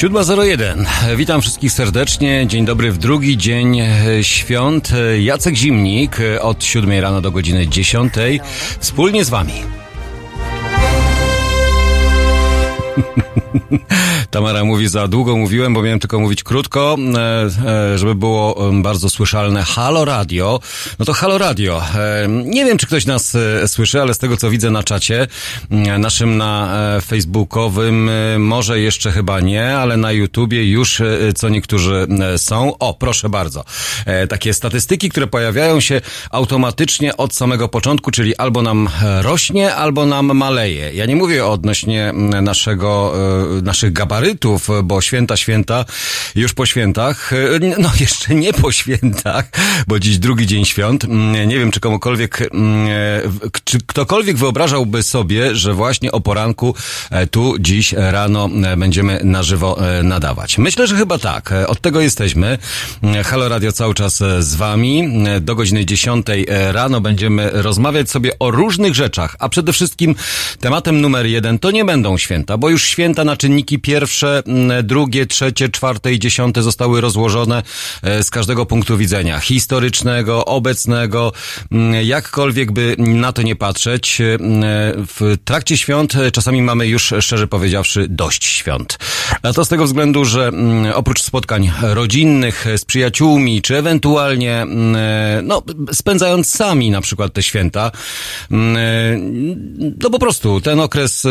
7.01. 0.00 0.86
Witam 1.16 1.40
wszystkich 1.40 1.72
serdecznie. 1.72 2.46
Dzień 2.46 2.64
dobry 2.64 2.92
w 2.92 2.98
drugi 2.98 3.36
dzień 3.36 3.82
świąt. 4.22 4.90
Jacek 5.20 5.56
Zimnik 5.56 6.16
od 6.40 6.64
7 6.64 7.00
rano 7.00 7.20
do 7.20 7.30
godziny 7.30 7.68
10. 7.68 8.12
Wspólnie 8.78 9.24
z 9.24 9.30
Wami. 9.30 9.52
Tamara 14.40 14.64
mówi, 14.64 14.88
za 14.88 15.08
długo 15.08 15.36
mówiłem, 15.36 15.74
bo 15.74 15.82
miałem 15.82 15.98
tylko 15.98 16.20
mówić 16.20 16.42
krótko, 16.42 16.96
e, 17.14 17.92
e, 17.94 17.98
żeby 17.98 18.14
było 18.14 18.70
bardzo 18.72 19.10
słyszalne. 19.10 19.62
Halo 19.62 20.04
Radio. 20.04 20.60
No 20.98 21.04
to 21.04 21.12
Halo 21.12 21.38
Radio. 21.38 21.82
E, 21.94 22.26
nie 22.28 22.64
wiem, 22.64 22.78
czy 22.78 22.86
ktoś 22.86 23.06
nas 23.06 23.36
słyszy, 23.66 24.00
ale 24.02 24.14
z 24.14 24.18
tego, 24.18 24.36
co 24.36 24.50
widzę 24.50 24.70
na 24.70 24.82
czacie, 24.82 25.26
naszym 25.98 26.36
na 26.36 26.70
facebookowym, 27.06 28.10
może 28.38 28.80
jeszcze 28.80 29.12
chyba 29.12 29.40
nie, 29.40 29.76
ale 29.76 29.96
na 29.96 30.12
YouTubie 30.12 30.70
już 30.70 31.02
co 31.34 31.48
niektórzy 31.48 32.06
są. 32.36 32.78
O, 32.78 32.94
proszę 32.94 33.28
bardzo. 33.28 33.64
Takie 34.28 34.54
statystyki, 34.54 35.08
które 35.08 35.26
pojawiają 35.26 35.80
się 35.80 36.00
automatycznie 36.30 37.16
od 37.16 37.34
samego 37.34 37.68
początku, 37.68 38.10
czyli 38.10 38.36
albo 38.36 38.62
nam 38.62 38.88
rośnie, 39.20 39.74
albo 39.74 40.06
nam 40.06 40.36
maleje. 40.36 40.92
Ja 40.92 41.06
nie 41.06 41.16
mówię 41.16 41.46
odnośnie 41.46 42.12
naszego, 42.42 43.14
naszych 43.62 43.92
gabarytów, 43.92 44.29
gabarytów, 44.30 44.68
bo 44.84 45.00
święta, 45.00 45.36
święta, 45.36 45.84
już 46.34 46.54
po 46.54 46.66
świętach, 46.66 47.30
no 47.78 47.90
jeszcze 48.00 48.34
nie 48.34 48.52
po 48.52 48.72
świętach, 48.72 49.50
bo 49.86 49.98
dziś 49.98 50.18
drugi 50.18 50.46
dzień 50.46 50.64
świąt. 50.64 51.06
Nie 51.46 51.58
wiem, 51.58 51.70
czy 51.70 51.80
komukolwiek, 51.80 52.50
czy 53.64 53.78
ktokolwiek 53.86 54.36
wyobrażałby 54.36 55.02
sobie, 55.02 55.54
że 55.54 55.74
właśnie 55.74 56.12
o 56.12 56.20
poranku 56.20 56.74
e, 57.10 57.26
tu 57.26 57.58
dziś 57.58 57.92
rano 57.92 58.48
e, 58.64 58.76
będziemy 58.76 59.20
na 59.24 59.42
żywo 59.42 59.98
e, 59.98 60.02
nadawać. 60.02 60.58
Myślę, 60.58 60.86
że 60.86 60.96
chyba 60.96 61.18
tak. 61.18 61.54
Od 61.66 61.80
tego 61.80 62.00
jesteśmy. 62.00 62.58
Halo 63.24 63.48
Radio 63.48 63.72
cały 63.72 63.94
czas 63.94 64.22
z 64.38 64.54
wami. 64.54 65.08
Do 65.40 65.54
godziny 65.54 65.84
10 65.84 66.26
rano 66.72 67.00
będziemy 67.00 67.50
rozmawiać 67.52 68.10
sobie 68.10 68.38
o 68.38 68.50
różnych 68.50 68.94
rzeczach, 68.94 69.36
a 69.38 69.48
przede 69.48 69.72
wszystkim 69.72 70.14
tematem 70.60 71.00
numer 71.00 71.26
jeden 71.26 71.58
to 71.58 71.70
nie 71.70 71.84
będą 71.84 72.18
święta, 72.18 72.58
bo 72.58 72.70
już 72.70 72.84
święta 72.84 73.24
na 73.24 73.36
czynniki 73.36 73.78
pierwsze 73.78 74.09
pierwsze, 74.10 74.42
mm, 74.46 74.86
drugie, 74.86 75.26
trzecie, 75.26 75.68
czwarte 75.68 76.12
i 76.12 76.18
dziesiąte 76.18 76.62
zostały 76.62 77.00
rozłożone 77.00 77.62
e, 78.02 78.22
z 78.22 78.30
każdego 78.30 78.66
punktu 78.66 78.96
widzenia 78.96 79.40
historycznego, 79.40 80.44
obecnego, 80.44 81.32
mm, 81.72 82.06
jakkolwiek 82.06 82.72
by 82.72 82.96
na 82.98 83.32
to 83.32 83.42
nie 83.42 83.56
patrzeć. 83.56 84.20
E, 84.20 84.38
w 84.96 85.36
trakcie 85.44 85.76
świąt 85.76 86.14
e, 86.14 86.30
czasami 86.30 86.62
mamy 86.62 86.86
już, 86.86 87.14
szczerze 87.20 87.46
powiedziawszy, 87.46 88.06
dość 88.08 88.44
świąt. 88.44 88.98
A 89.42 89.52
to 89.52 89.64
z 89.64 89.68
tego 89.68 89.84
względu, 89.84 90.24
że 90.24 90.48
mm, 90.48 90.92
oprócz 90.94 91.22
spotkań 91.22 91.72
rodzinnych 91.82 92.66
z 92.76 92.84
przyjaciółmi, 92.84 93.62
czy 93.62 93.76
ewentualnie, 93.76 94.66
no, 95.42 95.62
spędzając 95.92 96.54
sami 96.54 96.90
na 96.90 97.00
przykład 97.00 97.32
te 97.32 97.42
święta, 97.42 97.90
no 100.00 100.10
po 100.10 100.18
prostu 100.18 100.60
ten 100.60 100.80
okres 100.80 101.26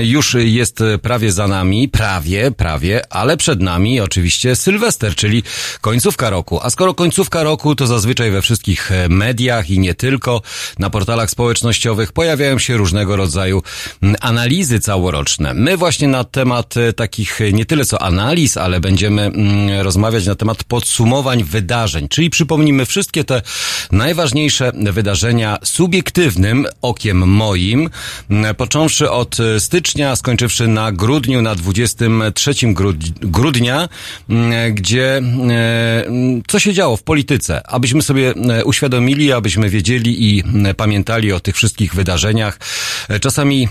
już 0.00 0.36
jest 0.38 0.82
prawie 1.02 1.32
za 1.32 1.48
nami, 1.48 1.88
prawie 1.88 2.19
prawie, 2.20 2.50
prawie, 2.50 3.12
ale 3.12 3.36
przed 3.36 3.60
nami 3.60 4.00
oczywiście 4.00 4.56
Sylwester, 4.56 5.14
czyli 5.14 5.42
końcówka 5.80 6.30
roku. 6.30 6.60
A 6.62 6.70
skoro 6.70 6.94
końcówka 6.94 7.42
roku, 7.42 7.74
to 7.74 7.86
zazwyczaj 7.86 8.30
we 8.30 8.42
wszystkich 8.42 8.92
e, 8.92 9.08
mediach 9.08 9.70
i 9.70 9.78
nie 9.78 9.94
tylko, 9.94 10.42
na 10.78 10.90
portalach 10.90 11.30
społecznościowych 11.30 12.12
pojawiają 12.12 12.58
się 12.58 12.76
różnego 12.76 13.16
rodzaju 13.16 13.62
analizy 14.20 14.80
całoroczne. 14.80 15.54
My 15.54 15.76
właśnie 15.76 16.08
na 16.08 16.24
temat 16.24 16.76
e, 16.76 16.92
takich 16.92 17.40
e, 17.40 17.52
nie 17.52 17.66
tyle 17.66 17.84
co 17.84 18.02
analiz, 18.02 18.56
ale 18.56 18.80
będziemy 18.80 19.32
rozmawiać 19.82 20.26
na 20.26 20.34
temat 20.34 20.64
podsumowań 20.64 21.44
wydarzeń, 21.44 22.08
czyli 22.08 22.30
przypomnimy 22.30 22.86
wszystkie 22.86 23.24
te 23.24 23.42
najważniejsze 23.92 24.72
wydarzenia 24.74 25.58
subiektywnym 25.64 26.66
okiem 26.82 27.28
moim, 27.28 27.90
począwszy 28.56 29.10
od 29.10 29.36
stycznia, 29.58 30.16
skończywszy 30.16 30.68
na 30.68 30.92
grudniu, 30.92 31.42
na 31.42 31.54
20 31.54 32.09
3 32.34 32.52
grudnia, 33.22 33.88
mm, 34.28 34.74
gdzie 34.74 35.16
e, 35.16 35.22
co 36.48 36.58
się 36.58 36.72
działo 36.72 36.96
w 36.96 37.02
polityce, 37.02 37.66
abyśmy 37.66 38.02
sobie 38.02 38.30
e, 38.30 38.64
uświadomili, 38.64 39.32
abyśmy 39.32 39.68
wiedzieli 39.68 40.36
i 40.36 40.44
pamiętali 40.76 41.32
o 41.32 41.40
tych 41.40 41.56
wszystkich 41.56 41.94
wydarzeniach. 41.94 42.58
E, 43.08 43.20
czasami 43.20 43.68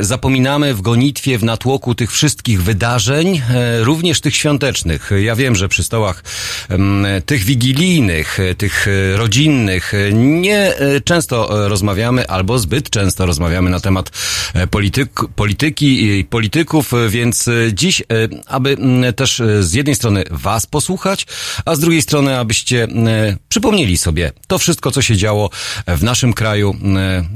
zapominamy 0.00 0.74
w 0.74 0.80
gonitwie, 0.80 1.38
w 1.38 1.44
natłoku 1.44 1.94
tych 1.94 2.12
wszystkich 2.12 2.62
wydarzeń, 2.62 3.42
również 3.80 4.20
tych 4.20 4.36
świątecznych. 4.36 5.10
Ja 5.22 5.36
wiem, 5.36 5.54
że 5.54 5.68
przy 5.68 5.84
stołach 5.84 6.24
tych 7.26 7.44
wigilijnych, 7.44 8.38
tych 8.58 8.86
rodzinnych 9.14 9.92
nie 10.12 10.72
często 11.04 11.68
rozmawiamy 11.68 12.28
albo 12.28 12.58
zbyt 12.58 12.90
często 12.90 13.26
rozmawiamy 13.26 13.70
na 13.70 13.80
temat 13.80 14.10
polityk, 14.70 15.10
polityki 15.36 16.18
i 16.18 16.24
polityków, 16.24 16.92
więc 17.08 17.50
dziś, 17.74 18.00
e, 18.00 18.04
aby 18.46 18.76
też 19.16 19.40
e, 19.40 19.62
z 19.62 19.74
jednej 19.74 19.94
strony 19.94 20.24
Was 20.30 20.66
posłuchać, 20.66 21.26
a 21.64 21.74
z 21.74 21.78
drugiej 21.78 22.02
strony, 22.02 22.38
abyście 22.38 22.88
przypomnieli 23.48 23.96
sobie 23.96 24.32
to 24.46 24.58
wszystko, 24.58 24.90
co 24.90 25.02
się 25.02 25.16
działo 25.16 25.50
w 25.86 26.02
naszym 26.02 26.32
kraju 26.32 26.76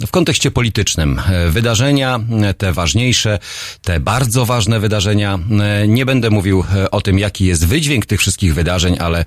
w 0.06 0.10
kontekście 0.10 0.50
politycznym. 0.50 1.20
Wydarzenia, 1.50 2.20
te 2.58 2.72
ważniejsze, 2.72 3.38
te 3.82 4.00
bardzo 4.00 4.46
ważne 4.46 4.80
wydarzenia. 4.80 5.38
Nie 5.88 6.06
będę 6.06 6.30
mówił 6.30 6.64
e, 6.74 6.90
o 6.90 7.00
tym, 7.00 7.18
jaki 7.18 7.44
jest 7.44 7.66
wydźwięk 7.66 8.06
tych 8.06 8.20
wszystkich 8.20 8.54
wydarzeń, 8.54 8.96
ale 9.00 9.24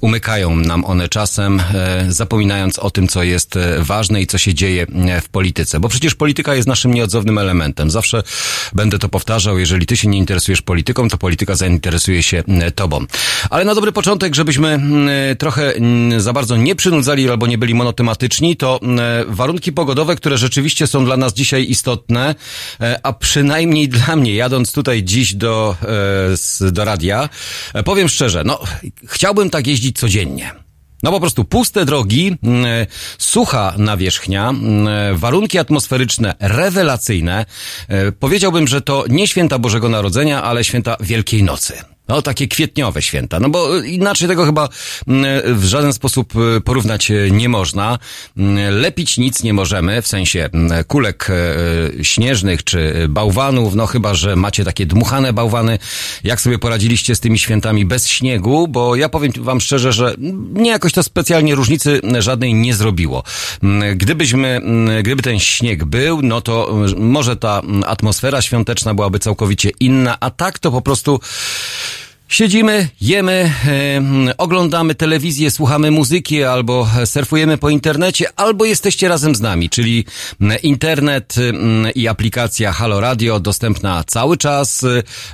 umykają 0.00 0.56
nam 0.56 0.84
one 0.84 1.08
czasem, 1.08 1.62
zapominając 2.08 2.78
o 2.78 2.90
tym, 2.90 3.08
co 3.08 3.22
jest 3.22 3.58
ważne 3.78 4.22
i 4.22 4.26
co 4.26 4.38
się 4.38 4.54
dzieje 4.54 4.86
w 5.22 5.28
polityce. 5.28 5.80
Bo 5.80 5.88
przecież 5.88 6.14
polityka 6.14 6.54
jest 6.54 6.68
naszym 6.68 6.94
nieodzownym 6.94 7.38
elementem. 7.38 7.90
Zawsze 7.90 8.22
będę 8.72 8.98
to 8.98 9.08
powtarzał, 9.08 9.58
jeżeli 9.58 9.86
ty 9.86 9.96
się 9.96 10.08
nie 10.08 10.18
interesujesz 10.20 10.62
polityką, 10.62 11.08
to 11.08 11.18
polityka 11.18 11.54
zainteresuje 11.54 12.22
się 12.22 12.42
mm, 12.48 12.72
tobą. 12.72 13.04
Ale 13.50 13.64
na 13.64 13.74
dobry 13.74 13.92
początek, 13.92 14.34
żebyśmy 14.34 14.68
mm, 14.68 15.36
trochę 15.36 15.74
mm, 15.74 16.20
za 16.20 16.32
bardzo 16.32 16.56
nie 16.56 16.74
przynudzali 16.74 17.30
albo 17.30 17.46
nie 17.46 17.58
byli 17.58 17.74
monotematyczni, 17.74 18.56
to 18.56 18.80
warunki 19.26 19.72
pogodowe, 19.72 20.16
które 20.16 20.38
rzeczywiście 20.38 20.86
są 20.86 21.04
dla 21.04 21.16
nas 21.16 21.34
dzisiaj 21.34 21.66
istotne, 21.70 22.34
e, 22.80 23.00
a 23.02 23.12
przynajmniej 23.12 23.88
dla 23.98 24.16
mnie, 24.16 24.34
jadąc 24.34 24.72
tutaj 24.72 25.02
dziś 25.02 25.34
do, 25.34 25.76
e, 26.62 26.72
do 26.72 26.84
radia, 26.84 27.28
e, 27.74 27.82
powiem 27.82 28.08
szczerze, 28.08 28.44
no, 28.44 28.60
chciałbym 29.06 29.50
tak 29.50 29.66
jeździć 29.66 29.98
codziennie. 29.98 30.69
No 31.02 31.10
po 31.10 31.20
prostu 31.20 31.44
puste 31.44 31.84
drogi, 31.84 32.36
mm, 32.42 32.86
sucha 33.18 33.74
nawierzchnia, 33.78 34.48
mm, 34.48 35.16
warunki 35.16 35.58
atmosferyczne 35.58 36.34
rewelacyjne. 36.40 37.46
E, 37.88 38.12
powiedziałbym, 38.12 38.68
że 38.68 38.80
to 38.80 39.04
nie 39.08 39.28
święta 39.28 39.58
Bożego 39.58 39.88
Narodzenia, 39.88 40.42
ale 40.42 40.64
święta 40.64 40.96
Wielkiej 41.00 41.42
Nocy. 41.42 41.74
No, 42.10 42.22
takie 42.22 42.48
kwietniowe 42.48 43.02
święta. 43.02 43.40
No 43.40 43.48
bo 43.48 43.78
inaczej 43.78 44.28
tego 44.28 44.44
chyba 44.44 44.68
mm, 45.08 45.58
w 45.58 45.64
żaden 45.64 45.92
sposób 45.92 46.32
y, 46.56 46.60
porównać 46.60 47.10
y, 47.10 47.28
nie 47.32 47.48
można. 47.48 47.98
Mm, 48.36 48.74
lepić 48.74 49.18
nic 49.18 49.42
nie 49.42 49.54
możemy, 49.54 50.02
w 50.02 50.06
sensie 50.06 50.48
mm, 50.52 50.84
kulek 50.84 51.28
y, 51.30 52.04
śnieżnych 52.04 52.64
czy 52.64 53.06
bałwanów, 53.08 53.74
no 53.74 53.86
chyba, 53.86 54.14
że 54.14 54.36
macie 54.36 54.64
takie 54.64 54.86
dmuchane 54.86 55.32
bałwany. 55.32 55.78
Jak 56.24 56.40
sobie 56.40 56.58
poradziliście 56.58 57.14
z 57.14 57.20
tymi 57.20 57.38
świętami 57.38 57.84
bez 57.84 58.08
śniegu? 58.08 58.68
Bo 58.68 58.96
ja 58.96 59.08
powiem 59.08 59.32
wam 59.36 59.60
szczerze, 59.60 59.92
że 59.92 60.14
nie 60.52 60.70
jakoś 60.70 60.92
to 60.92 61.02
specjalnie 61.02 61.54
różnicy 61.54 62.00
żadnej 62.18 62.54
nie 62.54 62.74
zrobiło. 62.74 63.22
Gdybyśmy, 63.94 64.60
gdyby 65.02 65.22
ten 65.22 65.38
śnieg 65.38 65.84
był, 65.84 66.22
no 66.22 66.40
to 66.40 66.76
może 66.96 67.36
ta 67.36 67.62
atmosfera 67.86 68.42
świąteczna 68.42 68.94
byłaby 68.94 69.18
całkowicie 69.18 69.70
inna, 69.80 70.16
a 70.20 70.30
tak 70.30 70.58
to 70.58 70.70
po 70.70 70.82
prostu 70.82 71.20
Siedzimy, 72.30 72.88
jemy, 73.00 73.52
e, 73.66 74.36
oglądamy 74.38 74.94
telewizję, 74.94 75.50
słuchamy 75.50 75.90
muzyki, 75.90 76.44
albo 76.44 76.88
surfujemy 77.04 77.58
po 77.58 77.70
internecie, 77.70 78.26
albo 78.36 78.64
jesteście 78.64 79.08
razem 79.08 79.34
z 79.34 79.40
nami, 79.40 79.70
czyli 79.70 80.04
internet 80.62 81.34
i 81.94 82.08
aplikacja 82.08 82.72
Halo 82.72 83.00
Radio 83.00 83.40
dostępna 83.40 84.04
cały 84.06 84.36
czas. 84.36 84.86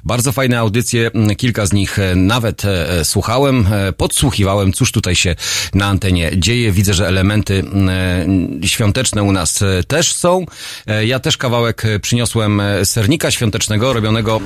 Bardzo 0.05 0.33
fajne 0.33 0.59
audycje, 0.59 1.11
kilka 1.37 1.67
z 1.67 1.73
nich 1.73 1.99
nawet 2.15 2.65
e, 2.65 3.05
słuchałem, 3.05 3.67
e, 3.73 3.93
podsłuchiwałem, 3.93 4.73
cóż 4.73 4.93
tutaj 4.93 5.15
się 5.15 5.37
na 5.75 5.87
antenie 5.87 6.31
dzieje. 6.37 6.73
Widzę, 6.73 6.95
że 6.95 7.09
elementy 7.09 7.65
e, 8.63 8.69
świąteczne 8.69 9.23
u 9.23 9.33
nas 9.33 9.63
e, 9.63 9.83
też 9.85 10.13
są. 10.13 10.47
E, 10.87 11.07
ja 11.07 11.19
też 11.19 11.37
kawałek 11.37 11.83
przyniosłem 12.03 12.63
sernika 12.85 13.31
świątecznego 13.31 13.93
robionego 13.93 14.41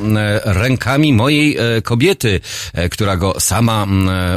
rękami 0.45 1.13
mojej 1.13 1.57
kobiety. 1.83 2.40
Tamary, 2.41 2.89
która 2.89 3.17
go 3.17 3.35
sama 3.39 3.87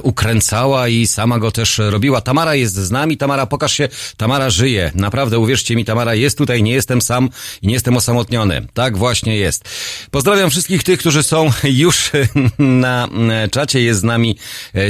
ukręcała 0.02 0.88
i 0.88 1.08
sama 1.08 1.40
go 1.40 1.52
też 1.52 1.78
robiła. 1.78 2.22
Tamara 2.22 2.56
jest 2.56 2.76
z 2.76 2.92
nami. 2.92 3.18
Tamara, 3.18 3.46
pokaż 3.46 3.74
się. 3.74 3.90
Tamara 4.18 4.50
żyje. 4.50 4.92
Naprawdę, 4.96 5.40
uwierzcie 5.40 5.76
mi, 5.76 5.86
Tamara 5.86 6.16
jest 6.16 6.38
tutaj. 6.38 6.64
Nie 6.64 6.74
jestem 6.74 7.02
sam 7.02 7.30
i 7.62 7.68
nie 7.68 7.74
jestem 7.74 7.98
osamotniony. 7.98 8.68
Tak 8.74 8.98
właśnie 8.98 9.38
jest. 9.38 9.70
Pozdrawiam 10.12 10.50
wszystkich 10.50 10.84
tych, 10.84 11.00
którzy 11.00 11.24
są 11.24 11.50
już 11.64 12.12
na 12.60 13.10
czacie. 13.52 13.82
Jest 13.82 14.00
z 14.00 14.04
nami 14.04 14.38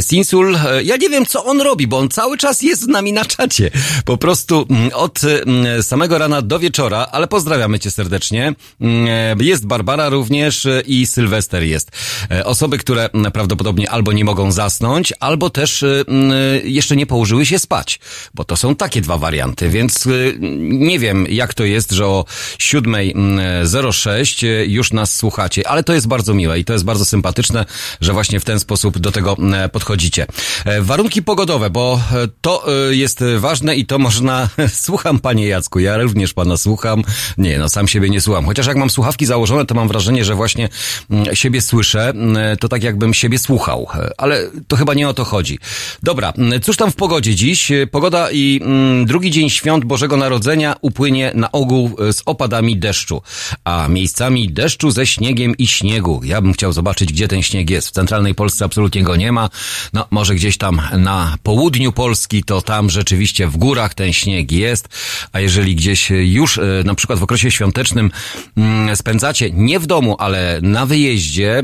Sinsul. 0.02 0.58
Ja 0.84 0.98
nie 0.98 1.10
wiem, 1.10 1.26
co 1.26 1.46
on 1.46 1.62
robi, 1.62 1.88
bo 1.88 1.98
on 1.98 2.10
cały 2.10 2.38
czas 2.38 2.62
jest 2.62 2.82
z 2.82 2.88
nami 2.88 3.14
na 3.14 3.26
czacie. 3.26 3.72
Po 4.06 4.18
prostu 4.18 4.68
od 4.94 5.22
samego 5.82 6.18
rana 6.18 6.42
do 6.42 6.60
wieczora, 6.60 7.08
ale 7.12 7.28
pozdrawiamy 7.28 7.80
cię 7.80 7.92
serdecznie. 7.92 8.54
Jest 9.40 9.66
Barbara 9.66 10.10
również 10.10 10.68
i 10.86 11.08
Sylwester 11.08 11.64
jest. 11.64 11.92
Osoby, 12.44 12.78
które 12.78 13.03
prawdopodobnie 13.34 13.90
albo 13.90 14.12
nie 14.12 14.26
mogą 14.26 14.52
zasnąć, 14.52 15.14
albo 15.20 15.50
też 15.50 15.86
jeszcze 16.64 16.96
nie 16.96 17.06
położyły 17.06 17.46
się 17.46 17.60
spać, 17.60 18.00
bo 18.34 18.44
to 18.44 18.58
są 18.58 18.76
takie 18.76 19.02
dwa 19.02 19.18
warianty, 19.18 19.70
więc 19.70 20.08
nie 20.60 21.00
wiem, 21.00 21.26
jak 21.30 21.54
to 21.54 21.64
jest, 21.64 21.92
że 21.92 22.06
o 22.08 22.26
7.06 22.58 24.46
już 24.68 24.94
nas 24.94 25.16
słuchacie, 25.16 25.68
ale 25.68 25.84
to 25.84 25.94
jest 25.94 26.08
bardzo 26.08 26.34
miłe 26.34 26.60
i 26.60 26.66
to 26.66 26.74
jest 26.74 26.86
bardzo 26.86 27.06
sympatyczne, 27.06 27.66
że 28.02 28.14
właśnie 28.14 28.40
w 28.40 28.46
ten 28.46 28.60
sposób 28.60 28.98
do 28.98 29.12
tego 29.12 29.38
podchodzicie. 29.72 30.26
Warunki 30.82 31.24
pogodowe, 31.24 31.70
bo 31.70 32.00
to 32.42 32.66
jest 32.90 33.24
ważne 33.38 33.76
i 33.76 33.86
to 33.86 34.00
można... 34.00 34.50
Słucham, 34.74 35.20
panie 35.20 35.48
Jacku, 35.48 35.80
ja 35.80 35.98
również 35.98 36.34
pana 36.34 36.58
słucham. 36.58 37.04
Nie, 37.38 37.60
no 37.60 37.70
sam 37.70 37.88
siebie 37.88 38.10
nie 38.10 38.22
słucham. 38.22 38.46
Chociaż 38.46 38.68
jak 38.68 38.78
mam 38.78 38.90
słuchawki 38.90 39.26
założone, 39.26 39.66
to 39.66 39.76
mam 39.76 39.88
wrażenie, 39.88 40.26
że 40.26 40.36
właśnie 40.36 40.70
siebie 41.34 41.62
słyszę. 41.62 42.14
To 42.60 42.70
tak 42.70 42.84
jakbym 42.94 43.14
siebie 43.14 43.40
słuchał. 43.40 43.88
Ale 44.18 44.50
to 44.68 44.76
chyba 44.76 44.94
nie 44.94 45.10
o 45.10 45.14
to 45.14 45.24
chodzi. 45.24 45.60
Dobra, 46.04 46.34
cóż 46.62 46.78
tam 46.78 46.92
w 46.92 46.96
pogodzie 46.96 47.36
dziś? 47.36 47.72
Pogoda 47.92 48.32
i 48.32 48.62
drugi 49.06 49.32
dzień 49.32 49.50
świąt 49.50 49.86
Bożego 49.86 50.18
Narodzenia 50.18 50.76
upłynie 50.82 51.32
na 51.36 51.52
ogół 51.52 51.96
z 52.12 52.22
opadami 52.26 52.78
deszczu. 52.78 53.22
A 53.64 53.88
miejscami 53.88 54.50
deszczu 54.50 54.92
ze 54.92 55.08
śniegiem 55.08 55.58
i 55.58 55.68
śniegu. 55.68 56.22
Ja 56.24 56.42
bym 56.42 56.54
chciał 56.54 56.74
zobaczyć, 56.74 57.14
gdzie 57.14 57.28
ten 57.28 57.44
śnieg 57.44 57.70
jest. 57.70 57.88
W 57.88 57.92
centralnej 57.92 58.36
Polsce 58.36 58.66
absolutnie 58.66 59.04
go 59.04 59.16
nie 59.16 59.32
ma. 59.32 59.50
No, 59.94 60.08
może 60.12 60.36
gdzieś 60.36 60.58
tam 60.58 60.82
na 60.98 61.38
południu 61.44 61.92
Polski, 61.92 62.44
to 62.44 62.62
tam 62.62 62.90
rzeczywiście 62.90 63.48
w 63.48 63.58
górach 63.58 63.94
ten 63.94 64.14
śnieg 64.14 64.52
jest. 64.52 64.90
A 65.32 65.40
jeżeli 65.40 65.76
gdzieś 65.76 66.10
już 66.10 66.60
na 66.86 66.96
przykład 66.96 67.20
w 67.20 67.24
okresie 67.24 67.52
świątecznym 67.52 68.12
spędzacie 68.96 69.52
nie 69.52 69.80
w 69.80 69.88
domu, 69.88 70.16
ale 70.20 70.60
na 70.62 70.86
wyjeździe, 70.86 71.62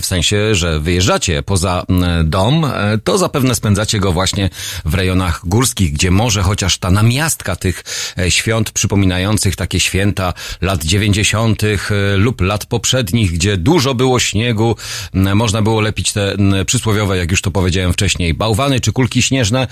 w 0.00 0.06
sensie, 0.06 0.54
że 0.62 0.80
wyjeżdżacie 0.80 1.42
poza 1.42 1.84
dom, 2.24 2.66
to 3.04 3.18
zapewne 3.18 3.54
spędzacie 3.54 4.00
go 4.00 4.12
właśnie 4.12 4.50
w 4.84 4.94
rejonach 4.94 5.40
górskich, 5.44 5.92
gdzie 5.92 6.10
może 6.10 6.42
chociaż 6.42 6.78
ta 6.78 6.90
namiastka 6.90 7.56
tych 7.56 7.84
świąt 8.28 8.70
przypominających 8.70 9.56
takie 9.56 9.80
święta 9.80 10.34
lat 10.60 10.84
dziewięćdziesiątych 10.84 11.90
lub 12.16 12.40
lat 12.40 12.66
poprzednich, 12.66 13.32
gdzie 13.32 13.56
dużo 13.56 13.94
było 13.94 14.18
śniegu, 14.18 14.76
można 15.14 15.62
było 15.62 15.80
lepić 15.80 16.12
te 16.12 16.36
przysłowiowe, 16.66 17.16
jak 17.16 17.30
już 17.30 17.42
to 17.42 17.50
powiedziałem 17.50 17.92
wcześniej, 17.92 18.34
bałwany 18.34 18.80
czy 18.80 18.92
kulki 18.92 19.22
śnieżne, 19.22 19.66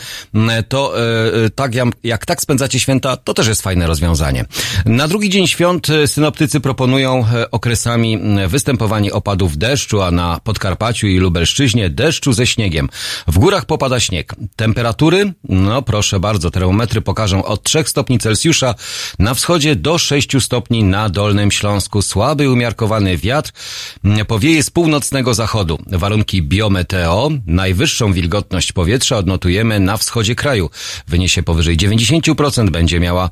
to 0.69 0.95
tak 1.55 1.75
jak, 1.75 1.89
jak 2.05 2.27
tak 2.27 2.41
spędzacie 2.41 2.81
święta, 2.81 3.17
to 3.17 3.35
też 3.35 3.47
jest 3.47 3.63
fajne 3.63 3.87
rozwiązanie. 3.87 4.45
Na 4.87 5.09
drugi 5.09 5.31
dzień 5.31 5.47
świąt 5.47 5.87
synoptycy 6.07 6.61
proponują 6.61 7.27
okresami 7.51 8.19
występowanie 8.49 9.13
opadów 9.13 9.59
deszczu, 9.59 10.03
a 10.03 10.11
na 10.11 10.41
Podkarpaciu 10.45 10.70
i 11.03 11.19
Lubelszczyźnie 11.19 11.91
deszczu 11.91 12.33
ze 12.33 12.47
śniegiem. 12.47 12.89
W 13.27 13.39
górach 13.39 13.65
popada 13.65 14.01
śnieg. 14.01 14.35
Temperatury? 14.57 15.33
No 15.49 15.83
proszę 15.83 16.21
bardzo, 16.21 16.51
termometry 16.51 17.01
pokażą 17.01 17.45
od 17.45 17.63
3 17.63 17.85
stopni 17.87 18.19
Celsjusza 18.19 18.75
na 19.19 19.35
wschodzie 19.35 19.77
do 19.77 19.99
6 19.99 20.31
stopni 20.41 20.85
na 20.85 21.09
Dolnym 21.09 21.51
Śląsku. 21.51 22.03
Słaby 22.03 22.51
umiarkowany 22.51 23.17
wiatr 23.17 23.53
powieje 24.29 24.63
z 24.63 24.71
północnego 24.71 25.35
zachodu. 25.35 25.79
Warunki 25.87 26.43
biometeo. 26.43 27.31
Najwyższą 27.47 28.13
wilgotność 28.13 28.73
powietrza 28.73 29.17
odnotujemy 29.17 29.81
na 29.81 29.97
wschodzie 29.97 30.35
kraju. 30.35 30.71
Wyniesie 31.09 31.43
powyżej 31.43 31.77
90%, 31.77 32.71
będzie 32.71 33.01
miała 33.01 33.31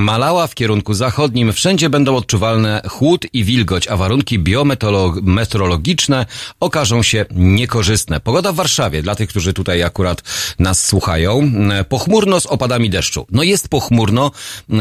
malała 0.00 0.46
w 0.46 0.54
kierunku 0.54 0.94
zachodnim. 0.94 1.52
Wszędzie 1.52 1.90
będą 1.90 2.16
odczuwalne 2.16 2.82
chłód 2.88 3.26
i 3.32 3.44
wilgoć, 3.44 3.88
a 3.88 3.96
warunki 3.96 4.38
biometeorologiczne 4.38 6.26
okażą 6.62 7.02
się 7.02 7.24
niekorzystne. 7.30 8.20
Pogoda 8.20 8.52
w 8.52 8.54
Warszawie, 8.54 9.02
dla 9.02 9.14
tych, 9.14 9.28
którzy 9.28 9.52
tutaj 9.52 9.82
akurat 9.82 10.22
nas 10.58 10.86
słuchają. 10.86 11.52
Pochmurno 11.88 12.40
z 12.40 12.46
opadami 12.46 12.90
deszczu. 12.90 13.26
No 13.30 13.42
jest 13.42 13.68
pochmurno 13.68 14.30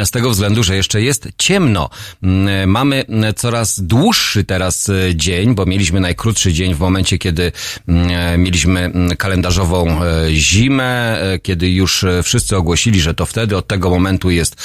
z 0.06 0.12
tego 0.12 0.30
względu, 0.30 0.64
że 0.64 0.76
jeszcze 0.76 1.02
jest 1.02 1.28
ciemno. 1.38 1.90
Mamy 2.68 3.06
coraz 3.36 3.80
dłuższy 3.80 4.44
teraz 4.44 4.92
dzień, 5.16 5.56
bo 5.56 5.66
mieliśmy 5.66 6.00
najkrótszy 6.00 6.54
dzień 6.54 6.76
w 6.76 6.80
momencie, 6.80 7.18
kiedy 7.18 7.52
mieliśmy 8.38 8.92
kalendarzową 9.18 10.00
zimę, 10.30 11.18
kiedy 11.44 11.70
już 11.70 12.06
wszyscy 12.24 12.58
ogłosili, 12.58 13.02
że 13.02 13.14
to 13.14 13.26
wtedy 13.26 13.58
od 13.58 13.68
tego 13.68 13.90
momentu 13.90 14.30
jest 14.30 14.56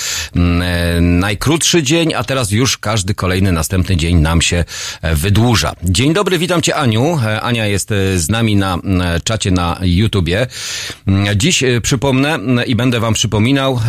najkrótszy 1.01 1.83
dzień, 1.83 2.15
a 2.15 2.25
teraz 2.25 2.51
już 2.51 2.79
każdy 2.79 3.15
kolejny 3.15 3.53
następny 3.53 3.97
dzień 3.97 4.17
nam 4.17 4.43
się 4.43 4.65
wydłuża. 5.03 5.75
Dzień 5.83 6.15
dobry, 6.15 6.39
witam 6.39 6.63
Cię 6.63 6.77
Aniu. 6.77 7.06
Ania 7.43 7.67
jest 7.67 7.89
z 8.17 8.29
nami 8.29 8.57
na 8.57 8.79
czacie 9.25 9.51
na 9.51 9.79
YouTubie. 9.83 10.47
Dziś 11.37 11.65
przypomnę 11.83 12.39
i 12.67 12.77
będę 12.77 13.01
Wam 13.01 13.15
przypominał 13.15 13.81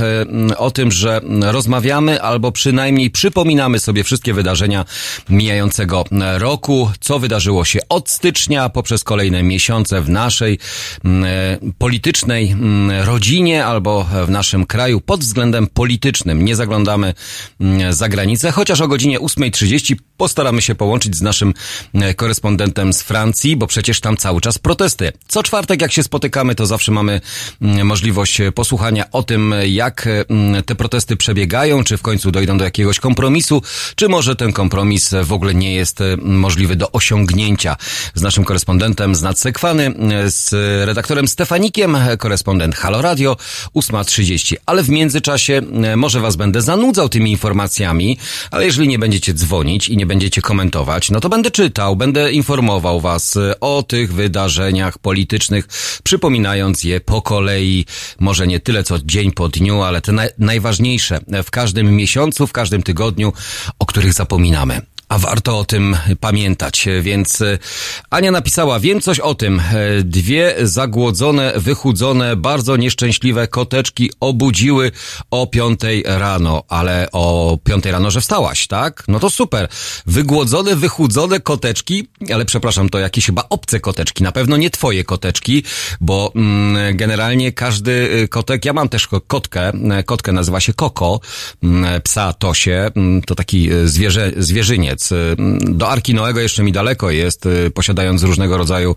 o 0.57 0.71
tym, 0.71 0.91
że 0.91 1.21
rozmawiamy 1.41 2.21
albo 2.21 2.51
przynajmniej 2.51 3.11
przypominamy 3.11 3.79
sobie 3.79 4.03
wszystkie 4.03 4.33
wydarzenia 4.33 4.85
mijającego 5.29 6.05
roku, 6.37 6.91
co 6.99 7.19
wydarzyło 7.19 7.65
się 7.65 7.79
od 7.89 8.09
stycznia 8.09 8.69
poprzez 8.69 9.03
kolejne 9.03 9.43
miesiące 9.43 10.01
w 10.01 10.09
naszej 10.09 10.59
politycznej 11.77 12.55
rodzinie 13.05 13.65
albo 13.65 14.07
w 14.25 14.29
naszym 14.29 14.65
kraju 14.65 15.01
pod 15.01 15.19
względem 15.19 15.67
politycznym. 15.67 16.45
Nie 16.45 16.55
zaglądamy 16.55 17.13
za 17.89 18.09
granicę, 18.09 18.51
chociaż 18.51 18.81
o 18.81 18.87
godzinie 18.87 19.19
8.30 19.19 19.95
postaramy 20.17 20.61
się 20.61 20.75
połączyć 20.75 21.15
z 21.15 21.21
naszym 21.21 21.53
korespondentem 22.15 22.93
z 22.97 23.03
Francji, 23.03 23.55
bo 23.55 23.67
przecież 23.67 23.99
tam 23.99 24.17
cały 24.17 24.41
czas 24.41 24.57
protesty. 24.57 25.11
Co 25.27 25.43
czwartek, 25.43 25.81
jak 25.81 25.91
się 25.91 26.03
spotykamy, 26.03 26.55
to 26.55 26.65
zawsze 26.65 26.91
mamy 26.91 27.21
możliwość 27.61 28.41
posłuchania 28.55 29.11
o 29.11 29.23
tym, 29.23 29.55
jak 29.65 30.09
te 30.65 30.75
protesty 30.75 31.15
przebiegają, 31.15 31.83
czy 31.83 31.97
w 31.97 32.01
końcu 32.01 32.31
dojdą 32.31 32.57
do 32.57 32.65
jakiegoś 32.65 32.99
kompromisu, 32.99 33.61
czy 33.95 34.09
może 34.09 34.35
ten 34.35 34.53
kompromis 34.53 35.15
w 35.23 35.33
ogóle 35.33 35.53
nie 35.53 35.73
jest 35.73 35.99
możliwy 36.21 36.75
do 36.75 36.91
osiągnięcia. 36.91 37.77
Z 38.13 38.21
naszym 38.21 38.43
korespondentem 38.43 39.15
z 39.15 39.21
Nadsekwany, 39.21 39.93
z 40.25 40.53
redaktorem 40.85 41.27
Stefanikiem, 41.27 41.97
korespondent 42.19 42.75
Halo 42.75 43.01
Radio, 43.01 43.37
8.30. 43.75 44.55
Ale 44.65 44.83
w 44.83 44.89
międzyczasie 44.89 45.61
może 45.95 46.19
was 46.19 46.35
będę 46.35 46.61
zanudzał 46.61 47.09
tymi 47.09 47.31
informacjami, 47.31 48.17
ale 48.51 48.65
jeżeli 48.65 48.87
nie 48.87 48.99
będziecie 48.99 49.33
dzwonić 49.33 49.89
i 49.89 49.97
nie 49.97 50.05
będziecie 50.05 50.41
komentować, 50.41 51.11
no 51.11 51.19
to 51.19 51.29
będę 51.29 51.51
czytał, 51.51 51.95
będę 51.95 52.31
informował 52.31 52.86
was 53.01 53.37
o 53.61 53.83
tych 53.83 54.13
wydarzeniach 54.13 54.97
politycznych, 54.97 55.67
przypominając 56.03 56.83
je 56.83 57.01
po 57.01 57.21
kolei, 57.21 57.85
może 58.19 58.47
nie 58.47 58.59
tyle 58.59 58.83
co 58.83 58.99
dzień 58.99 59.31
po 59.31 59.49
dniu, 59.49 59.81
ale 59.81 60.01
te 60.01 60.11
naj 60.11 60.29
najważniejsze 60.37 61.19
w 61.43 61.51
każdym 61.51 61.95
miesiącu, 61.95 62.47
w 62.47 62.51
każdym 62.51 62.83
tygodniu, 62.83 63.33
o 63.79 63.85
których 63.85 64.13
zapominamy. 64.13 64.81
A 65.09 65.17
warto 65.17 65.59
o 65.59 65.65
tym 65.65 65.97
pamiętać, 66.19 66.87
więc 67.01 67.41
e, 67.41 67.57
Ania 68.09 68.31
napisała, 68.31 68.79
wiem 68.79 69.01
coś 69.01 69.19
o 69.19 69.35
tym. 69.35 69.59
E, 69.59 69.63
dwie 70.03 70.55
zagłodzone, 70.61 71.53
wychudzone, 71.55 72.35
bardzo 72.35 72.77
nieszczęśliwe 72.77 73.47
koteczki 73.47 74.11
obudziły 74.19 74.91
o 75.31 75.47
piątej 75.47 76.03
rano, 76.05 76.63
ale 76.69 77.07
o 77.11 77.57
piątej 77.63 77.91
rano, 77.91 78.11
że 78.11 78.21
wstałaś, 78.21 78.67
tak? 78.67 79.03
No 79.07 79.19
to 79.19 79.29
super. 79.29 79.67
Wygłodzone, 80.05 80.75
wychudzone 80.75 81.39
koteczki, 81.39 82.07
ale 82.33 82.45
przepraszam, 82.45 82.89
to 82.89 82.99
jakieś 82.99 83.25
chyba 83.25 83.43
obce 83.49 83.79
koteczki, 83.79 84.23
na 84.23 84.31
pewno 84.31 84.57
nie 84.57 84.69
twoje 84.69 85.03
koteczki, 85.03 85.63
bo 86.01 86.31
mm, 86.35 86.97
generalnie 86.97 87.51
każdy 87.51 87.91
y, 87.91 88.27
kotek, 88.27 88.65
ja 88.65 88.73
mam 88.73 88.89
też 88.89 89.07
kotkę, 89.27 89.71
kotkę 90.05 90.31
nazywa 90.31 90.59
się 90.59 90.73
Koko, 90.73 91.19
mm, 91.63 92.01
psa 92.01 92.33
Tosie, 92.33 92.91
mm, 92.95 93.21
to 93.21 93.35
taki 93.35 93.69
zwierzę, 93.85 94.31
zwierzyniec, 94.37 94.96
koniec. 94.97 95.09
Do 95.59 95.89
Arki 95.89 96.13
Noego 96.13 96.39
jeszcze 96.39 96.63
mi 96.63 96.71
daleko 96.71 97.11
jest, 97.11 97.47
posiadając 97.73 98.23
różnego 98.23 98.57
rodzaju 98.57 98.95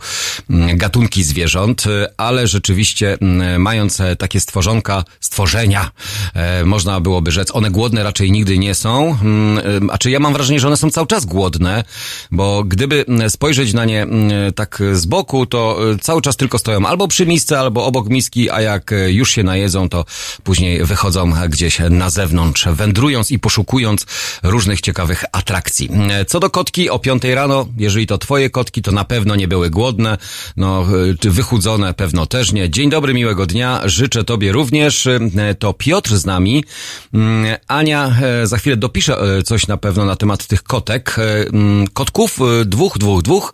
gatunki 0.75 1.23
zwierząt, 1.23 1.85
ale 2.17 2.47
rzeczywiście 2.47 3.19
mając 3.59 3.99
takie 4.19 4.41
stworzonka, 4.41 5.05
stworzenia, 5.21 5.91
można 6.65 7.01
byłoby 7.01 7.31
rzec, 7.31 7.51
one 7.53 7.71
głodne 7.71 8.03
raczej 8.03 8.33
nigdy 8.33 8.59
nie 8.59 8.75
są, 8.75 9.19
a 9.91 9.99
czy 9.99 10.11
ja 10.11 10.21
mam 10.21 10.33
wrażenie, 10.33 10.61
że 10.61 10.67
one 10.67 10.77
są 10.77 10.91
cały 10.91 11.07
czas 11.07 11.25
głodne, 11.25 11.85
bo 12.31 12.65
gdyby 12.65 13.05
spojrzeć 13.29 13.73
na 13.73 13.85
nie 13.85 14.07
tak 14.55 14.83
z 14.93 15.07
boku, 15.07 15.47
to 15.47 15.79
cały 16.01 16.23
czas 16.23 16.37
tylko 16.37 16.59
stoją 16.59 16.87
albo 16.87 17.09
przy 17.09 17.27
misce, 17.27 17.59
albo 17.59 17.85
obok 17.85 18.09
miski, 18.09 18.51
a 18.51 18.61
jak 18.61 18.95
już 19.07 19.31
się 19.31 19.43
najedzą, 19.43 19.89
to 19.89 20.05
później 20.45 20.85
wychodzą 20.85 21.33
gdzieś 21.49 21.79
na 21.91 22.11
zewnątrz, 22.11 22.69
wędrując 22.69 23.31
i 23.31 23.39
poszukując 23.39 24.07
różnych 24.43 24.81
ciekawych 24.81 25.25
atrakcji. 25.33 25.90
Co 26.27 26.41
do 26.41 26.51
kotki, 26.51 26.91
o 26.91 26.99
piątej 26.99 27.35
rano, 27.35 27.67
jeżeli 27.77 28.07
to 28.07 28.19
twoje 28.19 28.51
kotki, 28.51 28.83
to 28.83 28.93
na 28.93 29.05
pewno 29.05 29.37
nie 29.37 29.49
były 29.49 29.71
głodne, 29.71 30.19
no, 30.57 30.87
wychudzone 31.23 31.95
pewno 31.95 32.27
też 32.27 32.53
nie. 32.53 32.71
Dzień 32.71 32.91
dobry, 32.91 33.15
miłego 33.15 33.47
dnia, 33.47 33.81
życzę 33.85 34.25
tobie 34.25 34.53
również. 34.53 35.09
To 35.59 35.73
Piotr 35.73 36.17
z 36.17 36.25
nami. 36.25 36.65
Ania 37.69 38.17
e, 38.23 38.47
za 38.47 38.59
chwilę 38.59 38.77
dopisze 38.77 39.19
e, 39.39 39.43
coś 39.43 39.67
na 39.67 39.77
pewno 39.77 40.05
na 40.05 40.17
temat 40.17 40.47
tych 40.47 40.63
kotek. 40.63 41.17
E, 41.19 41.45
kotków, 41.93 42.39
dwóch, 42.65 42.99
dwóch, 42.99 43.23
dwóch. 43.23 43.53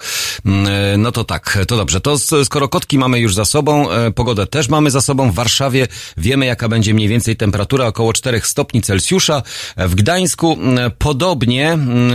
No 0.98 1.12
to 1.12 1.24
tak, 1.24 1.58
to 1.68 1.76
dobrze. 1.76 2.00
To 2.00 2.18
skoro 2.44 2.68
kotki 2.68 2.98
mamy 2.98 3.20
już 3.20 3.34
za 3.34 3.44
sobą, 3.44 3.86
pogodę 4.14 4.46
też 4.46 4.68
mamy 4.68 4.90
za 4.90 5.00
sobą. 5.00 5.30
W 5.30 5.34
Warszawie 5.34 5.88
wiemy, 6.16 6.46
jaka 6.46 6.68
będzie 6.68 6.94
mniej 6.94 7.08
więcej 7.08 7.36
temperatura, 7.36 7.86
około 7.86 8.12
4 8.12 8.40
stopni 8.44 8.82
Celsjusza. 8.82 9.42
W 9.76 9.94
Gdańsku 9.94 10.52
mm, 10.52 10.90
podobnie 10.98 11.72
mm, 11.72 12.12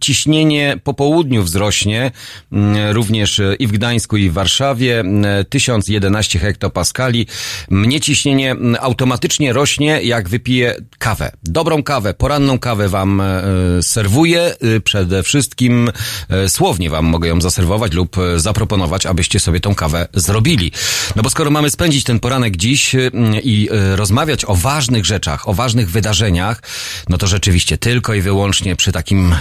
ciśnienie 0.00 0.80
po 0.84 0.94
południu 0.94 1.42
wzrośnie, 1.42 2.10
mm, 2.52 2.92
również 2.92 3.40
i 3.58 3.66
w 3.66 3.72
Gdańsku 3.72 4.16
i 4.16 4.30
w 4.30 4.32
Warszawie 4.32 5.04
1011 5.48 6.38
hektopaskali. 6.38 7.26
Mnie 7.70 8.00
ciśnienie 8.00 8.56
automatycznie 8.80 9.52
rośnie, 9.52 10.02
jak 10.02 10.28
wypiję 10.28 10.74
kawę. 10.98 11.32
Dobrą 11.42 11.82
kawę, 11.82 12.14
poranną 12.14 12.58
kawę 12.58 12.88
wam 12.88 13.20
e, 13.20 13.42
serwuję. 13.82 14.54
Y, 14.64 14.80
przede 14.80 15.22
wszystkim 15.22 15.90
e, 16.28 16.48
słownie 16.48 16.90
wam 16.90 17.04
mogę 17.04 17.28
ją 17.28 17.40
zaserwować 17.40 17.92
lub 17.92 18.18
e, 18.18 18.40
zaproponować, 18.40 19.06
abyście 19.06 19.40
sobie 19.40 19.60
tą 19.60 19.74
kawę 19.74 20.08
zrobili. 20.14 20.72
No 21.16 21.22
bo 21.22 21.30
skoro 21.30 21.50
mamy 21.50 21.70
spędzić 21.70 22.04
ten 22.04 22.20
poranek 22.20 22.56
dziś 22.56 22.96
i 23.42 23.68
rozmawiać 23.94 24.44
o 24.44 24.54
ważnych 24.54 25.04
rzeczach, 25.04 25.48
o 25.48 25.54
ważnych 25.54 25.90
wydarzeniach, 25.90 26.62
no 27.08 27.18
to 27.18 27.26
rzeczywiście 27.26 27.78
tylko 27.78 28.14
i 28.14 28.20
wyłącznie 28.20 28.76
przy 28.76 28.92
takim 28.92 29.32
e, 29.32 29.37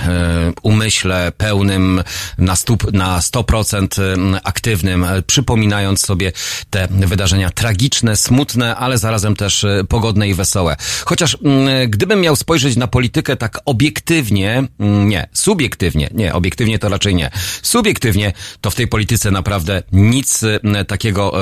umyśle 0.62 1.32
pełnym 1.38 2.04
na, 2.38 2.56
stup, 2.56 2.94
na 2.94 3.20
100% 3.20 4.01
e, 4.01 4.42
aktywnym, 4.44 5.04
e, 5.04 5.22
przypominając 5.22 6.06
sobie 6.06 6.32
te 6.70 6.88
wydarzenia 6.92 7.50
tragiczne, 7.50 8.16
smutne, 8.16 8.75
ale 8.75 8.98
zarazem 8.98 9.36
też 9.36 9.66
pogodne 9.89 10.30
i 10.30 10.34
wesołe. 10.34 10.75
Chociaż 11.06 11.38
gdybym 11.88 12.22
miał 12.22 12.36
spojrzeć 12.36 12.75
na 12.75 12.88
politykę 12.88 13.36
tak 13.36 13.60
obiektywnie, 13.66 14.68
nie, 14.80 15.30
subiektywnie, 15.34 16.10
nie, 16.13 16.34
obiektywnie 16.34 16.80
to 16.80 16.89
raczej 16.89 17.16
nie, 17.16 17.30
subiektywnie, 17.62 18.34
to 18.62 18.72
w 18.72 18.75
tej 18.75 18.88
polityce 18.88 19.32
naprawdę 19.32 19.84
nic 19.92 20.42
takiego 20.88 21.34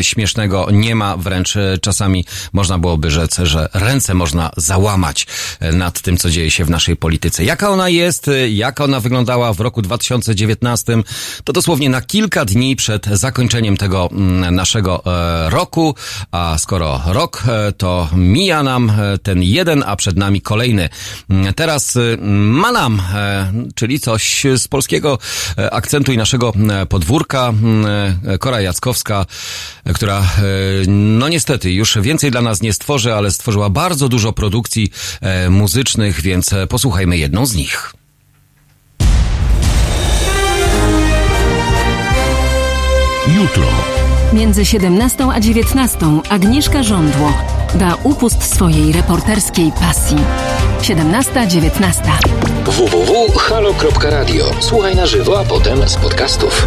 śmiesznego 0.00 0.68
nie 0.72 0.94
ma, 0.94 1.16
wręcz 1.16 1.54
czasami 1.80 2.24
można 2.52 2.78
byłoby 2.78 3.10
rzec, 3.10 3.36
że 3.42 3.68
ręce 3.74 4.14
można 4.14 4.50
załamać 4.56 5.26
e, 5.60 5.72
nad 5.72 6.00
tym, 6.00 6.16
co 6.16 6.30
dzieje 6.30 6.50
się 6.50 6.64
w 6.64 6.70
naszej 6.70 6.96
polityce. 6.96 7.44
Jaka 7.44 7.70
ona 7.70 7.85
jest, 7.88 8.28
e, 8.28 8.50
jak 8.50 8.80
ona 8.80 9.00
wyglądała 9.00 9.52
w 9.52 9.60
roku 9.60 9.82
2019, 9.82 11.02
to 11.44 11.52
dosłownie 11.52 11.90
na 11.90 12.00
kilka 12.02 12.44
dni 12.44 12.76
przed 12.76 13.06
zakończeniem 13.06 13.76
tego 13.76 14.08
mm, 14.12 14.54
naszego 14.54 15.02
e, 15.06 15.50
roku, 15.50 15.94
a 16.30 16.58
skoro 16.58 17.00
rok, 17.06 17.42
to 17.76 18.08
mija 18.16 18.62
nam 18.62 18.92
ten 19.22 19.42
jeden, 19.42 19.84
a 19.86 19.96
przed 19.96 20.16
nami 20.16 20.40
kolejny. 20.40 20.88
Mm, 21.30 21.54
teraz 21.54 21.98
Manam, 22.36 23.02
czyli 23.74 24.00
coś 24.00 24.44
z 24.56 24.68
polskiego 24.68 25.18
akcentu 25.70 26.12
i 26.12 26.16
naszego 26.16 26.52
podwórka. 26.88 27.52
Kora 28.40 28.60
Jackowska, 28.60 29.26
która 29.94 30.26
no 30.86 31.28
niestety 31.28 31.72
już 31.72 31.98
więcej 32.00 32.30
dla 32.30 32.40
nas 32.40 32.62
nie 32.62 32.72
stworzy, 32.72 33.14
ale 33.14 33.30
stworzyła 33.30 33.70
bardzo 33.70 34.08
dużo 34.08 34.32
produkcji 34.32 34.90
e, 35.20 35.50
muzycznych, 35.50 36.20
więc 36.20 36.52
e, 36.52 36.66
posłuchajmy 36.66 37.18
jedną 37.18 37.46
z 37.46 37.54
nich. 37.54 37.75
Jutro. 43.28 43.66
Między 44.32 44.64
17 44.64 45.24
a 45.32 45.40
19 45.40 45.98
Agnieszka 46.30 46.82
Żądło 46.82 47.32
da 47.74 47.94
upust 48.04 48.54
swojej 48.54 48.92
reporterskiej 48.92 49.72
pasji. 49.80 50.16
17-19. 50.80 52.02
www.halo.radio. 52.66 54.44
Słuchaj 54.60 54.96
na 54.96 55.06
żywo, 55.06 55.40
a 55.40 55.44
potem 55.44 55.88
z 55.88 55.96
podcastów. 55.96 56.66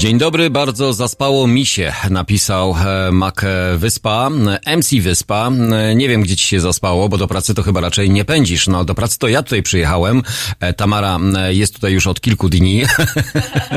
Dzień 0.00 0.18
dobry, 0.18 0.50
bardzo 0.50 0.92
zaspało 0.92 1.46
mi 1.46 1.66
się, 1.66 1.92
napisał 2.10 2.76
e, 2.86 3.12
Mac 3.12 3.34
Wyspa, 3.76 4.30
MC 4.76 5.00
Wyspa. 5.00 5.50
E, 5.72 5.94
nie 5.94 6.08
wiem, 6.08 6.22
gdzie 6.22 6.36
ci 6.36 6.44
się 6.44 6.60
zaspało, 6.60 7.08
bo 7.08 7.18
do 7.18 7.28
pracy 7.28 7.54
to 7.54 7.62
chyba 7.62 7.80
raczej 7.80 8.10
nie 8.10 8.24
pędzisz. 8.24 8.68
No, 8.68 8.84
do 8.84 8.94
pracy 8.94 9.18
to 9.18 9.28
ja 9.28 9.42
tutaj 9.42 9.62
przyjechałem. 9.62 10.22
E, 10.60 10.72
Tamara 10.72 11.18
jest 11.48 11.74
tutaj 11.74 11.92
już 11.92 12.06
od 12.06 12.20
kilku 12.20 12.48
dni. 12.48 12.82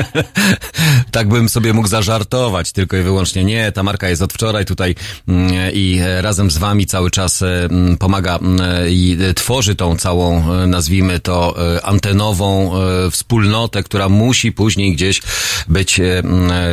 tak 1.10 1.28
bym 1.28 1.48
sobie 1.48 1.72
mógł 1.72 1.88
zażartować, 1.88 2.72
tylko 2.72 2.96
i 2.96 3.02
wyłącznie 3.02 3.44
nie. 3.44 3.72
Tamarka 3.72 4.08
jest 4.08 4.22
od 4.22 4.32
wczoraj 4.32 4.64
tutaj 4.64 4.94
mm, 5.28 5.52
i 5.72 6.00
razem 6.20 6.50
z 6.50 6.58
wami 6.58 6.86
cały 6.86 7.10
czas 7.10 7.42
mm, 7.42 7.96
pomaga 7.96 8.36
mm, 8.36 8.60
i 8.88 9.18
tworzy 9.34 9.74
tą 9.74 9.96
całą, 9.96 10.44
nazwijmy 10.66 11.20
to, 11.20 11.56
antenową 11.82 12.72
wspólnotę, 13.10 13.82
która 13.82 14.08
musi 14.08 14.52
później 14.52 14.92
gdzieś 14.92 15.22
być 15.68 16.00
E, 16.13 16.13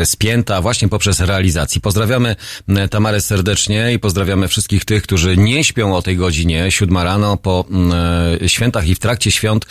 spięta 0.05 0.61
właśnie 0.61 0.89
poprzez 0.89 1.19
realizacji. 1.19 1.81
Pozdrawiamy 1.81 2.35
e, 2.69 2.87
Tamarę 2.87 3.21
serdecznie 3.21 3.93
i 3.93 3.99
pozdrawiamy 3.99 4.47
wszystkich 4.47 4.85
tych, 4.85 5.03
którzy 5.03 5.37
nie 5.37 5.63
śpią 5.63 5.95
o 5.95 6.01
tej 6.01 6.17
godzinie, 6.17 6.71
siódma 6.71 7.03
rano 7.03 7.37
po 7.37 7.65
e, 8.41 8.49
świętach 8.49 8.87
i 8.87 8.95
w 8.95 8.99
trakcie 8.99 9.31
świąt. 9.31 9.65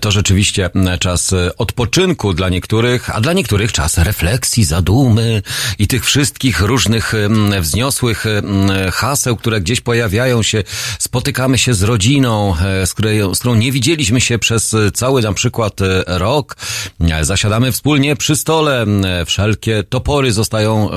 To 0.00 0.10
rzeczywiście 0.10 0.70
czas 1.00 1.34
odpoczynku 1.58 2.32
dla 2.32 2.48
niektórych, 2.48 3.16
a 3.16 3.20
dla 3.20 3.32
niektórych 3.32 3.72
czas 3.72 3.98
refleksji, 3.98 4.64
zadumy 4.64 5.42
i 5.78 5.86
tych 5.86 6.04
wszystkich 6.04 6.60
różnych 6.60 7.12
wzniosłych 7.60 8.24
haseł, 8.92 9.36
które 9.36 9.60
gdzieś 9.60 9.80
pojawiają 9.80 10.42
się. 10.42 10.64
Spotykamy 10.98 11.58
się 11.58 11.74
z 11.74 11.82
rodziną, 11.82 12.54
z, 12.84 12.94
której, 12.94 13.20
z 13.34 13.38
którą 13.38 13.54
nie 13.54 13.72
widzieliśmy 13.72 14.20
się 14.20 14.38
przez 14.38 14.76
cały 14.94 15.22
na 15.22 15.32
przykład 15.32 15.80
rok. 16.06 16.56
Zasiadamy 17.22 17.72
wspólnie 17.72 18.16
przy 18.16 18.36
stole, 18.36 18.86
wszelkie 19.26 19.84
topory 19.88 20.32
zostają 20.32 20.90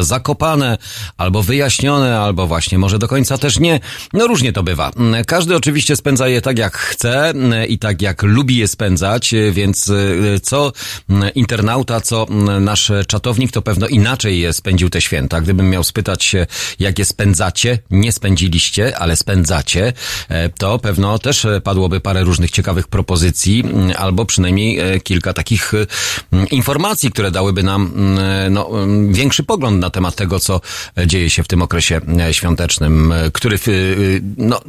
zakopane, 0.00 0.78
albo 1.16 1.42
wyjaśnione, 1.42 2.20
albo 2.20 2.46
właśnie 2.46 2.78
może 2.78 2.98
do 2.98 3.08
końca 3.08 3.38
też 3.38 3.58
nie. 3.58 3.80
No 4.12 4.26
różnie 4.26 4.52
to 4.52 4.62
bywa. 4.62 4.90
Każdy 5.26 5.56
oczywiście 5.56 5.96
spędza 5.96 6.28
je 6.28 6.42
tak 6.42 6.58
jak 6.58 6.76
chce 6.76 7.32
i 7.68 7.78
tak 7.78 8.02
jak 8.02 8.22
lubi 8.22 8.56
je 8.56 8.68
spędzać, 8.68 9.34
więc 9.52 9.88
e, 9.88 10.40
co 10.40 10.72
internauta, 11.34 12.00
co 12.00 12.26
nasz 12.60 12.92
czatownik, 13.08 13.52
to 13.52 13.62
pewno 13.62 13.88
inaczej 13.88 14.40
je 14.40 14.52
spędził 14.52 14.90
te 14.90 15.00
święta. 15.00 15.40
Gdybym 15.40 15.70
miał 15.70 15.84
spytać 15.84 16.24
się, 16.24 16.46
jak 16.78 16.98
je 16.98 17.04
spędzacie, 17.04 17.78
nie 17.90 18.12
spędziliście, 18.12 18.98
ale 18.98 19.16
spędzacie, 19.16 19.92
e, 20.28 20.48
to 20.48 20.78
pewno 20.78 21.18
też 21.18 21.46
padłoby 21.64 22.00
parę 22.00 22.24
różnych 22.24 22.50
ciekawych 22.50 22.88
propozycji, 22.88 23.64
albo 23.96 24.24
przynajmniej 24.24 24.78
e, 24.78 25.00
kilka 25.00 25.32
takich 25.32 25.72
informacji, 26.50 27.10
które 27.10 27.30
dały 27.30 27.45
dałyby 27.46 27.62
nam 27.62 27.92
mm, 27.96 28.52
no, 28.52 28.82
mm, 28.82 29.12
większy 29.12 29.44
pogląd 29.44 29.80
na 29.80 29.90
temat 29.90 30.14
tego, 30.14 30.40
co 30.40 30.60
dzieje 31.06 31.30
się 31.30 31.42
w 31.42 31.48
tym 31.48 31.62
okresie 31.62 32.00
e, 32.20 32.34
świątecznym, 32.34 33.12
e, 33.12 33.30
który 33.30 33.58
no, 34.36 34.60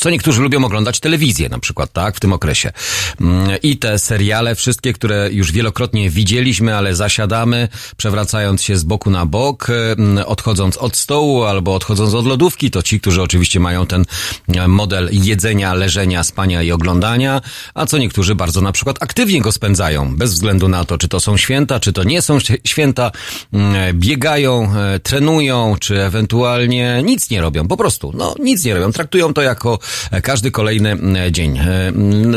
co 0.00 0.10
niektórzy 0.10 0.42
lubią 0.42 0.64
oglądać 0.64 1.00
telewizję 1.00 1.48
na 1.48 1.58
przykład, 1.58 1.92
tak, 1.92 2.16
w 2.16 2.20
tym 2.20 2.32
okresie. 2.32 2.72
Mm, 3.20 3.50
I 3.62 3.76
te 3.76 3.98
seriale, 3.98 4.54
wszystkie, 4.54 4.92
które 4.92 5.28
już 5.32 5.52
wielokrotnie 5.52 6.10
widzieliśmy, 6.10 6.76
ale 6.76 6.94
zasiadamy, 6.94 7.68
przewracając 7.96 8.62
się 8.62 8.76
z 8.76 8.84
boku 8.84 9.10
na 9.10 9.26
bok, 9.26 9.66
mm, 9.70 10.24
odchodząc 10.26 10.76
od 10.76 10.96
stołu 10.96 11.44
albo 11.44 11.74
odchodząc 11.74 12.14
od 12.14 12.26
lodówki, 12.26 12.70
to 12.70 12.82
ci, 12.82 13.00
którzy 13.00 13.22
oczywiście 13.22 13.60
mają 13.60 13.86
ten 13.86 14.04
e, 14.48 14.68
model 14.68 15.08
jedzenia, 15.12 15.74
leżenia, 15.74 16.24
spania 16.24 16.62
i 16.62 16.72
oglądania, 16.72 17.40
a 17.74 17.86
co 17.86 17.98
niektórzy 17.98 18.34
bardzo 18.34 18.60
na 18.60 18.72
przykład 18.72 19.02
aktywnie 19.02 19.40
go 19.40 19.52
spędzają, 19.52 20.16
bez 20.16 20.32
względu 20.32 20.68
na 20.68 20.84
to, 20.84 20.98
czy 20.98 21.08
to 21.08 21.20
są 21.20 21.36
święta, 21.36 21.80
czy 21.80 21.92
to 21.92 22.04
nie 22.04 22.22
są 22.22 22.38
święta, 22.64 23.10
mm, 23.52 23.98
biegają, 23.98 24.72
e, 24.76 25.00
trenują, 25.00 25.76
czy 25.80 26.02
ewentualnie 26.02 27.02
nic 27.04 27.30
nie 27.30 27.40
robią, 27.40 27.68
po 27.68 27.76
prostu, 27.76 28.12
no, 28.14 28.34
nic 28.38 28.64
nie 28.64 28.74
robią, 28.74 28.92
traktują 28.92 29.34
to 29.34 29.42
jako 29.42 29.78
każdy 30.22 30.50
kolejny 30.50 30.96
e, 31.26 31.32
dzień. 31.32 31.58
E, 31.58 31.64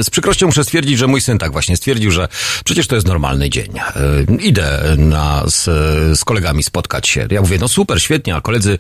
z 0.04 0.10
przykrością 0.10 0.46
muszę 0.46 0.64
stwierdzić, 0.64 0.98
że 0.98 1.08
mój 1.08 1.22
syn 1.22 1.38
tak 1.38 1.52
właśnie 1.52 1.78
stwierdził, 1.78 2.12
że 2.12 2.28
przecież 2.66 2.88
to 2.88 2.96
jest 2.96 3.08
normalny 3.08 3.50
dzień. 3.50 3.70
E, 3.80 4.36
idę 4.36 4.96
na, 4.98 5.44
z, 5.48 5.64
z 6.20 6.24
kolegami 6.26 6.64
spotkać 6.64 7.08
się. 7.08 7.28
Ja 7.32 7.42
mówię, 7.42 7.58
no 7.62 7.68
super, 7.68 8.02
świetnie, 8.02 8.36
a 8.36 8.42
koledzy 8.42 8.78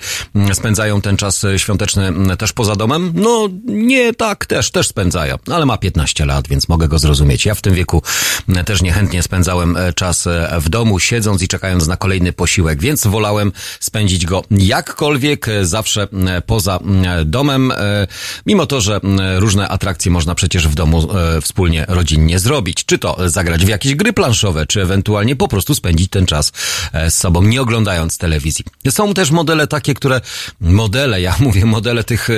spędzają 0.53 1.01
ten 1.01 1.17
czas 1.17 1.45
świąteczny 1.57 2.13
też 2.37 2.53
poza 2.53 2.75
domem? 2.75 3.13
No 3.15 3.49
nie, 3.65 4.13
tak, 4.13 4.45
też, 4.45 4.71
też 4.71 4.87
spędzają. 4.87 5.35
Ale 5.51 5.65
ma 5.65 5.77
15 5.77 6.25
lat, 6.25 6.47
więc 6.47 6.69
mogę 6.69 6.87
go 6.87 6.99
zrozumieć. 6.99 7.45
Ja 7.45 7.55
w 7.55 7.61
tym 7.61 7.73
wieku 7.73 8.01
też 8.65 8.81
niechętnie 8.81 9.23
spędzałem 9.23 9.77
czas 9.95 10.27
w 10.59 10.69
domu, 10.69 10.99
siedząc 10.99 11.41
i 11.41 11.47
czekając 11.47 11.87
na 11.87 11.97
kolejny 11.97 12.33
posiłek, 12.33 12.81
więc 12.81 13.07
wolałem 13.07 13.51
spędzić 13.79 14.25
go 14.25 14.43
jakkolwiek, 14.51 15.45
zawsze 15.61 16.07
poza 16.45 16.79
domem. 17.25 17.73
Mimo 18.45 18.62
To, 18.67 18.81
że 18.81 18.95
mm, 18.95 19.37
różne 19.37 19.67
atrakcje 19.67 20.11
można 20.11 20.35
przecież 20.35 20.67
w 20.67 20.75
domu 20.75 21.07
e, 21.13 21.41
wspólnie, 21.41 21.85
rodzinnie 21.87 22.39
zrobić. 22.39 22.85
Czy 22.85 22.97
to 22.99 23.29
zagrać 23.29 23.65
w 23.65 23.67
jakieś 23.67 23.95
gry 23.95 24.13
planszowe, 24.13 24.65
czy 24.65 24.81
ewentualnie 24.81 25.35
po 25.35 25.47
prostu 25.47 25.75
spędzić 25.75 26.09
ten 26.09 26.25
czas 26.25 26.51
e, 26.93 27.11
z 27.11 27.17
sobą, 27.17 27.43
nie 27.43 27.61
oglądając 27.61 28.17
telewizji. 28.17 28.65
Są 28.89 29.13
też 29.13 29.31
modele 29.31 29.67
takie, 29.67 29.93
które, 29.93 30.21
modele, 30.61 31.21
ja 31.21 31.35
mówię 31.45 31.65
modele 31.65 32.03
tych 32.03 32.29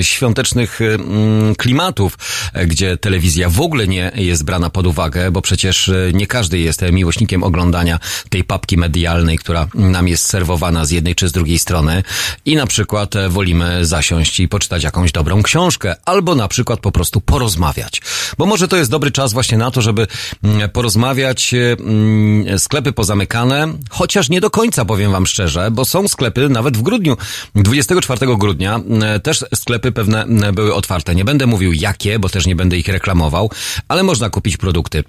świątecznych 0.00 0.80
klimatów, 1.58 2.18
e, 2.52 2.66
gdzie 2.66 2.96
telewizja 2.96 3.48
w 3.48 3.60
ogóle 3.60 3.88
nie 3.88 4.12
jest 4.14 4.44
brana 4.44 4.70
pod 4.70 4.86
uwagę, 4.86 5.30
bo 5.30 5.42
przecież 5.42 5.90
nie 6.12 6.26
każdy 6.26 6.58
jest 6.58 6.82
miłośnikiem 6.92 7.42
oglądania 7.42 7.98
tej 8.28 8.44
papki 8.44 8.76
medialnej, 8.76 9.38
która 9.38 9.66
nam 9.74 10.08
jest 10.08 10.26
serwowana 10.26 10.84
z 10.84 10.90
jednej 10.90 11.14
czy 11.14 11.28
z 11.28 11.32
drugiej 11.32 11.58
strony 11.58 12.02
i 12.44 12.56
na 12.56 12.66
przykład 12.66 13.14
wolimy 13.28 13.86
zasiąść 13.86 14.40
i 14.40 14.48
poczytać 14.48 14.84
jakąś 14.84 15.12
dobrą 15.12 15.42
książkę 15.42 15.53
książkę, 15.54 15.96
albo 16.04 16.34
na 16.34 16.48
przykład 16.48 16.80
po 16.80 16.92
prostu 16.92 17.20
porozmawiać. 17.20 18.02
Bo 18.38 18.46
może 18.46 18.68
to 18.68 18.76
jest 18.76 18.90
dobry 18.90 19.10
czas 19.10 19.32
właśnie 19.32 19.58
na 19.58 19.70
to, 19.70 19.82
żeby 19.82 20.06
mm, 20.44 20.70
porozmawiać, 20.70 21.54
mm, 21.54 22.58
sklepy 22.58 22.92
pozamykane, 22.92 23.74
chociaż 23.90 24.28
nie 24.28 24.40
do 24.40 24.50
końca, 24.50 24.84
powiem 24.84 25.12
wam 25.12 25.26
szczerze, 25.26 25.70
bo 25.70 25.84
są 25.84 26.08
sklepy 26.08 26.48
nawet 26.48 26.76
w 26.76 26.82
grudniu, 26.82 27.16
24 27.54 28.36
grudnia, 28.36 28.74
mm, 28.74 29.20
też 29.20 29.44
sklepy 29.54 29.92
pewne 29.92 30.52
były 30.52 30.74
otwarte. 30.74 31.14
Nie 31.14 31.24
będę 31.24 31.46
mówił 31.46 31.72
jakie, 31.72 32.18
bo 32.18 32.28
też 32.28 32.46
nie 32.46 32.56
będę 32.56 32.76
ich 32.76 32.88
reklamował, 32.88 33.50
ale 33.88 34.02
można 34.02 34.30
kupić 34.30 34.56
produkty 34.56 35.04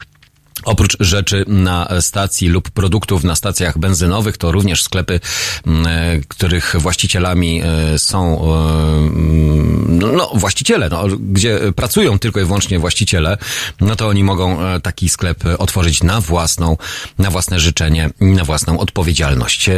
Oprócz 0.65 0.97
rzeczy 0.99 1.45
na 1.47 1.88
stacji 2.01 2.47
lub 2.47 2.69
produktów 2.69 3.23
na 3.23 3.36
stacjach 3.36 3.78
benzynowych, 3.78 4.38
to 4.38 4.51
również 4.51 4.84
sklepy, 4.84 5.19
mm, 5.67 5.88
e, 5.88 6.19
których 6.28 6.75
właścicielami 6.80 7.62
e, 7.62 7.99
są 7.99 8.41
e, 8.41 8.58
mm, 8.97 10.15
no, 10.15 10.32
właściciele, 10.34 10.89
no, 10.89 11.04
gdzie 11.19 11.60
pracują 11.75 12.19
tylko 12.19 12.39
i 12.39 12.45
wyłącznie 12.45 12.80
właściciele, 12.80 13.38
no 13.82 13.95
to 13.95 14.08
oni 14.08 14.23
mogą 14.23 14.58
taki 14.84 15.10
sklep 15.10 15.43
otworzyć 15.58 16.04
na 16.04 16.21
własną, 16.21 16.78
na 17.19 17.30
własne 17.30 17.60
życzenie 17.60 18.10
na 18.19 18.43
własną 18.43 18.80
odpowiedzialność. 18.80 19.69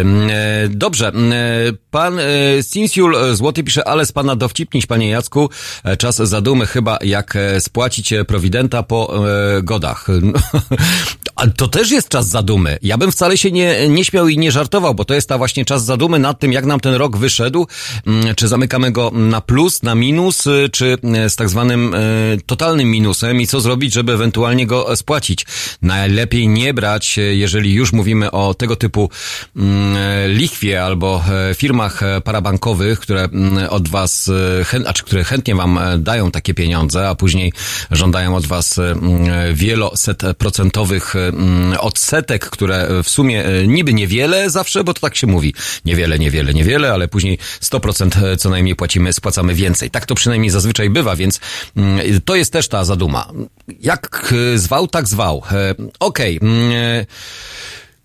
Dobrze, 0.70 1.12
pan 1.92 2.20
Sinsiul 2.62 3.36
Złoty 3.36 3.64
pisze, 3.64 3.88
ale 3.88 4.06
z 4.06 4.12
pana 4.12 4.36
dowcipniś, 4.36 4.86
panie 4.86 5.10
Jacku, 5.10 5.50
czas 5.98 6.16
zadumy 6.16 6.66
chyba 6.66 6.98
jak 7.02 7.38
spłacić 7.60 8.14
prowidenta 8.28 8.84
po 8.84 9.14
godach. 9.64 10.08
A 11.38 11.48
to 11.48 11.68
też 11.68 11.92
jest 11.92 12.10
czas 12.10 12.30
zadumy. 12.30 12.78
Ja 12.82 12.98
bym 12.98 13.12
wcale 13.12 13.38
się 13.38 13.52
nie, 13.52 13.90
nie 13.90 14.06
śmiał 14.06 14.28
i 14.28 14.38
nie 14.38 14.52
żartował, 14.52 14.96
bo 14.96 15.06
to 15.06 15.14
jest 15.14 15.30
ta 15.30 15.38
właśnie 15.38 15.66
czas 15.66 15.86
zadumy 15.86 16.20
nad 16.20 16.40
tym, 16.40 16.54
jak 16.54 16.66
nam 16.66 16.80
ten 16.80 16.94
rok 16.94 17.18
wyszedł, 17.18 17.68
mm, 18.08 18.36
czy 18.36 18.48
zamykamy 18.48 18.92
go 18.92 19.12
na 19.14 19.42
plus, 19.42 19.84
na 19.84 19.96
minus, 19.96 20.48
y, 20.48 20.70
czy 20.72 20.98
y, 21.26 21.30
z 21.30 21.36
tak 21.36 21.50
zwanym 21.50 21.94
y, 21.94 22.38
totalnym 22.46 22.92
minusem 22.92 23.42
i 23.42 23.48
co 23.48 23.62
zrobić, 23.62 23.94
żeby 23.94 24.14
ewentualnie 24.14 24.68
go 24.68 24.96
spłacić. 24.96 25.46
Najlepiej 25.82 26.48
nie 26.48 26.74
brać, 26.74 27.20
jeżeli 27.32 27.74
już 27.74 27.94
mówimy 27.94 28.32
o 28.32 28.54
tego 28.54 28.76
typu 28.76 29.10
mm, 29.56 30.32
lichwie 30.32 30.84
albo 30.84 31.24
firmach 31.56 32.02
parabankowych, 32.24 33.00
które 33.00 33.24
mm, 33.24 33.70
od 33.70 33.88
was, 33.88 34.32
a 34.88 34.94
czy 34.94 35.04
które 35.04 35.24
chętnie 35.24 35.56
wam 35.56 35.80
dają 35.98 36.32
takie 36.32 36.54
pieniądze, 36.54 37.10
a 37.10 37.16
później 37.16 37.54
żądają 37.92 38.36
od 38.36 38.46
was 38.46 38.80
wieloset 39.54 40.24
procentowych 40.72 41.16
mm, 41.16 41.78
odsetek, 41.80 42.50
które 42.50 43.04
w 43.04 43.10
sumie 43.10 43.46
e, 43.46 43.68
niby 43.68 43.94
niewiele 43.94 44.50
zawsze, 44.50 44.84
bo 44.84 44.94
to 44.94 45.02
tak 45.02 45.16
się 45.16 45.28
mówi. 45.28 45.54
Niewiele, 45.86 46.20
niewiele, 46.20 46.54
niewiele, 46.54 46.94
ale 46.94 47.08
później 47.08 47.38
100% 47.62 48.26
e, 48.26 48.38
co 48.38 48.50
najmniej 48.50 48.76
płacimy, 48.76 49.14
spłacamy 49.14 49.54
więcej. 49.54 49.92
Tak 49.92 50.06
to 50.06 50.16
przynajmniej 50.16 50.50
zazwyczaj 50.50 50.90
bywa, 50.90 51.16
więc 51.16 51.40
mm, 51.76 52.22
to 52.26 52.36
jest 52.36 52.54
też 52.54 52.68
ta 52.68 52.84
zaduma. 52.84 53.32
Jak 53.80 54.34
e, 54.54 54.58
zwał, 54.58 54.88
tak 54.88 55.08
zwał. 55.08 55.44
Okej. 56.00 56.40
Okay. 56.40 57.06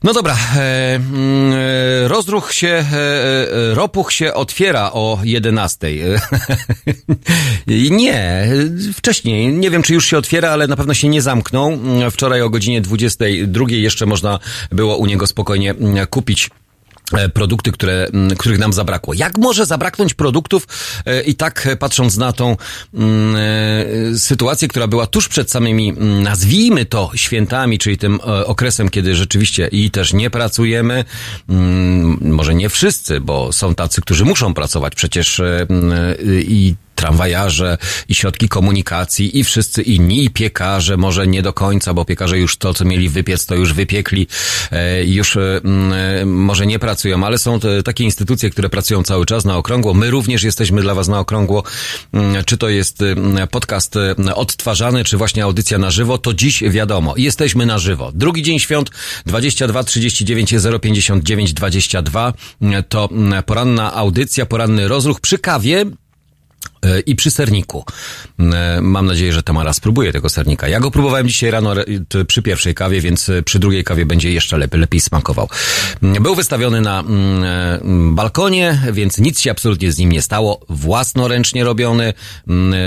No 0.04 0.12
dobra, 0.12 0.36
e, 0.56 0.94
mm, 0.94 1.52
e, 1.52 2.08
rozruch 2.08 2.52
się, 2.52 2.68
e, 2.68 2.84
e, 2.92 3.74
ropuch 3.74 4.12
się 4.12 4.34
otwiera 4.34 4.92
o 4.92 5.18
11. 5.24 5.88
nie, 7.90 8.48
wcześniej, 8.94 9.52
nie 9.52 9.70
wiem 9.70 9.82
czy 9.82 9.94
już 9.94 10.06
się 10.06 10.18
otwiera, 10.18 10.50
ale 10.50 10.66
na 10.66 10.76
pewno 10.76 10.94
się 10.94 11.08
nie 11.08 11.22
zamknął. 11.22 11.78
Wczoraj 12.10 12.42
o 12.42 12.50
godzinie 12.50 12.80
22 12.80 13.64
jeszcze 13.68 14.06
można 14.06 14.38
było 14.70 14.96
u 14.96 15.06
niego 15.06 15.26
spokojnie 15.26 15.74
kupić 16.10 16.50
E, 16.50 16.61
produkty, 17.34 17.72
które, 17.72 18.08
których 18.38 18.58
nam 18.58 18.72
zabrakło. 18.72 19.14
Jak 19.14 19.38
może 19.38 19.66
zabraknąć 19.66 20.14
produktów 20.14 20.68
e, 21.06 21.22
i 21.22 21.34
tak 21.34 21.66
e, 21.66 21.76
patrząc 21.76 22.16
na 22.16 22.32
tą 22.32 22.56
sytuację, 24.16 24.68
która 24.68 24.86
była 24.86 25.06
tuż 25.06 25.28
przed 25.28 25.50
samymi, 25.50 25.92
nazwijmy 26.22 26.84
to 26.84 27.10
świętami, 27.14 27.78
czyli 27.78 27.98
tym 27.98 28.20
okresem, 28.46 28.88
kiedy 28.88 29.14
rzeczywiście 29.14 29.68
i 29.72 29.90
też 29.90 30.12
nie 30.12 30.30
pracujemy, 30.30 31.04
może 32.20 32.54
nie 32.54 32.68
wszyscy, 32.68 33.20
bo 33.20 33.52
są 33.52 33.74
tacy, 33.74 34.00
którzy 34.00 34.24
muszą 34.24 34.54
pracować 34.54 34.94
przecież 34.94 35.42
i 36.38 36.74
tramwajarze 36.94 37.78
i 38.08 38.14
środki 38.14 38.48
komunikacji 38.48 39.38
i 39.38 39.44
wszyscy 39.44 39.82
inni, 39.82 40.24
i 40.24 40.30
piekarze, 40.30 40.96
może 40.96 41.26
nie 41.26 41.42
do 41.42 41.52
końca, 41.52 41.94
bo 41.94 42.04
piekarze 42.04 42.38
już 42.38 42.56
to, 42.56 42.74
co 42.74 42.84
mieli 42.84 43.08
wypiec, 43.08 43.46
to 43.46 43.54
już 43.54 43.72
wypiekli, 43.72 44.26
e, 44.70 45.04
już 45.04 45.36
e, 45.36 45.60
może 46.26 46.66
nie 46.66 46.78
pracują, 46.78 47.26
ale 47.26 47.38
są 47.38 47.60
takie 47.84 48.04
instytucje, 48.04 48.50
które 48.50 48.68
pracują 48.68 49.02
cały 49.02 49.26
czas 49.26 49.44
na 49.44 49.56
okrągło. 49.56 49.94
My 49.94 50.10
również 50.10 50.42
jesteśmy 50.42 50.82
dla 50.82 50.94
Was 50.94 51.08
na 51.08 51.18
okrągło. 51.18 51.62
Czy 52.46 52.56
to 52.58 52.68
jest 52.68 53.04
podcast 53.50 53.94
odtwarzany, 54.34 55.04
czy 55.04 55.16
właśnie 55.16 55.44
audycja 55.44 55.78
na 55.78 55.90
żywo, 55.90 56.18
to 56.18 56.34
dziś 56.34 56.62
wiadomo. 56.62 57.14
Jesteśmy 57.16 57.66
na 57.66 57.78
żywo. 57.78 58.12
Drugi 58.14 58.42
dzień 58.42 58.58
świąt 58.58 58.90
22 59.26 59.84
39 59.84 60.54
059 60.82 61.52
22 61.52 62.32
to 62.88 63.08
poranna 63.46 63.94
audycja, 63.94 64.46
poranny 64.46 64.88
rozruch 64.88 65.20
przy 65.20 65.38
kawie 65.38 65.72
E, 65.72 66.01
i 67.06 67.16
przy 67.16 67.30
serniku. 67.30 67.84
E, 68.38 68.80
mam 68.80 69.06
nadzieję, 69.06 69.32
że 69.32 69.42
Tamara 69.42 69.72
spróbuje 69.72 70.12
tego 70.12 70.28
sernika. 70.28 70.68
Ja 70.68 70.80
go 70.80 70.90
próbowałem 70.90 71.28
dzisiaj 71.28 71.50
rano 71.50 71.74
przy 72.26 72.42
pierwszej 72.42 72.74
kawie, 72.74 73.00
więc 73.00 73.28
e, 73.28 73.42
przy 73.42 73.58
drugiej 73.58 73.84
kawie 73.84 74.06
będzie 74.06 74.32
jeszcze 74.32 74.58
lepiej, 74.58 74.80
lepiej 74.80 75.00
smakował. 75.00 75.48
Był 76.02 76.34
wystawiony 76.34 76.80
na 76.80 77.00
mm, 77.00 78.14
balkonie, 78.14 78.82
więc 78.92 79.18
nic 79.18 79.40
się 79.40 79.50
absolutnie 79.50 79.92
z 79.92 79.98
nim 79.98 80.12
nie 80.12 80.22
stało. 80.22 80.60
Własnoręcznie 80.68 81.64
robiony. 81.64 82.14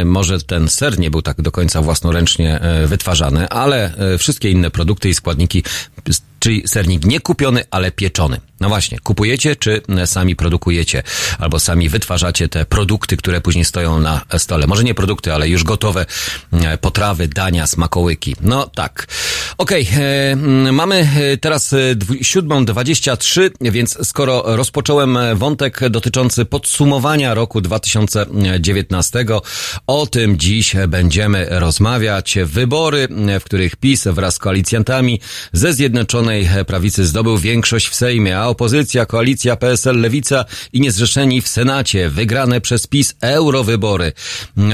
Może 0.06 0.42
ten 0.42 0.68
ser 0.68 1.00
nie 1.00 1.12
był 1.12 1.22
tak 1.22 1.42
do 1.42 1.52
końca 1.52 1.82
własnoręcznie 1.82 2.60
wytwarzany, 2.86 3.50
ale 3.50 3.94
wszystkie 4.18 4.52
inne 4.52 4.72
produkty 4.72 5.10
i 5.10 5.14
składniki 5.14 5.64
czyli 6.46 6.68
sernik 6.68 7.06
nie 7.06 7.20
kupiony, 7.20 7.64
ale 7.72 7.92
pieczony. 7.92 8.42
No 8.60 8.70
właśnie, 8.70 9.00
kupujecie 9.00 9.56
czy 9.56 9.82
sami 10.06 10.36
produkujecie, 10.36 11.04
albo 11.40 11.60
sami 11.60 11.90
wytwarzacie 11.90 12.50
te 12.50 12.66
produkty, 12.66 13.18
które 13.18 13.42
później 13.42 13.66
stoją 13.66 14.00
na 14.00 14.22
stole. 14.38 14.68
Może 14.68 14.84
nie 14.84 14.94
produkty, 14.94 15.34
ale 15.34 15.50
już 15.50 15.64
gotowe 15.64 16.06
e, 16.52 16.78
potrawy, 16.78 17.28
dania, 17.28 17.68
smakołyki. 17.68 18.36
No 18.42 18.68
tak. 18.68 19.08
Okej, 19.58 19.88
okay, 19.92 20.04
e, 20.68 20.72
mamy 20.72 21.10
e, 21.34 21.38
teraz 21.38 21.74
7.23, 21.74 23.50
więc 23.62 24.08
skoro 24.08 24.44
rozpocząłem 24.46 25.18
wątek 25.36 25.90
dotyczący 25.90 26.46
podsumowania 26.46 27.34
roku 27.34 27.62
2019, 27.62 29.26
o 29.88 30.08
tym 30.08 30.40
dziś 30.40 30.76
będziemy 30.88 31.48
rozmawiać. 31.50 32.38
Wybory, 32.46 33.08
w 33.40 33.44
których 33.44 33.76
PiS 33.76 34.08
wraz 34.08 34.36
z 34.36 34.40
koalicjantami 34.40 35.20
ze 35.54 35.74
Zjednoczonej 35.74 36.35
Zjednoczonej 36.44 36.66
Prawicy 36.66 37.06
zdobył 37.06 37.38
większość 37.38 37.88
w 37.88 37.96
Sejmie, 37.96 38.40
a 38.40 38.48
opozycja, 38.48 39.06
koalicja 39.06 39.56
PSL, 39.56 40.02
Lewica 40.02 40.46
i 40.74 40.82
niezrzeszeni 40.82 41.42
w 41.42 41.48
Senacie, 41.48 42.10
wygrane 42.10 42.62
przez 42.62 42.88
PiS 42.88 43.16
eurowybory. 43.22 44.14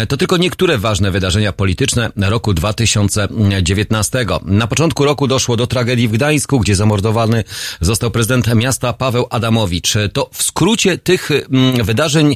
To 0.10 0.18
tylko 0.18 0.38
niektóre 0.38 0.78
ważne 0.78 1.12
wydarzenia 1.12 1.54
polityczne 1.54 2.12
roku 2.16 2.54
2019. 2.54 4.26
Na 4.46 4.68
początku 4.68 5.06
roku 5.06 5.28
doszło 5.28 5.58
do 5.58 5.68
tragedii 5.68 6.08
w 6.08 6.12
Gdańsku, 6.12 6.60
gdzie 6.60 6.76
zamordowany 6.76 7.44
został 7.82 8.12
prezydent 8.12 8.56
miasta 8.56 8.94
Paweł 8.94 9.28
Adamowicz. 9.30 9.94
To 10.14 10.30
w 10.34 10.44
skrócie 10.44 10.98
tych 10.98 11.32
mm, 11.32 11.86
wydarzeń, 11.86 12.36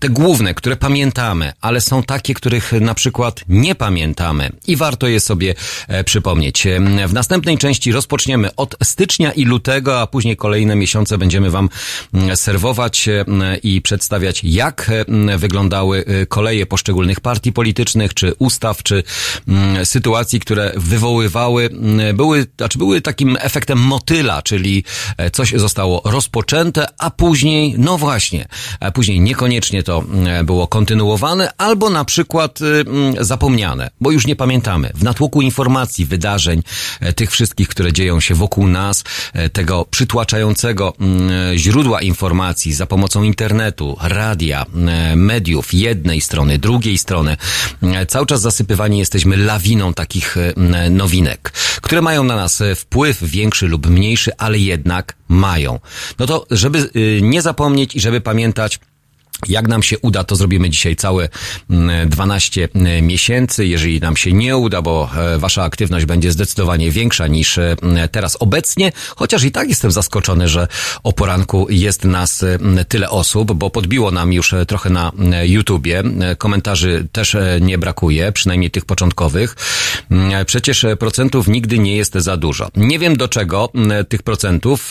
te 0.00 0.08
główne, 0.08 0.54
które 0.54 0.76
pamiętamy, 0.76 1.52
ale 1.60 1.80
są 1.80 2.02
takie, 2.02 2.34
których 2.34 2.72
na 2.72 2.94
przykład 2.94 3.44
nie 3.48 3.74
pamiętamy 3.74 4.50
i 4.66 4.76
warto 4.76 5.08
je 5.08 5.20
sobie 5.20 5.54
e, 5.88 6.04
przypomnieć. 6.04 6.66
W 7.06 7.12
następnej 7.12 7.58
części 7.58 7.92
rozpoczniemy 7.92 8.55
od 8.56 8.76
stycznia 8.82 9.32
i 9.32 9.44
lutego, 9.44 10.00
a 10.00 10.06
później 10.06 10.36
kolejne 10.36 10.76
miesiące 10.76 11.18
będziemy 11.18 11.50
Wam 11.50 11.68
mm, 12.14 12.36
serwować 12.36 13.08
mm, 13.08 13.56
i 13.62 13.80
przedstawiać, 13.80 14.44
jak 14.44 14.90
mm, 14.90 15.38
wyglądały 15.38 16.04
y, 16.22 16.26
koleje 16.26 16.66
poszczególnych 16.66 17.20
partii 17.20 17.52
politycznych, 17.52 18.14
czy 18.14 18.34
ustaw, 18.38 18.82
czy 18.82 19.02
sytuacji, 19.84 20.40
które 20.40 20.72
wywoływały, 20.76 21.70
były, 22.14 22.46
znaczy 22.56 22.78
były 22.78 23.00
takim 23.00 23.36
efektem 23.40 23.78
motyla, 23.78 24.42
czyli 24.42 24.84
e, 25.16 25.30
coś 25.30 25.52
zostało 25.52 26.02
rozpoczęte, 26.04 26.86
a 26.98 27.10
później, 27.10 27.74
no 27.78 27.98
właśnie, 27.98 28.48
później 28.94 29.20
niekoniecznie 29.20 29.82
to 29.82 30.04
było 30.44 30.66
kontynuowane, 30.66 31.52
albo 31.58 31.90
na 31.90 32.04
przykład 32.04 32.58
zapomniane, 33.20 33.90
bo 34.00 34.10
już 34.10 34.26
nie 34.26 34.36
pamiętamy. 34.36 34.90
W 34.94 35.02
natłoku 35.02 35.42
informacji, 35.42 36.06
wydarzeń, 36.06 36.62
e, 37.00 37.12
tych 37.12 37.30
wszystkich, 37.30 37.68
które 37.68 37.92
dzieją 37.92 38.20
się 38.20 38.34
wokół 38.36 38.66
nas, 38.66 39.04
e, 39.32 39.48
tego 39.48 39.86
przytłaczającego 39.90 40.94
mm, 41.00 41.58
źródła 41.58 42.02
informacji 42.02 42.72
za 42.72 42.86
pomocą 42.86 43.22
internetu, 43.22 43.96
radia, 44.02 44.66
e, 44.86 45.16
mediów, 45.16 45.74
jednej 45.74 46.20
strony, 46.20 46.58
drugiej 46.58 46.98
strony. 46.98 47.36
E, 47.82 48.06
cały 48.06 48.26
czas 48.26 48.40
zasypywani 48.40 48.98
jesteśmy 48.98 49.36
lawiną 49.36 49.94
takich 49.94 50.36
nowinek, 50.90 51.52
które 51.82 52.02
mają 52.02 52.24
na 52.24 52.36
nas 52.36 52.62
wpływ 52.76 53.22
większy 53.22 53.68
lub 53.68 53.86
mniejszy, 53.86 54.36
ale 54.36 54.58
jednak 54.58 55.16
mają. 55.28 55.80
No 56.18 56.26
to, 56.26 56.46
żeby 56.50 56.90
nie 57.22 57.42
zapomnieć 57.42 57.96
i 57.96 58.00
żeby 58.00 58.20
pamiętać, 58.20 58.78
jak 59.48 59.68
nam 59.68 59.82
się 59.82 59.98
uda, 59.98 60.24
to 60.24 60.36
zrobimy 60.36 60.70
dzisiaj 60.70 60.96
całe 60.96 61.28
12 62.06 62.68
mm, 62.74 62.86
mm, 62.86 63.06
miesięcy. 63.06 63.66
Jeżeli 63.66 64.00
nam 64.00 64.16
się 64.16 64.32
nie 64.32 64.56
uda, 64.56 64.82
bo 64.82 65.10
e, 65.16 65.38
wasza 65.38 65.64
aktywność 65.64 66.06
będzie 66.06 66.32
zdecydowanie 66.32 66.90
większa 66.90 67.26
niż 67.26 67.58
e, 67.58 67.76
teraz 68.12 68.36
obecnie, 68.40 68.92
chociaż 69.16 69.44
i 69.44 69.52
tak 69.52 69.68
jestem 69.68 69.90
zaskoczony, 69.90 70.48
że 70.48 70.68
o 71.02 71.12
poranku 71.12 71.66
jest 71.70 72.04
nas 72.04 72.44
tyle 72.88 73.10
osób, 73.10 73.52
bo 73.52 73.70
podbiło 73.70 74.10
nam 74.10 74.32
już 74.32 74.52
e, 74.52 74.66
trochę 74.66 74.90
na 74.90 75.12
YouTubie. 75.42 76.02
Komentarzy 76.38 77.08
też 77.12 77.36
nie 77.60 77.78
brakuje, 77.78 78.32
przynajmniej 78.32 78.70
tych 78.70 78.84
początkowych. 78.84 79.56
Mm, 80.10 80.44
przecież 80.44 80.86
procentów 80.98 81.48
nigdy 81.48 81.78
nie 81.78 81.96
jest 81.96 82.14
za 82.14 82.36
dużo. 82.36 82.68
Nie 82.76 82.98
wiem 82.98 83.16
do 83.16 83.28
czego 83.28 83.68
tych 84.08 84.22
procentów. 84.22 84.90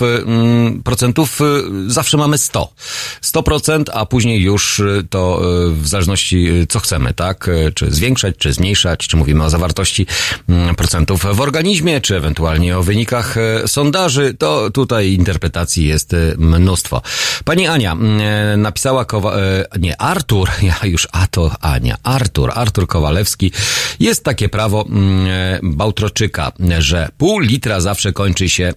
Procentów 0.84 1.40
zawsze 1.88 2.18
mamy 2.18 2.38
100. 2.38 2.74
100%, 3.22 3.84
a 3.94 4.06
później 4.06 4.35
już 4.38 4.80
y, 4.80 5.08
to 5.10 5.42
y, 5.68 5.74
w 5.74 5.88
zależności 5.88 6.50
y, 6.50 6.68
co 6.68 6.80
chcemy, 6.80 7.14
tak? 7.14 7.50
Czy 7.76 7.92
zwiększać, 7.92 8.36
czy 8.38 8.54
zmniejszać, 8.54 9.08
czy 9.08 9.18
mówimy 9.18 9.44
o 9.44 9.50
zawartości 9.50 10.06
mm, 10.50 10.76
procentów 10.76 11.26
w 11.34 11.42
organizmie, 11.42 12.02
czy 12.02 12.16
ewentualnie 12.16 12.78
o 12.78 12.84
wynikach 12.84 13.36
sondaży, 13.68 14.34
to 14.34 14.72
tutaj 14.72 15.12
interpretacji 15.12 15.88
jest 15.88 16.16
mnóstwo. 16.38 17.02
Pani 17.46 17.68
Ania 17.68 17.92
mm, 17.92 18.62
napisała, 18.62 19.06
Kowa 19.06 19.36
nie, 19.80 20.02
Artur, 20.02 20.50
ja 20.62 20.76
już, 20.84 21.08
a 21.12 21.28
to 21.28 21.52
Ania, 21.62 21.98
Artur, 22.04 22.52
Artur 22.56 22.88
Kowalewski, 22.88 23.52
jest 24.00 24.24
takie 24.24 24.50
prawo 24.50 24.86
mm, 24.90 25.28
Bałtroczyka, 25.64 26.52
że 26.80 27.10
pół 27.18 27.40
litra 27.40 27.80
zawsze 27.80 28.14
kończy 28.14 28.50
się 28.50 28.74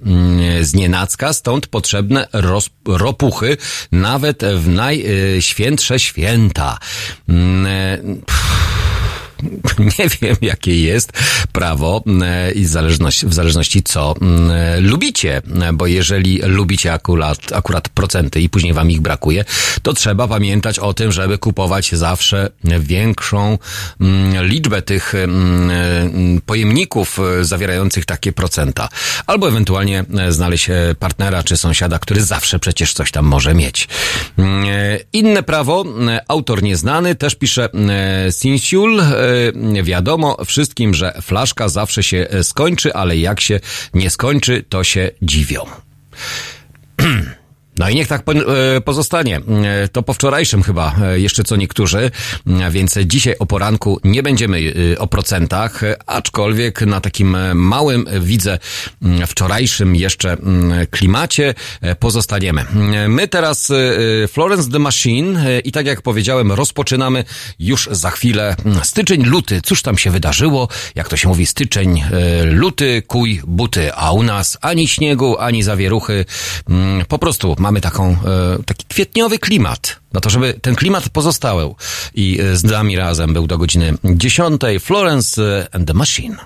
z 0.61 0.75
nienacka, 0.75 1.33
stąd 1.33 1.67
potrzebne 1.67 2.29
ropuchy, 2.87 3.57
nawet 3.93 4.43
w 4.45 4.69
naj 4.69 5.05
Świętsze 5.49 5.99
Święta. 5.99 6.79
Mm, 7.29 7.67
e, 7.67 7.99
nie 9.99 10.09
wiem, 10.21 10.37
jakie 10.41 10.81
jest 10.81 11.13
prawo 11.53 12.05
e, 12.23 12.53
i 12.53 12.65
zależność, 12.65 13.27
w 13.27 13.35
zależności 13.35 13.83
co 13.83 14.15
mm, 14.21 14.87
lubicie, 14.87 15.43
bo 15.73 15.87
jeżeli 15.87 16.39
lubicie 16.39 16.93
akurat, 16.93 17.53
akurat 17.53 17.89
procenty 17.89 18.41
i 18.41 18.49
później 18.49 18.73
wam 18.73 18.91
ich 18.91 19.01
brakuje, 19.01 19.45
to 19.83 19.93
trzeba 19.93 20.29
pamiętać 20.29 20.79
o 20.79 20.95
tym, 20.95 21.13
żeby 21.13 21.39
kupować 21.39 21.93
zawsze 21.93 22.51
większą 22.81 23.59
liczbę 24.43 24.83
tych 24.83 25.15
mm, 25.15 26.41
pojemników 26.47 27.19
e, 27.19 27.45
zawierających 27.45 28.05
takie 28.05 28.33
procenta. 28.33 28.89
Albo 29.27 29.49
ewentualnie 29.49 30.05
e, 30.19 30.33
znaleźć 30.33 30.69
partnera 30.99 31.43
czy 31.43 31.57
sąsiada, 31.57 31.99
który 31.99 32.23
zawsze 32.23 32.59
przecież 32.59 32.93
coś 32.93 33.11
tam 33.11 33.25
może 33.25 33.55
mieć. 33.55 33.89
Inne 35.13 35.43
prawo, 35.43 35.85
autor 36.29 36.63
nieznany, 36.63 37.15
też 37.15 37.35
pisze 37.35 37.69
Sinsiul, 38.31 39.03
wiadomo 39.83 40.45
wszystkim, 40.45 40.95
że 40.95 41.13
flaszka 41.23 41.69
zawsze 41.69 42.03
się 42.03 42.27
skończy, 42.43 42.95
ale 42.95 43.17
jak 43.17 43.41
się 43.41 43.61
nie 43.95 44.11
skończy, 44.11 44.65
to 44.69 44.85
się 44.85 45.11
dziwią. 45.23 45.67
No 47.79 47.89
i 47.89 47.95
niech 47.95 48.09
tak 48.09 48.23
e, 48.29 48.81
pozostanie. 48.81 49.37
E, 49.37 49.89
to 49.89 50.03
po 50.03 50.15
wczorajszym 50.15 50.63
chyba 50.63 50.95
e, 51.03 51.21
jeszcze 51.21 51.45
co 51.45 51.57
niektórzy, 51.57 52.11
więc 52.71 52.99
dzisiaj 53.05 53.35
o 53.39 53.47
poranku 53.47 54.01
nie 54.05 54.23
będziemy 54.23 54.75
o 54.99 55.07
procentach, 55.07 55.81
aczkolwiek 56.07 56.81
na 56.81 57.01
takim 57.01 57.37
małym 57.55 58.07
widzę 58.21 58.59
wczorajszym 59.27 59.97
jeszcze 59.97 60.37
klimacie 60.91 61.55
pozostaniemy. 61.99 62.65
My 63.09 63.29
teraz 63.29 63.73
Florence 64.29 64.71
the 64.71 64.79
Machine 64.79 65.39
i 65.65 65.73
tak 65.73 65.87
jak 65.87 66.03
powiedziałem 66.03 66.53
rozpoczynamy 66.53 67.25
już 67.59 67.89
za 67.93 68.11
chwilę 68.11 68.57
styczeń, 68.83 69.25
luty. 69.25 69.61
Cóż 69.63 69.83
tam 69.83 69.99
się 69.99 70.11
wydarzyło? 70.11 70.69
Jak 70.95 71.09
to 71.09 71.17
się 71.17 71.29
mówi 71.29 71.47
styczeń, 71.47 72.05
luty, 72.45 73.03
kuj, 73.07 73.43
buty, 73.47 73.95
a 73.95 74.13
u 74.13 74.23
nas 74.23 74.59
ani 74.61 74.89
śniegu, 74.89 75.39
ani 75.39 75.63
zawieruchy. 75.63 76.25
Po 77.09 77.19
prostu 77.19 77.57
mamy 77.69 77.81
taką, 77.81 78.11
e, 78.11 78.17
taki 78.67 78.85
kwietniowy 78.87 79.39
klimat. 79.39 80.01
No 80.13 80.21
to, 80.21 80.31
żeby 80.31 80.55
ten 80.55 80.75
klimat 80.75 81.09
pozostał. 81.09 81.77
I 82.15 82.41
e, 82.41 82.57
z 82.57 82.65
nami 82.65 82.97
razem 82.97 83.33
był 83.33 83.47
do 83.47 83.59
godziny 83.59 83.95
10. 84.05 84.63
Florence 84.81 85.67
and 85.73 85.89
the 85.89 85.95
Machine. 85.95 86.37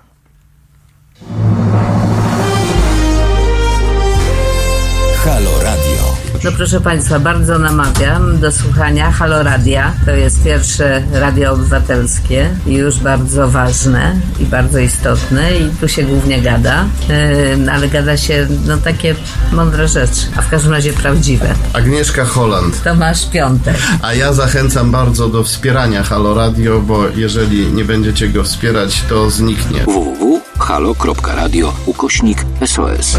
No 6.45 6.53
proszę 6.53 6.81
Państwa, 6.81 7.19
bardzo 7.19 7.59
namawiam 7.59 8.39
do 8.39 8.53
słuchania 8.53 9.11
Halo 9.13 9.43
Radia. 9.43 9.93
To 10.05 10.11
jest 10.11 10.45
pierwsze 10.45 11.03
radio 11.13 11.53
obywatelskie 11.53 12.51
i 12.67 12.75
już 12.75 12.99
bardzo 12.99 13.51
ważne 13.51 14.17
i 14.41 14.45
bardzo 14.45 14.79
istotne 14.79 15.59
i 15.59 15.71
tu 15.81 15.89
się 15.89 16.03
głównie 16.03 16.43
gada, 16.43 16.85
yy, 17.09 17.73
ale 17.73 17.89
gada 17.89 18.17
się 18.17 18.47
no 18.67 18.77
takie 18.77 19.15
mądre 19.53 19.89
rzeczy, 19.89 20.27
a 20.37 20.43
w 20.43 20.49
każdym 20.49 20.73
razie 20.73 20.93
prawdziwe. 20.93 21.55
Agnieszka 21.73 22.25
Holland. 22.25 22.83
Tomasz 22.83 23.31
Piątek. 23.31 23.77
A 24.03 24.15
ja 24.15 24.33
zachęcam 24.33 24.91
bardzo 24.91 25.29
do 25.29 25.45
wspierania 25.45 26.03
Halo 26.03 26.35
Radio, 26.35 26.81
bo 26.81 27.09
jeżeli 27.09 27.67
nie 27.67 27.85
będziecie 27.85 28.29
go 28.29 28.45
wspierać, 28.45 29.03
to 29.09 29.31
zniknie. 29.31 29.81
www.halo.radio 29.85 31.73
ukośnik 31.87 32.45
SOS. 32.67 33.19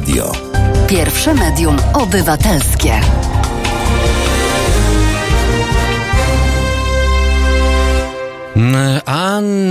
Radio. 0.00 0.32
Pierwsze 0.88 1.34
medium 1.34 1.76
obywatelskie. 1.94 3.00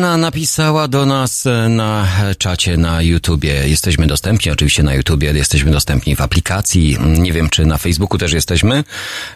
Anna 0.09 0.17
napisała 0.17 0.87
do 0.87 1.05
nas 1.05 1.45
na 1.69 2.07
czacie 2.37 2.77
na 2.77 3.01
YouTubie. 3.01 3.67
Jesteśmy 3.67 4.07
dostępni 4.07 4.51
oczywiście 4.51 4.83
na 4.83 4.93
YouTubie, 4.93 5.33
jesteśmy 5.33 5.71
dostępni 5.71 6.15
w 6.15 6.21
aplikacji. 6.21 6.97
Nie 7.17 7.33
wiem, 7.33 7.49
czy 7.49 7.65
na 7.65 7.77
Facebooku 7.77 8.17
też 8.17 8.33
jesteśmy. 8.33 8.83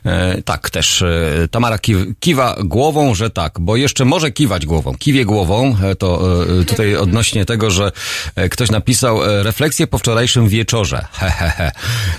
E, 0.05 0.41
tak, 0.41 0.69
też 0.69 1.01
e, 1.01 1.47
Tamara 1.51 1.79
kiwa 2.19 2.55
głową, 2.63 3.15
że 3.15 3.29
tak, 3.29 3.59
bo 3.59 3.75
jeszcze 3.75 4.05
może 4.05 4.31
kiwać 4.31 4.65
głową. 4.65 4.95
Kiwie 4.95 5.25
głową, 5.25 5.77
e, 5.83 5.95
to 5.95 6.33
e, 6.61 6.63
tutaj 6.63 6.95
odnośnie 6.95 7.45
tego, 7.45 7.71
że 7.71 7.91
e, 8.35 8.49
ktoś 8.49 8.71
napisał 8.71 9.23
e, 9.23 9.43
refleksję 9.43 9.87
po 9.87 9.97
wczorajszym 9.97 10.47
wieczorze. 10.47 11.05
Hehehe. 11.19 11.71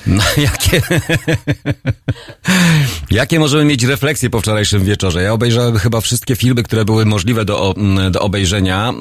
No, 0.06 0.22
jakie... 0.36 0.82
jakie 3.10 3.38
możemy 3.38 3.64
mieć 3.64 3.84
refleksje 3.84 4.30
po 4.30 4.40
wczorajszym 4.40 4.84
wieczorze? 4.84 5.22
Ja 5.22 5.32
obejrzałem 5.32 5.78
chyba 5.78 6.00
wszystkie 6.00 6.36
filmy, 6.36 6.62
które 6.62 6.84
były 6.84 7.06
możliwe 7.06 7.44
do, 7.44 7.74
do 8.10 8.20
obejrzenia 8.20 8.43
powtórzenia. 8.44 8.92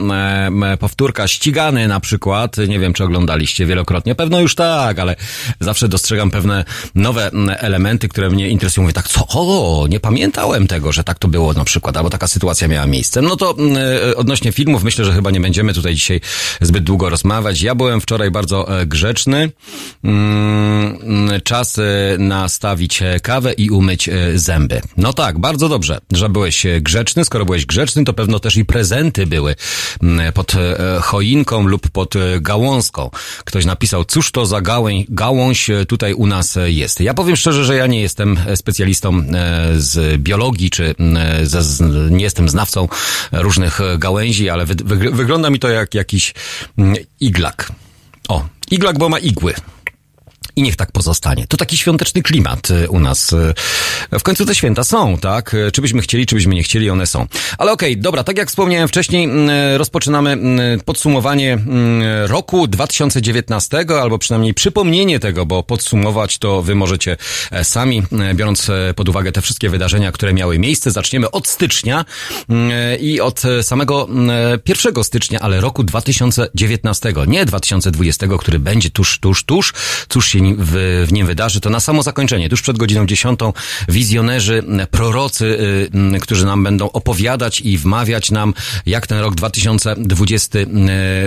E, 0.74 0.78
powtórka 0.78 1.28
ścigany 1.28 1.88
na 1.88 2.00
przykład. 2.00 2.58
Nie 2.68 2.80
wiem, 2.80 2.94
czy 2.94 3.04
oglądaliście 3.04 3.66
wielokrotnie. 3.66 4.16
Pewno 4.16 4.40
już 4.40 4.56
tak, 4.56 5.00
ale 5.00 5.16
zawsze 5.60 5.88
dostrzegam 5.88 6.32
pewne 6.32 6.66
nowe 6.96 7.32
elementy, 7.58 8.08
które 8.08 8.30
mnie 8.30 8.50
interesują. 8.50 8.84
Mówię 8.84 8.94
tak, 8.94 9.08
co? 9.08 9.28
O, 9.30 9.88
nie 9.90 10.00
pamiętałem 10.00 10.68
tego, 10.68 10.92
że 10.92 11.04
tak 11.04 11.20
to 11.20 11.28
było 11.28 11.54
na 11.54 11.64
przykład, 11.64 11.98
albo 11.98 12.10
taka 12.10 12.28
sytuacja 12.28 12.68
miała 12.68 12.88
miejsce. 12.88 13.22
No 13.22 13.36
to 13.36 13.56
e, 14.08 14.16
odnośnie 14.16 14.52
filmów, 14.52 14.84
myślę, 14.84 15.06
że 15.06 15.14
chyba 15.14 15.32
nie 15.32 15.40
będziemy 15.40 15.74
tutaj 15.74 15.96
dzisiaj 15.96 16.22
zbyt 16.62 16.84
długo 16.84 17.10
rozmawiać. 17.10 17.62
Ja 17.62 17.76
byłem 17.76 18.02
wczoraj 18.02 18.32
bardzo 18.32 18.80
e, 18.80 18.86
grzeczny. 18.86 19.52
Mm, 20.04 21.00
Czas 21.44 21.80
e, 21.80 21.84
nastawić 22.18 23.04
kawę 23.22 23.54
i 23.54 23.70
umyć 23.70 24.10
zęby. 24.36 24.82
No 24.98 25.14
tak, 25.14 25.40
bardzo 25.40 25.70
dobrze, 25.70 26.00
że 26.12 26.30
byłeś 26.30 26.66
grzeczny. 26.82 27.26
Skoro 27.26 27.46
byłeś 27.46 27.66
grzeczny, 27.66 28.06
to 28.06 28.14
pewno 28.14 28.40
też 28.40 28.58
i 28.58 28.66
prezenty 28.66 29.26
były 29.34 29.56
mm, 30.04 30.34
pod 30.34 30.56
e, 30.56 31.00
choinką 31.02 31.68
lub 31.68 31.90
pod 31.90 32.16
e, 32.16 32.20
gałązką. 32.42 33.10
Ktoś 33.46 33.66
napisał, 33.66 34.06
cóż 34.06 34.32
to 34.32 34.46
za 34.46 34.62
gałęź, 34.62 35.06
gałąź 35.10 35.70
e, 35.70 35.86
tutaj 35.86 36.14
u 36.14 36.28
nas 36.28 36.58
jest. 36.66 37.02
Ja 37.02 37.14
powiem 37.14 37.36
szczerze, 37.36 37.66
że 37.66 37.76
ja 37.76 37.88
nie 37.88 38.02
jestem 38.02 38.38
specjalistą 38.56 39.24
z 39.78 40.22
biologii, 40.22 40.70
czy 40.70 40.96
ze, 41.44 41.86
nie 42.10 42.24
jestem 42.24 42.50
znawcą 42.50 42.88
różnych 43.32 43.80
gałęzi, 43.98 44.50
ale 44.50 44.66
wy, 44.66 44.76
wy, 44.76 45.12
wygląda 45.12 45.50
mi 45.50 45.60
to 45.60 45.70
jak 45.70 45.94
jakiś 45.94 46.34
iglak. 47.20 47.72
O, 48.28 48.46
iglak, 48.72 48.98
bo 48.98 49.10
ma 49.10 49.20
igły. 49.20 49.54
I 50.56 50.64
niech 50.64 50.76
tak 50.76 50.92
pozostanie. 50.92 51.48
To 51.48 51.58
taki 51.58 51.78
świąteczny 51.78 52.22
klimat 52.22 52.72
y, 52.72 52.90
u 52.90 53.00
nas. 53.00 53.34
y. 53.34 53.54
W 54.20 54.24
końcu 54.24 54.46
te 54.46 54.56
święta 54.56 54.84
są, 54.84 55.18
tak? 55.18 55.54
Y, 55.54 55.72
Czy 55.72 55.82
byśmy 55.82 56.02
chcieli, 56.02 56.26
czy 56.26 56.36
byśmy 56.36 56.56
nie 56.56 56.64
chcieli, 56.64 56.90
one 56.90 57.08
są. 57.08 57.28
Ale 57.58 57.72
okej, 57.72 57.98
dobra, 57.98 58.24
tak 58.24 58.38
jak 58.38 58.50
wspomniałem 58.50 58.88
wcześniej, 58.88 59.24
mm, 59.24 59.50
rozpoczynamy 59.78 60.32
mm, 60.32 60.80
podsumowanie 60.80 61.54
mm, 61.54 62.04
roku 62.26 62.68
2019, 62.68 63.86
albo 64.02 64.18
przynajmniej 64.18 64.54
przypomnienie 64.54 65.20
tego, 65.20 65.46
bo 65.46 65.64
podsumować 65.64 66.38
to 66.38 66.62
wy 66.62 66.76
możecie 66.76 67.18
e, 67.52 67.64
sami, 67.64 68.04
e, 68.12 68.34
biorąc 68.34 68.70
e, 68.70 68.94
pod 68.96 69.10
uwagę 69.10 69.32
te 69.32 69.42
wszystkie 69.42 69.70
wydarzenia, 69.70 70.12
które 70.12 70.34
miały 70.34 70.60
miejsce. 70.60 70.92
Zaczniemy 70.92 71.32
od 71.32 71.48
stycznia 71.48 72.06
i 73.00 73.22
od 73.22 73.42
samego 73.62 74.08
mm, 74.10 74.60
1 74.68 75.04
stycznia, 75.04 75.40
ale 75.40 75.62
roku 75.62 75.84
2019, 75.84 77.14
nie 77.28 77.46
2020, 77.46 78.28
który 78.40 78.60
będzie 78.60 78.90
tuż, 78.90 79.20
tuż, 79.20 79.44
tuż. 79.44 79.74
Cóż 80.10 80.28
się 80.28 80.42
w, 80.58 81.06
w 81.08 81.14
nim 81.14 81.28
wydarzy? 81.28 81.62
To 81.62 81.70
na 81.70 81.80
samo 81.80 82.04
zakończenie, 82.04 82.50
tuż 82.50 82.62
przed 82.62 82.78
godziną 82.78 83.06
10, 83.06 83.40
wizjonerzy, 83.90 84.64
m, 84.68 84.88
prorocy, 84.92 85.46
y, 86.16 86.20
którzy 86.20 86.46
nam 86.46 86.64
będą 86.64 86.92
opowiadać 86.92 87.62
i 87.62 87.78
wmawiać 87.78 88.32
nam, 88.32 88.54
jak 88.86 89.08
ten 89.08 89.20
rok 89.20 89.36
2020 89.36 90.60
y, 90.60 90.66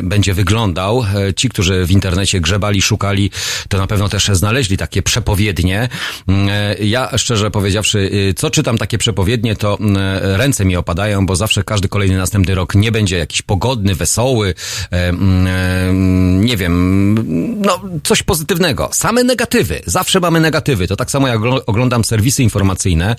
będzie 0.03 0.35
wyglądał. 0.35 1.05
E, 1.29 1.35
Ci, 1.35 1.49
którzy 1.49 1.87
w 1.87 1.91
internecie 1.91 2.41
grzebali, 2.41 2.83
szukali, 2.83 3.31
to 3.69 3.79
na 3.79 3.87
pewno 3.87 4.09
też 4.09 4.29
znaleźli 4.33 4.77
takie 4.77 5.03
przepowiednie. 5.03 5.89
Mm, 6.29 6.49
e, 6.49 6.75
Ja, 6.85 7.19
szczerze 7.19 7.51
powiedziawszy, 7.51 7.99
y, 7.99 8.35
co 8.35 8.51
czytam 8.51 8.79
takie 8.79 8.99
przepowiednie, 8.99 9.57
to 9.57 9.79
ręce 10.23 10.65
mi 10.65 10.77
opadają, 10.77 11.27
bo 11.27 11.37
zawsze 11.37 11.65
każdy 11.65 11.89
kolejny 11.89 12.17
następny 12.17 12.55
rok 12.55 12.75
nie 12.75 12.93
będzie 12.93 13.19
jakiś 13.19 13.43
pogodny, 13.43 13.95
wesoły, 13.95 14.55
e, 14.93 14.97
e, 14.97 15.13
nie 16.41 16.57
wiem, 16.57 16.77
no 17.61 17.81
coś 18.05 18.23
pozytywnego. 18.23 18.89
Same 19.07 19.25
negatywy. 19.25 19.81
Zawsze 19.87 20.21
mamy 20.21 20.41
negatywy. 20.41 20.89
To 20.89 20.97
tak 20.97 21.11
samo 21.11 21.29
jak 21.29 21.39
ogl- 21.39 21.61
oglądam 21.67 22.05
serwisy 22.05 22.43
informacyjne, 22.43 23.17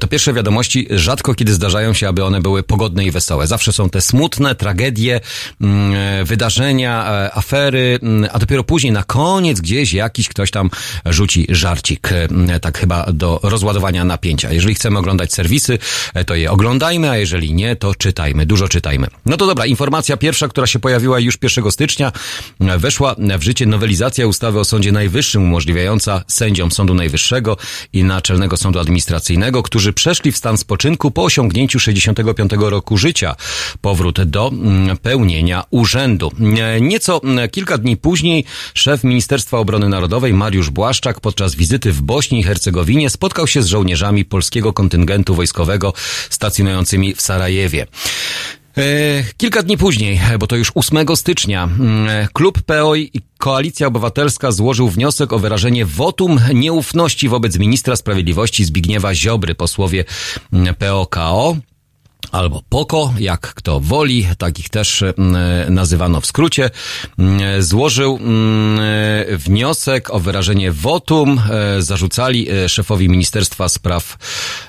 to 0.00 0.06
pierwsze 0.06 0.32
wiadomości 0.32 0.86
rzadko 0.90 1.34
kiedy 1.34 1.52
zdarzają 1.52 1.92
się, 1.92 2.08
aby 2.08 2.24
one 2.24 2.40
były 2.40 2.62
pogodne 2.62 3.04
i 3.04 3.10
wesołe. 3.10 3.46
Zawsze 3.46 3.72
są 3.72 3.90
te 3.90 4.00
smutne 4.00 4.54
tragedie, 4.54 5.20
mm, 5.60 6.26
wydarzenia, 6.26 7.06
e, 7.12 7.34
afery, 7.34 7.98
mm, 8.02 8.30
a 8.32 8.38
dopiero 8.38 8.64
później 8.64 8.92
na 8.92 9.04
koniec 9.04 9.60
gdzieś 9.60 9.92
jakiś 9.92 10.28
ktoś 10.28 10.50
tam 10.50 10.70
rzuci 11.06 11.46
żarcik. 11.48 12.12
e, 12.12 12.60
Tak 12.60 12.78
chyba 12.78 13.06
do 13.12 13.40
rozładowania 13.42 14.04
napięcia. 14.04 14.52
Jeżeli 14.52 14.74
chcemy 14.74 14.98
oglądać 14.98 15.32
serwisy, 15.32 15.78
e, 16.14 16.24
to 16.24 16.34
je 16.34 16.50
oglądajmy, 16.50 17.10
a 17.10 17.16
jeżeli 17.16 17.54
nie, 17.54 17.76
to 17.76 17.94
czytajmy. 17.94 18.46
Dużo 18.46 18.68
czytajmy. 18.68 19.06
No 19.26 19.36
to 19.36 19.46
dobra, 19.46 19.66
informacja 19.66 20.16
pierwsza, 20.16 20.48
która 20.48 20.66
się 20.66 20.78
pojawiła 20.78 21.20
już 21.20 21.38
1 21.38 21.70
stycznia, 21.70 22.12
e, 22.60 22.78
weszła 22.78 23.14
w 23.38 23.42
życie 23.42 23.66
nowelizacja 23.66 24.26
ustawy 24.26 24.58
o 24.58 24.64
Sądzie 24.64 24.92
Najwyższym 24.92 25.07
umożliwiająca 25.38 26.24
sędziom 26.28 26.70
Sądu 26.70 26.94
Najwyższego 26.94 27.56
i 27.92 28.04
Naczelnego 28.04 28.56
Sądu 28.56 28.78
Administracyjnego, 28.78 29.62
którzy 29.62 29.92
przeszli 29.92 30.32
w 30.32 30.36
stan 30.36 30.58
spoczynku 30.58 31.10
po 31.10 31.24
osiągnięciu 31.24 31.78
65 31.78 32.52
roku 32.58 32.96
życia, 32.96 33.36
powrót 33.80 34.22
do 34.22 34.48
mm, 34.48 34.96
pełnienia 34.96 35.64
urzędu. 35.70 36.32
E, 36.60 36.80
Nieco 36.80 37.20
mm, 37.24 37.48
kilka 37.48 37.78
dni 37.78 37.96
później 37.96 38.44
szef 38.74 39.04
Ministerstwa 39.04 39.58
Obrony 39.58 39.88
Narodowej 39.88 40.32
Mariusz 40.32 40.70
Błaszczak 40.70 41.20
podczas 41.20 41.54
wizyty 41.54 41.92
w 41.92 42.02
Bośni 42.02 42.40
i 42.40 42.42
Hercegowinie 42.42 43.10
spotkał 43.10 43.46
się 43.46 43.62
z 43.62 43.66
żołnierzami 43.66 44.24
polskiego 44.24 44.72
kontyngentu 44.72 45.34
wojskowego 45.34 45.92
stacjonującymi 46.30 47.14
w 47.14 47.20
Sarajewie. 47.20 47.86
E, 48.78 49.24
Kilka 49.36 49.62
dni 49.62 49.76
później, 49.76 50.20
bo 50.38 50.46
to 50.46 50.56
już 50.56 50.72
8 50.74 51.16
stycznia, 51.16 51.64
mm, 51.64 52.28
klub 52.32 52.62
PO 52.62 52.94
i 52.96 53.10
Koalicja 53.38 53.86
Obywatelska 53.86 54.52
złożył 54.52 54.88
wniosek 54.88 55.32
o 55.32 55.38
wyrażenie 55.38 55.86
wotum 55.86 56.40
nieufności 56.54 57.28
wobec 57.28 57.58
ministra 57.58 57.96
sprawiedliwości 57.96 58.64
Zbigniewa 58.64 59.14
Ziobry. 59.14 59.54
Posłowie 59.54 60.04
mm, 60.52 60.74
PO-KO 60.74 61.56
albo 62.32 62.62
POKO, 62.68 63.14
jak 63.18 63.40
kto 63.40 63.80
woli, 63.80 64.26
takich 64.38 64.68
też 64.68 65.02
mm, 65.02 65.74
nazywano 65.74 66.20
w 66.20 66.26
skrócie, 66.26 66.70
złożył 67.58 68.18
wniosek 69.30 70.10
o 70.10 70.20
wyrażenie 70.20 70.72
wotum. 70.72 71.40
E, 71.50 71.82
Zarzucali 71.82 72.50
e, 72.50 72.68
szefowi 72.68 73.08
Ministerstwa 73.08 73.68
Spraw, 73.68 74.16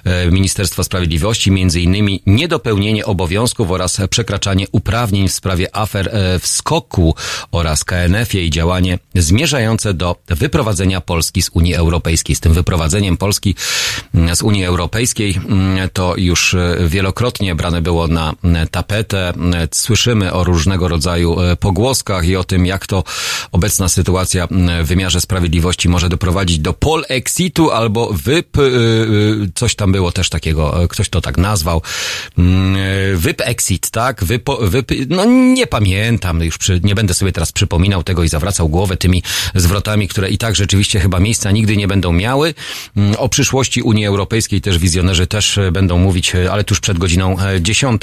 e, 0.04 0.32
Ministerstwa 0.32 0.84
Sprawiedliwości 0.84 1.52
między 1.52 1.82
innymi 1.82 2.22
niedopełnienie 2.26 3.06
obowiązków 3.06 3.72
oraz 3.72 3.98
przekraczanie 4.10 4.66
uprawnień 4.72 5.28
w 5.28 5.34
sprawie 5.34 5.76
afer 5.76 6.08
e, 6.08 6.40
w 6.40 6.48
Skoku 6.48 7.16
oraz 7.52 7.84
KNF-ie 7.84 8.46
i 8.46 8.50
działanie 8.50 9.00
zmierzające 9.16 9.94
do 9.94 10.16
wyprowadzenia 10.28 11.02
Polski 11.02 11.42
z 11.42 11.50
Unii 11.54 11.76
Europejskiej. 11.76 12.36
Z 12.36 12.40
tym 12.40 12.54
wyprowadzeniem 12.54 13.18
Polski 13.18 13.56
z 14.34 14.42
Unii 14.42 14.66
Europejskiej 14.66 15.40
to 15.94 16.14
już 16.18 16.54
e, 16.54 16.78
wielokrotnie 17.50 17.56
brane 17.56 17.82
było 17.82 18.08
na 18.08 18.34
mm, 18.44 18.68
tapetę. 18.68 19.30
Mm, 19.30 19.68
Słyszymy 19.72 20.34
o 20.34 20.44
różnego 20.44 20.88
rodzaju 20.88 21.42
e, 21.42 21.56
pogłoskach 21.56 22.26
i 22.26 22.36
o 22.36 22.44
tym, 22.44 22.66
jak 22.66 22.88
to 22.88 23.04
obecna 23.52 23.90
sytuacja 23.90 24.48
w 24.84 24.88
wymiarze 24.88 25.22
sprawiedliwości 25.22 25.90
może 25.90 26.10
doprowadzić 26.10 26.60
do 26.60 26.74
polexitu 26.74 27.72
albo 27.72 28.14
wyp... 28.14 28.58
Coś 29.56 29.76
tam 29.76 29.92
było 29.92 30.12
też 30.12 30.30
takiego, 30.30 30.84
e, 30.84 30.88
ktoś 30.88 31.10
to 31.10 31.22
tak 31.22 31.38
nazwał. 31.38 31.82
Mm, 32.38 32.76
e, 32.76 33.18
Wyp 33.18 33.42
exit, 33.42 33.90
tak? 33.90 34.24
Wypo, 34.24 34.58
wyp, 34.62 34.92
no 35.10 35.26
nie 35.26 35.68
pamiętam, 35.68 36.44
już 36.44 36.58
przy, 36.58 36.80
nie 36.84 36.96
będę 36.96 37.14
sobie 37.14 37.32
teraz 37.32 37.52
przypominał 37.52 38.04
tego 38.04 38.24
i 38.24 38.30
zawracał 38.30 38.70
głowę 38.70 38.98
tymi 38.98 39.24
zwrotami, 39.56 40.08
które 40.08 40.30
i 40.30 40.38
tak 40.38 40.56
rzeczywiście 40.56 41.00
chyba 41.00 41.20
miejsca 41.20 41.52
nigdy 41.52 41.78
nie 41.78 41.88
będą 41.88 42.12
miały. 42.12 42.54
Mm, 42.98 43.16
O 43.18 43.30
przyszłości 43.30 43.82
Unii 43.82 44.06
Europejskiej 44.06 44.62
też 44.62 44.78
wizjonerzy 44.78 45.28
też 45.28 45.58
e, 45.58 45.72
będą 45.72 45.98
mówić, 45.98 46.36
e, 46.36 46.52
ale 46.52 46.64
tuż 46.64 46.80
przed 46.80 46.98
godziną 46.98 47.39
e, 47.39 47.39
10. 47.60 48.02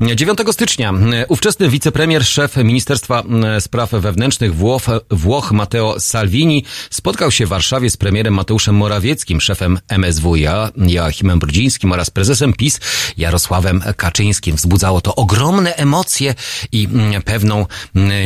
9 0.00 0.38
stycznia 0.50 0.92
e, 1.12 1.26
ówczesny 1.26 1.68
wicepremier, 1.68 2.24
szef 2.24 2.56
Ministerstwa 2.56 3.20
m, 3.20 3.44
Spraw 3.60 3.90
Wewnętrznych 3.90 4.54
Włoch, 4.54 4.82
Włoch 5.10 5.52
Matteo 5.52 6.00
Salvini 6.00 6.64
spotkał 6.90 7.30
się 7.30 7.46
w 7.46 7.48
Warszawie 7.48 7.90
z 7.90 7.96
premierem 7.96 8.34
Mateuszem 8.34 8.74
Morawieckim, 8.74 9.40
szefem 9.40 9.78
MSWiA 9.98 10.70
Joachimem 10.76 11.38
Brudzińskim 11.38 11.92
oraz 11.92 12.10
prezesem 12.10 12.52
PiS 12.52 12.80
Jarosławem 13.16 13.82
Kaczyńskim. 13.96 14.56
Wzbudzało 14.56 15.00
to 15.00 15.14
ogromne 15.14 15.74
emocje 15.74 16.34
i 16.72 16.88
pewną 17.24 17.66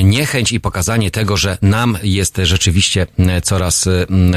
niechęć 0.05 0.53
i 0.53 0.61
pokazanie 0.61 1.11
tego, 1.11 1.37
że 1.37 1.59
nam 1.63 1.99
jest 2.03 2.41
rzeczywiście 2.43 3.07
coraz 3.43 3.89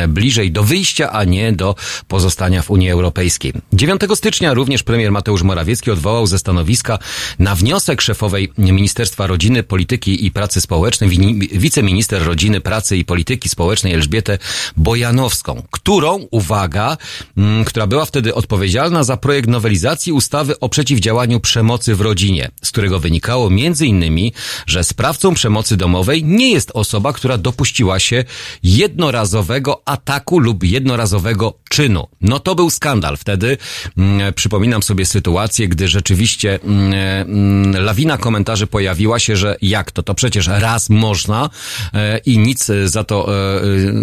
bliżej 0.07 0.51
do 0.51 0.64
wyjścia, 0.64 1.11
a 1.11 1.24
nie 1.24 1.53
do 1.53 1.76
pozostania 2.07 2.61
w 2.61 2.72
Unii 2.72 2.91
Europejskiej. 2.91 3.53
9 3.74 4.01
stycznia 4.16 4.53
również 4.53 4.84
premier 4.84 5.11
Mateusz 5.11 5.43
Morawiecki 5.43 5.91
odwołał 5.91 6.03
ze 6.24 6.39
stanowiska 6.39 6.99
na 7.39 7.56
wniosek 7.56 8.01
szefowej 8.01 8.51
Ministerstwa 8.58 9.28
Rodziny, 9.28 9.64
Polityki 9.64 10.26
i 10.26 10.32
Pracy 10.32 10.62
Społecznej, 10.62 11.10
wiceminister 11.51 12.24
Rodziny, 12.24 12.62
Pracy 12.62 12.97
i 12.97 13.06
Polityki 13.06 13.49
Społecznej 13.49 13.93
Elżbietę 13.93 14.38
Bojanowską, 14.78 15.64
którą, 15.72 16.28
uwaga, 16.32 16.97
mm, 17.38 17.66
która 17.66 17.88
była 17.88 18.06
wtedy 18.06 18.36
odpowiedzialna 18.36 19.04
za 19.04 19.18
projekt 19.18 19.49
nowelizacji 19.49 20.12
ustawy 20.14 20.60
o 20.60 20.70
przeciwdziałaniu 20.70 21.39
przemocy 21.39 21.95
w 21.95 22.01
rodzinie, 22.01 22.51
z 22.64 22.72
którego 22.72 22.99
wynikało 22.99 23.49
między 23.49 23.88
innymi, 23.88 24.34
że 24.68 24.84
sprawcą 24.84 25.34
przemocy 25.34 25.78
domowej 25.78 26.24
nie 26.24 26.51
jest 26.51 26.72
osoba, 26.74 27.14
która 27.14 27.38
dopuściła 27.38 27.99
się 27.99 28.26
jednorazowego 28.64 29.82
ataku 29.86 30.39
lub 30.39 30.64
jednorazowego 30.64 31.54
czynu. 31.70 32.08
No 32.22 32.39
to 32.39 32.56
był 32.56 32.70
skandal. 32.70 33.18
Wtedy 33.18 33.58
mm, 33.97 34.34
przypominam 34.34 34.84
sobie 34.84 35.06
sytuację, 35.06 35.68
gdy 35.68 35.88
rzeczywiście 35.93 36.59
mm, 36.63 36.93
mm, 36.93 37.83
lawina 37.85 38.17
komentarzy 38.17 38.67
pojawiła 38.67 39.19
się, 39.19 39.35
że 39.35 39.55
jak 39.61 39.91
to, 39.91 40.03
to 40.03 40.13
przecież 40.13 40.47
raz 40.47 40.89
można 40.89 41.49
e, 41.93 42.17
i 42.17 42.37
nic 42.37 42.67
za 42.85 43.03
to, 43.03 43.27
e, 43.27 43.61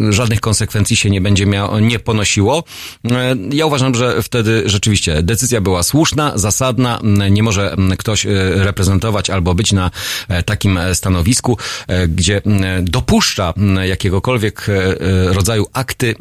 e, 0.09 0.13
żadnych 0.13 0.41
konsekwencji 0.41 0.97
się 0.97 1.11
nie 1.11 1.21
będzie 1.21 1.47
miało, 1.47 1.81
nie 1.81 1.99
ponosiło. 1.99 2.65
E, 3.11 3.37
Ja 3.53 3.67
uważam, 3.67 3.95
że 3.95 4.23
wtedy 4.23 4.63
rzeczywiście 4.67 5.23
decyzja 5.23 5.61
była 5.61 5.83
słuszna, 5.83 6.33
zasadna. 6.39 6.99
Mm, 6.99 7.35
Nie 7.35 7.43
może 7.43 7.77
ktoś 7.99 8.27
e, 8.27 8.31
reprezentować 8.55 9.31
albo 9.31 9.55
być 9.55 9.73
na 9.73 9.91
e, 10.29 10.43
takim 10.43 10.79
e, 10.79 10.95
stanowisku, 10.95 11.59
e, 11.89 12.09
gdzie 12.09 12.43
dopuszcza 12.83 13.55
jakiegokolwiek 13.83 14.67
e, 14.69 14.73
e, 14.73 15.33
rodzaju 15.33 15.67
akty 15.73 16.15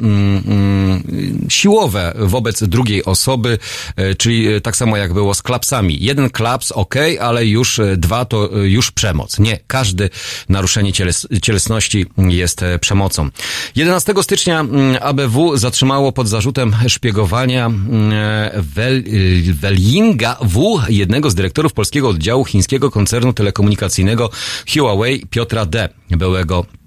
siłowe 1.48 2.12
wobec 2.18 2.62
drugiej 2.64 3.04
osoby, 3.04 3.58
e, 3.96 4.14
czyli 4.14 4.48
e, 4.52 4.60
tak 4.60 4.76
samo 4.76 4.96
jak 4.96 5.12
było 5.12 5.34
z 5.34 5.42
klapsami. 5.60 5.96
Jeden 6.00 6.30
klaps, 6.30 6.72
ok, 6.72 6.94
ale 7.20 7.46
już 7.46 7.78
e, 7.78 7.96
dwa 7.96 8.24
to 8.24 8.62
e, 8.62 8.68
już 8.68 8.90
przemoc. 8.90 9.38
Nie, 9.38 9.58
każde 9.66 10.08
naruszenie 10.48 10.92
cieles, 10.92 11.28
cielesności 11.42 12.06
jest 12.18 12.62
e, 12.62 12.78
przemocą. 12.78 13.28
11 13.76 14.14
stycznia 14.22 14.60
mm, 14.60 14.96
ABW 15.00 15.56
zatrzymało 15.56 16.12
pod 16.12 16.28
zarzutem 16.28 16.76
szpiegowania 16.88 17.66
mm, 17.66 18.12
Wel, 18.62 19.02
Welinga 19.52 20.36
W, 20.40 20.80
jednego 20.88 21.30
z 21.30 21.34
dyrektorów 21.34 21.72
polskiego 21.72 22.08
oddziału 22.08 22.44
chińskiego 22.44 22.90
koncernu 22.90 23.32
telekomunikacyjnego 23.32 24.30
Huawei 24.74 25.26
Piotra 25.26 25.66
D., 25.66 25.88
byłego 26.10 26.79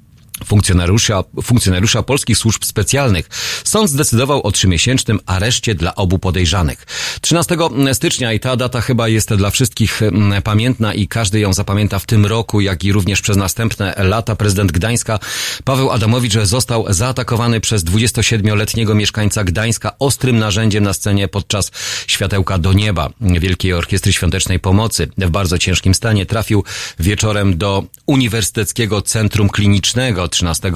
funkcjonariusza, 0.46 1.24
funkcjonariusza 1.44 2.04
polskich 2.04 2.38
służb 2.38 2.64
specjalnych. 2.64 3.30
Sąd 3.64 3.90
zdecydował 3.90 4.44
o 4.44 4.52
trzymiesięcznym 4.52 5.20
areszcie 5.26 5.76
dla 5.76 5.96
obu 5.96 6.20
podejrzanych. 6.20 6.86
13 7.22 7.58
stycznia 7.94 8.34
i 8.34 8.40
ta 8.40 8.56
data 8.56 8.82
chyba 8.82 9.08
jest 9.08 9.34
dla 9.34 9.50
wszystkich 9.50 10.02
mm, 10.02 10.42
pamiętna 10.42 10.94
i 10.94 11.08
każdy 11.08 11.40
ją 11.40 11.54
zapamięta 11.54 12.00
w 12.00 12.06
tym 12.06 12.26
roku, 12.26 12.62
jak 12.62 12.84
i 12.84 12.92
również 12.92 13.22
przez 13.22 13.38
następne 13.38 13.94
lata. 13.98 14.36
Prezydent 14.36 14.72
Gdańska 14.72 15.20
Paweł 15.64 15.92
Adamowicz 15.92 16.34
został 16.34 16.86
zaatakowany 16.90 17.62
przez 17.62 17.84
27-letniego 17.84 18.96
mieszkańca 18.96 19.44
Gdańska 19.44 19.92
ostrym 20.00 20.40
narzędziem 20.40 20.84
na 20.84 20.94
scenie 20.94 21.28
podczas 21.28 21.72
Światełka 22.08 22.58
do 22.58 22.74
Nieba 22.74 23.10
Wielkiej 23.22 23.74
Orkiestry 23.74 24.14
Świątecznej 24.14 24.60
Pomocy. 24.60 25.08
W 25.18 25.30
bardzo 25.30 25.58
ciężkim 25.58 25.94
stanie 25.94 26.26
trafił 26.26 26.64
wieczorem 27.00 27.58
do 27.58 27.84
Uniwersyteckiego 28.06 29.02
Centrum 29.02 29.50
Klinicznego 29.50 30.23
13 30.28 30.72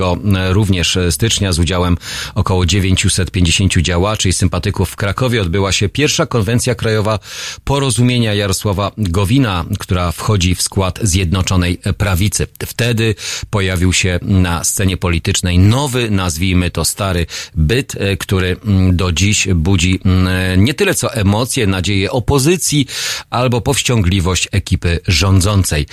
również 0.50 0.98
stycznia 1.10 1.54
z 1.54 1.60
udziałem 1.60 1.98
około 2.36 2.66
950 2.66 3.74
działaczy 3.78 4.30
i 4.30 4.34
sympatyków 4.34 4.90
w 4.90 4.96
Krakowie 4.96 5.42
odbyła 5.42 5.72
się 5.72 5.90
pierwsza 5.90 6.26
konwencja 6.26 6.76
krajowa 6.76 7.20
porozumienia 7.64 8.34
Jarosława 8.34 8.92
Gowina, 8.98 9.66
która 9.80 10.12
wchodzi 10.12 10.56
w 10.56 10.62
skład 10.62 11.00
Zjednoczonej 11.02 11.80
Prawicy. 11.98 12.48
Wtedy 12.66 13.16
pojawił 13.50 13.94
się 13.94 14.20
na 14.22 14.64
scenie 14.64 14.98
politycznej 14.98 15.60
nowy, 15.60 16.10
nazwijmy 16.12 16.72
to 16.72 16.86
stary 16.86 17.26
byt, 17.56 17.96
e, 17.96 18.18
który 18.18 18.58
mm, 18.66 18.96
do 18.96 19.12
dziś 19.12 19.48
budzi 19.56 20.00
mm, 20.06 20.64
nie 20.64 20.74
tyle 20.74 20.94
co 20.94 21.14
emocje, 21.14 21.68
nadzieje 21.68 22.12
opozycji 22.12 22.88
albo 23.30 23.62
powściągliwość 23.62 24.48
ekipy 24.52 25.00
rządzącej. 25.08 25.86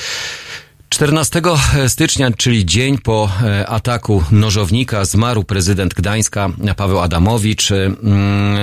14 0.94 1.42
stycznia, 1.88 2.30
czyli 2.30 2.66
dzień 2.66 2.98
po 2.98 3.30
e, 3.42 3.66
ataku 3.66 4.24
nożownika, 4.30 5.04
zmarł 5.04 5.44
prezydent 5.44 5.94
Gdańska 5.94 6.50
Paweł 6.76 7.00
Adamowicz, 7.00 7.70
mm, 7.70 8.56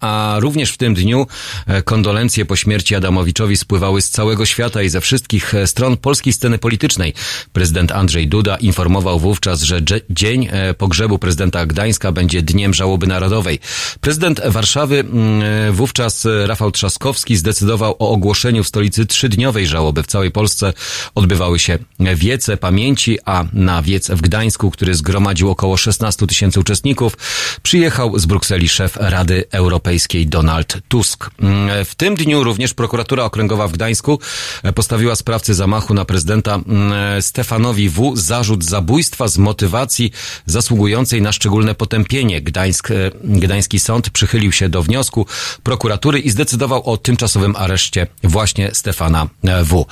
a 0.00 0.36
również 0.38 0.72
w 0.72 0.76
tym 0.76 0.94
dniu 0.94 1.26
e, 1.66 1.82
kondolencje 1.82 2.44
po 2.44 2.56
śmierci 2.56 2.94
Adamowiczowi 2.94 3.56
spływały 3.56 4.02
z 4.02 4.10
całego 4.10 4.46
świata 4.46 4.82
i 4.82 4.88
ze 4.88 5.00
wszystkich 5.00 5.54
e, 5.54 5.66
stron 5.66 5.96
polskiej 5.96 6.32
sceny 6.32 6.58
politycznej. 6.58 7.14
Prezydent 7.52 7.92
Andrzej 7.92 8.28
Duda 8.28 8.56
informował 8.56 9.18
wówczas, 9.18 9.62
że 9.62 9.80
dzień 10.10 10.48
e, 10.50 10.74
pogrzebu 10.74 11.18
prezydenta 11.18 11.66
Gdańska 11.66 12.12
będzie 12.12 12.42
dniem 12.42 12.74
żałoby 12.74 13.06
narodowej. 13.06 13.58
Prezydent 14.00 14.40
Warszawy 14.46 15.00
mm, 15.00 15.72
wówczas 15.72 16.26
e, 16.26 16.46
Rafał 16.46 16.70
Trzaskowski 16.70 17.36
zdecydował 17.36 17.96
o 17.98 18.10
ogłoszeniu 18.10 18.64
w 18.64 18.68
stolicy 18.68 19.06
trzydniowej 19.06 19.66
żałoby. 19.66 20.02
W 20.02 20.06
całej 20.06 20.30
Polsce 20.30 20.72
odbywały 21.14 21.58
się 21.58 21.75
wiece 22.00 22.56
pamięci, 22.56 23.18
a 23.24 23.44
na 23.52 23.82
wiec 23.82 24.10
w 24.10 24.20
Gdańsku, 24.20 24.70
który 24.70 24.94
zgromadził 24.94 25.50
około 25.50 25.76
16 25.76 26.26
tysięcy 26.26 26.60
uczestników, 26.60 27.16
przyjechał 27.62 28.18
z 28.18 28.26
Brukseli 28.26 28.68
szef 28.68 28.96
Rady 29.00 29.44
Europejskiej 29.50 30.26
Donald 30.26 30.78
Tusk. 30.88 31.30
Mm, 31.40 31.84
W 31.84 31.94
tym 31.94 32.14
dniu 32.14 32.44
również 32.44 32.74
prokuratura 32.74 33.24
okręgowa 33.24 33.68
w 33.68 33.72
Gdańsku 33.72 34.18
e, 34.62 34.72
postawiła 34.72 35.16
sprawcy 35.16 35.54
zamachu 35.54 35.94
na 35.94 36.04
prezydenta 36.04 36.54
mm, 36.54 37.22
Stefanowi 37.22 37.88
W. 37.88 38.16
zarzut 38.16 38.64
zabójstwa 38.64 39.28
z 39.28 39.38
motywacji 39.38 40.12
zasługującej 40.46 41.22
na 41.22 41.32
szczególne 41.32 41.74
potępienie. 41.74 42.42
Gdańsk, 42.42 42.90
e, 42.90 42.94
Gdański 43.24 43.78
sąd 43.78 44.10
przychylił 44.10 44.52
się 44.52 44.68
do 44.68 44.82
wniosku 44.82 45.26
prokuratury 45.62 46.18
i 46.20 46.30
zdecydował 46.30 46.90
o 46.90 46.96
tymczasowym 46.96 47.56
areszcie 47.56 48.06
właśnie 48.22 48.70
Stefana 48.74 49.28
e, 49.44 49.64
W. 49.64 49.86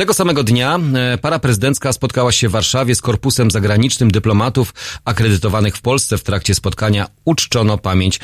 Tego 0.00 0.14
samego 0.14 0.44
dnia 0.44 0.78
e, 0.94 1.18
para 1.18 1.38
prezydencka 1.38 1.92
spotkała 1.92 2.32
się 2.32 2.48
w 2.48 2.52
Warszawie 2.52 2.94
z 2.94 3.00
korpusem 3.00 3.50
zagranicznym 3.50 4.10
dyplomatów 4.10 4.74
akredytowanych 5.04 5.76
w 5.76 5.80
Polsce. 5.80 6.18
W 6.18 6.22
trakcie 6.22 6.54
spotkania 6.54 7.06
uczczono 7.24 7.78
pamięć 7.78 8.20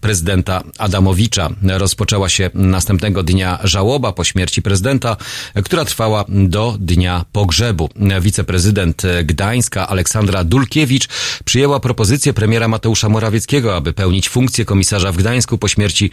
prezydenta 0.00 0.62
Adamowicza. 0.78 1.50
Rozpoczęła 1.62 2.28
się 2.28 2.50
następnego 2.54 3.22
dnia 3.22 3.58
żałoba 3.64 4.12
po 4.12 4.24
śmierci 4.24 4.62
prezydenta, 4.62 5.16
która 5.64 5.84
trwała 5.84 6.24
do 6.28 6.76
dnia 6.80 7.24
pogrzebu. 7.32 7.88
Wiceprezydent 8.20 9.04
e, 9.04 9.24
Gdańska 9.24 9.88
Aleksandra 9.88 10.44
Dulkiewicz 10.44 11.08
przyjęła 11.44 11.80
propozycję 11.80 12.32
premiera 12.32 12.68
Mateusza 12.68 13.08
Morawieckiego, 13.08 13.76
aby 13.76 13.92
pełnić 13.92 14.28
funkcję 14.28 14.64
komisarza 14.64 15.12
w 15.12 15.16
Gdańsku 15.16 15.58
po 15.58 15.68
śmierci 15.68 16.10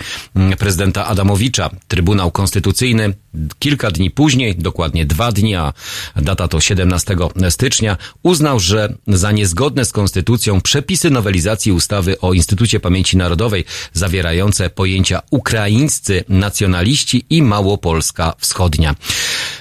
prezydenta 0.59 1.05
Adamowicza. 1.05 1.69
Trybunał 1.87 2.31
Konstytucyjny 2.31 3.13
kilka 3.59 3.91
dni 3.91 4.11
później, 4.11 4.55
dokładnie 4.55 5.05
dwa 5.05 5.31
dni, 5.31 5.55
a 5.55 5.73
data 6.15 6.47
to 6.47 6.61
17 6.61 7.15
stycznia, 7.49 7.97
uznał, 8.23 8.59
że 8.59 8.93
za 9.07 9.31
niezgodne 9.31 9.85
z 9.85 9.91
konstytucją 9.91 10.61
przepisy 10.61 11.09
nowelizacji 11.09 11.71
ustawy 11.71 12.19
o 12.19 12.33
Instytucie 12.33 12.79
Pamięci 12.79 13.17
Narodowej 13.17 13.65
zawierające 13.93 14.69
pojęcia 14.69 15.21
ukraińscy 15.31 16.23
nacjonaliści 16.29 17.25
i 17.29 17.41
Małopolska 17.41 18.33
Wschodnia. 18.37 18.95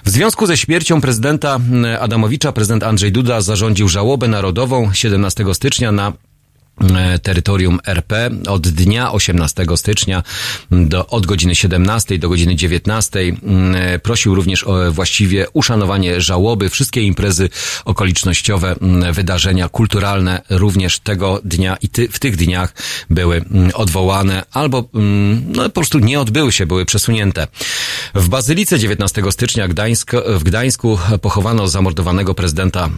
W 0.04 0.10
związku 0.10 0.46
ze 0.46 0.56
śmiercią 0.56 1.00
prezydenta 1.00 1.58
Adamowicza 2.00 2.52
prezydent 2.52 2.82
Andrzej 2.82 3.12
Duda 3.12 3.40
zarządził 3.40 3.88
żałobę 3.88 4.28
narodową 4.28 4.92
17 4.92 5.44
stycznia 5.54 5.92
na 5.92 6.12
terytorium 7.22 7.78
RP 7.86 8.30
od 8.48 8.68
dnia 8.68 9.12
18 9.12 9.66
stycznia 9.76 10.22
do, 10.70 11.06
od 11.06 11.26
godziny 11.26 11.54
17 11.54 12.18
do 12.18 12.28
godziny 12.28 12.56
19. 12.56 13.20
Mm, 13.20 13.74
e, 13.74 13.98
Prosił 13.98 14.34
również 14.34 14.64
o 14.64 14.92
właściwie 14.92 15.46
uszanowanie 15.52 16.20
żałoby. 16.20 16.68
Wszystkie 16.68 17.02
imprezy 17.02 17.48
okolicznościowe, 17.84 18.76
mm, 18.80 19.12
wydarzenia 19.12 19.68
kulturalne 19.68 20.42
również 20.50 20.98
tego 20.98 21.40
dnia 21.44 21.76
i 21.82 21.88
ty, 21.88 22.08
w 22.08 22.18
tych 22.18 22.36
dniach 22.36 22.74
były 23.10 23.36
mm, 23.36 23.70
odwołane 23.74 24.42
albo 24.52 24.88
no, 25.46 25.62
po 25.62 25.70
prostu 25.70 25.98
nie 25.98 26.20
odbyły 26.20 26.52
się, 26.52 26.66
były 26.66 26.84
przesunięte. 26.84 27.46
W 28.14 28.28
Bazylice 28.28 28.78
19 28.78 29.22
stycznia 29.30 29.68
Gdańsk, 29.68 30.12
w 30.26 30.42
Gdańsku 30.42 30.98
pochowano 31.20 31.68
zamordowanego 31.68 32.34
prezydenta 32.34 32.88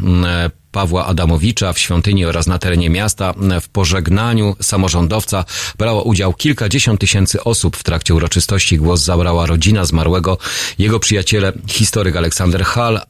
Pawła 0.72 1.06
Adamowicza 1.06 1.72
w 1.72 1.78
świątyni 1.78 2.24
oraz 2.24 2.46
na 2.46 2.58
terenie 2.58 2.90
miasta. 2.90 3.34
W 3.60 3.68
pożegnaniu 3.68 4.56
samorządowca 4.62 5.44
brało 5.78 6.02
udział 6.02 6.32
kilkadziesiąt 6.32 7.00
tysięcy 7.00 7.44
osób. 7.44 7.76
W 7.76 7.82
trakcie 7.82 8.14
uroczystości 8.14 8.78
głos 8.78 9.00
zabrała 9.00 9.46
rodzina 9.46 9.84
zmarłego, 9.84 10.38
jego 10.78 11.00
przyjaciele, 11.00 11.52
historyk 11.66 12.16
Aleksander 12.16 12.64
Hall, 12.64 13.00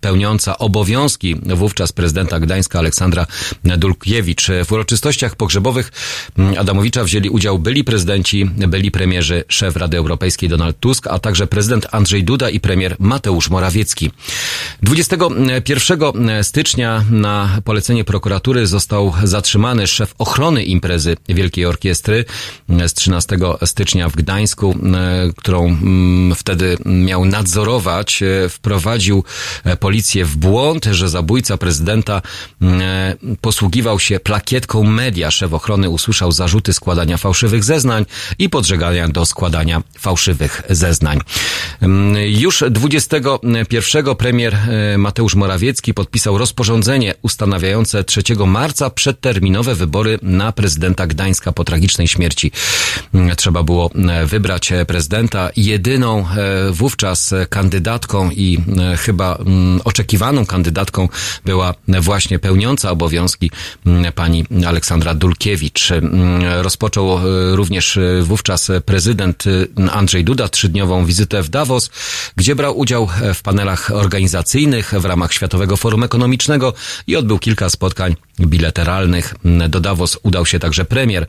pełniąca 0.00 0.58
obowiązki 0.58 1.36
wówczas 1.56 1.92
prezydenta 1.92 2.40
Gdańska 2.40 2.78
Aleksandra 2.78 3.26
Dulkiewicz. 3.64 4.48
W 4.64 4.72
uroczystościach 4.72 5.36
pogrzebowych 5.36 5.92
Adamowicza 6.58 7.04
wzięli 7.04 7.30
udział 7.30 7.58
byli 7.58 7.84
prezydenci, 7.84 8.44
byli 8.44 8.90
premierzy, 8.90 9.44
szef 9.48 9.76
Rady 9.76 9.96
Europejskiej 9.96 10.48
Donald 10.48 10.80
Tusk, 10.80 11.06
a 11.06 11.18
także 11.18 11.46
prezydent 11.46 11.86
Andrzej 11.90 12.24
Duda 12.24 12.50
i 12.50 12.60
premier 12.60 12.96
Mateusz 12.98 13.50
Morawiecki. 13.50 14.10
21 14.82 16.44
stycznia 16.44 17.04
na 17.10 17.60
polecenie 17.64 18.04
prokuratury 18.04 18.66
został 18.66 19.12
zatrzymany 19.24 19.86
szef 19.86 20.14
ochrony 20.18 20.64
imprezy 20.64 21.16
Wielkiej 21.28 21.66
Orkiestry 21.66 22.24
z 22.86 22.94
13 22.94 23.36
stycznia 23.64 24.08
w 24.08 24.16
Gdańsku, 24.16 24.76
którą 25.36 25.66
mm, 25.66 26.34
wtedy 26.34 26.76
miał 26.86 27.24
nadzorować. 27.24 28.22
Wprowadził 28.48 29.24
policję 29.88 30.24
w 30.24 30.36
błąd, 30.36 30.84
że 30.84 31.08
zabójca 31.08 31.56
prezydenta 31.56 32.22
mm, 32.62 32.82
posługiwał 33.40 33.98
się 33.98 34.20
plakietką 34.20 34.84
media. 34.84 35.30
Szef 35.30 35.52
ochrony 35.52 35.90
usłyszał 35.90 36.32
zarzuty 36.32 36.72
składania 36.72 37.16
fałszywych 37.16 37.64
zeznań 37.64 38.06
i 38.38 38.48
podżegania 38.48 39.08
do 39.08 39.26
składania 39.26 39.82
fałszywych 39.98 40.62
zeznań. 40.70 41.18
Mm, 41.80 42.16
już 42.16 42.64
21 42.70 44.16
premier 44.16 44.54
e, 44.54 44.98
Mateusz 44.98 45.34
Morawiecki 45.34 45.94
podpisał 45.94 46.38
rozporządzenie 46.38 47.14
ustanawiające 47.22 48.04
3 48.04 48.22
marca 48.46 48.90
przedterminowe 48.90 49.74
wybory 49.74 50.18
na 50.22 50.52
prezydenta 50.52 51.06
Gdańska 51.06 51.52
po 51.52 51.64
tragicznej 51.64 52.08
śmierci. 52.08 52.52
Mm, 53.14 53.36
trzeba 53.36 53.62
było 53.62 53.90
e, 53.94 54.26
wybrać 54.26 54.72
prezydenta. 54.86 55.50
Jedyną 55.56 56.18
e, 56.28 56.72
wówczas 56.72 57.34
kandydatką 57.50 58.30
i 58.30 58.58
chyba 58.98 59.38
oczekiwaną 59.84 60.46
kandydatką 60.46 61.08
była 61.44 61.74
właśnie 62.00 62.38
pełniąca 62.38 62.90
obowiązki 62.90 63.50
pani 64.14 64.44
Aleksandra 64.66 65.14
Dulkiewicz. 65.14 65.88
Rozpoczął 66.62 67.20
również 67.52 67.98
wówczas 68.22 68.70
prezydent 68.84 69.44
Andrzej 69.92 70.24
Duda 70.24 70.48
trzydniową 70.48 71.04
wizytę 71.04 71.42
w 71.42 71.48
Davos, 71.48 71.90
gdzie 72.36 72.54
brał 72.54 72.78
udział 72.78 73.08
w 73.34 73.42
panelach 73.42 73.90
organizacyjnych 73.94 74.92
w 75.00 75.04
ramach 75.04 75.32
Światowego 75.32 75.76
Forum 75.76 76.02
Ekonomicznego 76.02 76.74
i 77.06 77.16
odbył 77.16 77.38
kilka 77.38 77.70
spotkań 77.70 78.16
bilateralnych. 78.40 79.34
Do 79.68 79.80
Davos 79.80 80.18
udał 80.22 80.46
się 80.46 80.58
także 80.58 80.84
premier, 80.84 81.26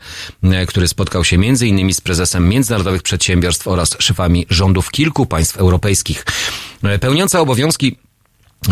który 0.68 0.88
spotkał 0.88 1.24
się 1.24 1.36
innymi 1.62 1.94
z 1.94 2.02
prezesem 2.02 2.50
międzynarodowych 2.50 3.04
przedsiębiorstw 3.04 3.68
oraz 3.68 3.96
szefami 4.00 4.46
rządów 4.50 4.92
kilku 4.92 5.26
państw 5.26 5.58
europejskich. 5.58 6.26
Pełniąca 7.00 7.40
obowiązki 7.40 7.98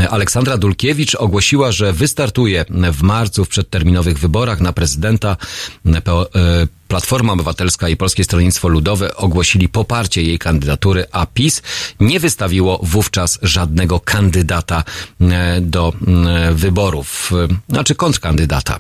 Aleksandra 0.10 0.58
Dulkiewicz 0.58 1.16
ogłosiła, 1.16 1.72
że 1.72 1.94
wystartuje 1.94 2.66
w 2.94 3.02
marcu 3.02 3.46
w 3.46 3.50
przedterminowych 3.50 4.20
wyborach 4.20 4.62
na 4.62 4.74
prezydenta 4.74 5.38
Platforma 6.88 7.34
Obywatelska 7.34 7.90
i 7.90 7.98
Polskie 7.98 8.24
Stronnictwo 8.24 8.68
Ludowe 8.68 9.16
ogłosili 9.16 9.70
poparcie 9.70 10.22
jej 10.22 10.40
kandydatury, 10.40 11.06
a 11.12 11.26
PiS 11.26 11.62
nie 12.00 12.20
wystawiło 12.20 12.80
wówczas 12.84 13.40
żadnego 13.42 14.00
kandydata 14.00 14.84
e, 15.22 15.62
do 15.62 15.94
e, 16.08 16.54
wyborów, 16.54 17.32
e, 17.34 17.48
znaczy 17.70 17.96
kontrkandydata. 17.96 18.78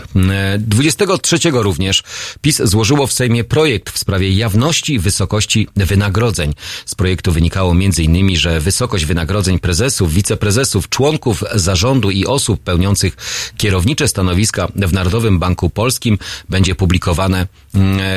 23 0.60 1.38
również 1.51 2.03
PiS 2.41 2.62
złożyło 2.64 3.08
w 3.08 3.14
Sejmie 3.14 3.43
projekt 3.43 3.89
w 3.89 3.97
sprawie 3.97 4.32
jawności 4.32 4.99
wysokości 4.99 5.68
wynagrodzeń. 5.76 6.53
Z 6.86 6.95
projektu 6.95 7.32
wynikało 7.32 7.72
m.in., 7.72 8.36
że 8.36 8.60
wysokość 8.60 9.05
wynagrodzeń 9.05 9.60
prezesów, 9.60 10.14
wiceprezesów, 10.14 10.88
członków 10.98 11.43
zarządu 11.56 12.12
i 12.12 12.26
osób 12.26 12.64
pełniących 12.64 13.18
kierownicze 13.58 14.08
stanowiska 14.08 14.68
w 14.76 14.93
Narodowym 14.93 15.39
Banku 15.39 15.70
Polskim 15.70 16.18
będzie 16.50 16.76
publikowane 16.76 17.48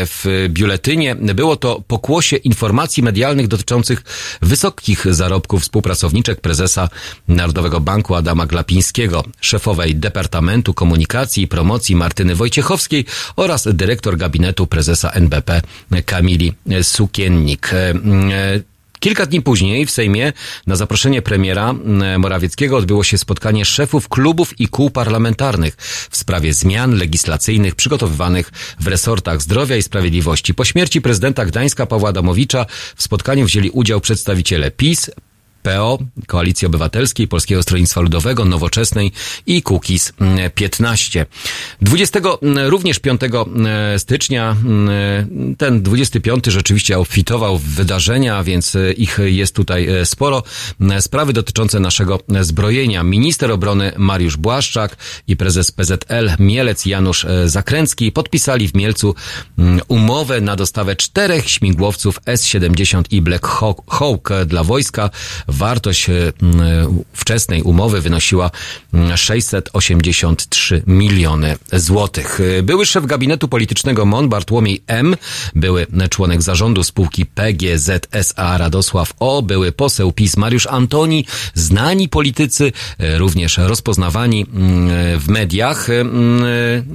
w 0.06 0.46
biuletynie. 0.48 1.14
Było 1.14 1.56
to 1.56 1.82
pokłosie 1.86 2.36
informacji 2.36 3.02
medialnych 3.02 3.48
dotyczących 3.48 4.02
wysokich 4.42 5.14
zarobków 5.14 5.62
współpracowniczek 5.62 6.40
prezesa 6.40 6.88
Narodowego 7.28 7.80
Banku 7.80 8.14
Adama 8.14 8.46
Glapińskiego, 8.46 9.24
szefowej 9.40 9.96
Departamentu 9.96 10.74
Komunikacji 10.74 11.42
i 11.42 11.48
Promocji 11.48 11.96
Martyny 11.96 12.34
Wojciechowskiej 12.34 13.04
oraz 13.36 13.68
dyrektor 13.72 14.16
gabinetu 14.16 14.66
prezesa 14.66 15.10
NBP 15.10 15.62
Kamili 16.06 16.52
Sukiennik. 16.82 17.70
Kilka 19.00 19.26
dni 19.26 19.42
później 19.42 19.86
w 19.86 19.90
Sejmie 19.90 20.32
na 20.66 20.76
zaproszenie 20.76 21.22
premiera 21.22 21.70
mm, 21.70 22.20
Morawieckiego 22.20 22.76
odbyło 22.76 23.04
się 23.04 23.18
spotkanie 23.18 23.64
szefów 23.64 24.08
klubów 24.08 24.60
i 24.60 24.68
kół 24.68 24.90
parlamentarnych 24.90 25.76
w 26.10 26.16
sprawie 26.16 26.54
zmian 26.54 26.94
legislacyjnych 26.94 27.74
przygotowywanych 27.74 28.50
w 28.80 28.86
resortach 28.86 29.42
zdrowia 29.42 29.76
i 29.76 29.82
sprawiedliwości. 29.82 30.54
Po 30.54 30.64
śmierci 30.64 31.00
prezydenta 31.00 31.46
Gdańska 31.46 31.86
Pawła 31.86 32.08
Adamowicza 32.08 32.66
w 32.96 33.02
spotkaniu 33.02 33.46
wzięli 33.46 33.70
udział 33.70 34.00
przedstawiciele 34.00 34.70
PiS, 34.70 35.10
PO, 35.62 35.98
Koalicji 36.26 36.66
Obywatelskiej, 36.66 37.28
Polskiego 37.28 37.62
Stronnictwa 37.62 38.00
Ludowego, 38.00 38.44
Nowoczesnej 38.44 39.12
i 39.46 39.62
Kukiz 39.62 40.12
15. 40.54 41.26
20, 41.82 42.20
również 42.66 42.98
5 42.98 43.20
e, 43.22 43.98
stycznia, 43.98 44.56
ten 45.58 45.82
25 45.82 46.46
rzeczywiście 46.46 46.98
obfitował 46.98 47.58
w 47.58 47.62
wydarzenia, 47.64 48.42
więc 48.42 48.76
e, 48.76 48.92
ich 48.92 49.18
jest 49.24 49.54
tutaj 49.54 49.88
sporo. 50.04 50.42
Sprawy 51.00 51.32
dotyczące 51.32 51.80
naszego 51.80 52.20
zbrojenia. 52.40 53.02
Minister 53.02 53.50
obrony 53.50 53.92
Mariusz 53.96 54.36
Błaszczak 54.36 54.96
i 55.28 55.36
prezes 55.36 55.70
PZL 55.70 56.30
Mielec 56.38 56.86
Janusz 56.86 57.26
Zakręcki 57.46 58.12
podpisali 58.12 58.68
w 58.68 58.74
Mielcu 58.74 59.14
umowę 59.88 60.40
na 60.40 60.56
dostawę 60.56 60.96
czterech 60.96 61.50
śmigłowców 61.50 62.20
S-70 62.26 63.02
i 63.10 63.22
Black 63.22 63.46
Hawk 63.88 64.30
dla 64.46 64.64
wojska 64.64 65.10
Wartość 65.50 66.10
e, 66.10 66.32
wczesnej 67.12 67.62
umowy 67.62 68.00
wynosiła 68.00 68.50
683 69.16 70.82
miliony 70.86 71.56
złotych. 71.72 72.40
E, 72.58 72.62
były 72.62 72.86
szef 72.86 73.06
gabinetu 73.06 73.48
politycznego 73.48 74.06
MON 74.06 74.28
Bartłomiej 74.28 74.82
M, 74.86 75.16
były 75.54 75.86
członek 76.10 76.42
zarządu 76.42 76.84
spółki 76.84 77.26
PGZSA 77.26 78.58
Radosław 78.58 79.12
O, 79.20 79.42
były 79.42 79.72
poseł 79.72 80.12
PiS 80.12 80.36
Mariusz 80.36 80.66
Antoni, 80.66 81.26
znani 81.54 82.08
politycy, 82.08 82.72
e, 82.98 83.18
również 83.18 83.58
rozpoznawani 83.58 84.46
w 85.18 85.28
mediach, 85.28 85.88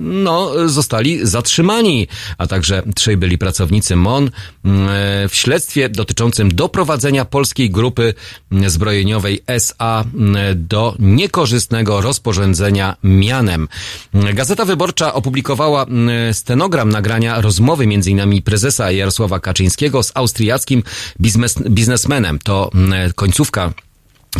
no, 0.01 0.69
zostali 0.69 1.27
zatrzymani, 1.27 2.07
a 2.37 2.47
także 2.47 2.83
trzej 2.95 3.17
byli 3.17 3.37
pracownicy 3.37 3.95
MON 3.95 4.29
w 5.29 5.35
śledztwie 5.35 5.89
dotyczącym 5.89 6.55
doprowadzenia 6.55 7.25
polskiej 7.25 7.69
grupy 7.69 8.13
zbrojeniowej 8.67 9.39
SA 9.47 10.03
do 10.55 10.95
niekorzystnego 10.99 12.01
rozporządzenia 12.01 12.95
mianem. 13.03 13.67
Gazeta 14.13 14.65
Wyborcza 14.65 15.13
opublikowała 15.13 15.85
stenogram 16.31 16.89
nagrania 16.89 17.41
rozmowy 17.41 17.83
m.in. 17.83 18.41
prezesa 18.41 18.91
Jarosława 18.91 19.39
Kaczyńskiego 19.39 20.03
z 20.03 20.11
austriackim 20.15 20.83
biznes, 21.21 21.55
biznesmenem. 21.69 22.39
To 22.39 22.71
końcówka 23.15 23.73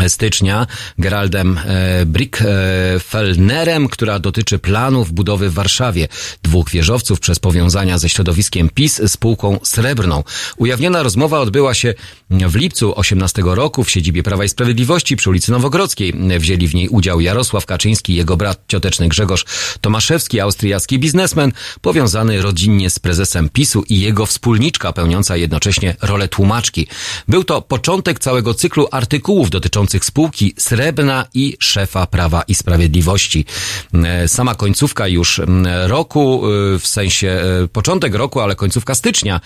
stycznia 0.08 0.68
Geraldem 0.98 1.58
e, 1.58 2.06
Brickfellnerem, 2.06 3.89
która 3.89 4.20
dotyczy 4.20 4.60
planów 4.60 5.12
budowy 5.12 5.50
w 5.50 5.54
Warszawie 5.54 6.08
dwóch 6.43 6.70
wieżowców 6.70 7.20
przez 7.20 7.39
powiązania 7.39 7.98
ze 7.98 8.10
środowiskiem 8.10 8.70
PiS 8.70 9.02
spółką 9.08 9.60
srebrną. 9.64 10.24
Ujawniona 10.58 11.04
rozmowa 11.04 11.39
odbyła 11.39 11.74
się 11.74 11.93
w 12.30 12.56
lipcu 12.56 13.00
18 13.00 13.41
roku 13.46 13.84
w 13.84 13.89
siedzibie 13.89 14.24
Prawa 14.24 14.43
i 14.43 14.50
Sprawiedliwości 14.50 15.16
przy 15.16 15.30
ulicy 15.30 15.52
Nowogrodzkiej. 15.52 16.14
Wzięli 16.39 16.68
w 16.68 16.76
niej 16.76 16.89
udział 16.89 17.22
Jarosław 17.22 17.66
Kaczyński, 17.66 18.16
jego 18.16 18.38
brat 18.38 18.64
cioteczny 18.68 19.08
Grzegorz 19.08 19.46
Tomaszewski, 19.82 20.39
austriacki 20.39 21.00
biznesmen, 21.00 21.52
powiązany 21.82 22.41
rodzinnie 22.41 22.89
z 22.89 23.00
prezesem 23.00 23.50
PiSu 23.50 23.84
i 23.89 24.00
jego 24.00 24.26
wspólniczka 24.26 24.93
pełniąca 24.93 25.38
jednocześnie 25.38 25.96
rolę 26.02 26.28
tłumaczki. 26.28 26.88
Był 27.28 27.43
to 27.43 27.62
początek 27.62 28.20
całego 28.20 28.54
cyklu 28.54 28.88
artykułów 28.91 29.50
dotyczących 29.50 29.85
spółki 30.06 30.54
Srebrna 30.58 31.26
i 31.34 31.58
szefa 31.60 32.08
Prawa 32.08 32.42
i 32.42 32.56
Sprawiedliwości. 32.56 33.46
E, 33.94 34.28
sama 34.28 34.56
końcówka 34.56 35.08
już 35.08 35.42
roku, 35.86 36.42
e, 36.46 36.80
w 36.80 36.88
sensie 36.88 37.28
e, 37.28 37.68
początek 37.68 38.16
roku, 38.16 38.40
ale 38.40 38.56
końcówka 38.56 38.96
stycznia 38.96 39.42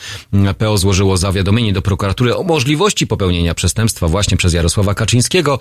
PO 0.58 0.78
złożyło 0.78 1.18
zawiadomienie 1.18 1.74
do 1.74 1.82
prokuratury 1.82 2.36
o 2.36 2.44
możliwości 2.44 3.08
popełnienia 3.08 3.54
przestępstwa 3.54 4.08
właśnie 4.08 4.38
przez 4.38 4.54
Jarosława 4.54 4.94
Kaczyńskiego, 4.94 5.60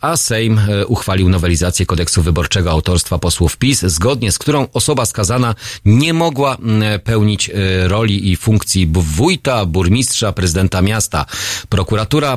a 0.00 0.16
Sejm 0.16 0.60
uchwalił 0.86 1.28
nowelizację 1.28 1.86
kodeksu 1.86 2.22
wyborczego 2.22 2.70
autorstwa 2.70 3.18
posłów 3.18 3.56
PiS, 3.56 3.82
zgodnie 3.82 4.32
z 4.32 4.38
którą 4.38 4.66
osoba 4.72 5.06
skazana 5.06 5.54
nie 5.84 6.14
mogła 6.14 6.56
pełnić 7.04 7.50
roli 7.84 8.30
i 8.30 8.36
funkcji 8.36 8.90
wójta, 8.92 9.66
burmistrza, 9.66 10.32
prezydenta 10.32 10.82
miasta. 10.82 11.26
Prokuratura 11.68 12.36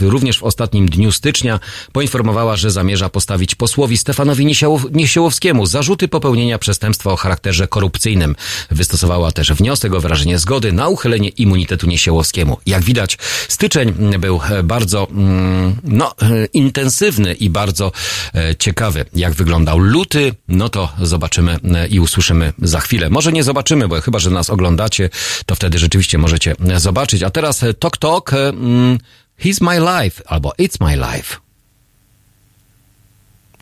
również 0.00 0.38
w 0.38 0.44
ostatnim 0.44 0.79
ostatnim 0.80 0.88
dniu 0.88 1.12
stycznia 1.12 1.60
poinformowała, 1.92 2.56
że 2.56 2.70
zamierza 2.70 3.08
postawić 3.08 3.54
posłowi 3.54 3.96
Stefanowi 3.96 4.46
Niesiołowskiemu 4.92 5.66
zarzuty 5.66 6.08
popełnienia 6.08 6.58
przestępstwa 6.58 7.12
o 7.12 7.16
charakterze 7.16 7.68
korupcyjnym. 7.68 8.36
Wystosowała 8.70 9.32
też 9.32 9.52
wniosek 9.52 9.94
o 9.94 10.00
wyrażenie 10.00 10.38
zgody 10.38 10.72
na 10.72 10.88
uchylenie 10.88 11.28
immunitetu 11.28 11.86
Niesiełowskiemu. 11.86 12.58
Jak 12.66 12.82
widać, 12.84 13.18
styczeń 13.48 13.92
był 14.18 14.40
e, 14.50 14.62
bardzo 14.62 15.08
mm, 15.10 15.76
no, 15.84 16.14
e, 16.22 16.46
intensywny 16.52 17.34
i 17.34 17.50
bardzo 17.50 17.92
e, 18.34 18.56
ciekawy. 18.56 19.04
Jak 19.14 19.32
wyglądał 19.32 19.78
luty, 19.78 20.34
no 20.48 20.68
to 20.68 20.88
zobaczymy 21.02 21.58
i 21.90 22.00
usłyszymy 22.00 22.52
za 22.62 22.80
chwilę. 22.80 23.10
Może 23.10 23.32
nie 23.32 23.44
zobaczymy, 23.44 23.88
bo 23.88 24.00
chyba, 24.00 24.18
że 24.18 24.30
nas 24.30 24.50
oglądacie, 24.50 25.10
to 25.46 25.54
wtedy 25.54 25.78
rzeczywiście 25.78 26.18
możecie 26.18 26.54
zobaczyć. 26.76 27.22
A 27.22 27.30
teraz 27.30 27.64
Tok 27.78 27.96
Tok, 27.96 28.32
mm, 28.32 28.98
He's 29.40 29.60
My 29.60 29.78
Life 29.78 30.22
albo 30.26 30.52
It's 30.58 30.80
My 30.80 30.96
Life. 30.96 31.40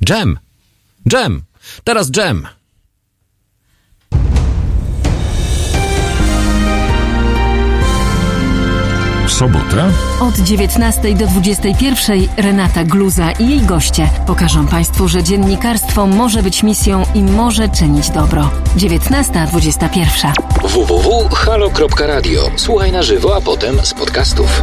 Jam. 0.01 0.39
Jam. 1.13 1.43
Teraz 1.85 2.11
jam. 2.17 2.49
Sobota? 9.29 9.91
Od 10.21 10.35
19 10.39 11.15
do 11.15 11.27
21 11.27 12.29
Renata 12.37 12.85
Gluza 12.85 13.33
i 13.33 13.49
jej 13.49 13.61
goście 13.61 14.11
pokażą 14.27 14.67
Państwu, 14.67 15.09
że 15.09 15.23
dziennikarstwo 15.23 16.07
może 16.07 16.43
być 16.43 16.63
misją 16.63 17.05
i 17.15 17.23
może 17.23 17.69
czynić 17.69 18.11
dobro. 18.11 18.51
19.21. 18.77 20.33
www.halo.radio. 20.63 22.51
Słuchaj 22.57 22.93
na 22.93 23.03
żywo, 23.03 23.37
a 23.37 23.41
potem 23.41 23.87
z 23.87 23.95
podcastów. 23.95 24.63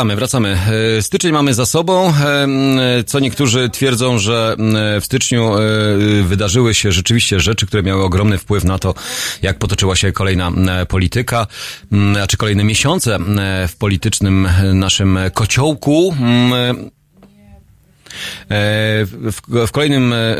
Wracamy, 0.00 0.16
wracamy. 0.16 0.58
E, 0.98 1.02
Styczeń 1.02 1.32
mamy 1.32 1.54
za 1.54 1.66
sobą. 1.66 2.08
E, 2.08 3.04
Co 3.06 3.20
niektórzy 3.20 3.68
twierdzą, 3.68 4.18
że 4.18 4.56
w 5.00 5.04
styczniu 5.04 5.54
e, 5.58 5.62
wydarzyły 6.22 6.74
się 6.74 6.92
rzeczywiście 6.92 7.40
rzeczy, 7.40 7.66
które 7.66 7.82
miały 7.82 8.04
ogromny 8.04 8.38
wpływ 8.38 8.64
na 8.64 8.78
to, 8.78 8.94
jak 9.42 9.58
potoczyła 9.58 9.96
się 9.96 10.12
kolejna 10.12 10.50
e, 10.80 10.86
polityka, 10.86 11.46
m, 11.92 12.16
a 12.22 12.26
czy 12.26 12.36
kolejne 12.36 12.64
miesiące 12.64 13.14
e, 13.14 13.68
w 13.68 13.76
politycznym 13.76 14.46
e, 14.46 14.74
naszym 14.74 15.18
kociołku. 15.34 16.14
E, 18.10 18.46
w, 19.04 19.40
w 19.66 19.70
kolejnym, 19.70 20.12
e, 20.12 20.36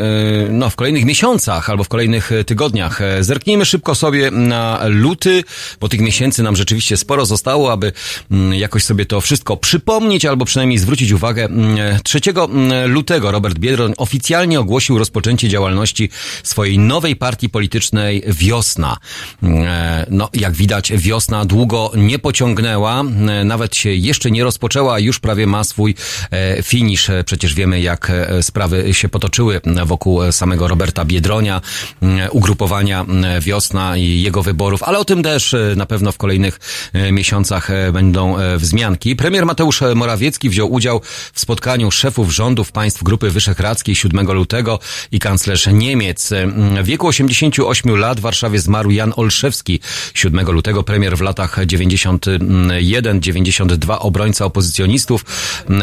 no, 0.49 0.69
w 0.69 0.75
kolejnych 0.75 1.05
miesiącach 1.05 1.69
albo 1.69 1.83
w 1.83 1.87
kolejnych 1.87 2.31
e, 2.31 2.43
tygodniach. 2.43 3.01
E, 3.01 3.23
Zerknijmy 3.23 3.65
szybko 3.65 3.95
sobie 3.95 4.31
na 4.31 4.79
luty, 4.87 5.43
bo 5.79 5.89
tych 5.89 5.99
miesięcy 5.99 6.43
nam 6.43 6.55
rzeczywiście 6.55 6.97
sporo 6.97 7.25
zostało, 7.25 7.71
aby 7.71 7.91
mm, 8.31 8.53
jakoś 8.53 8.83
sobie 8.83 9.05
to 9.05 9.21
wszystko 9.21 9.57
przypomnieć 9.57 10.25
albo 10.25 10.45
przynajmniej 10.45 10.77
zwrócić 10.77 11.11
uwagę. 11.11 11.45
Mm, 11.45 11.77
3 12.03 12.19
mm, 12.35 12.91
lutego 12.91 13.31
Robert 13.31 13.59
Biedroń 13.59 13.93
oficjalnie 13.97 14.59
ogłosił 14.59 14.97
rozpoczęcie 14.97 15.49
działalności 15.49 16.09
swojej 16.43 16.79
nowej 16.79 17.15
partii 17.15 17.49
politycznej 17.49 18.23
Wiosna. 18.27 18.97
Mm, 19.43 19.63
e, 19.67 20.05
No, 20.09 20.29
jak 20.33 20.53
widać, 20.53 20.91
wiosna 20.95 21.45
długo 21.45 21.91
nie 21.95 22.19
pociągnęła, 22.19 23.01
e, 23.01 23.43
nawet 23.43 23.75
się 23.75 23.89
jeszcze 23.89 24.31
nie 24.31 24.43
rozpoczęła, 24.43 24.99
już 24.99 25.19
prawie 25.19 25.47
ma 25.47 25.63
swój 25.63 25.95
e, 26.31 26.63
finisz. 26.63 27.09
E, 27.09 27.23
Przecież 27.23 27.55
wiemy, 27.61 27.81
jak 27.81 28.09
e, 28.09 28.43
sprawy 28.43 28.93
się 28.93 29.09
potoczyły 29.09 29.61
wokół 29.85 30.23
e, 30.23 30.31
samego 30.31 30.67
Roberta 30.67 31.05
Biedronia, 31.05 31.61
m, 32.01 32.19
ugrupowania 32.31 33.01
m, 33.01 33.25
Wiosna 33.41 33.97
i 33.97 34.21
jego 34.21 34.43
wyborów, 34.43 34.83
ale 34.83 34.99
o 34.99 35.05
tym 35.05 35.23
też 35.23 35.53
e, 35.53 35.73
na 35.77 35.85
pewno 35.85 36.11
w 36.11 36.17
kolejnych 36.17 36.59
e, 36.93 37.11
miesiącach 37.11 37.69
e, 37.69 37.91
będą 37.91 38.37
e, 38.37 38.57
wzmianki. 38.57 39.15
Premier 39.15 39.45
Mateusz 39.45 39.81
Morawiecki 39.95 40.49
wziął 40.49 40.71
udział 40.71 41.01
w 41.33 41.39
spotkaniu 41.39 41.91
szefów 41.91 42.33
rządów 42.33 42.71
państw 42.71 43.03
Grupy 43.03 43.29
Wyszehradzkiej 43.29 43.95
7 43.95 44.31
lutego 44.31 44.79
i 45.11 45.19
kanclerz 45.19 45.67
Niemiec. 45.73 46.31
E, 46.31 46.47
W 46.83 46.85
wieku 46.85 47.07
88 47.07 47.95
lat 47.95 48.19
w 48.19 48.21
Warszawie 48.21 48.59
zmarł 48.59 48.91
Jan 48.91 49.13
Olszewski. 49.15 49.79
7 50.13 50.51
lutego 50.51 50.83
premier 50.83 51.17
w 51.17 51.21
latach 51.21 51.57
91-92 51.57 53.97
obrońca 53.99 54.45
opozycjonistów 54.45 55.25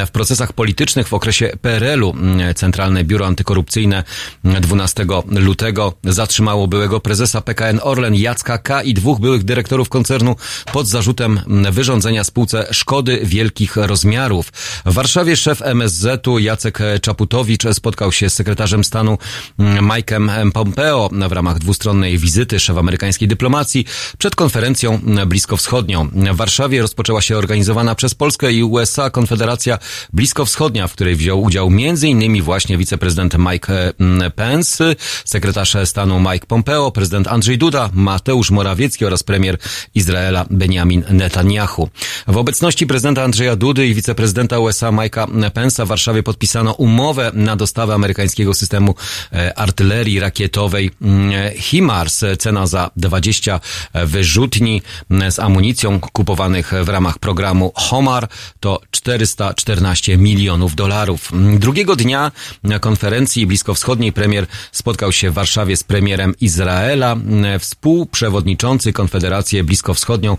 w 0.07 0.11
procesach 0.11 0.53
politycznych 0.53 1.09
w 1.09 1.15
okresie 1.15 1.53
PRL-u. 1.69 2.11
m, 2.11 2.55
Centralne 2.55 3.05
Biuro 3.05 3.27
Antykorupcyjne 3.27 4.05
12 4.45 5.07
lutego 5.31 5.93
zatrzymało 6.05 6.69
byłego 6.69 7.01
prezesa 7.01 7.41
PKN 7.41 7.81
Orlen 7.83 8.15
Jacka 8.15 8.59
K. 8.59 8.83
i 8.83 8.95
dwóch 8.95 9.21
byłych 9.21 9.45
dyrektorów 9.45 9.89
koncernu 9.89 10.37
pod 10.73 10.89
zarzutem 10.89 11.41
m, 11.47 11.73
wyrządzenia 11.73 12.25
spółce 12.25 12.67
szkody 12.71 13.21
wielkich 13.23 13.77
rozmiarów. 13.77 14.51
W 14.87 14.93
Warszawie 14.95 15.37
szef 15.37 15.63
MSZ-u 15.63 16.39
Jacek 16.39 16.79
Czaputowicz 17.03 17.63
spotkał 17.73 18.13
się 18.13 18.31
z 18.31 18.35
sekretarzem 18.35 18.85
stanu 18.85 19.19
Mike'em 19.59 20.53
Pompeo 20.53 21.11
w 21.29 21.33
ramach 21.33 21.59
dwustronnej 21.59 22.19
wizyty 22.19 22.61
szef 22.61 22.79
amerykańskiej 22.79 23.29
dyplomacji 23.29 23.85
przed 24.19 24.37
konferencją 24.37 25.01
bliskowschodnią. 25.27 26.09
W 26.33 26.37
Warszawie 26.37 26.83
rozpoczęła 26.83 27.23
się 27.23 27.37
organizowana 27.37 27.95
przez 27.95 28.15
Polskę 28.15 28.53
i 28.53 28.63
USA 28.63 29.11
Konfederacja 29.11 29.79
Bliskowschodnia, 30.13 30.87
w 30.87 30.93
której 30.93 31.17
wziął 31.17 31.43
udział 31.43 31.58
m.in. 31.67 32.43
właśnie 32.43 32.79
wiceprezydent 32.79 33.39
Mike 33.39 33.93
mm, 34.01 34.33
Pence, 34.33 34.97
sekretarz 35.25 35.77
stanu 35.85 36.21
Mike 36.21 36.47
Pompeo, 36.47 36.91
prezydent 36.91 37.27
Andrzej 37.29 37.59
Duda, 37.59 37.91
Mateusz 37.93 38.51
Morawiecki 38.51 39.05
oraz 39.05 39.23
premier 39.23 39.59
Izraela 39.95 40.47
Benjamin 40.51 41.05
Netanyahu. 41.11 41.89
W 42.29 42.37
obecności 42.37 42.87
prezydenta 42.87 43.23
Andrzeja 43.23 43.57
Dudy 43.57 43.87
i 43.87 43.95
wiceprezydenta 43.95 44.59
USA 44.59 44.91
Mike'a 44.91 45.51
Pence'a 45.51 45.85
w 45.85 45.89
Warszawie 45.89 46.23
podpisano 46.23 46.73
umowę 46.73 47.31
na 47.35 47.57
dostawę 47.57 47.95
amerykańskiego 47.95 48.55
systemu 48.55 48.95
e, 49.33 49.59
artylerii 49.59 50.21
rakietowej 50.21 50.91
mm, 51.03 51.53
HIMARS. 51.55 52.25
Cena 52.39 52.67
za 52.67 52.91
20 52.97 53.61
wyrzutni 53.95 54.83
mm, 55.11 55.33
z 55.33 55.39
amunicją 55.39 56.01
kupowanych 56.01 56.73
w 56.85 56.89
ramach 56.89 57.19
programu 57.19 57.73
HOMAR 57.75 58.29
to 58.61 58.81
414 58.91 60.17
milionów 60.17 60.75
dolarów. 60.75 61.33
Drugiego 61.57 61.97
dnia 61.97 62.33
na 62.63 62.79
konferencji 62.79 63.47
bliskowschodniej 63.47 64.13
premier 64.13 64.47
spotkał 64.73 65.13
się 65.13 65.31
w 65.31 65.35
Warszawie 65.35 65.77
z 65.77 65.85
premierem 65.85 66.35
Izraela. 66.41 67.17
Współprzewodniczący 67.59 68.93
Konfederację 68.93 69.65
Bliskowschodnią, 69.65 70.37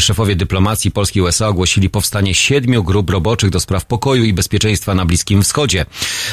szefowie 0.00 0.36
dyplomacji 0.36 0.90
Polski 0.90 1.18
i 1.18 1.22
USA 1.22 1.48
ogłosili 1.48 1.90
powstanie 1.90 2.34
siedmiu 2.34 2.84
grup 2.84 3.10
roboczych 3.10 3.50
do 3.50 3.60
spraw 3.60 3.84
pokoju 3.84 4.24
i 4.24 4.32
bezpieczeństwa 4.32 4.94
na 4.94 5.06
Bliskim 5.06 5.42
Wschodzie. 5.42 5.86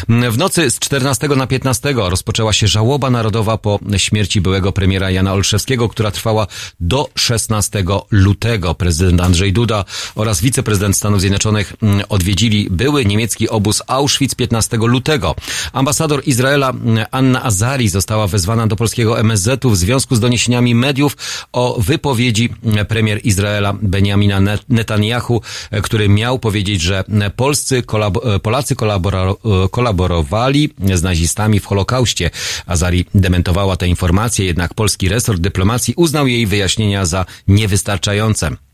W 0.09 0.37
nocy 0.37 0.71
z 0.71 0.79
14 0.79 1.27
na 1.27 1.47
15 1.47 1.93
rozpoczęła 1.95 2.53
się 2.53 2.67
żałoba 2.67 3.09
narodowa 3.09 3.57
po 3.57 3.79
śmierci 3.97 4.41
byłego 4.41 4.71
premiera 4.71 5.11
Jana 5.11 5.33
Olszewskiego, 5.33 5.89
która 5.89 6.11
trwała 6.11 6.47
do 6.79 7.09
16 7.15 7.83
lutego. 8.11 8.75
Prezydent 8.75 9.21
Andrzej 9.21 9.53
Duda 9.53 9.85
oraz 10.15 10.41
wiceprezydent 10.41 10.97
Stanów 10.97 11.21
Zjednoczonych 11.21 11.73
odwiedzili 12.09 12.67
były 12.71 13.05
niemiecki 13.05 13.49
obóz 13.49 13.81
Auschwitz 13.87 14.18
15 14.35 14.77
lutego. 14.77 15.35
Ambasador 15.73 16.21
Izraela 16.25 16.69
mm, 16.69 17.05
Anna 17.11 17.43
Azari 17.43 17.89
została 17.89 18.27
wezwana 18.27 18.67
do 18.67 18.75
polskiego 18.75 19.19
MSZ-u 19.19 19.69
w 19.69 19.77
związku 19.77 20.15
z 20.15 20.19
doniesieniami 20.19 20.75
mediów 20.75 21.17
o 21.53 21.81
wypowiedzi 21.81 22.49
mm, 22.63 22.85
premier 22.85 23.19
Izraela 23.23 23.73
Benjamina 23.81 24.39
Net- 24.41 24.63
Netanyahu, 24.69 25.41
e, 25.71 25.81
który 25.81 26.09
miał 26.09 26.39
powiedzieć, 26.39 26.81
że 26.81 27.03
mm, 27.09 27.31
polscy 27.31 27.81
kolabo- 27.81 28.35
e, 28.35 28.39
Polacy 28.39 28.75
kolabora- 28.75 29.35
e, 29.65 29.69
kolaborowali 29.69 30.73
z 30.93 31.03
nazistami 31.03 31.59
w 31.59 31.65
Holokauście. 31.65 32.29
Azari 32.65 33.05
dementowała 33.15 33.77
te 33.77 33.87
informacje, 33.87 34.45
jednak 34.45 34.73
polski 34.73 35.09
resort 35.09 35.41
dyplomacji 35.41 35.93
uznał 35.97 36.27
jej 36.27 36.45
wyjaśnienia 36.47 37.05
za 37.05 37.25
niewystarczające. 37.47 38.68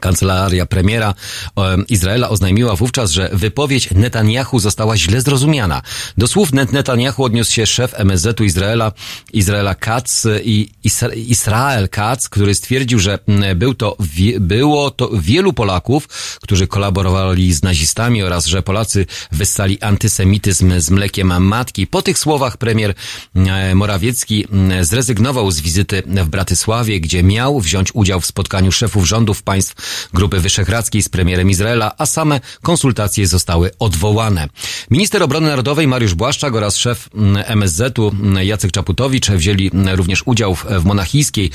Kancelaria 0.00 0.66
premiera 0.66 1.14
e, 1.58 1.76
Izraela 1.88 2.28
oznajmiła 2.28 2.76
wówczas, 2.76 3.10
że 3.10 3.30
wypowiedź 3.32 3.90
Netanyahu 3.90 4.58
została 4.58 4.96
źle 4.96 5.20
zrozumiana. 5.20 5.82
Do 6.18 6.26
słów 6.26 6.52
Net- 6.52 6.72
Netanyahu 6.72 7.24
odniósł 7.24 7.52
się 7.52 7.66
szef 7.66 7.94
MSZ-u 7.96 8.44
Izraela, 8.44 8.92
Izraela 9.32 9.74
Katz 9.74 10.26
i 10.44 10.70
Isra- 10.84 11.16
Israel 11.16 11.88
Katz, 11.88 12.28
który 12.28 12.54
stwierdził, 12.54 12.98
że 12.98 13.18
był 13.56 13.74
to, 13.74 13.96
było 14.40 14.90
to 14.90 15.10
wielu 15.12 15.52
Polaków, 15.52 16.08
którzy 16.42 16.66
kolaborowali 16.66 17.52
z 17.52 17.62
nazistami 17.62 18.22
oraz, 18.22 18.46
że 18.46 18.62
Polacy 18.62 19.06
wyssali 19.32 19.80
antysemityzm 19.80 20.80
z 20.80 20.90
mlekiem 20.90 21.44
matki. 21.44 21.86
Po 21.86 22.02
tych 22.02 22.18
słowach 22.18 22.56
premier 22.56 22.94
e, 23.34 23.74
Morawiecki 23.74 24.46
zrezygnował 24.80 25.50
z 25.50 25.60
wizyty 25.60 26.02
w 26.06 26.28
Bratysławie, 26.28 27.00
gdzie 27.00 27.22
miał 27.22 27.60
wziąć 27.60 27.94
udział 27.94 28.20
w 28.20 28.26
spotkaniu 28.26 28.72
szefów 28.72 29.08
rządów 29.08 29.42
państw 29.42 29.87
Grupy 30.14 30.40
Wyszehradzkiej 30.40 31.02
z 31.02 31.08
premierem 31.08 31.50
Izraela, 31.50 31.92
a 31.98 32.06
same 32.06 32.40
konsultacje 32.62 33.26
zostały 33.26 33.70
odwołane. 33.78 34.48
Minister 34.90 35.22
Obrony 35.22 35.48
Narodowej 35.48 35.86
Mariusz 35.86 36.14
Błaszczak 36.14 36.54
oraz 36.54 36.76
szef 36.76 37.08
mm, 37.14 37.44
MSZ-u 37.46 38.08
mm, 38.08 38.46
Jacek 38.46 38.72
Czaputowicz 38.72 39.28
wzięli 39.30 39.70
mm, 39.74 39.96
również 39.96 40.22
udział 40.26 40.54
w, 40.54 40.64
monachijskiej 40.84 41.50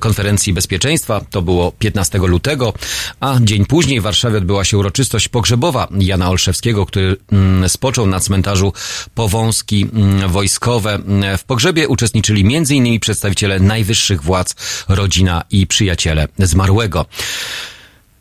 konferencji 0.00 0.52
bezpieczeństwa. 0.52 1.20
To 1.30 1.42
było 1.42 1.72
15 1.72 2.18
lutego, 2.18 2.72
a 3.20 3.38
dzień 3.40 3.66
później 3.66 4.00
w 4.00 4.02
Warszawie 4.02 4.38
odbyła 4.38 4.64
się 4.64 4.78
uroczystość 4.78 5.28
pogrzebowa 5.28 5.88
Jana 5.98 6.30
Olszewskiego, 6.30 6.86
który 6.86 7.16
mm, 7.32 7.68
spoczął 7.68 8.06
na 8.06 8.20
cmentarzu 8.20 8.72
Powązki 9.14 9.86
mm, 9.94 10.30
Wojskowe. 10.30 10.94
Mm, 10.94 11.38
W 11.38 11.44
pogrzebie 11.44 11.88
uczestniczyli 11.88 12.56
m.in. 12.56 13.00
przedstawiciele 13.00 13.60
najwyższych 13.60 14.22
władz, 14.22 14.54
rodzina 14.88 15.44
i 15.50 15.66
przyjaciele 15.66 16.28
zmarłego 16.38 16.71
zmarłego 16.72 17.04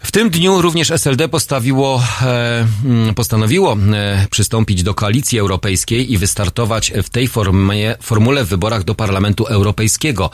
w 0.04 0.12
tym 0.12 0.30
dniu 0.30 0.62
również 0.62 0.92
SLD 0.92 1.30
postawiło, 1.30 2.04
e, 2.22 2.68
mm, 2.86 3.14
postanowiło 3.14 3.78
e, 3.94 4.28
przystąpić 4.32 4.84
do 4.84 4.94
koalicji 4.94 5.40
europejskiej 5.40 6.14
i 6.14 6.18
wystartować 6.18 6.94
w 7.04 7.10
tej 7.10 7.28
formie, 7.28 7.96
formule 8.02 8.44
w 8.44 8.48
wyborach 8.48 8.84
do 8.84 8.96
Parlamentu 8.96 9.46
Europejskiego. 9.46 10.30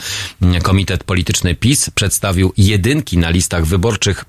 Komitet 0.63 1.03
Polityczny 1.03 1.55
PiS 1.55 1.89
przedstawił 1.89 2.53
jedynki 2.57 3.17
na 3.17 3.29
listach 3.29 3.65
wyborczych 3.65 4.25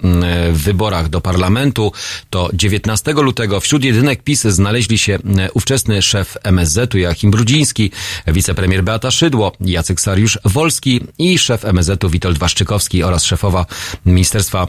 w 0.53 0.62
wyborach 0.62 1.09
do 1.09 1.20
Parlamentu. 1.20 1.93
To 2.30 2.51
19 2.53 3.12
lutego 3.12 3.61
wśród 3.61 3.84
jedynek 3.84 4.22
PiS 4.22 4.43
znaleźli 4.43 4.99
się 4.99 5.18
ówczesny 5.55 6.03
szef 6.03 6.36
MSZ-u 6.43 6.99
Joachim 6.99 7.30
Brudziński, 7.30 7.91
wicepremier 8.26 8.84
Beata 8.84 9.11
Szydło, 9.11 9.53
Jacek 9.61 10.01
Sariusz-Wolski 10.01 11.01
i 11.18 11.39
szef 11.39 11.64
MSZ-u 11.64 12.11
Witold 12.11 12.39
Waszczykowski 12.39 13.03
oraz 13.03 13.24
szefowa 13.24 13.66
Ministerstwa 14.07 14.66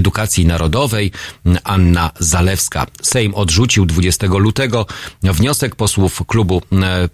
Edukacji 0.00 0.46
Narodowej 0.46 1.12
Anna 1.64 2.10
Zalewska. 2.18 2.86
Sejm 3.02 3.34
odrzucił 3.34 3.86
20 3.86 4.26
lutego 4.26 4.86
wniosek 5.22 5.76
posłów 5.76 6.22
klubu 6.26 6.62
e, 6.72 7.08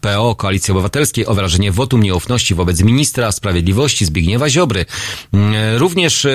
PO 0.00 0.34
Koalicji 0.34 0.72
Obywatelskiej 0.72 1.26
o 1.26 1.34
wyrażenie 1.34 1.72
wotum 1.72 2.02
nieufności 2.02 2.54
wobec 2.54 2.82
ministra 2.82 3.32
sprawiedliwości 3.32 4.04
Zbigniewa 4.04 4.48
Ziobry. 4.48 4.86
Również 5.76 6.26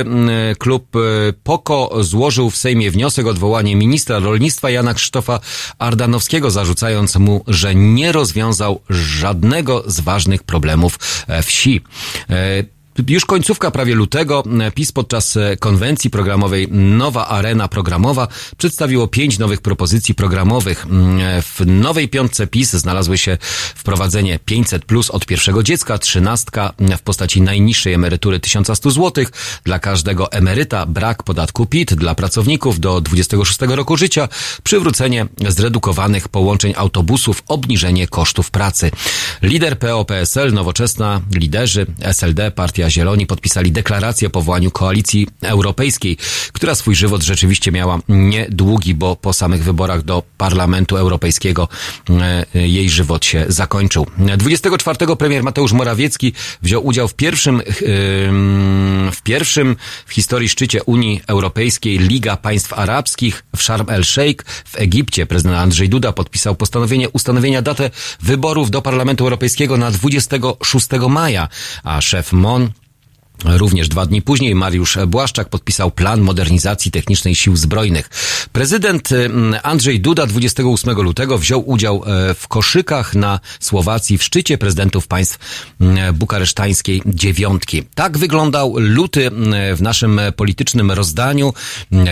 klub 0.59 0.95
e, 0.95 0.99
POKO 1.43 2.03
złożył 2.03 2.49
w 2.49 2.57
Sejmie 2.57 2.91
wniosek 2.91 3.25
o 3.25 3.29
odwołanie 3.29 3.75
ministra 3.75 4.19
rolnictwa 4.19 4.69
Jana 4.69 4.93
Krzysztofa 4.93 5.39
Ardanowskiego, 5.79 6.51
zarzucając 6.51 7.15
mu, 7.15 7.43
że 7.47 7.75
nie 7.75 8.11
rozwiązał 8.11 8.79
żadnego 8.89 9.83
z 9.87 9.99
ważnych 9.99 10.43
problemów 10.43 10.99
e, 11.27 11.43
wsi. 11.43 11.81
E, 12.99 13.03
już 13.07 13.25
końcówka 13.25 13.71
prawie 13.71 13.95
lutego 13.95 14.43
PiS 14.75 14.91
podczas 14.91 15.37
e, 15.37 15.57
konwencji 15.57 16.09
programowej 16.09 16.67
Nowa 16.71 17.27
Arena 17.27 17.67
Programowa 17.67 18.27
przedstawiło 18.57 19.07
pięć 19.07 19.39
nowych 19.39 19.61
propozycji 19.61 20.15
programowych. 20.15 20.85
Mm, 20.85 21.41
W 21.41 21.65
nowej 21.65 22.09
piątce 22.09 22.47
PiS 22.47 22.73
znalazły 22.73 23.17
się 23.17 23.37
wprowadzenie 23.75 24.39
500 24.45 24.85
plus 24.85 25.09
od 25.09 25.25
pierwszego 25.25 25.63
dziecka, 25.63 25.97
trzynastka 25.97 26.73
w 26.97 27.01
postaci 27.01 27.41
najniższej 27.41 27.93
emerytury 27.93 28.39
1100 28.39 28.91
zł 28.91 29.25
dla 29.63 29.79
każdego 29.79 30.31
emeryta, 30.31 30.85
brak 30.85 31.23
podatku 31.23 31.65
PIT 31.65 31.93
dla 31.93 32.15
pracowników 32.15 32.79
do 32.79 33.01
26 33.01 33.59
roku 33.61 33.97
życia, 33.97 34.27
przywrócenie 34.63 35.27
zredukowanych 35.49 36.27
połączeń 36.27 36.73
autobusów, 36.77 37.43
obniżenie 37.47 38.07
kosztów 38.07 38.51
pracy. 38.51 38.91
Lider 39.41 39.79
PO-PSL, 39.79 40.53
nowoczesna, 40.53 41.21
liderzy 41.31 41.85
SLD, 42.01 42.51
Partia 42.51 42.82
Zieloni 42.89 43.25
podpisali 43.25 43.71
deklarację 43.71 44.27
o 44.27 44.31
powołaniu 44.31 44.71
koalicji 44.71 45.27
europejskiej, 45.41 46.17
która 46.53 46.75
swój 46.75 46.95
żywot 46.95 47.23
rzeczywiście 47.23 47.71
miała 47.71 47.99
niedługi, 48.09 48.93
bo 48.93 49.15
po 49.15 49.33
samych 49.33 49.63
wyborach 49.63 50.03
do 50.03 50.23
Parlamentu 50.37 50.97
Europejskiego 50.97 51.67
e, 52.55 52.67
jej 52.67 52.89
żywot 52.89 53.25
się 53.25 53.45
zakończył. 53.47 54.07
24 54.37 55.15
premier 55.17 55.43
Mateusz 55.43 55.73
Morawiecki 55.73 56.33
wziął 56.61 56.85
udział 56.85 57.07
w 57.07 57.13
pierwszym, 57.13 57.59
e, 57.59 57.63
w 59.11 59.21
pierwszym 59.23 59.75
w 60.05 60.13
historii 60.13 60.49
szczycie 60.49 60.83
Unii 60.83 61.21
Europejskiej 61.27 61.99
Liga 61.99 62.37
Państw 62.37 62.73
Arabskich 62.73 63.43
w 63.55 63.63
Sharm 63.63 63.89
el-Sheikh 63.89 64.43
w 64.65 64.79
Egipcie. 64.79 65.25
Prezydent 65.25 65.57
Andrzej 65.57 65.89
Duda 65.89 66.11
podpisał 66.11 66.55
postanowienie 66.55 67.09
ustanowienia 67.09 67.61
datę 67.61 67.89
wyborów 68.21 68.71
do 68.71 68.81
Parlamentu 68.81 69.23
Europejskiego 69.23 69.77
na 69.77 69.91
26 69.91 70.87
maja, 71.09 71.47
a 71.83 72.01
szef 72.01 72.33
MON 72.33 72.69
Również 73.45 73.87
dwa 73.87 74.05
dni 74.05 74.21
później 74.21 74.55
Mariusz 74.55 74.97
Błaszczak 75.07 75.49
podpisał 75.49 75.91
plan 75.91 76.21
modernizacji 76.21 76.91
technicznej 76.91 77.35
sił 77.35 77.55
zbrojnych. 77.55 78.09
Prezydent 78.51 79.11
mm, 79.11 79.59
Andrzej 79.63 79.99
Duda 79.99 80.25
28 80.25 81.01
lutego 81.01 81.37
wziął 81.37 81.69
udział 81.69 82.03
e, 82.05 82.33
w 82.33 82.47
koszykach 82.47 83.15
na 83.15 83.39
Słowacji 83.59 84.17
w 84.17 84.23
szczycie 84.23 84.57
prezydentów 84.57 85.07
państw 85.07 85.39
mm, 85.81 86.15
bukaresztańskiej 86.15 87.01
dziewiątki. 87.05 87.83
Tak 87.95 88.17
wyglądał 88.17 88.75
luty 88.77 89.27
mm, 89.27 89.75
w 89.75 89.81
naszym 89.81 90.21
politycznym 90.35 90.91
rozdaniu, 90.91 91.53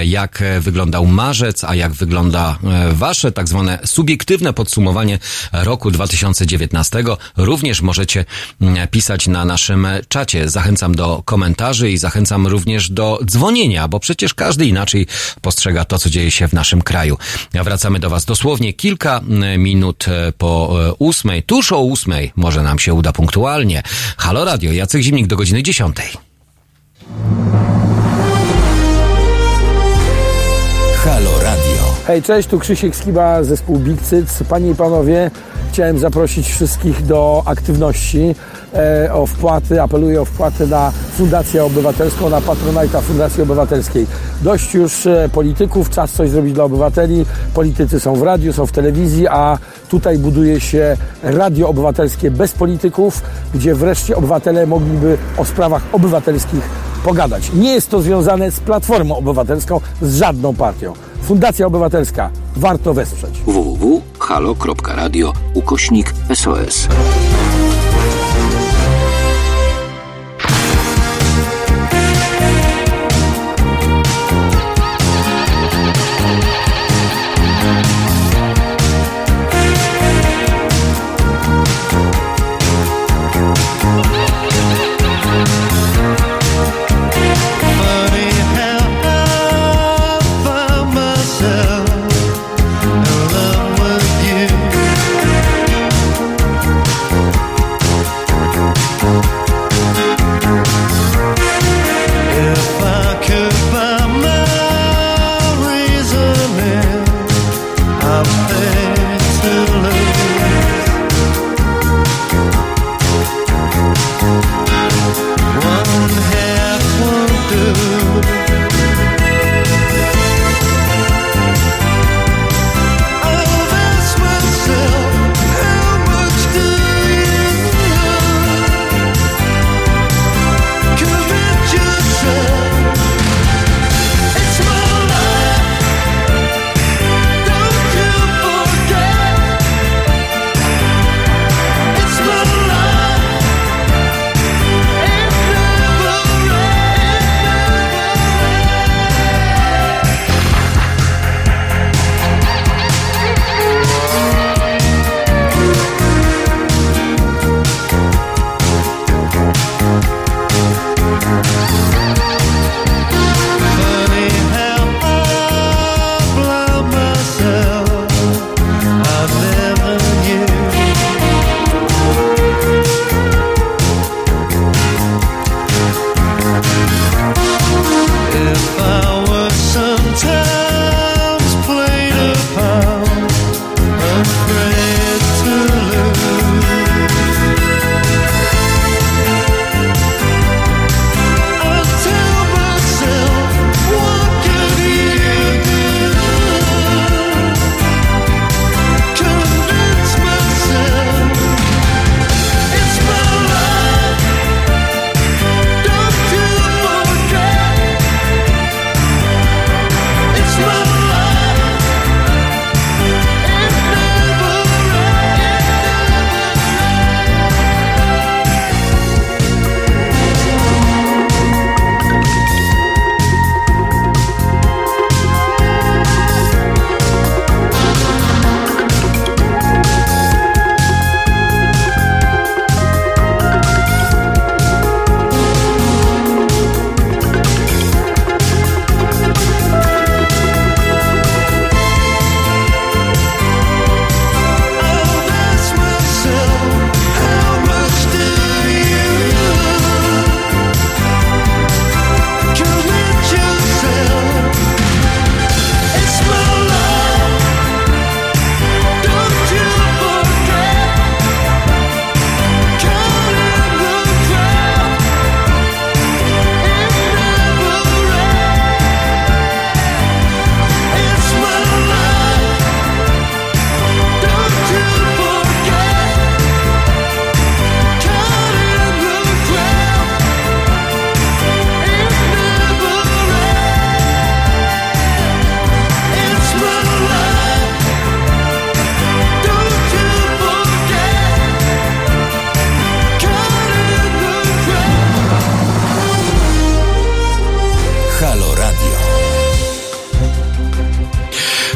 jak 0.05 0.43
wyglądał 0.59 1.05
marzec, 1.05 1.63
a 1.63 1.75
jak 1.75 1.91
wygląda 1.91 2.57
e, 2.63 2.93
wasze 2.93 3.31
tak 3.31 3.47
zwane 3.47 3.79
subiektywne 3.85 4.53
podsumowanie 4.53 5.19
roku 5.51 5.91
2019. 5.91 7.03
Również 7.37 7.81
możecie 7.81 8.25
pisać 8.91 9.27
na 9.27 9.45
naszym 9.45 9.87
czacie. 10.07 10.49
Zachęcam 10.49 10.95
do 10.95 11.10
komentarzy 11.25 11.91
i 11.91 11.97
zachęcam 11.97 12.47
również 12.47 12.89
do 12.89 13.19
dzwonienia, 13.25 13.87
bo 13.87 13.99
przecież 13.99 14.33
każdy 14.33 14.65
inaczej 14.65 15.07
postrzega 15.41 15.85
to, 15.85 15.99
co 15.99 16.09
dzieje 16.09 16.31
się 16.31 16.47
w 16.47 16.53
naszym 16.53 16.81
kraju. 16.81 17.17
A 17.59 17.63
wracamy 17.63 17.99
do 17.99 18.09
Was 18.09 18.25
dosłownie 18.25 18.73
kilka 18.73 19.17
mm, 19.17 19.61
minut 19.61 20.05
e, 20.07 20.31
po 20.31 20.79
e, 20.89 20.93
ósmej, 20.99 21.43
tuż 21.43 21.71
o 21.71 21.79
ósmej, 21.79 22.31
może 22.35 22.63
nam 22.63 22.79
się 22.79 22.93
uda 22.93 23.11
punktualnie. 23.13 23.83
Halo 24.17 24.45
Radio, 24.45 24.71
Jacek 24.71 25.01
Zimnik 25.01 25.27
do 25.27 25.35
godziny 25.35 25.63
dziesiątej. 25.63 26.07
Halo 31.03 31.31
Radio. 31.43 31.95
Hej, 32.07 32.23
cześć, 32.23 32.49
tu 32.49 32.59
Krzysiek 32.59 32.95
Skiba, 32.95 33.43
zespół 33.43 33.79
Big 33.79 34.01
Cyc. 34.01 34.43
Panie 34.49 34.71
i 34.71 34.75
panowie, 34.75 35.31
chciałem 35.71 35.99
zaprosić 35.99 36.47
wszystkich 36.47 37.05
do 37.05 37.43
aktywności, 37.45 38.19
e, 38.19 38.35
o 39.13 39.25
wpłaty, 39.25 39.81
apeluję 39.81 40.21
o 40.21 40.25
wpłaty 40.25 40.67
na 40.67 40.91
Fundację 40.91 41.65
Obywatelską, 41.65 42.29
na 42.29 42.41
Patronajta 42.41 43.01
Fundacji 43.01 43.43
Obywatelskiej. 43.43 44.07
Dość 44.41 44.73
już 44.73 45.05
e, 45.05 45.29
polityków, 45.33 45.89
czas 45.89 46.11
coś 46.11 46.29
zrobić 46.29 46.53
dla 46.53 46.63
obywateli. 46.63 47.25
Politycy 47.53 47.99
są 47.99 48.15
w 48.15 48.21
radiu, 48.21 48.53
są 48.53 48.65
w 48.65 48.71
telewizji, 48.71 49.27
a 49.27 49.57
tutaj 49.89 50.17
buduje 50.17 50.59
się 50.59 50.97
radio 51.23 51.69
obywatelskie 51.69 52.31
bez 52.31 52.51
polityków, 52.53 53.21
gdzie 53.53 53.75
wreszcie 53.75 54.15
obywatele 54.15 54.67
mogliby 54.67 55.17
o 55.37 55.45
sprawach 55.45 55.83
obywatelskich 55.91 56.69
pogadać. 57.03 57.51
Nie 57.53 57.73
jest 57.73 57.89
to 57.89 58.01
związane 58.01 58.51
z 58.51 58.59
Platformą 58.59 59.17
Obywatelską, 59.17 59.81
z 60.01 60.15
żadną 60.15 60.55
partią. 60.55 60.93
Fundacja 61.21 61.67
Obywatelska. 61.67 62.29
Warto 62.55 62.93
wesprzeć. 62.93 63.41
www.halo.radio 63.45 65.33
ukośnik 65.53 66.13
SOS. 66.33 66.87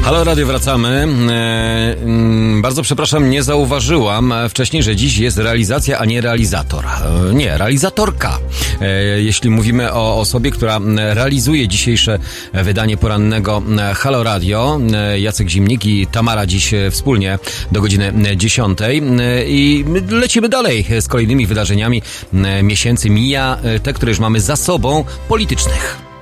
Halo 0.06 0.24
Radio, 0.24 0.46
wracamy. 0.46 0.88
E, 0.88 2.02
mm, 2.02 2.62
bardzo 2.62 2.82
przepraszam, 2.82 3.30
nie 3.30 3.44
zauważyłam 3.44 4.32
e, 4.32 4.50
wcześniej, 4.50 4.84
że 4.84 4.96
dziś 4.96 5.18
jest 5.18 5.38
realizacja, 5.38 6.00
a 6.00 6.06
nie 6.06 6.22
realizator. 6.22 6.86
E, 6.86 7.34
nie, 7.34 7.58
realizatorka. 7.58 8.40
Jeśli 9.18 9.50
mówimy 9.50 9.94
o 9.94 10.20
osobie, 10.20 10.52
która 10.52 10.80
realizuje 10.96 11.68
dzisiejsze 11.68 12.20
wydanie 12.54 12.98
porannego 12.98 13.62
Halo 13.96 14.24
Radio, 14.24 14.80
Jacek 15.18 15.50
Zimnik 15.50 15.86
i 15.86 16.08
Tamara 16.08 16.46
dziś 16.46 16.74
wspólnie 16.92 17.40
do 17.72 17.82
godziny 17.82 18.14
10. 18.36 18.82
E, 18.82 18.96
I 19.46 19.86
lecimy 20.10 20.50
dalej 20.50 20.86
z 21.00 21.08
kolejnymi 21.08 21.48
wydarzeniami 21.48 22.02
miesięcy. 22.64 23.10
Mija 23.10 23.58
te, 23.84 23.94
które 23.94 24.12
już 24.12 24.20
mamy 24.20 24.40
za 24.40 24.56
sobą, 24.56 25.06
politycznych. 25.28 26.15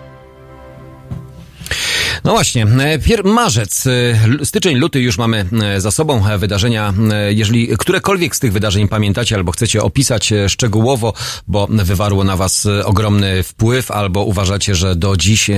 No 2.24 2.32
właśnie, 2.32 2.63
e, 2.63 2.99
pier- 2.99 3.26
marzec, 3.26 3.88
e, 3.88 4.45
styczeń, 4.45 4.78
luty 4.78 5.01
już 5.01 5.17
mamy 5.17 5.45
e, 5.63 5.82
za 5.82 5.91
sobą 5.91 6.24
wydarzenia. 6.38 6.93
Jeżeli 7.30 7.78
którekolwiek 7.78 8.36
z 8.36 8.39
tych 8.39 8.53
wydarzeń 8.53 8.88
pamiętacie 8.88 9.36
albo 9.36 9.51
chcecie 9.51 9.82
opisać 9.82 10.34
szczegółowo, 10.47 11.13
bo 11.47 11.67
wywarło 11.69 12.24
na 12.24 12.38
was 12.38 12.67
ogromny 12.86 13.43
wpływ, 13.43 13.91
albo 13.91 14.24
uważacie, 14.24 14.76
że 14.76 14.95
do 14.95 15.17
dziś 15.17 15.49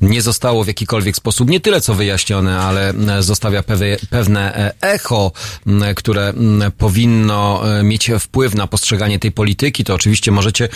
nie 0.00 0.22
zostało 0.22 0.64
w 0.64 0.66
jakikolwiek 0.66 1.16
sposób 1.16 1.50
nie 1.50 1.60
tyle 1.60 1.80
co 1.80 1.94
wyjaśnione, 1.94 2.60
ale 2.60 2.94
zostawia 3.20 3.62
pewne 4.10 4.72
echo, 4.80 5.32
które 5.96 6.32
powinno 6.78 7.62
mieć 7.82 8.10
wpływ 8.20 8.54
na 8.54 8.66
postrzeganie 8.66 9.18
tej 9.18 9.32
polityki, 9.32 9.84
to 9.84 9.94
oczywiście 9.94 10.30
możecie 10.30 10.68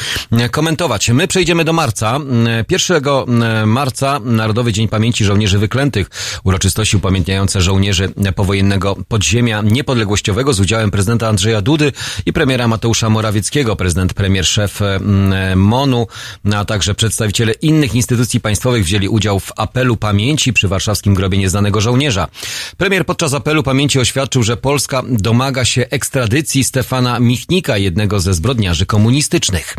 komentować. 0.51 1.11
My 1.11 1.29
przejdziemy 1.29 1.65
do 1.65 1.73
marca. 1.73 2.17
M, 2.17 2.49
1 2.71 3.03
m, 3.07 3.71
marca 3.71 4.21
Narodowy 4.25 4.68
Dzień 4.73 4.89
Pamięci 4.89 5.25
Żołnierzy 5.25 5.59
Wyklętych, 5.59 6.11
uroczystości 6.45 6.97
upamiętniające 6.97 7.61
żołnierzy 7.61 8.13
powojennego 8.37 8.97
podziemia 9.09 9.63
niepodległościowego 9.63 10.53
z 10.53 10.61
udziałem 10.61 10.91
prezydenta 10.91 11.29
Andrzeja 11.29 11.63
Dudy 11.63 11.93
i 12.27 12.33
premiera 12.33 12.69
Mateusza 12.69 13.11
Morawieckiego, 13.11 13.77
prezydent 13.77 14.15
premier 14.15 14.47
szef 14.47 14.83
mm, 14.83 15.61
MONU, 15.61 16.07
no, 16.45 16.59
a 16.59 16.65
także 16.65 16.95
przedstawiciele 16.95 17.53
innych 17.53 17.95
instytucji 17.95 18.41
państwowych 18.41 18.85
wzięli 18.85 19.09
udział 19.09 19.41
w 19.41 19.53
apelu 19.57 19.97
pamięci 19.97 20.53
przy 20.53 20.69
warszawskim 20.69 21.15
grobie 21.15 21.39
nieznanego 21.39 21.81
żołnierza. 21.81 22.29
Premier 22.77 23.07
podczas 23.07 23.35
apelu 23.35 23.63
pamięci 23.63 24.01
oświadczył, 24.01 24.43
że 24.43 24.57
Polska 24.57 25.03
domaga 25.09 25.65
się 25.65 25.87
ekstradycji 25.91 26.65
Stefana 26.65 27.21
Michnika, 27.21 27.79
jednego 27.79 28.21
ze 28.21 28.35
zbrodniarzy 28.35 28.87
komunistycznych. 28.87 29.77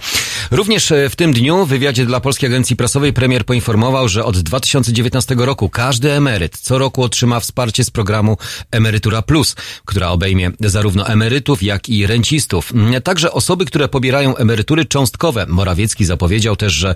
Również 0.51 0.91
e, 0.91 1.09
w 1.09 1.15
tym 1.15 1.33
dniu 1.33 1.65
w 1.65 1.69
wywiadzie 1.69 2.05
dla 2.05 2.19
Polskiej 2.19 2.47
Agencji 2.47 2.75
Prasowej 2.75 3.13
premier 3.13 3.45
poinformował, 3.45 4.09
że 4.09 4.25
od 4.25 4.37
2019 4.81 5.35
roku 5.37 5.69
każdy 5.69 6.11
emeryt 6.11 6.57
co 6.57 6.77
roku 6.77 7.03
otrzyma 7.03 7.39
wsparcie 7.39 7.83
z 7.83 7.91
programu 7.91 8.37
Emerytura 8.71 9.21
Plus, 9.21 9.55
która 9.85 10.09
obejmie 10.09 10.51
zarówno 10.59 11.07
emerytów, 11.07 11.63
jak 11.63 11.89
i 11.89 12.07
rencistów. 12.07 12.73
Także 13.03 13.31
osoby, 13.31 13.65
które 13.65 13.87
pobierają 13.87 14.35
emerytury 14.35 14.85
cząstkowe. 14.85 15.45
Morawiecki 15.45 16.05
zapowiedział 16.05 16.55
też, 16.55 16.73
że 16.73 16.95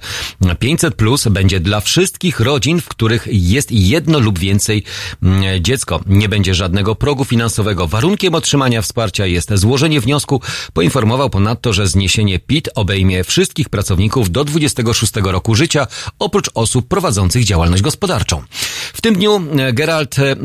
500 0.60 0.96
Plus 0.96 1.28
będzie 1.28 1.60
dla 1.60 1.82
wszystkich 1.82 2.40
rodzin, 2.40 2.82
w 2.82 2.88
których 2.88 3.28
jest 3.32 3.72
jedno 3.72 4.20
lub 4.20 4.40
więcej 4.40 4.84
mm, 5.24 5.64
dziecko. 5.64 6.02
Nie 6.06 6.30
będzie 6.30 6.54
żadnego 6.54 6.96
progu 6.96 7.26
finansowego. 7.26 7.88
Warunkiem 7.88 8.36
otrzymania 8.36 8.82
wsparcia 8.82 9.26
jest 9.26 9.54
złożenie 9.54 10.02
wniosku. 10.02 10.42
Poinformował 10.74 11.30
ponadto, 11.30 11.74
że 11.74 11.88
zniesienie 11.88 12.40
PIT 12.40 12.70
obejmie 12.76 13.24
wszystkich 13.24 13.70
pracowników 13.70 14.32
do 14.32 14.44
26 14.44 15.14
roku 15.24 15.56
życia, 15.56 15.88
oprócz 16.20 16.50
osób 16.54 16.88
prowadzących 16.88 17.44
działalność 17.44 17.73
gospodarczą. 17.82 18.44
W 18.94 19.02
tym 19.02 19.16
dniu 19.16 19.42
e, 19.58 19.74
Gerald 19.74 20.20
e, 20.20 20.36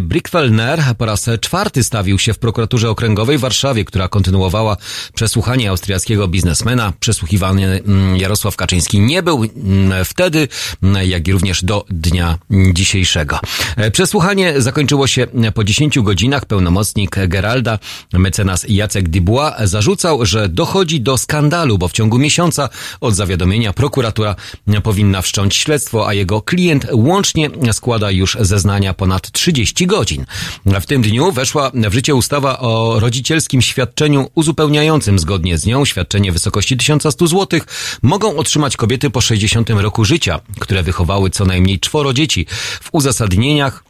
Brickfellner 0.00 0.82
po 0.98 1.06
raz 1.06 1.30
czwarty 1.40 1.84
stawił 1.84 2.18
się 2.18 2.34
w 2.34 2.38
prokuraturze 2.38 2.90
okręgowej 2.90 3.38
w 3.38 3.40
Warszawie, 3.40 3.84
która 3.84 4.08
kontynuowała 4.08 4.76
przesłuchanie 5.14 5.70
austriackiego 5.70 6.28
biznesmena. 6.28 6.92
Przesłuchiwany 7.00 7.64
mm, 7.66 8.16
Jarosław 8.16 8.56
Kaczyński 8.56 9.00
nie 9.00 9.22
był 9.22 9.44
mm, 9.44 10.04
wtedy, 10.04 10.48
mm, 10.82 11.08
jak 11.08 11.28
i 11.28 11.32
również 11.32 11.64
do 11.64 11.84
dnia 11.90 12.38
dzisiejszego. 12.50 13.38
E, 13.76 13.90
Przesłuchanie 13.90 14.60
zakończyło 14.60 15.06
się 15.06 15.26
po 15.54 15.64
10 15.64 15.98
godzinach. 15.98 16.44
Pełnomocnik 16.44 17.16
Geralda, 17.28 17.78
mecenas 18.12 18.66
Jacek 18.68 19.08
Dubois, 19.08 19.54
zarzucał, 19.64 20.26
że 20.26 20.48
dochodzi 20.48 21.00
do 21.00 21.18
skandalu, 21.18 21.78
bo 21.78 21.88
w 21.88 21.92
ciągu 21.92 22.18
miesiąca 22.18 22.68
od 23.00 23.14
zawiadomienia 23.14 23.72
prokuratura 23.72 24.36
powinna 24.82 25.22
wszcząć 25.22 25.56
śledztwo, 25.56 26.08
a 26.08 26.14
jego 26.14 26.42
klient 26.42 26.69
łącznie 26.92 27.50
składa 27.72 28.10
już 28.10 28.36
zeznania 28.40 28.94
ponad 28.94 29.32
30 29.32 29.86
godzin. 29.86 30.24
W 30.66 30.86
tym 30.86 31.02
dniu 31.02 31.32
weszła 31.32 31.70
w 31.74 31.92
życie 31.92 32.14
ustawa 32.14 32.58
o 32.58 33.00
rodzicielskim 33.00 33.62
świadczeniu 33.62 34.30
uzupełniającym. 34.34 35.18
Zgodnie 35.18 35.58
z 35.58 35.66
nią 35.66 35.84
świadczenie 35.84 36.30
w 36.30 36.34
wysokości 36.34 36.76
1100 36.76 37.26
zł 37.26 37.60
mogą 38.02 38.36
otrzymać 38.36 38.76
kobiety 38.76 39.10
po 39.10 39.20
60 39.20 39.70
roku 39.70 40.04
życia, 40.04 40.40
które 40.58 40.82
wychowały 40.82 41.30
co 41.30 41.44
najmniej 41.44 41.80
czworo 41.80 42.12
dzieci. 42.12 42.46
W 42.80 42.88
uzasadnieniach 42.92 43.84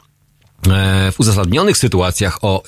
E, 0.68 1.12
w 1.12 1.20
uzasadnionych 1.20 1.78
sytuacjach 1.78 2.44
o 2.44 2.62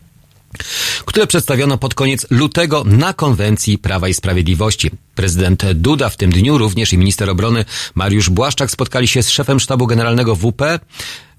które 1.05 1.27
przedstawiono 1.27 1.79
pod 1.79 1.95
koniec 1.95 2.27
lutego 2.31 2.85
na 2.85 3.13
konwencji 3.13 3.79
Prawa 3.79 4.09
i 4.09 4.15
Sprawiedliwości. 4.15 4.91
Prezydent 5.15 5.73
Duda 5.73 6.09
w 6.09 6.17
tym 6.17 6.33
dniu 6.33 6.59
również 6.59 6.93
i 6.93 6.99
minister 6.99 7.31
obrony 7.31 7.65
Mariusz 7.95 8.31
Błaszczak 8.31 8.71
spotkali 8.71 9.09
się 9.09 9.23
z 9.23 9.31
szefem 9.31 9.61
sztabu 9.61 9.87
generalnego 9.87 10.37
WP, 10.37 10.63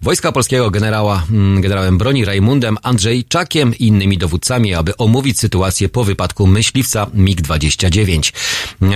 Wojska 0.02 0.32
Polskiego 0.32 0.72
generała, 0.72 1.24
mm, 1.32 1.62
generałem 1.62 1.98
broni 1.98 2.26
Rajmundem 2.26 2.78
Andrzejczakiem 2.84 3.76
i 3.76 3.88
innymi 3.88 4.18
dowódcami, 4.18 4.74
aby 4.74 4.98
omówić 4.98 5.40
sytuację 5.40 5.90
po 5.90 6.04
wypadku 6.04 6.48
myśliwca 6.48 7.08
MiG-29. 7.14 8.32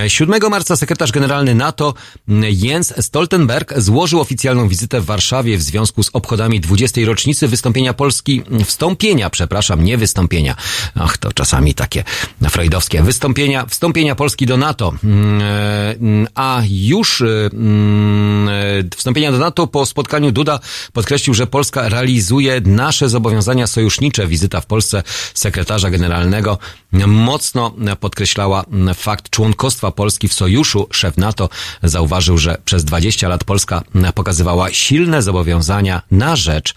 7 0.08 0.50
marca 0.50 0.76
sekretarz 0.76 1.12
generalny 1.12 1.54
NATO 1.54 1.94
mm, 2.28 2.54
Jens 2.56 2.94
Stoltenberg 3.00 3.74
złożył 3.76 4.20
oficjalną 4.20 4.68
wizytę 4.68 5.00
w 5.00 5.04
Warszawie 5.04 5.58
w 5.58 5.62
związku 5.62 6.02
z 6.02 6.10
obchodami 6.12 6.60
20. 6.60 7.00
rocznicy 7.06 7.48
wystąpienia 7.48 7.94
Polski, 7.94 8.42
wstąpienia, 8.64 9.30
przepraszam, 9.30 9.84
nie 9.84 9.98
wystąpienia. 9.98 10.56
Ach, 10.94 11.18
to 11.18 11.32
czasami 11.32 11.74
takie 11.74 12.04
freudowskie. 12.50 13.02
Wystąpienia, 13.02 13.66
wstąpienia 13.66 14.14
Polski 14.14 14.46
do 14.46 14.56
NATO. 14.56 14.94
Mm, 15.04 16.28
A 16.34 16.62
już 16.70 17.22
wstąpienia 18.96 19.32
do 19.32 19.38
NATO 19.38 19.66
po 19.66 19.86
spotkaniu 19.86 20.32
Duda 20.32 20.60
podkreślił, 20.92 21.34
że 21.34 21.46
Polska 21.46 21.88
realizuje 21.88 22.60
nasze 22.60 23.08
zobowiązania 23.08 23.66
sojusznicze. 23.66 24.26
Wizyta 24.26 24.60
w 24.60 24.66
Polsce 24.66 25.02
sekretarza 25.34 25.90
generalnego 25.90 26.58
mocno 27.06 27.74
podkreślała 28.00 28.64
fakt 28.94 29.30
członkostwa 29.30 29.90
Polski 29.90 30.28
w 30.28 30.34
sojuszu. 30.34 30.88
Szef 30.90 31.16
NATO 31.16 31.48
zauważył, 31.82 32.38
że 32.38 32.58
przez 32.64 32.84
20 32.84 33.28
lat 33.28 33.44
Polska 33.44 33.82
pokazywała 34.14 34.72
silne 34.72 35.22
zobowiązania 35.22 36.02
na 36.10 36.36
rzecz 36.36 36.74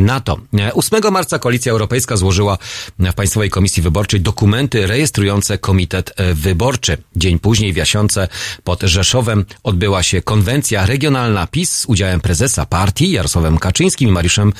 NATO. 0.00 0.38
8 0.74 1.12
marca 1.12 1.38
Koalicja 1.38 1.72
Europejska 1.72 2.16
złożyła 2.16 2.58
w 2.98 3.14
Państwowej 3.14 3.50
Komisji 3.50 3.82
Wyborczej 3.82 4.20
dokumenty 4.20 4.86
rejestrujące 4.86 5.58
Komitet 5.58 6.14
Wyborczy. 6.34 6.96
Dzień 7.16 7.38
później 7.38 7.72
w 7.72 7.76
Jasiące 7.76 8.28
pod 8.64 8.82
Rzeszowem 8.82 9.44
odbyła 9.62 10.02
się 10.02 10.22
konwencja 10.22 10.86
regionalna 10.86 11.46
PiS 11.46 11.78
z 11.78 11.84
udziałem 11.86 12.20
prezesa 12.20 12.66
partii 12.66 13.10
Jarosławem 13.42 13.58
Kaczyńskim 13.58 14.08
i 14.08 14.12
Mariuszem 14.12 14.52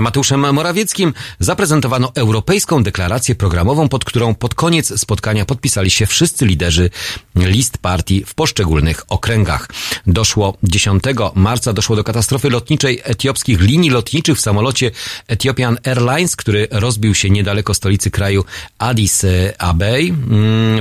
Mateuszem 0.00 0.54
Morawieckim. 0.54 1.14
Zaprezentowano 1.38 2.12
Europejską 2.14 2.82
Deklarację 2.82 3.34
Programową, 3.34 3.88
pod 3.88 4.04
którą 4.04 4.34
pod 4.34 4.54
koniec 4.54 5.00
spotkania 5.00 5.44
podpisali 5.44 5.90
się 5.90 6.06
wszyscy 6.06 6.46
liderzy 6.46 6.90
list 7.34 7.78
partii 7.78 8.24
w 8.24 8.34
poszczególnych 8.34 9.04
okręgach. 9.08 9.68
Doszło 10.06 10.56
10 10.62 11.02
marca 11.34 11.72
doszło 11.72 11.96
do 11.96 12.04
katastrofy 12.04 12.50
lotniczej 12.50 13.00
etiopskich 13.04 13.60
linii 13.60 13.90
lotniczych 13.90 14.38
w 14.38 14.40
samolocie 14.40 14.90
Ethiopian 15.28 15.78
Airlines, 15.84 16.36
który 16.36 16.68
rozbił 16.70 17.14
się 17.14 17.30
niedaleko 17.30 17.74
stolicy 17.74 18.10
kraju 18.10 18.44
Addis 18.78 19.26
Abej. 19.58 20.12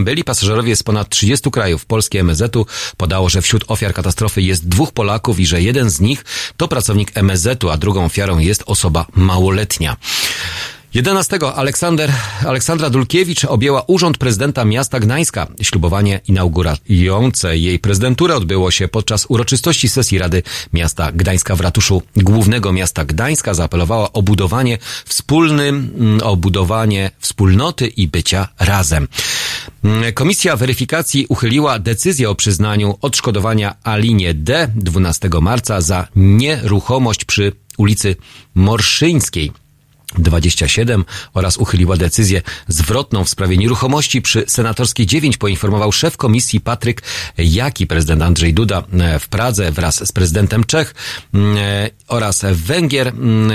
Byli 0.01 0.23
pasażerowie 0.23 0.75
z 0.75 0.83
ponad 0.83 1.09
30 1.09 1.51
krajów. 1.51 1.85
Polskie 1.85 2.19
MSZ-u 2.19 2.65
podało, 2.97 3.29
że 3.29 3.41
wśród 3.41 3.63
ofiar 3.67 3.93
katastrofy 3.93 4.41
jest 4.41 4.67
dwóch 4.67 4.91
Polaków 4.91 5.39
i 5.39 5.45
że 5.45 5.61
jeden 5.61 5.89
z 5.89 5.99
nich 5.99 6.25
to 6.57 6.67
pracownik 6.67 7.11
MSZ-u, 7.29 7.69
a 7.69 7.77
drugą 7.77 8.05
ofiarą 8.05 8.37
jest 8.37 8.63
osoba 8.65 9.05
małoletnia. 9.15 9.95
11 10.93 11.39
Aleksander, 11.55 12.11
Aleksandra 12.45 12.89
Dulkiewicz 12.89 13.45
objęła 13.45 13.83
urząd 13.87 14.17
prezydenta 14.17 14.65
miasta 14.65 14.99
Gdańska. 14.99 15.47
Ślubowanie 15.61 16.21
inaugurujące 16.27 17.57
jej 17.57 17.79
prezydenturę 17.79 18.35
odbyło 18.35 18.71
się 18.71 18.87
podczas 18.87 19.25
uroczystości 19.29 19.89
sesji 19.89 20.17
Rady 20.17 20.43
Miasta 20.73 21.11
Gdańska 21.11 21.55
w 21.55 21.61
ratuszu 21.61 22.01
głównego 22.15 22.73
miasta 22.73 23.05
Gdańska. 23.05 23.53
Zaapelowała 23.53 24.13
o 24.13 24.21
budowanie 24.21 24.77
wspólnym, 25.05 25.91
o 26.23 26.35
budowanie 26.35 27.11
wspólnoty 27.19 27.87
i 27.87 28.07
bycia 28.07 28.47
razem. 28.59 29.07
Komisja 30.13 30.55
weryfikacji 30.55 31.25
uchyliła 31.29 31.79
decyzję 31.79 32.29
o 32.29 32.35
przyznaniu 32.35 32.97
odszkodowania 33.01 33.75
Alinie 33.83 34.33
D 34.33 34.71
12 34.75 35.29
marca 35.41 35.81
za 35.81 36.07
nieruchomość 36.15 37.25
przy 37.25 37.51
ulicy 37.77 38.15
Morszyńskiej. 38.55 39.51
27 40.17 41.05
oraz 41.33 41.57
uchyliła 41.57 41.97
decyzję 41.97 42.41
zwrotną 42.67 43.23
w 43.23 43.29
sprawie 43.29 43.57
nieruchomości 43.57 44.21
przy 44.21 44.43
Senatorskiej 44.47 45.05
9 45.05 45.37
poinformował 45.37 45.91
szef 45.91 46.17
komisji 46.17 46.61
Patryk 46.61 47.01
Jaki. 47.37 47.87
Prezydent 47.87 48.21
Andrzej 48.21 48.53
Duda 48.53 48.83
w 49.19 49.27
Pradze 49.27 49.71
wraz 49.71 50.07
z 50.07 50.11
prezydentem 50.11 50.63
Czech 50.63 50.95
oraz 52.07 52.45
Węgier 52.51 53.13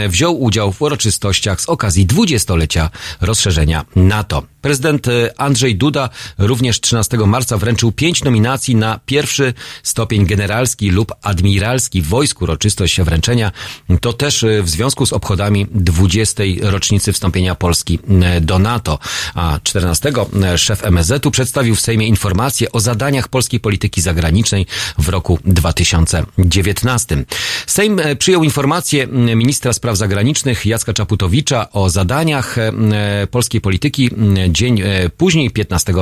wziął 0.09 0.43
udział 0.43 0.73
w 0.73 0.83
uroczystościach 0.83 1.61
z 1.61 1.69
okazji 1.69 2.07
dwudziestolecia 2.07 2.91
rozszerzenia 3.21 3.85
NATO. 3.97 4.43
Prezydent 4.61 5.07
Andrzej 5.37 5.77
Duda 5.77 6.09
również 6.39 6.81
13 6.81 7.17
marca 7.17 7.59
wręczył 7.59 7.93
pięć 7.93 8.25
nominacji 8.25 8.77
na 8.77 9.01
pierwszy 9.07 9.55
stopień 9.83 10.27
generalski 10.27 10.91
lub 10.91 11.13
admiralski 11.23 12.03
w 12.03 12.07
wojsku. 12.07 12.45
Uroczystość 12.45 13.01
wręczenia 13.01 13.53
to 14.01 14.13
też 14.13 14.45
w 14.63 14.69
związku 14.69 15.07
z 15.07 15.13
obchodami 15.13 15.67
20 15.71 16.44
rocznicy 16.63 17.13
wstąpienia 17.13 17.55
Polski 17.55 17.99
do 18.41 18.59
NATO. 18.59 18.99
A 19.35 19.59
14 19.63 20.13
szef 20.57 20.85
MSZ-u 20.85 21.31
przedstawił 21.31 21.75
w 21.75 21.81
Sejmie 21.81 22.07
informację 22.07 22.73
o 22.73 22.81
zadaniach 22.81 23.29
polskiej 23.29 23.61
polityki 23.61 24.01
zagranicznej 24.01 24.67
w 24.99 25.09
roku 25.09 25.39
2019. 25.45 27.25
Sejm 27.67 28.01
przyjął 28.19 28.45
informację 28.45 29.07
ministra 29.37 29.73
spraw 29.73 29.97
zagranicznych 29.97 30.67
Jacka 30.67 30.93
Czaputowicza 30.93 31.73
o 31.73 31.91
zadaniach 31.91 32.57
polskiej 33.31 33.61
polityki. 33.61 34.11
Dzień 34.49 34.83
później, 35.17 35.51
15 35.51 35.93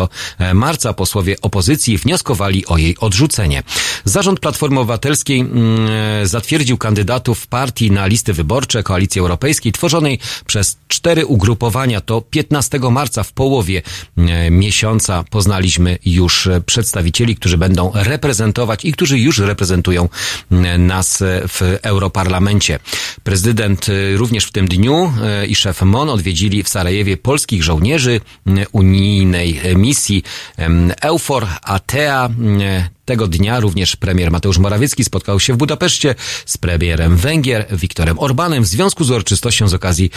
marca, 0.54 0.92
posłowie 0.92 1.36
opozycji 1.40 1.98
wnioskowali 1.98 2.66
o 2.66 2.76
jej 2.76 2.96
odrzucenie. 2.98 3.62
Zarząd 4.04 4.40
Platformy 4.40 4.80
Obywatelskiej 4.80 5.44
zatwierdził 6.24 6.78
kandydatów 6.78 7.46
partii 7.46 7.90
na 7.90 8.06
listy 8.06 8.32
wyborcze 8.32 8.82
Koalicji 8.82 9.20
Europejskiej 9.20 9.72
tworzonej 9.72 10.18
przez 10.46 10.78
cztery 10.88 11.26
ugrupowania. 11.26 12.00
To 12.00 12.20
15 12.20 12.78
marca 12.78 13.22
w 13.22 13.32
połowie 13.32 13.82
miesiąca 14.50 15.24
poznaliśmy 15.30 15.98
już 16.04 16.48
przedstawicieli, 16.66 17.36
którzy 17.36 17.58
będą 17.58 17.92
reprezentować 17.94 18.84
i 18.84 18.92
którzy 18.92 19.18
już 19.18 19.38
reprezentują 19.38 20.08
nas 20.78 21.22
w 21.48 21.78
Europarlamencie. 21.82 22.78
Prezydent 23.22 23.86
również 24.14 24.44
w 24.44 24.52
tym 24.52 24.68
dniu 24.68 25.12
i 25.48 25.54
szef 25.54 25.82
MON 25.82 26.10
odwiedzili 26.10 26.62
w 26.62 26.68
Sarajewie 26.68 27.16
polskich 27.16 27.62
żołnierzy 27.62 28.20
unijnej 28.72 29.60
misji 29.76 30.22
EUFOR, 31.02 31.46
ATEA. 31.62 32.28
Tego 33.04 33.28
dnia 33.28 33.60
również 33.60 33.96
premier 33.96 34.30
Mateusz 34.30 34.58
Morawiecki 34.58 35.04
spotkał 35.04 35.40
się 35.40 35.52
w 35.52 35.56
Budapeszcie 35.56 36.14
z 36.46 36.58
premierem 36.58 37.16
Węgier 37.16 37.66
Viktorem 37.70 38.18
Orbanem 38.18 38.62
w 38.62 38.66
związku 38.66 39.04
z 39.04 39.10
uroczystością 39.10 39.68
z 39.68 39.74
okazji 39.74 40.10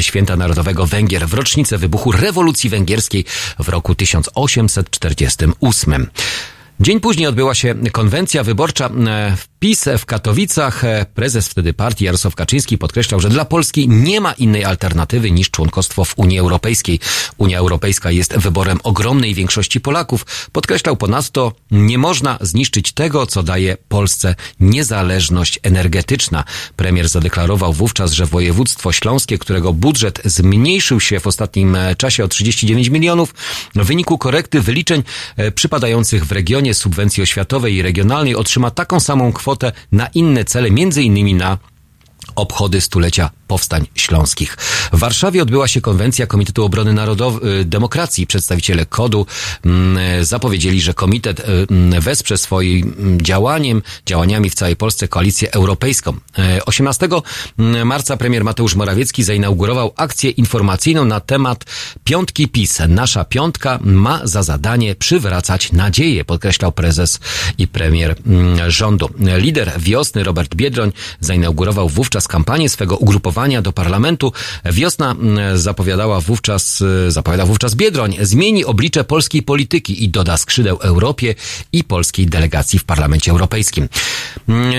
Święta 0.00 0.36
Narodowego 0.36 0.86
Węgier 0.86 1.28
w 1.28 1.34
rocznicę 1.34 1.78
wybuchu 1.78 2.12
rewolucji 2.12 2.70
węgierskiej 2.70 3.24
w 3.58 3.68
roku 3.68 3.94
1848. 3.94 6.06
Dzień 6.80 7.00
później 7.00 7.26
odbyła 7.26 7.54
się 7.54 7.74
konwencja 7.92 8.44
wyborcza 8.44 8.90
w 9.36 9.49
PiS 9.60 9.84
w 9.98 10.06
Katowicach. 10.06 10.82
Prezes 11.14 11.48
wtedy 11.48 11.72
partii 11.72 12.04
Jarosław 12.04 12.34
Kaczyński 12.34 12.78
podkreślał, 12.78 13.20
że 13.20 13.28
dla 13.28 13.44
Polski 13.44 13.88
nie 13.88 14.20
ma 14.20 14.32
innej 14.32 14.64
alternatywy 14.64 15.30
niż 15.30 15.50
członkostwo 15.50 16.04
w 16.04 16.18
Unii 16.18 16.38
Europejskiej. 16.38 17.00
Unia 17.38 17.58
Europejska 17.58 18.10
jest 18.10 18.36
wyborem 18.36 18.78
ogromnej 18.82 19.34
większości 19.34 19.80
Polaków. 19.80 20.26
Podkreślał 20.52 20.96
ponadto, 20.96 21.52
nie 21.70 21.98
można 21.98 22.38
zniszczyć 22.40 22.92
tego, 22.92 23.26
co 23.26 23.42
daje 23.42 23.76
Polsce 23.88 24.34
niezależność 24.60 25.58
energetyczna. 25.62 26.44
Premier 26.76 27.08
zadeklarował 27.08 27.72
wówczas, 27.72 28.12
że 28.12 28.26
województwo 28.26 28.92
śląskie, 28.92 29.38
którego 29.38 29.72
budżet 29.72 30.22
zmniejszył 30.24 31.00
się 31.00 31.20
w 31.20 31.26
ostatnim 31.26 31.76
czasie 31.98 32.24
o 32.24 32.28
39 32.28 32.88
milionów, 32.88 33.34
w 33.74 33.86
wyniku 33.86 34.18
korekty 34.18 34.60
wyliczeń 34.60 35.02
przypadających 35.54 36.26
w 36.26 36.32
regionie 36.32 36.74
subwencji 36.74 37.22
oświatowej 37.22 37.74
i 37.74 37.82
regionalnej 37.82 38.36
otrzyma 38.36 38.70
taką 38.70 39.00
samą 39.00 39.32
kwotę, 39.32 39.49
kwotę 39.50 39.72
na 39.92 40.06
inne 40.06 40.44
cele, 40.44 40.70
między 40.70 41.02
innymi 41.02 41.34
na 41.34 41.58
obchody 42.36 42.80
stulecia 42.80 43.30
powstań 43.50 43.86
śląskich. 43.94 44.56
W 44.92 44.98
Warszawie 44.98 45.42
odbyła 45.42 45.68
się 45.68 45.80
konwencja 45.80 46.26
Komitetu 46.26 46.64
Obrony 46.64 46.92
Narodowej 46.92 47.66
Demokracji. 47.66 48.26
Przedstawiciele 48.26 48.86
KODU 48.86 49.26
zapowiedzieli, 50.20 50.80
że 50.80 50.94
komitet 50.94 51.42
wesprze 52.00 52.38
swoim 52.38 53.18
działaniem, 53.22 53.82
działaniami 54.06 54.50
w 54.50 54.54
całej 54.54 54.76
Polsce 54.76 55.08
koalicję 55.08 55.52
europejską. 55.52 56.16
18 56.66 57.08
marca 57.84 58.16
premier 58.16 58.44
Mateusz 58.44 58.74
Morawiecki 58.74 59.22
zainaugurował 59.22 59.92
akcję 59.96 60.30
informacyjną 60.30 61.04
na 61.04 61.20
temat 61.20 61.64
piątki 62.04 62.48
PiS. 62.48 62.78
Nasza 62.88 63.24
piątka 63.24 63.78
ma 63.82 64.20
za 64.24 64.42
zadanie 64.42 64.94
przywracać 64.94 65.72
nadzieję, 65.72 66.24
podkreślał 66.24 66.72
prezes 66.72 67.20
i 67.58 67.68
premier 67.68 68.16
rządu. 68.68 69.10
Lider 69.36 69.72
wiosny 69.78 70.24
Robert 70.24 70.54
Biedroń 70.54 70.92
zainaugurował 71.20 71.88
wówczas 71.88 72.28
kampanię 72.28 72.68
swego 72.68 72.96
ugrupowania 72.96 73.39
do 73.62 73.72
parlamentu. 73.72 74.32
Wiosna 74.64 75.10
mm, 75.10 75.58
zapowiadała 75.58 76.20
wówczas, 76.20 76.82
e, 77.06 77.10
zapowiada 77.10 77.46
wówczas 77.46 77.74
Biedroń, 77.74 78.16
zmieni 78.20 78.64
oblicze 78.64 79.04
polskiej 79.04 79.42
polityki 79.42 80.04
i 80.04 80.08
doda 80.08 80.36
skrzydeł 80.36 80.78
Europie 80.82 81.34
i 81.72 81.84
polskiej 81.84 82.26
delegacji 82.26 82.78
w 82.78 82.84
Parlamencie 82.84 83.30
Europejskim. 83.30 83.88
Mm, 84.48 84.72
e, 84.72 84.74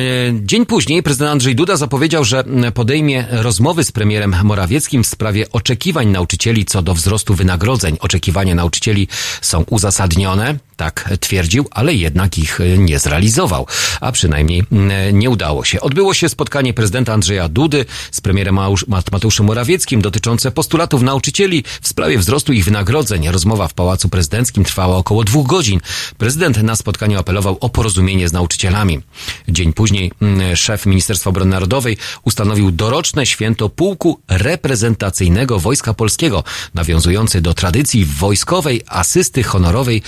Dzień 0.45 0.65
później 0.65 1.03
prezydent 1.03 1.31
Andrzej 1.31 1.55
Duda 1.55 1.77
zapowiedział, 1.77 2.23
że 2.23 2.39
mm, 2.39 2.71
podejmie 2.71 3.25
rozmowy 3.31 3.83
z 3.83 3.91
premierem 3.91 4.35
Morawieckim 4.43 5.03
w 5.03 5.07
sprawie 5.07 5.51
oczekiwań 5.51 6.07
nauczycieli 6.07 6.65
co 6.65 6.81
do 6.81 6.93
wzrostu 6.93 7.35
wynagrodzeń. 7.35 7.97
Oczekiwania 7.99 8.55
nauczycieli 8.55 9.07
są 9.41 9.63
uzasadnione, 9.69 10.57
tak 10.81 11.09
twierdził, 11.19 11.67
ale 11.71 11.93
jednak 11.93 12.37
ich 12.37 12.61
e, 12.61 12.77
nie 12.77 12.99
zrealizował, 12.99 13.67
a 14.01 14.11
przynajmniej 14.11 14.63
nie 15.13 15.29
udało 15.29 15.65
się. 15.65 15.81
Odbyło 15.81 16.13
się 16.13 16.29
spotkanie 16.29 16.73
prezydenta 16.73 17.13
Andrzeja 17.13 17.49
Dudy 17.49 17.85
z 18.11 18.21
premierem 18.21 18.59
Mateuszem 19.11 19.45
Morawieckim 19.45 20.01
dotyczące 20.01 20.51
postulatów 20.51 21.01
nauczycieli 21.01 21.63
w 21.81 21.87
sprawie 21.87 22.17
wzrostu 22.17 22.53
ich 22.53 22.65
wynagrodzeń. 22.65 23.29
Rozmowa 23.29 23.67
w 23.67 23.73
Pałacu 23.73 24.09
Prezydenckim 24.09 24.63
trwała 24.63 24.97
około 24.97 25.23
dwóch 25.23 25.47
godzin. 25.47 25.79
Prezydent 26.17 26.63
na 26.63 26.75
spotkaniu 26.75 27.19
apelował 27.19 27.57
o 27.59 27.69
porozumienie 27.69 28.29
z 28.29 28.33
nauczycielami. 28.33 28.99
Dzień 29.47 29.73
później 29.73 30.11
szef 30.55 30.85
Ministerstwa 30.85 31.29
Obrony 31.29 31.51
Narodowej 31.51 31.97
ustanowił 32.23 32.71
doroczne 32.71 33.25
święto 33.25 33.69
Pułku 33.69 34.19
Reprezentacyjnego 34.27 35.59
Wojska 35.59 35.93
Polskiego, 35.93 36.43
nawiązujący 36.73 37.41
do 37.41 37.53
tradycji 37.53 38.05
wojskowej 38.05 38.81
asysty 38.87 39.43
honorowej. 39.43 40.01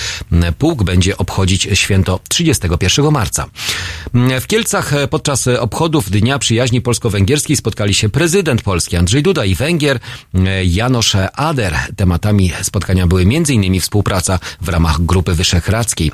Pułk 0.64 0.84
będzie 0.84 1.18
obchodzić 1.18 1.68
święto 1.73 2.19
31 2.30 3.11
marca. 3.11 3.45
W 4.14 4.48
Kielcach 4.48 4.94
podczas 5.10 5.48
obchodów 5.48 6.11
Dnia 6.11 6.40
Przyjaźni 6.40 6.81
Polsko-Węgierskiej 6.81 7.56
spotkali 7.56 7.94
się 7.94 8.10
prezydent 8.10 8.61
Polski 8.61 8.98
Andrzej 8.98 9.23
Duda 9.23 9.45
i 9.45 9.56
Węgier 9.56 9.99
Janosz 10.65 11.15
Ader. 11.34 11.76
Tematami 11.95 12.52
spotkania 12.61 13.07
były 13.07 13.22
m.in. 13.22 13.81
współpraca 13.81 14.40
w 14.61 14.69
ramach 14.69 15.02
Grupy 15.02 15.35
Wyszehradzkiej. 15.35 16.11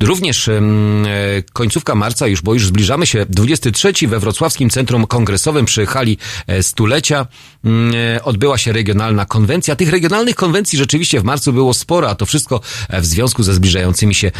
Również 0.00 0.48
e, 0.48 0.60
końcówka 1.52 1.94
marca 1.94 2.26
już, 2.26 2.42
bo 2.42 2.54
już 2.54 2.66
zbliżamy 2.66 3.06
się, 3.06 3.26
23 3.28 3.92
we 4.08 4.18
Wrocławskim 4.20 4.70
Centrum 4.70 5.06
Kongresowym 5.06 5.64
przy 5.64 5.86
hali 5.86 6.18
e, 6.46 6.62
stulecia 6.62 7.26
e, 8.14 8.24
odbyła 8.24 8.58
się 8.58 8.72
regionalna 8.72 9.24
konwencja. 9.24 9.76
Tych 9.76 9.90
regionalnych 9.90 10.34
konwencji 10.34 10.78
rzeczywiście 10.78 11.20
w 11.20 11.24
marcu 11.24 11.52
było 11.52 11.74
sporo, 11.74 12.10
a 12.10 12.14
to 12.14 12.26
wszystko 12.26 12.60
w 12.92 13.06
związku 13.06 13.42
ze 13.42 13.54
zbliżającymi 13.54 14.14
się 14.14 14.32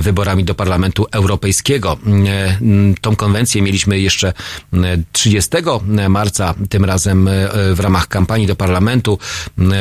wyborami 0.00 0.44
do 0.44 0.54
Parlamentu 0.54 1.06
Europejskiego. 1.12 1.98
Tą 3.00 3.16
konwencję 3.16 3.62
mieliśmy 3.62 4.00
jeszcze 4.00 4.32
mm, 4.72 5.04
30 5.12 5.50
marca, 6.08 6.54
tym 6.68 6.84
razem 6.84 7.28
w 7.74 7.80
ramach 7.80 8.08
kampanii 8.08 8.46
do 8.46 8.56
Parlamentu. 8.56 9.18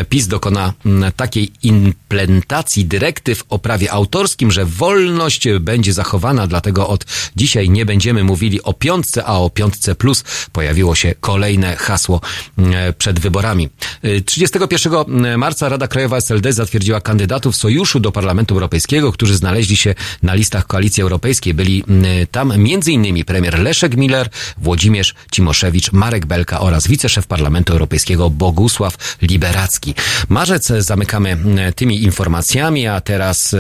PiS 0.10 0.28
dokona 0.28 0.74
takiej 1.16 1.52
implementacji 1.64 2.86
dyrektyw 2.86 3.44
o 3.50 3.60
prawie 3.60 3.92
autorskim, 3.92 4.52
że 4.52 4.66
wolność 5.06 5.48
będzie 5.60 5.94
zachowana, 5.94 6.48
dlatego 6.48 6.88
od 6.88 7.06
dzisiaj 7.36 7.70
nie 7.70 7.86
będziemy 7.86 8.24
mówili 8.24 8.64
o 8.64 8.74
piątce, 8.74 9.26
a 9.26 9.34
o 9.38 9.50
piątce 9.50 9.96
plus 9.96 10.24
pojawiło 10.52 10.96
się 10.96 11.16
kolejne 11.20 11.76
hasło 11.76 12.22
mm, 12.58 12.94
przed 12.98 13.20
wyborami. 13.20 13.70
Y, 14.06 14.22
31 14.22 15.38
marca 15.38 15.70
Rada 15.70 15.88
Krajowa 15.88 16.18
SLD 16.18 16.54
zatwierdziła 16.54 17.02
kandydatów 17.02 17.56
sojuszu 17.56 18.00
do 18.00 18.12
Parlamentu 18.12 18.54
Europejskiego, 18.54 19.12
którzy 19.12 19.36
znaleźli 19.36 19.78
się 19.78 19.96
na 20.24 20.34
listach 20.34 20.68
Koalicji 20.68 21.04
Europejskiej. 21.04 21.54
Byli 21.54 21.84
mm, 21.88 22.06
tam 22.32 22.52
m.in. 22.52 23.26
premier 23.26 23.60
Leszek 23.60 23.98
Miller, 23.98 24.30
Włodzimierz 24.58 25.16
Cimoszewicz, 25.32 25.92
Marek 25.92 26.26
Belka 26.26 26.60
oraz 26.60 26.88
wiceszef 26.88 27.28
Parlamentu 27.28 27.74
Europejskiego 27.74 28.30
Bogusław 28.30 28.98
Liberacki. 29.22 29.94
Marzec 30.30 30.68
zamykamy 30.68 31.32
mm, 31.32 31.74
tymi 31.74 32.04
informacjami, 32.04 32.88
a 32.88 33.02
teraz 33.02 33.56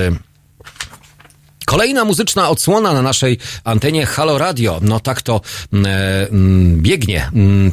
Kolejna 1.66 2.06
muzyczna 2.06 2.50
odsłona 2.50 2.94
na 2.94 3.02
naszej 3.02 3.38
antenie 3.64 4.06
Halo 4.06 4.38
Radio. 4.38 4.80
No 4.82 5.00
tak 5.00 5.22
to 5.22 5.42
mm, 5.74 5.86
e, 5.86 6.28
mm, 6.30 6.82
biegnie. 6.82 7.30
Mm, 7.34 7.72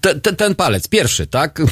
te, 0.00 0.14
te, 0.20 0.32
ten 0.32 0.54
palec, 0.54 0.88
pierwszy, 0.88 1.26
tak? 1.26 1.62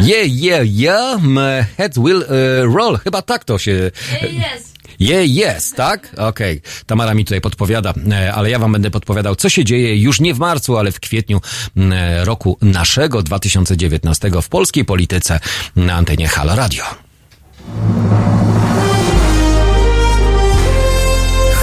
yeah, 0.00 0.28
yeah, 0.28 0.66
yeah, 0.66 1.22
my 1.22 1.66
head 1.76 1.98
will 1.98 2.22
e, 2.22 2.64
roll. 2.64 2.98
Chyba 2.98 3.22
tak 3.22 3.44
to 3.44 3.58
się... 3.58 3.90
Jest. 4.22 4.74
Yeah, 5.00 5.56
yes, 5.56 5.72
tak? 5.72 6.14
Okej. 6.16 6.62
Tamara 6.86 7.14
mi 7.14 7.24
tutaj 7.24 7.40
podpowiada, 7.40 7.94
e, 8.10 8.34
ale 8.34 8.50
ja 8.50 8.58
wam 8.58 8.72
będę 8.72 8.90
podpowiadał, 8.90 9.36
co 9.36 9.48
się 9.48 9.64
dzieje 9.64 9.98
już 10.00 10.20
nie 10.20 10.34
w 10.34 10.38
marcu, 10.38 10.76
ale 10.76 10.92
w 10.92 11.00
kwietniu 11.00 11.40
m, 11.76 11.92
e, 11.92 12.24
roku 12.24 12.58
naszego 12.62 13.22
2019 13.22 14.30
w 14.42 14.48
polskiej 14.48 14.84
polityce 14.84 15.40
na 15.76 15.94
antenie 15.94 16.28
Halo 16.28 16.56
Radio. 16.56 16.84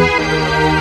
Música 0.00 0.79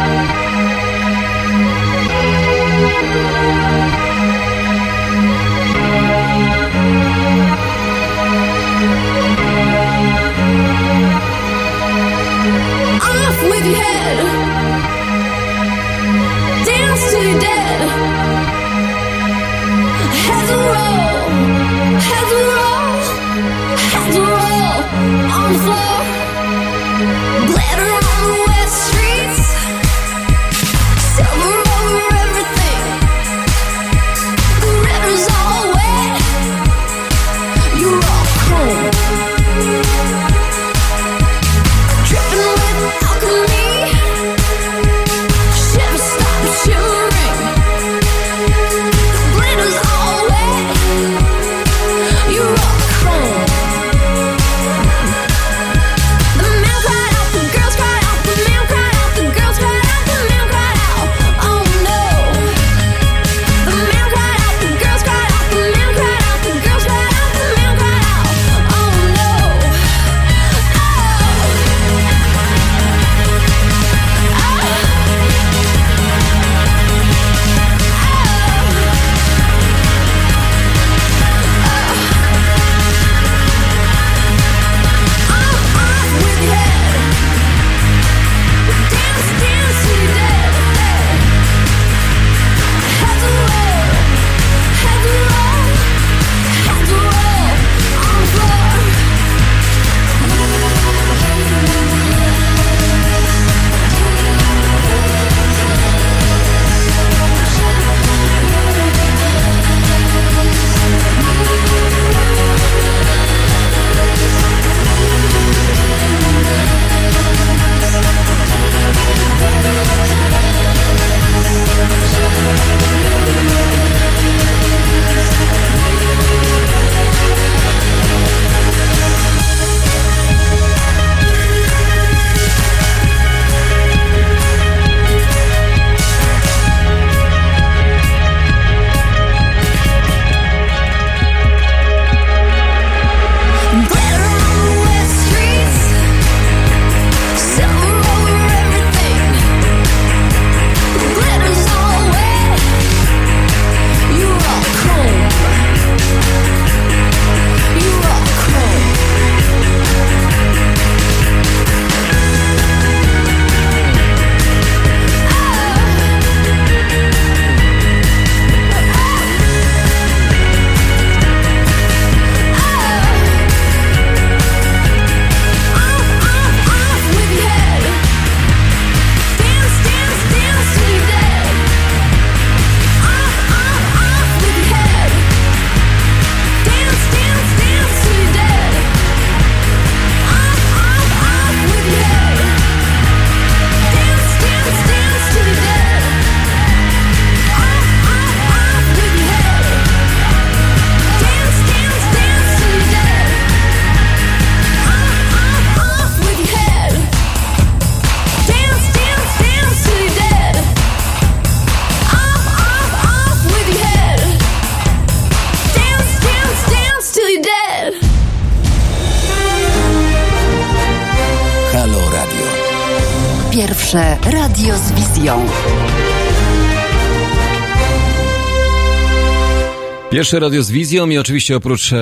Pierwsze 230.12 230.40
radio 230.40 230.64
z 230.64 230.72
wizją 230.72 231.10
i 231.10 231.18
oczywiście 231.18 231.56
oprócz 231.56 231.94
e, 231.94 231.98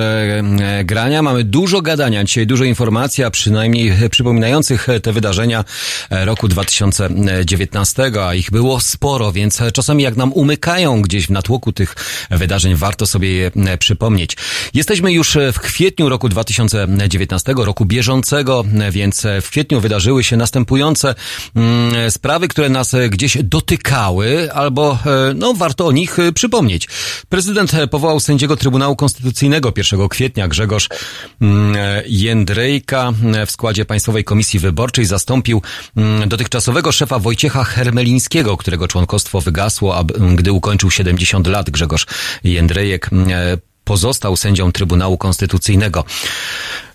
e, 0.60 0.84
grania 0.84 1.22
mamy 1.22 1.44
dużo 1.44 1.82
gadania. 1.82 2.24
Dzisiaj 2.24 2.46
dużo 2.46 2.64
informacji, 2.64 3.24
a 3.24 3.30
przynajmniej 3.30 3.92
przypominających 4.10 4.86
te 5.02 5.12
wydarzenia 5.12 5.64
e, 6.10 6.24
roku 6.24 6.48
2019, 6.48 8.12
a 8.22 8.34
ich 8.34 8.50
było 8.50 8.80
sporo, 8.80 9.32
więc 9.32 9.60
czasami 9.72 10.02
jak 10.02 10.16
nam 10.16 10.32
umykają 10.32 11.02
gdzieś 11.02 11.26
w 11.26 11.30
natłoku 11.30 11.72
tych 11.72 11.94
wydarzeń, 12.30 12.74
warto 12.74 13.06
sobie 13.06 13.32
je 13.32 13.50
e, 13.56 13.78
przypomnieć. 13.78 14.36
Jesteśmy 14.74 15.12
już 15.12 15.38
w 15.52 15.60
kwietniu 15.60 16.08
roku 16.08 16.28
2019, 16.28 17.54
roku 17.56 17.84
bieżącego, 17.84 18.64
więc 18.90 19.26
w 19.42 19.50
kwietniu 19.50 19.80
wydarzyły 19.80 20.24
się 20.24 20.36
następujące 20.36 21.14
mm, 21.56 22.10
sprawy, 22.10 22.48
które 22.48 22.68
nas 22.68 22.96
gdzieś 23.08 23.38
dotykały, 23.42 24.52
albo 24.52 24.98
no 25.34 25.54
warto 25.54 25.86
o 25.86 25.92
nich 25.92 26.16
przypomnieć. 26.34 26.88
Prezydent 27.28 27.72
powołał 27.98 28.20
sędziego 28.20 28.56
Trybunału 28.56 28.96
Konstytucyjnego 28.96 29.72
1 29.76 30.08
kwietnia. 30.08 30.48
Grzegorz 30.48 30.88
mm, 31.40 31.76
Jędrejka 32.06 33.12
w 33.46 33.50
składzie 33.50 33.84
Państwowej 33.84 34.24
Komisji 34.24 34.60
Wyborczej 34.60 35.04
zastąpił 35.04 35.62
mm, 35.96 36.28
dotychczasowego 36.28 36.92
szefa 36.92 37.18
Wojciecha 37.18 37.64
Hermelińskiego, 37.64 38.56
którego 38.56 38.88
członkostwo 38.88 39.40
wygasło, 39.40 40.04
gdy 40.34 40.52
ukończył 40.52 40.90
70 40.90 41.46
lat. 41.46 41.70
Grzegorz 41.70 42.06
Jędrejek 42.44 43.10
e, 43.12 43.58
pozostał 43.88 44.36
sędzią 44.36 44.72
Trybunału 44.72 45.18
Konstytucyjnego. 45.18 46.04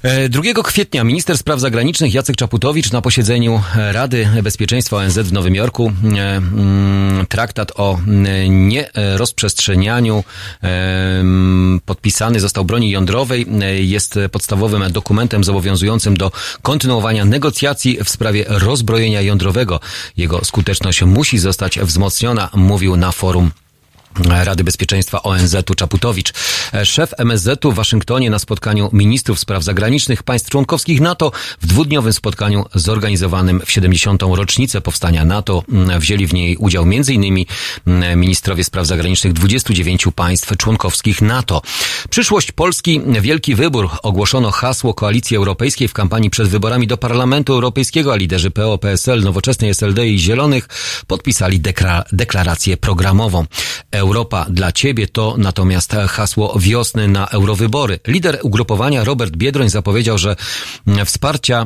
E, 0.04 0.30
2 0.30 0.44
kwietnia 0.64 1.04
minister 1.04 1.38
spraw 1.38 1.60
zagranicznych 1.60 2.14
Jacek 2.14 2.36
Czaputowicz 2.36 2.92
na 2.92 3.02
posiedzeniu 3.02 3.62
Rady 3.76 4.28
Bezpieczeństwa 4.44 4.98
ONZ 4.98 5.18
w 5.18 5.34
Nowym 5.34 5.56
Jorku 5.56 5.92
e, 6.04 6.36
mm, 6.38 7.26
traktat 7.30 7.72
o 7.76 8.00
mm, 8.08 8.68
nierozprzestrzenianiu 8.68 10.24
e, 10.64 10.68
mm, 11.20 11.82
podpisany 11.86 12.40
został 12.40 12.66
broni 12.66 12.90
jądrowej. 12.90 13.46
E, 13.62 13.82
Jest 13.82 14.20
podstawowym 14.32 14.92
dokumentem 14.92 15.44
zobowiązującym 15.44 16.18
do 16.18 16.32
kontynuowania 16.62 17.26
negocjacji 17.26 17.98
w 18.04 18.10
sprawie 18.10 18.46
rozbrojenia 18.48 19.22
jądrowego. 19.22 19.80
Jego 20.18 20.46
skuteczność 20.46 21.04
musi 21.04 21.38
zostać 21.38 21.80
wzmocniona, 21.80 22.50
mówił 22.54 22.96
na 22.96 23.12
forum 23.12 23.52
Rady 24.20 24.64
Bezpieczeństwa 24.64 25.24
ONZ-u 25.24 25.76
Czaputowicz. 25.76 26.34
Szef 26.84 27.14
MSZ-u 27.18 27.72
w 27.72 27.76
Waszyngtonie 27.76 28.30
na 28.30 28.40
spotkaniu 28.40 28.90
ministrów 28.94 29.40
spraw 29.40 29.64
zagranicznych 29.64 30.24
państw 30.24 30.50
członkowskich 30.50 31.02
NATO 31.02 31.32
w 31.62 31.68
dwudniowym 31.68 32.14
spotkaniu 32.14 32.66
zorganizowanym 32.76 33.62
w 33.66 33.72
70. 33.72 34.22
rocznicę 34.22 34.82
powstania 34.82 35.26
NATO 35.26 35.64
wzięli 36.00 36.28
w 36.28 36.34
niej 36.34 36.58
udział 36.58 36.84
m.in. 36.84 37.46
ministrowie 38.16 38.64
spraw 38.64 38.88
zagranicznych 38.88 39.34
29 39.34 40.08
państw 40.16 40.58
członkowskich 40.58 41.22
NATO. 41.22 41.62
Przyszłość 42.10 42.52
Polski, 42.52 43.02
wielki 43.22 43.56
wybór. 43.56 43.90
Ogłoszono 44.04 44.52
hasło 44.52 44.94
Koalicji 44.94 45.38
Europejskiej 45.38 45.88
w 45.88 45.94
kampanii 45.94 46.30
przed 46.30 46.48
wyborami 46.48 46.88
do 46.88 46.98
Parlamentu 46.98 47.54
Europejskiego, 47.54 48.14
a 48.14 48.16
liderzy 48.16 48.52
PO, 48.52 48.78
PSL, 48.78 49.22
Nowoczesnej 49.22 49.70
SLD 49.70 50.08
i 50.08 50.20
Zielonych 50.20 50.68
podpisali 51.08 51.62
dekra- 51.62 52.04
deklarację 52.12 52.78
programową. 52.78 53.46
Europa 54.04 54.46
dla 54.50 54.72
Ciebie 54.72 55.08
to 55.08 55.36
natomiast 55.38 55.96
hasło 56.10 56.60
wiosny 56.60 57.08
na 57.08 57.28
eurowybory. 57.28 58.00
Lider 58.08 58.40
ugrupowania 58.42 59.04
Robert 59.04 59.36
Biedroń 59.36 59.70
zapowiedział, 59.70 60.18
że 60.18 60.36
wsparcia 61.06 61.66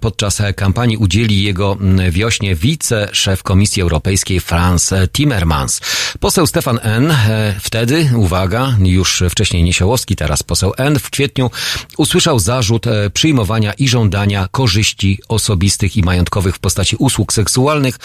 podczas 0.00 0.42
kampanii 0.56 0.96
udzieli 0.96 1.42
jego 1.42 1.76
wiośnie 2.10 2.54
wiceszef 2.54 3.42
Komisji 3.42 3.82
Europejskiej 3.82 4.40
Franz 4.40 4.94
Timmermans. 5.12 5.80
Poseł 6.20 6.46
Stefan 6.46 6.78
N. 6.82 7.14
wtedy, 7.60 8.10
uwaga, 8.16 8.76
już 8.78 9.22
wcześniej 9.30 9.62
Niesiołowski, 9.62 10.16
teraz 10.16 10.42
poseł 10.42 10.72
N. 10.76 10.98
w 10.98 11.10
kwietniu 11.10 11.50
usłyszał 11.96 12.38
zarzut 12.38 12.86
e, 12.86 13.10
przyjmowania 13.10 13.72
i 13.72 13.88
żądania 13.88 14.48
korzyści 14.50 15.20
osobistych 15.28 15.96
i 15.96 16.02
majątkowych 16.02 16.54
w 16.54 16.58
postaci 16.58 16.96
usług 16.98 17.32
seksualnych 17.32 17.98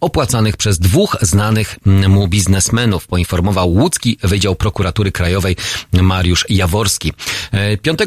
opłacanych 0.00 0.56
przez 0.56 0.78
dwóch 0.78 1.16
znanych 1.22 1.78
mu 1.86 2.28
biznesmenów 2.28 3.06
poinformował 3.26 3.70
łódzki 3.70 4.18
Wydział 4.22 4.54
Prokuratury 4.54 5.12
Krajowej 5.12 5.56
Mariusz 5.92 6.44
Jaworski. 6.48 7.12
E, 7.52 7.76
5 7.76 7.98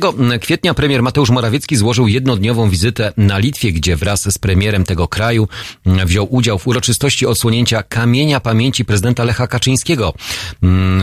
kwietnia 0.42 0.74
premier 0.74 1.04
Mateusz 1.04 1.30
Morawiecki 1.30 1.76
złożył 1.76 2.08
jednodniową 2.08 2.70
wizytę 2.70 3.14
na 3.18 3.38
Litwie, 3.38 3.72
gdzie 3.72 3.96
wraz 3.96 4.34
z 4.34 4.38
premierem 4.38 4.84
tego 4.86 5.08
kraju 5.08 5.48
m, 5.86 6.08
wziął 6.08 6.28
udział 6.36 6.60
w 6.60 6.68
uroczystości 6.68 7.26
odsłonięcia 7.26 7.84
kamienia 7.84 8.40
pamięci 8.40 8.86
prezydenta 8.86 9.24
Lecha 9.24 9.48
Kaczyńskiego 9.48 10.14
m, 10.64 11.02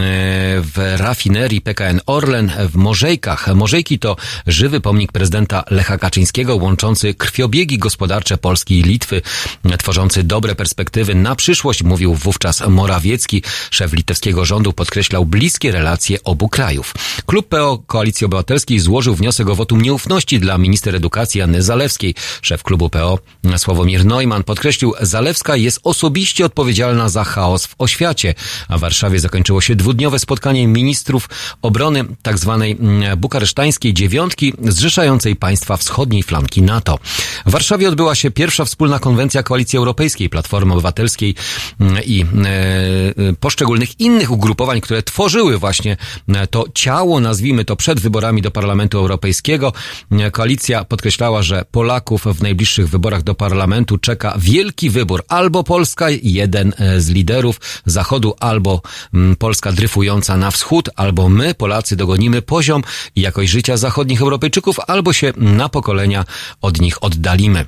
w 0.62 0.94
rafinerii 0.97 1.60
PKN 1.60 2.01
Orlen 2.06 2.52
w 2.72 2.76
Morzejkach. 2.76 3.55
Morzejki 3.55 3.98
to 3.98 4.16
żywy 4.47 4.80
pomnik 4.80 5.12
prezydenta 5.12 5.64
Lecha 5.70 5.98
Kaczyńskiego 5.98 6.56
łączący 6.56 7.14
krwiobiegi 7.14 7.78
gospodarcze 7.78 8.38
Polski 8.38 8.78
i 8.78 8.82
Litwy, 8.82 9.22
tworzący 9.78 10.22
dobre 10.22 10.55
perspektywy 10.55 11.14
na 11.14 11.36
przyszłość, 11.36 11.82
mówił 11.82 12.14
wówczas 12.14 12.68
Morawiecki. 12.68 13.43
Szef 13.70 13.93
litewskiego 14.07 14.45
rządu 14.45 14.73
podkreślał 14.73 15.24
bliskie 15.24 15.73
relacje 15.73 16.23
obu 16.24 16.49
krajów. 16.49 16.95
Klub 17.27 17.49
PO 17.49 17.78
Koalicji 17.87 18.24
Obywatelskiej 18.24 18.78
złożył 18.78 19.15
wniosek 19.15 19.49
o 19.49 19.55
wotum 19.55 19.83
nieufności 19.83 20.41
dla 20.41 20.59
minister 20.59 20.97
edukacji 20.97 21.43
Anny 21.43 21.62
Zalewskiej. 21.62 22.15
Szef 22.43 22.62
klubu 22.62 22.91
PO 22.91 23.19
Sławomir 23.57 24.05
Neumann 24.05 24.45
podkreślił, 24.45 24.95
Zalewska 25.01 25.57
jest 25.57 25.81
osobiście 25.85 26.45
odpowiedzialna 26.45 27.09
za 27.09 27.24
chaos 27.24 27.66
w 27.66 27.74
oświacie. 27.78 28.35
A 28.69 28.78
w 28.78 28.81
Warszawie 28.81 29.20
zakończyło 29.20 29.61
się 29.61 29.77
dwudniowe 29.77 30.19
spotkanie 30.19 30.66
ministrów 30.66 31.28
obrony 31.62 32.05
tzw. 32.24 32.65
bukaresztańskiej 33.16 33.95
dziewiątki 33.95 34.53
zrzeszającej 34.62 35.37
państwa 35.37 35.77
wschodniej 35.77 36.23
flanki 36.23 36.62
NATO. 36.62 36.99
W 37.47 37.51
Warszawie 37.51 37.89
odbyła 37.89 38.15
się 38.15 38.31
pierwsza 38.31 38.65
wspólna 38.65 38.99
konwencja 38.99 39.43
Koalicji 39.43 39.77
Europejskiej, 39.77 40.31
Platformy 40.31 40.73
Obywatelskiej 40.73 41.35
mm, 41.81 42.05
i 42.05 42.20
e, 42.23 43.33
innych 43.98 44.31
ugrupowań, 44.31 44.81
które 44.81 45.02
tworzyły 45.02 45.59
właśnie 45.59 45.97
e, 46.28 46.47
to 46.47 46.64
ciało, 46.74 47.20
nazwijmy 47.20 47.64
to 47.64 47.77
przed 47.77 48.01
wyborami 48.01 48.43
do 48.43 48.51
Parlamentu 48.51 48.98
Europejskiego. 48.98 49.73
E, 50.10 50.31
Koalicja 50.31 50.85
podkreślała, 50.85 51.43
że 51.43 51.64
Polaków 51.70 52.24
w 52.24 52.43
najbliższych 52.43 52.89
wyborach 52.89 53.23
do 53.23 53.35
Parlamentu 53.35 53.98
czeka 53.98 54.35
wielki 54.39 54.90
wybór. 54.90 55.24
Albo 55.28 55.64
Polska, 55.64 56.06
jeden 56.23 56.73
e, 56.78 57.01
z 57.01 57.09
liderów 57.09 57.60
Zachodu, 57.86 58.35
albo 58.40 58.82
mm, 59.14 59.36
Polska 59.36 59.73
dryfująca 59.73 60.36
na 60.36 60.51
wschód, 60.51 60.90
albo 60.97 61.28
my, 61.28 61.55
Polacy, 61.55 61.97
dogonimy 61.97 62.43
poziom 62.43 62.82
i 63.16 63.20
jakość 63.20 63.51
życia 63.51 63.77
zachodnich 63.77 64.23
Europejczyków, 64.23 64.77
albo 64.86 65.12
się 65.12 65.32
na 65.36 65.68
pokolenia 65.68 66.24
od 66.60 66.81
nich 66.81 67.05
oddalimy. 67.05 67.66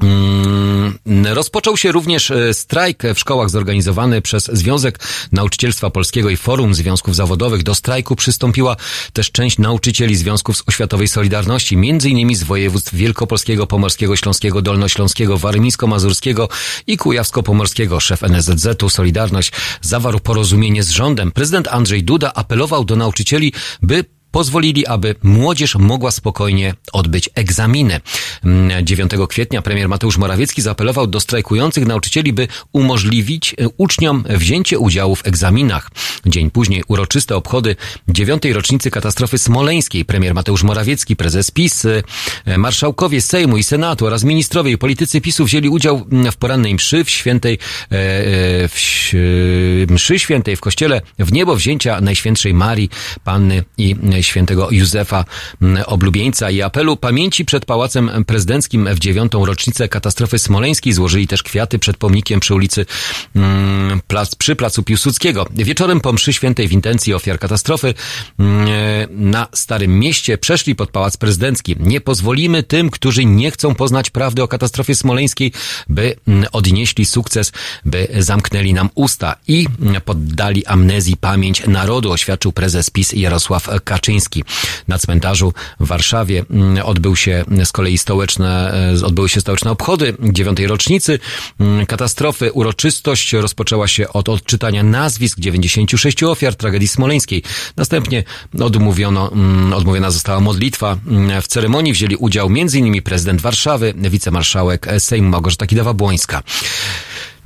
Mm, 0.00 1.26
Rozpoczął 1.34 1.76
się 1.76 1.92
również 1.92 2.30
e, 2.30 2.54
strajk 2.54 3.02
w 3.14 3.18
szkołach 3.18 3.50
zorganizowany 3.50 4.22
przez 4.22 4.44
Związek 4.44 4.98
Nauczycielstwa 5.32 5.90
Polskiego 5.90 6.30
i 6.30 6.36
Forum 6.36 6.74
Związków 6.74 7.16
Zawodowych. 7.16 7.62
Do 7.62 7.74
strajku 7.74 8.16
przystąpiła 8.16 8.76
też 9.12 9.30
część 9.30 9.58
nauczycieli 9.58 10.16
Związków 10.16 10.56
z 10.56 10.62
Oświatowej 10.66 11.08
Solidarności, 11.08 11.74
innymi 11.74 12.34
z 12.34 12.42
województw 12.42 12.94
Wielkopolskiego, 12.94 13.66
Pomorskiego, 13.66 14.16
Śląskiego, 14.16 14.62
Dolnośląskiego, 14.62 15.38
Warmińsko-Mazurskiego 15.38 16.48
i 16.86 16.96
Kujawsko-Pomorskiego. 16.96 18.00
Szef 18.00 18.22
NSZZ-u 18.22 18.88
Solidarność 18.88 19.52
zawarł 19.80 20.20
porozumienie 20.20 20.82
z 20.82 20.90
rządem. 20.90 21.32
Prezydent 21.32 21.68
Andrzej 21.68 22.04
Duda 22.04 22.32
apelował 22.34 22.84
do 22.84 22.96
nauczycieli, 22.96 23.52
by 23.82 24.04
pozwolili, 24.30 24.86
aby 24.86 25.14
młodzież 25.22 25.74
mogła 25.74 26.10
spokojnie 26.10 26.74
odbyć 26.92 27.30
egzaminy. 27.34 28.00
9 28.82 29.12
kwietnia 29.28 29.62
premier 29.62 29.88
Mateusz 29.88 30.18
Morawiecki 30.18 30.62
zaapelował 30.62 31.06
do 31.06 31.20
strajkujących 31.20 31.86
nauczycieli, 31.86 32.32
by 32.32 32.48
umożliwić 32.72 33.54
e, 33.58 33.68
uczniom 33.76 34.24
wzięcie 34.28 34.78
udziału 34.78 35.16
w 35.16 35.26
egzaminach. 35.26 35.90
Dzień 36.26 36.50
później 36.50 36.82
uroczyste 36.88 37.36
obchody 37.36 37.76
dziewiątej 38.08 38.52
rocznicy 38.52 38.90
katastrofy 38.90 39.38
smoleńskiej. 39.38 40.04
Premier 40.04 40.34
Mateusz 40.34 40.62
Morawiecki, 40.62 41.16
prezes 41.16 41.50
PiS, 41.50 41.84
e, 42.44 42.58
marszałkowie 42.58 43.20
Sejmu 43.20 43.56
i 43.56 43.62
Senatu 43.62 44.06
oraz 44.06 44.24
ministrowie 44.24 44.72
i 44.72 44.78
politycy 44.78 45.20
PiSu 45.20 45.44
wzięli 45.44 45.68
udział 45.68 46.06
w 46.32 46.36
porannej 46.36 46.74
mszy 46.74 47.04
w 47.04 47.10
świętej, 47.10 47.54
e, 47.54 47.58
w 48.68 49.86
mszy 49.90 50.18
świętej 50.18 50.56
w 50.56 50.60
kościele 50.60 51.00
w 51.18 51.32
niebo 51.32 51.56
wzięcia 51.56 52.00
Najświętszej 52.00 52.54
Marii, 52.54 52.90
Panny 53.24 53.64
i 53.78 53.96
świętego 54.26 54.68
Józefa 54.70 55.24
mm, 55.62 55.84
Oblubieńca 55.86 56.50
i 56.50 56.62
apelu 56.62 56.96
pamięci 56.96 57.44
przed 57.44 57.64
Pałacem 57.64 58.24
Prezydenckim 58.26 58.88
w 58.94 58.98
dziewiątą 58.98 59.46
rocznicę 59.46 59.88
katastrofy 59.88 60.38
smoleńskiej 60.38 60.92
złożyli 60.92 61.26
też 61.26 61.42
kwiaty 61.42 61.78
przed 61.78 61.96
pomnikiem 61.96 62.40
przy 62.40 62.54
ulicy 62.54 62.86
mm, 63.36 64.00
plac, 64.06 64.34
przy 64.34 64.56
placu 64.56 64.82
Piłsudskiego. 64.82 65.46
Wieczorem 65.50 66.00
po 66.00 66.12
mszy 66.12 66.32
świętej 66.32 66.68
w 66.68 66.72
intencji 66.72 67.14
ofiar 67.14 67.38
katastrofy 67.38 67.94
mm, 68.38 68.68
na 69.10 69.46
Starym 69.52 69.98
Mieście 69.98 70.38
przeszli 70.38 70.74
pod 70.74 70.90
Pałac 70.90 71.16
Prezydencki. 71.16 71.76
Nie 71.80 72.00
pozwolimy 72.00 72.62
tym, 72.62 72.90
którzy 72.90 73.24
nie 73.24 73.50
chcą 73.50 73.74
poznać 73.74 74.10
prawdy 74.10 74.42
o 74.42 74.48
katastrofie 74.48 74.94
smoleńskiej, 74.94 75.52
by 75.88 76.16
odnieśli 76.52 77.06
sukces, 77.06 77.52
by 77.84 78.08
zamknęli 78.18 78.74
nam 78.74 78.90
usta 78.94 79.36
i 79.48 79.66
poddali 80.04 80.66
amnezji 80.66 81.16
pamięć 81.16 81.66
narodu, 81.66 82.12
oświadczył 82.12 82.52
prezes 82.52 82.90
PiS 82.90 83.12
Jarosław 83.12 83.68
Kaczyński. 83.84 84.05
Na 84.88 84.98
cmentarzu 84.98 85.52
w 85.80 85.86
Warszawie 85.86 86.44
mm, 86.50 86.86
odbył 86.86 87.16
się 87.16 87.44
z 87.64 87.72
kolei 87.72 87.98
stołeczne, 87.98 88.74
e, 89.02 89.06
odbyły 89.06 89.28
się 89.28 89.40
stołeczne 89.40 89.70
obchody 89.70 90.16
dziewiątej 90.20 90.66
rocznicy 90.66 91.18
mm, 91.60 91.86
katastrofy. 91.86 92.52
Uroczystość 92.52 93.32
rozpoczęła 93.32 93.88
się 93.88 94.08
od 94.08 94.28
odczytania 94.28 94.82
nazwisk 94.82 95.38
96 95.38 96.22
ofiar 96.22 96.54
tragedii 96.54 96.88
smoleńskiej. 96.88 97.42
Następnie 97.76 98.24
odmówiono, 98.60 99.32
mm, 99.32 99.72
odmówiona 99.72 100.10
została 100.10 100.40
modlitwa. 100.40 100.96
W 101.42 101.46
ceremonii 101.46 101.92
wzięli 101.92 102.16
udział 102.16 102.46
m.in. 102.46 103.02
prezydent 103.02 103.40
Warszawy, 103.40 103.94
wicemarszałek 103.96 104.88
Sejmu 104.98 105.28
Małgorzata 105.28 105.66
Kidawa-Błońska. 105.66 106.42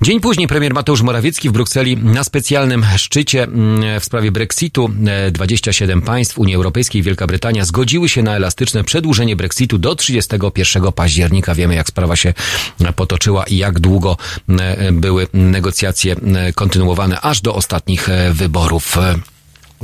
Dzień 0.03 0.21
później 0.21 0.49
premier 0.49 0.75
Mateusz 0.75 1.03
Morawiecki 1.03 1.49
w 1.49 1.53
Brukseli 1.53 1.97
na 1.97 2.25
specjalnym 2.25 2.85
szczycie 2.97 3.43
mm, 3.43 4.01
w 4.01 4.05
sprawie 4.05 4.33
Brexitu. 4.33 4.91
E, 5.07 5.31
27 5.31 6.03
państw 6.03 6.39
Unii 6.39 6.55
Europejskiej 6.55 7.01
i 7.01 7.03
Wielka 7.03 7.27
Brytania 7.27 7.65
zgodziły 7.65 8.09
się 8.09 8.23
na 8.23 8.37
elastyczne 8.37 8.85
przedłużenie 8.85 9.37
Brexitu 9.37 9.79
do 9.79 9.95
31 9.97 10.93
października. 10.93 11.55
Wiemy, 11.55 11.75
jak 11.75 11.89
sprawa 11.89 12.17
się 12.17 12.35
potoczyła 12.97 13.45
i 13.45 13.57
jak 13.57 13.81
długo 13.81 14.17
e, 14.49 14.93
były 14.93 15.27
negocjacje 15.33 16.17
e, 16.17 16.53
kontynuowane 16.53 17.21
aż 17.21 17.41
do 17.41 17.55
ostatnich 17.55 18.09
e, 18.09 18.33
wyborów. 18.33 18.97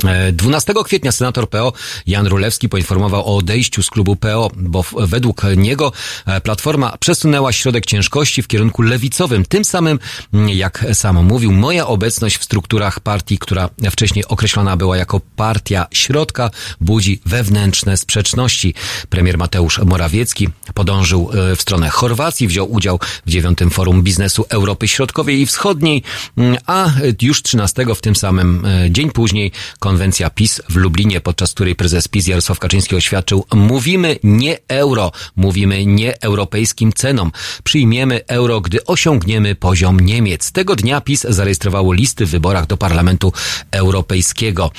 E, 0.05 0.31
12 0.31 0.73
kwietnia 0.85 1.11
senator 1.11 1.49
PO 1.49 1.73
Jan 2.07 2.27
Rulewski 2.27 2.69
poinformował 2.69 3.21
o 3.21 3.35
odejściu 3.35 3.83
z 3.83 3.89
klubu 3.89 4.15
PO, 4.15 4.51
bo 4.55 4.83
według 4.97 5.41
niego 5.57 5.91
e, 6.25 6.41
Platforma 6.41 6.97
przesunęła 6.97 7.53
środek 7.53 7.85
ciężkości 7.85 8.41
w 8.41 8.47
kierunku 8.47 8.81
lewicowym. 8.81 9.45
Tym 9.45 9.65
samym, 9.65 9.99
mm, 10.33 10.49
jak 10.49 10.85
sam 10.93 11.25
mówił, 11.25 11.51
moja 11.51 11.87
obecność 11.87 12.37
w 12.37 12.43
strukturach 12.43 12.99
partii, 12.99 13.37
która 13.37 13.69
wcześniej 13.91 14.25
określona 14.25 14.77
była 14.77 14.97
jako 14.97 15.21
partia 15.35 15.85
środka, 15.91 16.49
budzi 16.81 17.21
wewnętrzne 17.25 17.97
sprzeczności. 17.97 18.73
Premier 19.09 19.37
Mateusz 19.37 19.79
Morawiecki 19.79 20.49
podążył 20.73 21.29
e, 21.33 21.55
w 21.55 21.61
stronę 21.61 21.89
Chorwacji, 21.89 22.47
wziął 22.47 22.71
udział 22.71 22.99
w 23.25 23.29
dziewiątym 23.29 23.69
forum 23.69 24.03
biznesu 24.03 24.45
Europy 24.49 24.87
Środkowej 24.87 25.41
i 25.41 25.45
Wschodniej, 25.45 26.03
mm, 26.37 26.57
a 26.65 26.89
już 27.21 27.43
13 27.43 27.95
w 27.95 28.01
tym 28.01 28.15
samym 28.15 28.65
e, 28.65 28.91
dzień 28.91 29.11
później 29.11 29.51
konwencja 29.87 30.29
PiS 30.29 30.61
w 30.69 30.75
Lublinie, 30.75 31.21
podczas 31.21 31.53
której 31.53 31.75
prezes 31.75 32.07
PiS 32.07 32.27
Jarosław 32.27 32.59
Kaczyński 32.59 32.95
oświadczył, 32.95 33.45
mówimy 33.53 34.19
nie 34.23 34.57
euro, 34.67 35.11
mówimy 35.35 35.85
nie 35.85 36.21
europejskim 36.21 36.93
cenom. 36.93 37.31
Przyjmiemy 37.63 38.21
euro, 38.27 38.61
gdy 38.61 38.85
osiągniemy 38.85 39.55
poziom 39.55 39.99
Niemiec. 39.99 40.51
Tego 40.51 40.75
dnia 40.75 41.01
PiS 41.01 41.21
zarejestrowało 41.29 41.93
listy 41.93 42.25
w 42.25 42.29
wyborach 42.29 42.67
do 42.67 42.77
Parlamentu 42.77 43.33
Europejskiego. 43.71 44.71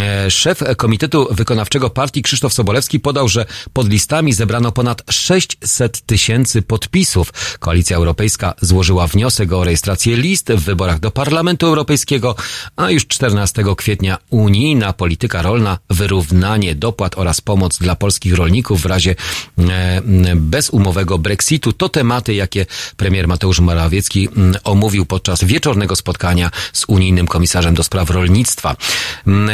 E, 0.00 0.30
Szef 0.30 0.62
Komitetu 0.76 1.28
Wykonawczego 1.30 1.90
Partii 1.90 2.22
Krzysztof 2.22 2.52
Sobolewski 2.52 3.00
podał, 3.00 3.28
że 3.28 3.46
pod 3.72 3.88
listami 3.88 4.32
zebrano 4.32 4.72
ponad 4.72 5.02
600 5.10 6.00
tysięcy 6.00 6.62
podpisów. 6.62 7.32
Koalicja 7.58 7.96
Europejska 7.96 8.54
złożyła 8.60 9.06
wniosek 9.06 9.52
o 9.52 9.64
rejestrację 9.64 10.16
list 10.16 10.52
w 10.52 10.64
wyborach 10.64 11.00
do 11.00 11.10
Parlamentu 11.10 11.66
Europejskiego, 11.66 12.34
a 12.76 12.90
już 12.90 13.06
14 13.06 13.64
kwietnia 13.76 14.18
unijna 14.50 14.92
polityka 14.92 15.42
rolna, 15.42 15.78
wyrównanie 15.90 16.74
dopłat 16.74 17.18
oraz 17.18 17.40
pomoc 17.40 17.78
dla 17.78 17.96
polskich 17.96 18.34
rolników 18.34 18.82
w 18.82 18.86
razie 18.86 19.14
e, 19.58 20.02
bezumowego 20.36 21.18
Brexitu 21.18 21.72
to 21.72 21.88
tematy, 21.88 22.34
jakie 22.34 22.66
premier 22.96 23.28
Mateusz 23.28 23.60
Morawiecki 23.60 24.28
omówił 24.64 25.06
podczas 25.06 25.44
wieczornego 25.44 25.96
spotkania 25.96 26.50
z 26.72 26.84
unijnym 26.88 27.26
komisarzem 27.26 27.74
do 27.74 27.82
spraw 27.82 28.10
rolnictwa. 28.10 28.76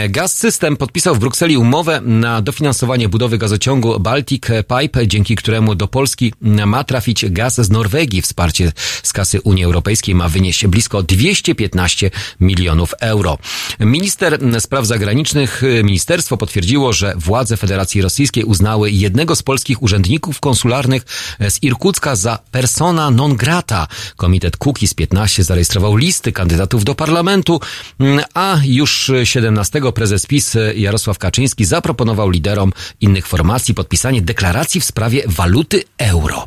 Gaz 0.08 0.38
System 0.38 0.76
podpisał 0.76 1.14
w 1.14 1.18
Brukseli 1.18 1.56
umowę 1.56 2.00
na 2.00 2.42
dofinansowanie 2.42 3.08
budowy 3.08 3.38
gazociągu 3.38 4.00
Baltic 4.00 4.42
Pipe, 4.46 5.06
dzięki 5.06 5.36
któremu 5.36 5.74
do 5.74 5.88
Polski 5.88 6.32
ma 6.66 6.84
trafić 6.84 7.30
gaz 7.30 7.54
z 7.60 7.70
Norwegii. 7.70 8.22
Wsparcie 8.22 8.72
z 9.02 9.12
kasy 9.12 9.40
Unii 9.40 9.64
Europejskiej 9.64 10.14
ma 10.14 10.28
wynieść 10.28 10.66
blisko 10.66 11.02
215 11.02 12.10
milionów 12.40 12.94
euro. 13.00 13.38
Minister 13.80 14.38
Spraw 14.58 14.85
Zagranicznych, 14.86 15.62
y, 15.62 15.84
ministerstwo 15.84 16.36
potwierdziło, 16.36 16.92
że 16.92 17.14
władze 17.16 17.56
Federacji 17.56 18.02
Rosyjskiej 18.02 18.44
uznały 18.44 18.90
jednego 18.90 19.36
z 19.36 19.42
polskich 19.42 19.82
urzędników 19.82 20.40
konsularnych 20.40 21.02
e, 21.38 21.50
z 21.50 21.62
Irkucka 21.62 22.16
za 22.16 22.38
persona 22.50 23.10
non 23.10 23.36
grata. 23.36 23.86
Komitet 24.16 24.56
Kukiz 24.56 24.94
15 24.94 25.44
zarejestrował 25.44 25.96
listy 25.96 26.32
kandydatów 26.32 26.84
do 26.84 26.94
parlamentu, 26.94 27.60
mm, 28.00 28.24
a 28.34 28.56
już 28.64 29.10
17 29.24 29.92
prezes 29.92 30.26
PiS 30.26 30.56
e, 30.56 30.74
Jarosław 30.74 31.18
Kaczyński 31.18 31.64
zaproponował 31.64 32.30
liderom 32.30 32.72
innych 33.00 33.26
formacji 33.26 33.74
podpisanie 33.74 34.22
deklaracji 34.22 34.80
w 34.80 34.84
sprawie 34.84 35.22
waluty 35.26 35.82
euro. 35.98 36.46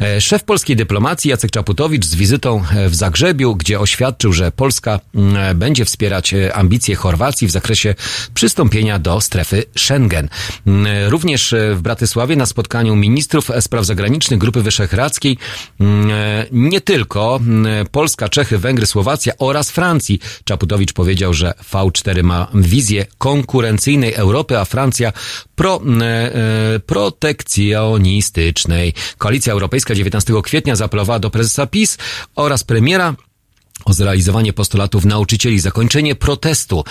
E, 0.00 0.20
Szef 0.20 0.44
polskiej 0.44 0.76
dyplomacji 0.76 1.30
Jacek 1.30 1.50
Czaputowicz 1.50 2.04
z 2.04 2.14
wizytą 2.14 2.64
w 2.88 2.94
Zagrzebiu, 2.94 3.56
gdzie 3.56 3.80
oświadczył, 3.80 4.32
że 4.32 4.52
Polska 4.52 5.00
mm, 5.14 5.58
będzie 5.58 5.84
wspierać 5.84 6.34
ambicje 6.54 6.96
Chorwacji 6.96 7.48
w 7.48 7.50
zakresie 7.50 7.73
przystąpienia 8.34 8.98
do 8.98 9.20
strefy 9.20 9.64
Schengen. 9.76 10.28
Mm, 10.66 11.10
Również 11.10 11.52
e, 11.52 11.74
w 11.74 11.82
Bratysławie 11.82 12.36
na 12.36 12.46
spotkaniu 12.46 12.96
ministrów 12.96 13.50
spraw 13.60 13.84
zagranicznych 13.84 14.40
Grupy 14.40 14.62
Wyszehradzkiej 14.62 15.38
mm, 15.80 16.10
e, 16.10 16.46
nie 16.52 16.80
tylko 16.80 17.36
mm, 17.36 17.86
Polska, 17.86 18.28
Czechy, 18.28 18.58
Węgry, 18.58 18.86
Słowacja 18.86 19.32
oraz 19.38 19.70
Francji. 19.70 20.20
Czaputowicz 20.44 20.92
powiedział, 20.92 21.34
że 21.34 21.54
V4 21.72 22.22
ma 22.22 22.46
wizję 22.54 23.06
konkurencyjnej 23.18 24.14
Europy, 24.14 24.58
a 24.58 24.64
Francja 24.64 25.12
pro, 25.54 25.80
e, 26.00 26.80
protekcjonistycznej. 26.86 28.94
Koalicja 29.18 29.52
Europejska 29.52 29.94
19 29.94 30.42
kwietnia 30.42 30.76
zaapelowała 30.76 31.18
do 31.18 31.30
prezesa 31.30 31.66
PiS 31.66 31.98
oraz 32.36 32.64
premiera 32.64 33.14
o 33.84 33.92
zrealizowanie 33.92 34.52
postulatów 34.52 35.04
nauczycieli, 35.04 35.60
zakończenie 35.60 36.14
protestu. 36.14 36.84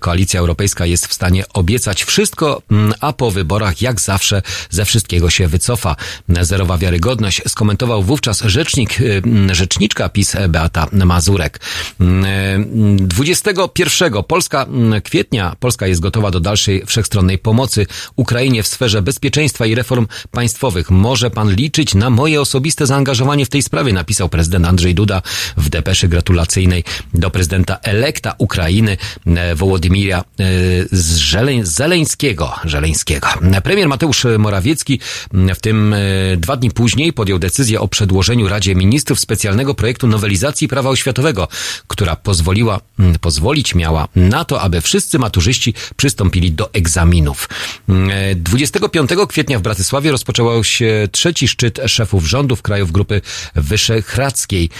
Koalicja 0.00 0.40
Europejska 0.40 0.86
jest 0.86 1.06
w 1.06 1.14
stanie 1.14 1.44
obiecać 1.52 2.04
wszystko, 2.04 2.62
mm, 2.70 2.94
a 3.00 3.12
po 3.12 3.30
wyborach 3.30 3.82
jak 3.82 4.00
zawsze 4.00 4.42
ze 4.70 4.84
wszystkiego 4.84 5.30
się 5.30 5.48
wycofa. 5.48 5.96
Zerowa 6.40 6.78
wiarygodność 6.78 7.42
skomentował 7.48 8.02
wówczas 8.02 8.40
rzecznik, 8.40 9.00
mm, 9.00 9.54
rzeczniczka 9.54 10.08
PiS 10.08 10.36
Beata 10.48 10.86
Mazurek. 10.92 11.60
Mm, 12.00 13.08
21 13.08 14.22
Polska 14.22 14.62
mm, 14.62 15.02
kwietnia 15.02 15.56
Polska 15.60 15.86
jest 15.86 16.00
gotowa 16.00 16.30
do 16.30 16.40
dalszej 16.40 16.82
wszechstronnej 16.86 17.38
pomocy 17.38 17.86
Ukrainie 18.16 18.62
w 18.62 18.66
sferze 18.66 19.02
bezpieczeństwa 19.02 19.66
i 19.66 19.74
reform 19.74 20.06
państwowych. 20.30 20.90
Może 20.90 21.30
pan 21.30 21.54
liczyć 21.54 21.94
na 21.94 22.10
moje 22.10 22.40
osobiste 22.40 22.86
zaangażowanie 22.86 23.46
w 23.46 23.48
tej 23.48 23.62
sprawie, 23.62 23.92
napisał 23.92 24.28
prezydent 24.28 24.66
Andrzej 24.66 24.94
Duda 24.94 25.22
w 25.56 25.68
depeszy 25.68 26.08
gratulacyjnej 26.40 26.84
do 27.14 27.30
prezydenta 27.30 27.78
elekta 27.82 28.34
Ukrainy 28.38 28.96
e, 29.26 29.54
Wołodymira 29.54 30.18
e, 30.18 30.44
Zeleńskiego. 31.62 32.54
Żeleńskiego. 32.64 33.28
Premier 33.64 33.88
Mateusz 33.88 34.26
Morawiecki 34.38 35.00
w 35.54 35.60
tym 35.60 35.94
e, 35.94 35.98
dwa 36.36 36.56
dni 36.56 36.70
później 36.70 37.12
podjął 37.12 37.38
decyzję 37.38 37.80
o 37.80 37.88
przedłożeniu 37.88 38.48
Radzie 38.48 38.74
Ministrów 38.74 39.20
specjalnego 39.20 39.74
projektu 39.74 40.06
nowelizacji 40.06 40.68
prawa 40.68 40.90
oświatowego, 40.90 41.48
która 41.86 42.16
pozwoliła, 42.16 42.80
pozwolić 43.20 43.74
miała 43.74 44.08
na 44.16 44.44
to, 44.44 44.60
aby 44.60 44.80
wszyscy 44.80 45.18
maturzyści 45.18 45.74
przystąpili 45.96 46.52
do 46.52 46.72
egzaminów. 46.72 47.48
M, 47.88 48.10
e, 48.10 48.34
25 48.34 49.10
kwietnia 49.28 49.58
w 49.58 49.62
Bratysławie 49.62 50.10
rozpoczął 50.10 50.64
się 50.64 51.08
trzeci 51.12 51.48
szczyt 51.48 51.80
szefów 51.86 52.26
rządów 52.26 52.62
krajów 52.62 52.92
Grupy 52.92 53.20
Wyszehradzkiej, 53.54 54.70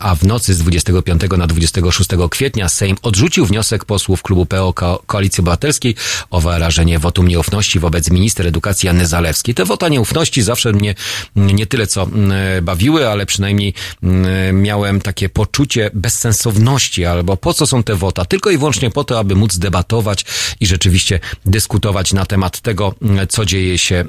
a 0.00 0.14
w 0.14 0.24
nocy 0.24 0.54
z 0.54 0.58
25 0.58 1.03
25 1.04 1.38
na 1.38 1.46
26 1.46 2.10
kwietnia 2.30 2.68
Sejm 2.68 2.96
odrzucił 3.02 3.46
wniosek 3.46 3.84
posłów 3.84 4.22
klubu 4.22 4.46
PO 4.46 4.72
Ko- 4.72 5.02
Koalicji 5.06 5.40
Obywatelskiej 5.40 5.94
o 6.30 6.40
wyrażenie 6.40 6.98
wotum 6.98 7.28
nieufności 7.28 7.78
wobec 7.80 8.10
minister 8.10 8.46
edukacji 8.46 8.88
Anny 8.88 9.06
Zalewskiej. 9.06 9.54
Te 9.54 9.64
wota 9.64 9.88
nieufności 9.88 10.42
zawsze 10.42 10.72
mnie 10.72 10.94
nie 11.36 11.66
tyle 11.66 11.86
co 11.86 12.02
mm, 12.02 12.64
bawiły, 12.64 13.08
ale 13.08 13.26
przynajmniej 13.26 13.74
mm, 14.02 14.62
miałem 14.62 15.00
takie 15.00 15.28
poczucie 15.28 15.90
bezsensowności 15.94 17.04
albo 17.04 17.36
po 17.36 17.54
co 17.54 17.66
są 17.66 17.82
te 17.82 17.94
wota? 17.94 18.24
Tylko 18.24 18.50
i 18.50 18.58
wyłącznie 18.58 18.90
po 18.90 19.04
to, 19.04 19.18
aby 19.18 19.34
móc 19.36 19.58
debatować 19.58 20.24
i 20.60 20.66
rzeczywiście 20.66 21.20
dyskutować 21.46 22.12
na 22.12 22.26
temat 22.26 22.60
tego, 22.60 22.94
mm, 23.02 23.28
co 23.28 23.44
dzieje 23.44 23.78
się 23.78 24.04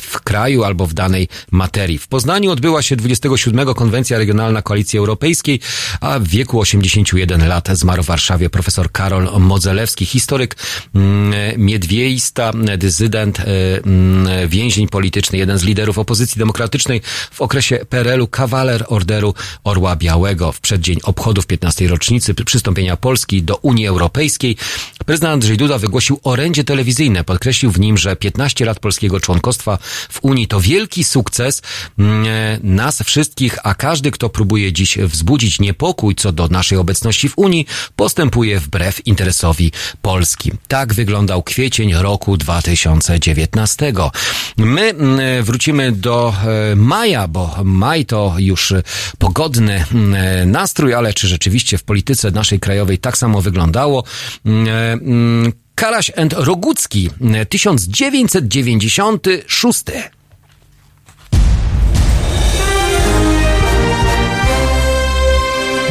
w 0.00 0.20
kraju 0.24 0.64
albo 0.64 0.86
w 0.86 0.94
danej 0.94 1.28
materii. 1.50 1.98
W 1.98 2.08
Poznaniu 2.08 2.50
odbyła 2.50 2.82
się 2.82 2.96
27 2.96 3.74
konwencja 3.74 4.18
regionalna 4.18 4.62
Koalicji 4.62 4.98
Europejskiej, 4.98 5.60
a 6.00 6.20
w 6.28 6.30
wieku 6.30 6.60
81 6.60 7.48
lat 7.48 7.68
zmarł 7.72 8.02
w 8.02 8.06
Warszawie 8.06 8.50
profesor 8.50 8.92
Karol 8.92 9.40
Modzelewski, 9.40 10.06
historyk, 10.06 10.56
mm, 10.94 11.32
miedwiejsta, 11.56 12.52
dysydent, 12.78 13.40
e, 13.40 13.44
mm, 13.44 14.48
więzień 14.48 14.88
polityczny, 14.88 15.38
jeden 15.38 15.58
z 15.58 15.62
liderów 15.62 15.98
opozycji 15.98 16.38
demokratycznej 16.38 17.00
w 17.30 17.40
okresie 17.40 17.78
PRL-u, 17.88 18.26
kawaler 18.26 18.84
Orderu 18.88 19.34
Orła 19.64 19.96
Białego. 19.96 20.52
W 20.52 20.60
przeddzień 20.60 20.98
obchodów 21.02 21.46
15. 21.46 21.88
rocznicy 21.88 22.34
przystąpienia 22.34 22.96
Polski 22.96 23.42
do 23.42 23.56
Unii 23.56 23.86
Europejskiej 23.86 24.56
prezydent 25.08 25.32
Andrzej 25.32 25.56
Duda 25.56 25.78
wygłosił 25.78 26.20
orędzie 26.22 26.64
telewizyjne. 26.64 27.24
Podkreślił 27.24 27.70
w 27.70 27.80
nim, 27.80 27.98
że 27.98 28.16
15 28.16 28.64
lat 28.64 28.78
polskiego 28.78 29.20
członkostwa 29.20 29.78
w 30.10 30.18
Unii 30.22 30.48
to 30.48 30.60
wielki 30.60 31.04
sukces 31.04 31.62
mm, 31.98 32.26
nas 32.62 33.02
wszystkich, 33.02 33.58
a 33.64 33.74
każdy, 33.74 34.10
kto 34.10 34.28
próbuje 34.28 34.72
dziś 34.72 34.98
wzbudzić 34.98 35.60
niepokój 35.60 36.14
co 36.18 36.32
do 36.32 36.48
naszej 36.48 36.78
obecności 36.78 37.28
w 37.28 37.38
Unii, 37.38 37.66
postępuje 37.96 38.60
wbrew 38.60 39.06
interesowi 39.06 39.72
Polski. 40.02 40.52
Tak 40.68 40.94
wyglądał 40.94 41.42
kwiecień 41.42 41.94
roku 41.94 42.36
2019. 42.36 43.92
My 44.56 44.82
mm, 44.82 45.44
wrócimy 45.44 45.92
do 45.92 46.34
e, 46.72 46.76
maja, 46.76 47.28
bo 47.28 47.56
maj 47.64 48.06
to 48.06 48.34
już 48.38 48.72
e, 48.72 48.82
pogodny 49.18 49.84
mm, 49.94 50.50
nastrój, 50.50 50.94
ale 50.94 51.14
czy 51.14 51.28
rzeczywiście 51.28 51.78
w 51.78 51.82
polityce 51.82 52.30
naszej 52.30 52.60
krajowej 52.60 52.98
tak 52.98 53.18
samo 53.18 53.40
wyglądało? 53.40 54.04
Mm, 54.44 54.68
e, 54.68 54.92
mm, 54.92 55.52
Karaś 55.74 56.10
and 56.16 56.32
Rogucki, 56.32 57.10
mm, 57.20 57.46
1996. 57.46 59.84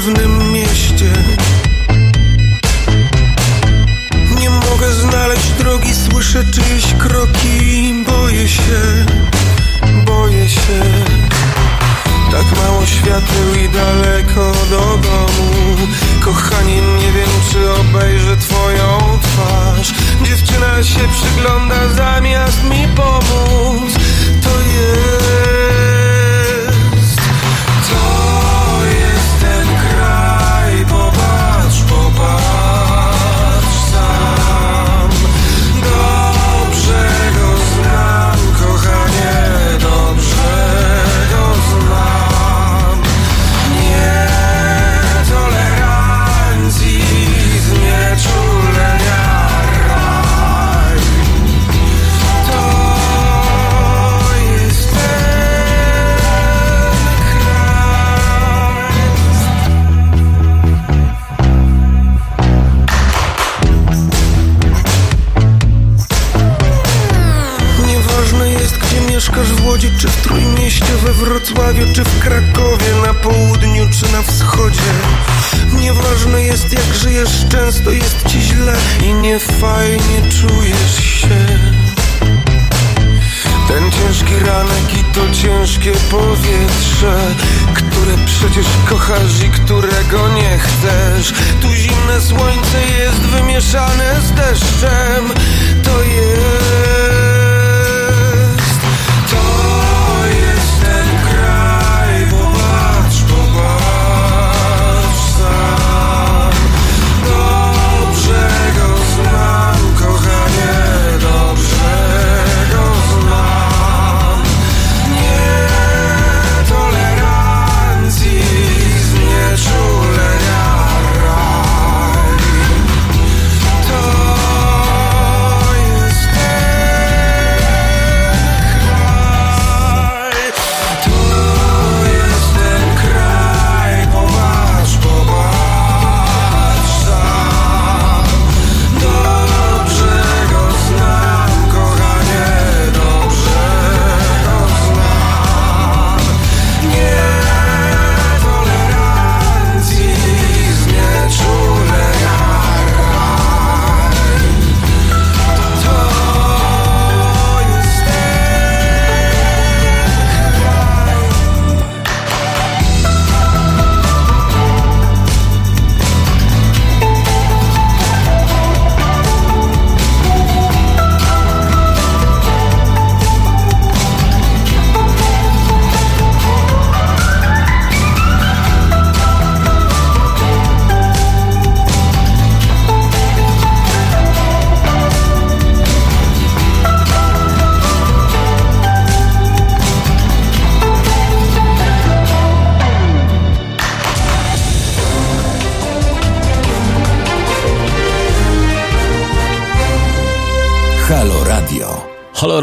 W 0.00 0.04
pewnym 0.04 0.29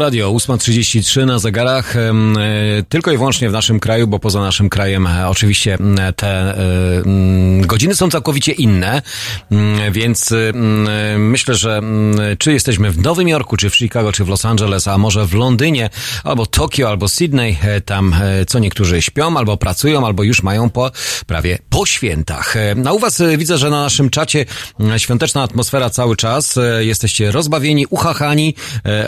Radio, 0.08 0.30
8.33 0.32 1.26
na 1.26 1.38
zegarach, 1.38 1.96
e, 1.96 2.12
tylko 2.88 3.12
i 3.12 3.16
wyłącznie 3.16 3.48
w 3.48 3.52
naszym 3.52 3.80
kraju, 3.80 4.06
bo 4.06 4.18
poza 4.18 4.40
naszym 4.40 4.68
krajem 4.68 5.06
e, 5.06 5.28
oczywiście 5.28 5.78
te 6.16 6.28
e, 6.28 6.54
m, 7.06 7.66
godziny 7.66 7.94
są 7.94 8.10
całkowicie 8.10 8.52
inne, 8.52 9.02
więc 9.92 10.32
m, 10.32 10.88
myślę, 11.18 11.54
że 11.54 11.76
m, 11.76 12.16
czy 12.38 12.52
jesteśmy 12.52 12.90
w 12.90 12.98
Nowym 12.98 13.28
Jorku, 13.28 13.56
czy 13.56 13.70
w 13.70 13.76
Chicago, 13.76 14.12
czy 14.12 14.24
w 14.24 14.28
Los 14.28 14.44
Angeles, 14.44 14.88
a 14.88 14.98
może 14.98 15.26
w 15.26 15.34
Londynie, 15.34 15.90
albo 16.24 16.46
Tokio, 16.46 16.88
albo 16.88 17.08
Sydney, 17.08 17.58
e, 17.62 17.80
tam 17.80 18.14
e, 18.14 18.46
co 18.46 18.58
niektórzy 18.58 19.02
śpią, 19.02 19.36
albo 19.36 19.56
pracują, 19.56 20.06
albo 20.06 20.22
już 20.22 20.42
mają 20.42 20.70
po, 20.70 20.90
prawie 21.26 21.58
po 21.70 21.86
świętach. 21.86 22.56
E, 22.56 22.74
A 22.86 22.92
u 22.92 22.98
was 22.98 23.22
widzę, 23.38 23.58
że 23.58 23.70
na 23.70 23.82
naszym 23.82 24.10
czacie 24.10 24.46
świąteczna 24.96 25.42
atmosfera 25.42 25.90
cały 25.90 26.16
czas, 26.16 26.58
jesteście 26.78 27.30
rozbawieni, 27.30 27.86
uchachani 27.90 28.54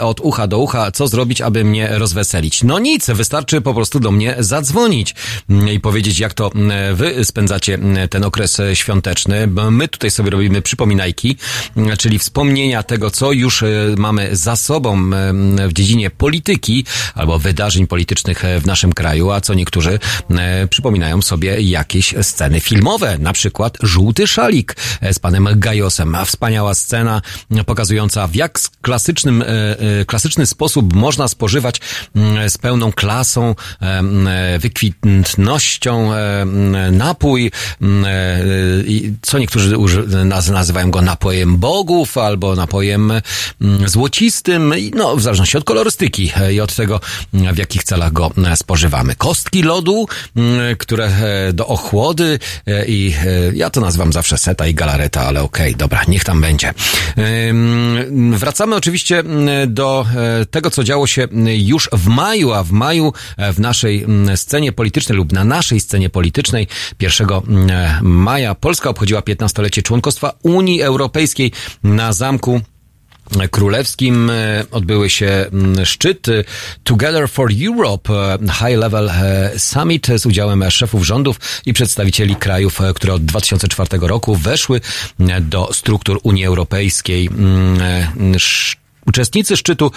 od 0.00 0.20
ucha 0.20 0.46
do 0.46 0.58
ucha, 0.58 0.90
co 0.90 1.08
zrobić, 1.08 1.40
aby 1.40 1.64
mnie 1.64 1.88
rozweselić. 1.98 2.62
No 2.62 2.78
nic, 2.78 3.10
wystarczy 3.10 3.60
po 3.60 3.74
prostu 3.74 4.00
do 4.00 4.10
mnie 4.10 4.36
zadzwonić 4.38 5.14
mm, 5.50 5.68
i 5.68 5.80
powiedzieć, 5.80 6.18
jak 6.18 6.34
to 6.34 6.50
mm, 6.54 6.96
wy 6.96 7.24
spędzacie 7.24 7.74
mm, 7.74 8.08
ten 8.08 8.24
okres 8.24 8.60
świąteczny. 8.74 9.46
My 9.70 9.88
tutaj 9.88 10.10
sobie 10.10 10.29
robimy 10.30 10.62
przypominajki, 10.62 11.36
mm, 11.76 11.96
czyli 11.96 12.18
wspomnienia 12.18 12.82
tego, 12.82 13.10
co 13.10 13.32
już 13.32 13.62
e, 13.62 13.66
mamy 13.96 14.36
za 14.36 14.56
sobą 14.56 14.94
mm, 14.94 15.68
w 15.68 15.72
dziedzinie 15.72 16.10
polityki 16.10 16.84
albo 17.14 17.38
wydarzeń 17.38 17.86
politycznych 17.86 18.44
e, 18.44 18.60
w 18.60 18.66
naszym 18.66 18.92
kraju, 18.92 19.30
a 19.30 19.40
co 19.40 19.54
niektórzy 19.54 19.98
e, 20.30 20.66
przypominają 20.66 21.22
sobie 21.22 21.60
jakieś 21.60 22.14
sceny 22.22 22.60
filmowe, 22.60 23.18
na 23.18 23.32
przykład 23.32 23.78
Żółty 23.82 24.26
Szalik 24.26 24.76
e, 25.00 25.14
z 25.14 25.18
panem 25.18 25.48
Gajosem. 25.56 26.16
Wspaniała 26.26 26.74
scena 26.74 27.22
pokazująca 27.66 28.26
w 28.26 28.34
jak 28.34 28.58
klasycznym, 28.82 29.42
e, 29.42 29.46
e, 29.46 30.04
klasyczny 30.04 30.46
sposób 30.46 30.94
można 30.94 31.28
spożywać 31.28 31.80
mm, 32.16 32.50
z 32.50 32.58
pełną 32.58 32.92
klasą, 32.92 33.54
e, 33.80 34.58
wykwintnością 34.58 36.14
e, 36.14 36.46
napój, 36.92 37.50
m, 37.82 38.04
e, 38.04 38.10
i 38.86 39.12
co 39.22 39.38
niektórzy 39.38 39.78
uży- 40.20 40.28
naz- 40.28 40.52
nazywają 40.52 40.90
go 40.90 41.02
napojem 41.02 41.56
bogów 41.56 42.18
albo 42.18 42.54
napojem 42.54 43.12
mm, 43.60 43.88
złocistym, 43.88 44.74
no 44.94 45.16
w 45.16 45.22
zależności 45.22 45.58
od 45.58 45.64
kolorystyki 45.64 46.32
e, 46.36 46.52
i 46.52 46.60
od 46.60 46.74
tego, 46.74 47.00
w 47.32 47.58
jakich 47.58 47.84
celach 47.84 48.12
go 48.12 48.30
e, 48.46 48.56
spożywamy. 48.56 49.14
Kostki 49.16 49.62
lodu, 49.62 50.08
mm, 50.36 50.76
które 50.76 51.06
e, 51.06 51.52
do 51.52 51.66
ochłody 51.66 52.38
i 52.86 53.14
ja 53.54 53.70
to 53.70 53.80
nazywam 53.80 54.12
zawsze 54.12 54.38
seta 54.38 54.66
i 54.66 54.74
galareta, 54.74 55.20
ale 55.20 55.42
okej, 55.42 55.76
dobra, 55.76 56.04
niech 56.08 56.24
tam 56.24 56.40
będzie. 56.40 56.74
Wracamy 58.32 58.76
oczywiście 58.76 59.18
mm, 59.18 59.74
do 59.74 60.06
tego, 60.50 60.70
co 60.70 60.84
działo 60.84 61.06
się 61.06 61.28
już 61.46 61.88
w 61.92 62.06
maju, 62.06 62.52
a 62.52 62.62
w 62.62 62.72
maju 62.72 63.12
w 63.52 63.60
naszej 63.60 64.06
scenie 64.36 64.72
politycznej 64.72 65.16
lub 65.16 65.32
na 65.32 65.44
naszej 65.44 65.80
scenie 65.80 66.10
politycznej 66.10 66.66
1 67.00 67.28
mm, 67.48 67.98
maja 68.02 68.54
Polska 68.54 68.90
obchodziła 68.90 69.20
15-lecie 69.20 69.82
członkostwa 69.82 70.09
Unii 70.42 70.82
Europejskiej 70.82 71.52
na 71.82 72.12
zamku 72.12 72.60
królewskim 73.50 74.30
e, 74.30 74.64
odbyły 74.70 75.10
się 75.10 75.26
mm, 75.26 75.86
szczyt 75.86 76.28
e, 76.28 76.44
Together 76.84 77.28
for 77.28 77.50
Europe 77.66 78.12
e, 78.14 78.38
High 78.52 78.78
Level 78.78 79.08
e, 79.08 79.52
Summit 79.58 80.06
z 80.16 80.26
udziałem 80.26 80.70
szefów 80.70 81.06
rządów 81.06 81.40
i 81.66 81.72
przedstawicieli 81.72 82.36
krajów, 82.36 82.78
które 82.94 83.14
od 83.14 83.24
2004 83.24 83.98
roku 84.00 84.34
weszły 84.34 84.80
do 85.40 85.68
struktur 85.72 86.20
Unii 86.22 86.44
Europejskiej. 86.44 87.30
Uczestnicy 89.10 89.56
szczytu 89.56 89.90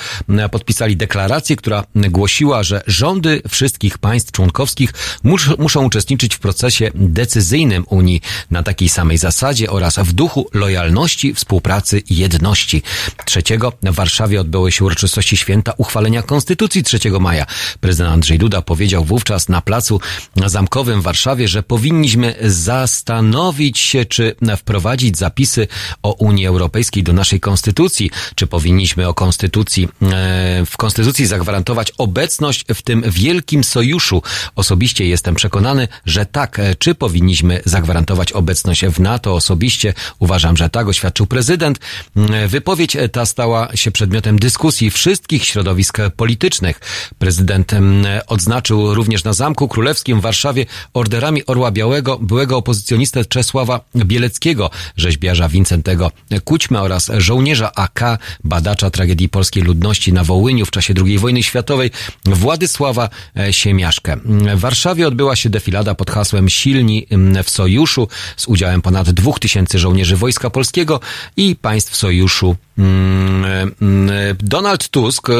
podpisali 0.51 0.97
deklarację, 0.97 1.55
która 1.55 1.83
głosiła, 1.95 2.63
że 2.63 2.83
rządy 2.87 3.41
wszystkich 3.49 3.97
państw 3.97 4.31
członkowskich 4.31 4.93
mus, 5.23 5.41
muszą 5.57 5.85
uczestniczyć 5.85 6.35
w 6.35 6.39
procesie 6.39 6.91
decyzyjnym 6.95 7.85
Unii 7.89 8.21
na 8.51 8.63
takiej 8.63 8.89
samej 8.89 9.17
zasadzie 9.17 9.69
oraz 9.69 9.99
w 9.99 10.13
duchu 10.13 10.49
lojalności, 10.53 11.33
współpracy 11.33 11.99
i 11.99 12.15
jedności. 12.15 12.81
Trzeciego 13.25 13.73
w 13.83 13.95
Warszawie 13.95 14.41
odbyły 14.41 14.71
się 14.71 14.85
uroczystości 14.85 15.37
święta 15.37 15.73
uchwalenia 15.77 16.21
Konstytucji 16.21 16.83
3 16.83 16.99
maja. 17.19 17.45
Prezydent 17.79 18.13
Andrzej 18.13 18.37
Duda 18.37 18.61
powiedział 18.61 19.03
wówczas 19.05 19.49
na 19.49 19.61
placu 19.61 19.99
zamkowym 20.45 21.01
w 21.01 21.03
Warszawie, 21.03 21.47
że 21.47 21.63
powinniśmy 21.63 22.35
zastanowić 22.41 23.79
się, 23.79 24.05
czy 24.05 24.35
wprowadzić 24.57 25.17
zapisy 25.17 25.67
o 26.03 26.11
Unii 26.13 26.47
Europejskiej 26.47 27.03
do 27.03 27.13
naszej 27.13 27.39
konstytucji, 27.39 28.11
czy 28.35 28.47
powinniśmy 28.47 29.02
o 29.09 29.13
konstytucji, 29.13 29.83
e, 30.01 30.65
w 30.65 30.77
konstytucji 30.77 31.25
zagwarantować 31.25 31.91
obecność 31.97 32.65
w 32.73 32.81
tym 32.81 33.03
wielkim 33.07 33.63
sojuszu. 33.63 34.21
Osobiście 34.55 35.05
jestem 35.07 35.35
przekonany, 35.35 35.87
że 36.05 36.25
tak. 36.25 36.59
E, 36.59 36.75
Czy 36.75 36.95
powinniśmy 36.95 37.61
zagwarantować 37.65 38.31
obecność 38.31 38.85
w 38.85 38.99
NATO? 38.99 39.35
Osobiście 39.35 39.93
uważam, 40.19 40.57
że 40.57 40.69
tak, 40.69 40.87
oświadczył 40.87 41.27
prezydent. 41.27 41.79
E, 42.15 42.47
Wypowiedź 42.47 42.97
ta 43.11 43.25
stała 43.25 43.75
się 43.75 43.91
przedmiotem 43.91 44.39
dyskusji 44.39 44.91
wszystkich 44.91 45.45
środowisk 45.45 45.97
politycznych. 46.15 46.79
Prezydent 47.19 47.73
em, 47.73 48.05
odznaczył 48.27 48.93
również 48.93 49.23
na 49.23 49.33
Zamku 49.33 49.67
Królewskim 49.67 50.19
w 50.19 50.23
Warszawie 50.23 50.65
orderami 50.93 51.45
Orła 51.45 51.71
Białego 51.71 52.19
byłego 52.19 52.57
opozycjonistę 52.57 53.25
Czesława 53.25 53.79
Bieleckiego, 53.95 54.69
rzeźbiarza 54.97 55.49
Wincentego 55.49 56.11
Kućmy 56.43 56.81
oraz 56.81 57.11
żołnierza 57.17 57.71
AK, 57.75 58.01
badacza 58.43 58.82
tragedii 58.89 59.29
polskiej 59.29 59.63
ludności 59.63 60.13
na 60.13 60.23
Wołyniu 60.23 60.65
w 60.65 60.71
czasie 60.71 60.93
II 61.05 61.19
wojny 61.19 61.43
światowej 61.43 61.91
Władysława 62.25 63.09
e, 63.37 63.53
Siemiaszkę. 63.53 64.17
W 64.55 64.59
Warszawie 64.59 65.07
odbyła 65.07 65.35
się 65.35 65.49
defilada 65.49 65.95
pod 65.95 66.11
hasłem 66.11 66.49
Silni 66.49 67.07
w 67.43 67.49
Sojuszu 67.49 68.07
z 68.37 68.47
udziałem 68.47 68.81
ponad 68.81 69.09
dwóch 69.09 69.39
tysięcy 69.39 69.79
żołnierzy 69.79 70.15
Wojska 70.15 70.49
Polskiego 70.49 70.99
i 71.37 71.55
państw 71.55 71.95
Sojuszu. 71.95 72.55
Mm, 72.77 73.71
mm, 73.81 74.09
Donald 74.39 74.89
Tusk 74.89 75.29
e, 75.29 75.33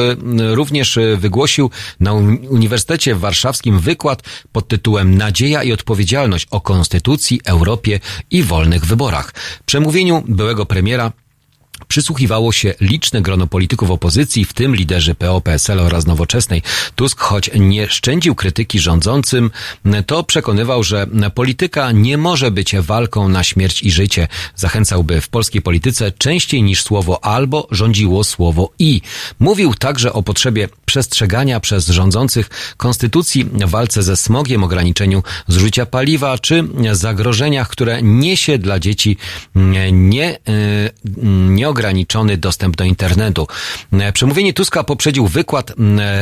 również 0.54 0.96
e, 0.96 1.16
wygłosił 1.16 1.70
na 2.00 2.12
Uni- 2.12 2.48
Uniwersytecie 2.48 3.14
Warszawskim 3.14 3.78
wykład 3.78 4.22
pod 4.52 4.68
tytułem 4.68 5.18
Nadzieja 5.18 5.62
i 5.62 5.72
odpowiedzialność 5.72 6.46
o 6.50 6.60
Konstytucji, 6.60 7.40
Europie 7.44 8.00
i 8.30 8.42
wolnych 8.42 8.86
wyborach. 8.86 9.34
Przemówieniu 9.66 10.22
byłego 10.28 10.66
premiera 10.66 11.12
Przysłuchiwało 11.88 12.52
się 12.52 12.74
liczne 12.80 13.22
grono 13.22 13.46
polityków 13.46 13.90
opozycji, 13.90 14.44
w 14.44 14.52
tym 14.52 14.76
liderzy 14.76 15.14
PO, 15.14 15.40
PSL 15.40 15.80
oraz 15.80 16.06
Nowoczesnej. 16.06 16.62
Tusk, 16.94 17.20
choć 17.20 17.50
nie 17.54 17.88
szczędził 17.88 18.34
krytyki 18.34 18.78
rządzącym, 18.78 19.50
to 20.06 20.24
przekonywał, 20.24 20.82
że 20.82 21.06
polityka 21.34 21.92
nie 21.92 22.18
może 22.18 22.50
być 22.50 22.76
walką 22.76 23.28
na 23.28 23.44
śmierć 23.44 23.82
i 23.82 23.90
życie. 23.90 24.28
Zachęcałby 24.56 25.20
w 25.20 25.28
polskiej 25.28 25.62
polityce 25.62 26.12
częściej 26.12 26.62
niż 26.62 26.82
słowo 26.82 27.24
albo 27.24 27.68
rządziło 27.70 28.24
słowo 28.24 28.70
i. 28.78 29.00
Mówił 29.38 29.74
także 29.74 30.12
o 30.12 30.22
potrzebie 30.22 30.68
przestrzegania 30.86 31.60
przez 31.60 31.88
rządzących 31.88 32.74
konstytucji, 32.76 33.46
walce 33.66 34.02
ze 34.02 34.16
smogiem, 34.16 34.64
ograniczeniu 34.64 35.22
zużycia 35.48 35.86
paliwa 35.86 36.38
czy 36.38 36.64
zagrożeniach, 36.92 37.68
które 37.68 38.02
niesie 38.02 38.58
dla 38.58 38.78
dzieci 38.80 39.16
nie, 39.54 40.38
nie 41.48 41.68
nieograniczony 41.74 42.36
dostęp 42.36 42.76
do 42.76 42.84
internetu. 42.84 43.46
Przemówienie 44.12 44.52
Tuska 44.52 44.84
poprzedził 44.84 45.26
wykład 45.26 45.72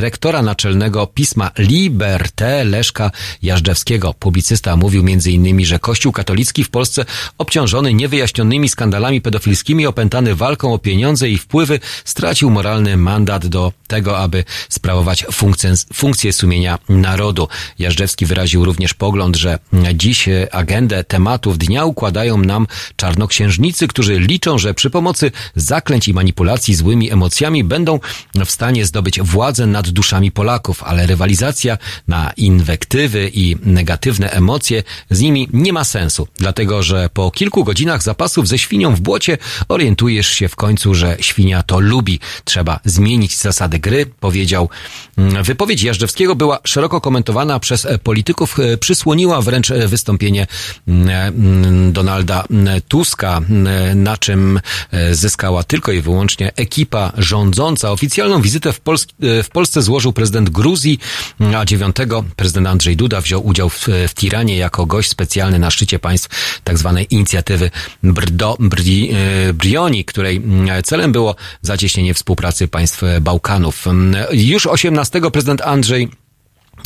rektora 0.00 0.42
naczelnego 0.42 1.06
pisma 1.06 1.50
Liberté 1.58 2.64
Leszka 2.64 3.10
Jażdżewskiego. 3.42 4.14
Publicysta 4.14 4.76
mówił 4.76 5.02
m.in., 5.02 5.64
że 5.64 5.78
Kościół 5.78 6.12
katolicki 6.12 6.64
w 6.64 6.70
Polsce 6.70 7.04
obciążony 7.38 7.94
niewyjaśnionymi 7.94 8.68
skandalami 8.68 9.20
pedofilskimi, 9.20 9.86
opętany 9.86 10.34
walką 10.34 10.74
o 10.74 10.78
pieniądze 10.78 11.28
i 11.28 11.38
wpływy, 11.38 11.80
stracił 12.04 12.50
moralny 12.50 12.96
mandat 12.96 13.46
do 13.46 13.72
tego, 13.86 14.18
aby 14.18 14.44
sprawować 14.68 15.24
funkcję, 15.32 15.74
funkcję 15.94 16.32
sumienia 16.32 16.78
narodu. 16.88 17.48
Jażdżewski 17.78 18.26
wyraził 18.26 18.64
również 18.64 18.94
pogląd, 18.94 19.36
że 19.36 19.58
dziś 19.94 20.28
agendę 20.52 21.04
tematów 21.04 21.58
dnia 21.58 21.84
układają 21.84 22.38
nam 22.38 22.66
czarnoksiężnicy, 22.96 23.88
którzy 23.88 24.18
liczą, 24.18 24.58
że 24.58 24.74
przy 24.74 24.90
pomocy 24.90 25.31
zaklęć 25.56 26.08
i 26.08 26.14
manipulacji 26.14 26.74
złymi 26.74 27.10
emocjami 27.10 27.64
będą 27.64 28.00
w 28.46 28.50
stanie 28.50 28.86
zdobyć 28.86 29.20
władzę 29.20 29.66
nad 29.66 29.88
duszami 29.88 30.32
Polaków, 30.32 30.82
ale 30.82 31.06
rywalizacja 31.06 31.78
na 32.08 32.32
inwektywy 32.36 33.30
i 33.34 33.56
negatywne 33.62 34.30
emocje 34.30 34.82
z 35.10 35.20
nimi 35.20 35.48
nie 35.52 35.72
ma 35.72 35.84
sensu, 35.84 36.28
dlatego 36.38 36.82
że 36.82 37.08
po 37.14 37.30
kilku 37.30 37.64
godzinach 37.64 38.02
zapasów 38.02 38.48
ze 38.48 38.58
świnią 38.58 38.94
w 38.94 39.00
błocie 39.00 39.38
orientujesz 39.68 40.28
się 40.28 40.48
w 40.48 40.56
końcu, 40.56 40.94
że 40.94 41.16
świnia 41.20 41.62
to 41.62 41.80
lubi. 41.80 42.20
Trzeba 42.44 42.80
zmienić 42.84 43.38
zasady 43.38 43.78
gry, 43.78 44.06
powiedział. 44.06 44.68
Wypowiedź 45.42 45.82
Jażdżewskiego 45.82 46.34
była 46.34 46.58
szeroko 46.64 47.00
komentowana 47.00 47.60
przez 47.60 47.86
polityków, 48.02 48.56
przysłoniła 48.80 49.42
wręcz 49.42 49.68
wystąpienie 49.86 50.46
Donalda 51.90 52.44
Tuska, 52.88 53.40
na 53.94 54.16
czym 54.16 54.60
zyskała 55.22 55.64
tylko 55.64 55.92
i 55.92 56.00
wyłącznie 56.00 56.52
ekipa 56.56 57.12
rządząca. 57.18 57.90
Oficjalną 57.90 58.42
wizytę 58.42 58.72
w, 58.72 58.80
Pols 58.80 59.06
w 59.20 59.48
Polsce 59.52 59.82
złożył 59.82 60.12
prezydent 60.12 60.50
Gruzji, 60.50 60.98
a 61.56 61.64
9 61.64 61.96
prezydent 62.36 62.66
Andrzej 62.66 62.96
Duda 62.96 63.20
wziął 63.20 63.46
udział 63.46 63.68
w, 63.68 63.88
w 64.08 64.14
Tiranie 64.14 64.56
jako 64.56 64.86
gość 64.86 65.10
specjalny 65.10 65.58
na 65.58 65.70
szczycie 65.70 65.98
państw 65.98 66.60
tzw. 66.64 67.04
inicjatywy 67.10 67.70
Brdo, 68.02 68.56
Bri, 68.60 69.10
e, 69.12 69.52
Brioni, 69.52 70.04
której 70.04 70.36
mm, 70.36 70.82
celem 70.82 71.12
było 71.12 71.36
zacieśnienie 71.62 72.14
współpracy 72.14 72.68
państw 72.68 73.02
Bałkanów. 73.20 73.84
Już 74.32 74.66
18 74.66 75.20
prezydent 75.32 75.60
Andrzej 75.60 76.08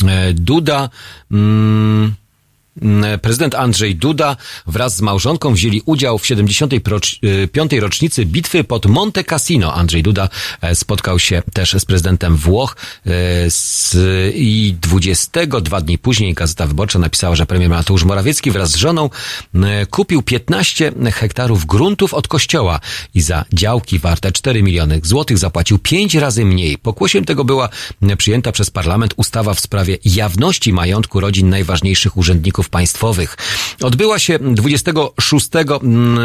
e, 0.07 0.33
Duda 0.33 0.89
mm, 1.31 2.15
Prezydent 3.21 3.55
Andrzej 3.55 3.95
Duda 3.95 4.35
wraz 4.67 4.95
z 4.95 5.01
małżonką 5.01 5.53
wzięli 5.53 5.81
udział 5.85 6.17
w 6.17 6.27
75. 6.27 7.73
rocznicy 7.73 8.25
bitwy 8.25 8.63
pod 8.63 8.85
Monte 8.85 9.23
Cassino. 9.23 9.73
Andrzej 9.73 10.03
Duda 10.03 10.29
e, 10.61 10.75
spotkał 10.75 11.19
się 11.19 11.41
też 11.53 11.75
z 11.79 11.85
prezydentem 11.85 12.37
Włoch 12.37 12.75
e, 13.05 13.11
i 14.31 14.75
22 14.81 15.81
dni 15.81 15.97
później 15.97 16.33
Gazeta 16.33 16.67
Wyborcza 16.67 16.99
napisała, 16.99 17.35
że 17.35 17.45
premier 17.45 17.69
Mateusz 17.69 18.03
Morawiecki 18.03 18.51
wraz 18.51 18.71
z 18.71 18.75
żoną 18.75 19.09
e, 19.55 19.85
kupił 19.85 20.21
15 20.21 20.91
hektarów 21.13 21.65
gruntów 21.65 22.13
od 22.13 22.27
kościoła 22.27 22.79
i 23.15 23.21
za 23.21 23.45
działki 23.53 23.99
warte 23.99 24.31
4 24.31 24.63
miliony 24.63 24.99
złotych 25.03 25.37
zapłacił 25.37 25.79
5 25.79 26.15
razy 26.15 26.45
mniej. 26.45 26.77
Pokłosiem 26.77 27.25
tego 27.25 27.43
była 27.43 27.69
przyjęta 28.17 28.51
przez 28.51 28.69
parlament 28.69 29.13
ustawa 29.17 29.53
w 29.53 29.59
sprawie 29.59 29.97
jawności 30.05 30.73
majątku 30.73 31.19
rodzin 31.19 31.49
najważniejszych 31.49 32.17
urzędników 32.17 32.66
państwowych. 32.69 33.37
Odbyła 33.81 34.19
się 34.19 34.39
26 34.39 35.47
mm, 35.81 36.19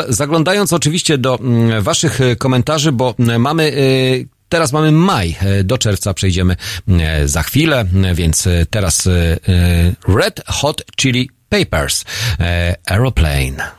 Zaglądając 0.09 0.73
oczywiście 0.73 1.17
do 1.17 1.39
Waszych 1.79 2.19
komentarzy, 2.37 2.91
bo 2.91 3.15
mamy 3.39 3.73
Teraz 4.49 4.73
mamy 4.73 4.91
maj, 4.91 5.35
do 5.63 5.77
czerwca 5.77 6.13
przejdziemy 6.13 6.55
za 7.25 7.43
chwilę, 7.43 7.85
więc 8.13 8.47
teraz 8.69 9.09
Red 10.07 10.41
Hot 10.47 10.83
Chili 10.95 11.29
Papers, 11.49 12.05
Aeroplane. 12.85 13.71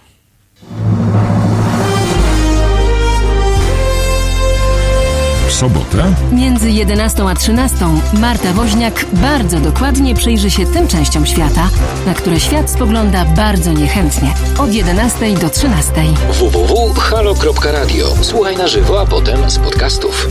Sobotę? 5.52 6.14
Między 6.32 6.70
11 6.70 7.28
a 7.28 7.34
13 7.34 7.76
Marta 8.12 8.52
Woźniak 8.52 9.06
bardzo 9.12 9.60
dokładnie 9.60 10.14
przyjrzy 10.14 10.50
się 10.50 10.66
tym 10.66 10.88
częściom 10.88 11.26
świata, 11.26 11.68
na 12.06 12.14
które 12.14 12.40
świat 12.40 12.70
spogląda 12.70 13.24
bardzo 13.24 13.72
niechętnie. 13.72 14.34
Od 14.58 14.72
11 14.72 15.34
do 15.34 15.50
13. 15.50 15.92
www.halo.radio. 16.32 18.06
Słuchaj 18.22 18.56
na 18.56 18.68
żywo, 18.68 19.00
a 19.00 19.06
potem 19.06 19.50
z 19.50 19.58
podcastów. 19.58 20.28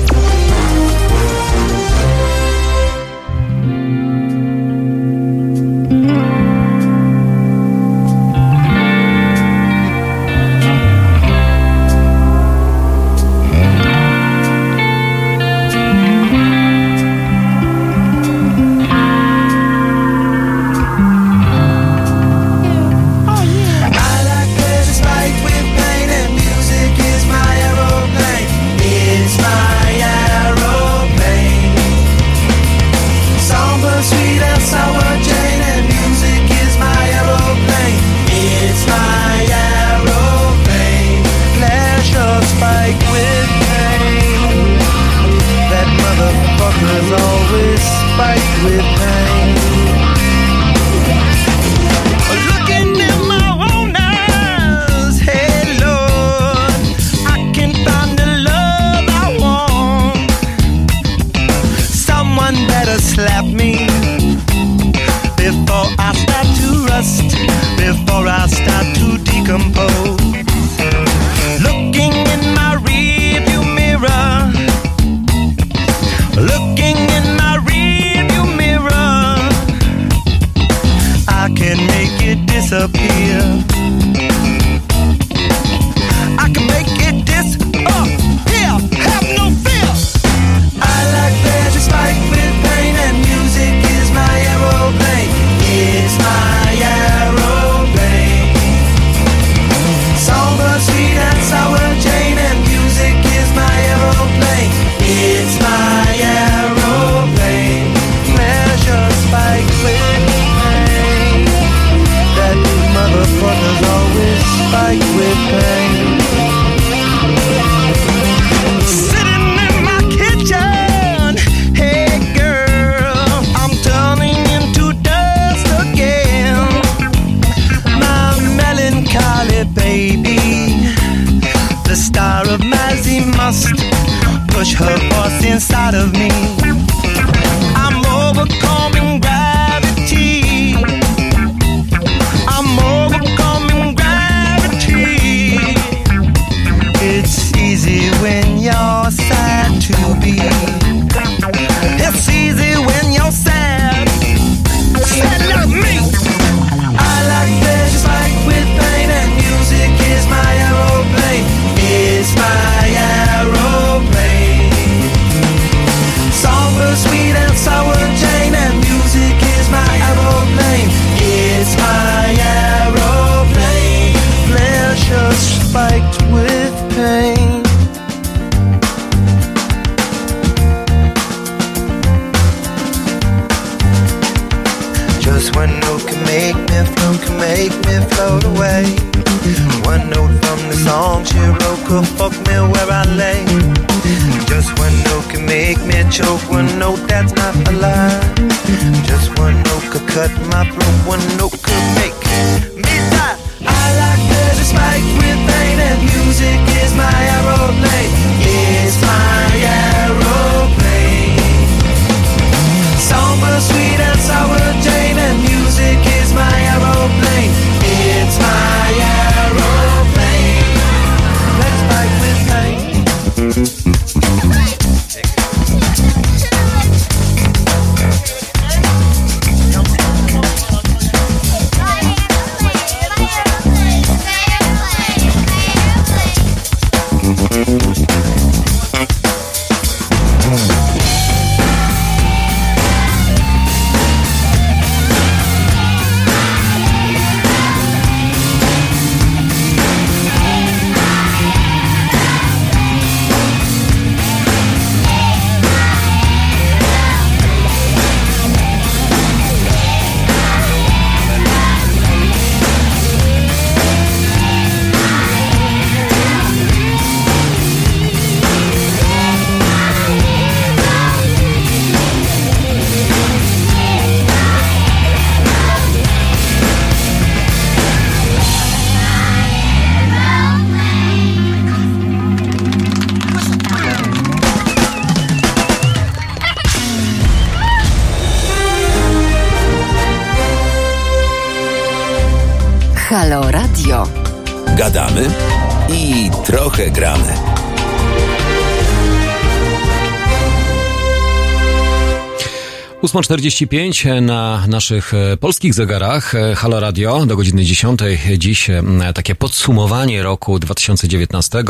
8.45 303.12 304.10
e, 304.10 304.22
na 304.22 304.68
naszych 304.68 305.14
e, 305.14 305.38
polskich 305.38 305.74
zegarach. 305.74 306.36
E, 306.36 306.56
Halo 306.56 306.80
Radio 306.80 307.26
do 307.26 307.36
godziny 307.36 307.66
10. 307.66 308.00
Dziś 308.38 308.68
takie 309.16 309.36
podsumowanie 309.36 310.24
roku 310.24 310.60
2019 310.60 311.64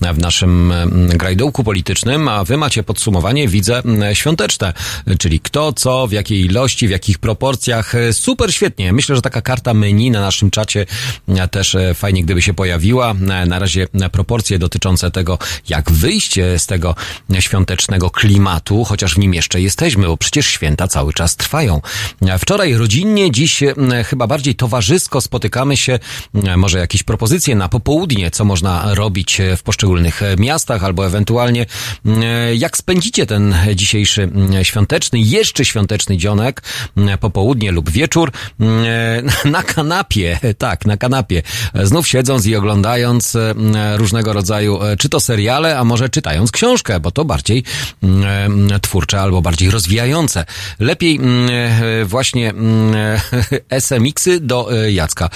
w 0.00 0.18
naszym 0.18 0.72
grajdołku 1.14 1.64
politycznym, 1.64 2.28
a 2.28 2.44
wy 2.44 2.56
macie 2.56 2.82
podsumowanie, 2.82 3.48
widzę, 3.48 3.82
świąteczne, 4.12 4.72
czyli 5.18 5.40
kto, 5.40 5.72
co, 5.72 6.06
w 6.06 6.12
jakiej 6.12 6.44
ilości, 6.44 6.88
w 6.88 6.90
jakich 6.90 7.18
proporcjach. 7.18 7.92
Super 8.12 8.54
świetnie. 8.54 8.92
Myślę, 8.92 9.16
że 9.16 9.22
taka 9.22 9.42
karta 9.42 9.74
menu 9.74 10.10
na 10.10 10.20
naszym 10.20 10.50
czacie 10.50 10.86
też 11.50 11.76
fajnie, 11.94 12.22
gdyby 12.22 12.42
się 12.42 12.54
pojawiła. 12.54 13.14
Na 13.46 13.58
razie 13.58 13.88
proporcje 14.12 14.58
dotyczące 14.58 15.10
tego, 15.10 15.38
jak 15.68 15.90
wyjście 15.90 16.58
z 16.58 16.66
tego 16.66 16.94
świątecznego 17.38 18.10
klimatu, 18.10 18.84
chociaż 18.84 19.14
w 19.14 19.18
nim 19.18 19.34
jeszcze 19.34 19.60
jesteśmy, 19.60 20.06
bo 20.06 20.16
przecież 20.16 20.46
święta 20.46 20.83
cały 20.88 21.12
czas 21.12 21.36
trwają. 21.36 21.80
Wczoraj 22.38 22.74
rodzinnie, 22.74 23.30
dziś 23.30 23.62
e, 23.62 23.74
chyba 24.04 24.26
bardziej 24.26 24.54
towarzysko 24.54 25.20
spotykamy 25.20 25.76
się. 25.76 25.98
E, 26.44 26.56
Może 26.56 26.78
jakieś 26.78 27.02
propozycje 27.02 27.54
na 27.54 27.68
popołudnie, 27.68 28.30
co 28.30 28.44
można 28.44 28.94
robić 28.94 29.40
w 29.56 29.62
poszczególnych 29.62 30.22
e, 30.22 30.36
miastach, 30.36 30.84
albo 30.84 31.06
ewentualnie 31.06 31.66
e, 32.06 32.54
jak 32.54 32.76
spędzicie 32.76 33.26
ten 33.26 33.54
dzisiejszy 33.74 34.30
świąteczny, 34.62 35.18
jeszcze 35.20 35.64
świąteczny 35.64 36.16
dzionek, 36.16 36.62
popołudnie 37.20 37.72
lub 37.72 37.90
wieczór 37.90 38.32
e, 38.60 39.22
na 39.56 39.62
kanapie, 39.62 40.38
tak, 40.58 40.86
na 40.86 40.96
kanapie, 40.96 41.42
znów 41.82 42.08
siedząc 42.08 42.46
i 42.46 42.56
oglądając 42.56 43.36
e, 43.36 43.54
różnego 43.96 44.32
rodzaju, 44.32 44.82
e, 44.82 44.96
czy 44.96 45.08
to 45.08 45.20
seriale, 45.20 45.78
a 45.78 45.84
może 45.84 46.08
czytając 46.08 46.50
książkę, 46.50 47.00
bo 47.00 47.10
to 47.10 47.24
bardziej 47.24 47.64
e, 48.02 48.80
twórcze 48.80 49.20
albo 49.20 49.42
bardziej 49.42 49.70
rozwijające. 49.70 50.44
Lepiej 50.78 51.16
mm, 51.16 51.50
e, 51.50 52.04
właśnie 52.04 52.50
mm, 52.50 52.94
e, 52.94 53.20
SMX-y 53.80 54.40
do 54.40 54.72
e, 54.72 54.92
Jacka. 54.92 55.30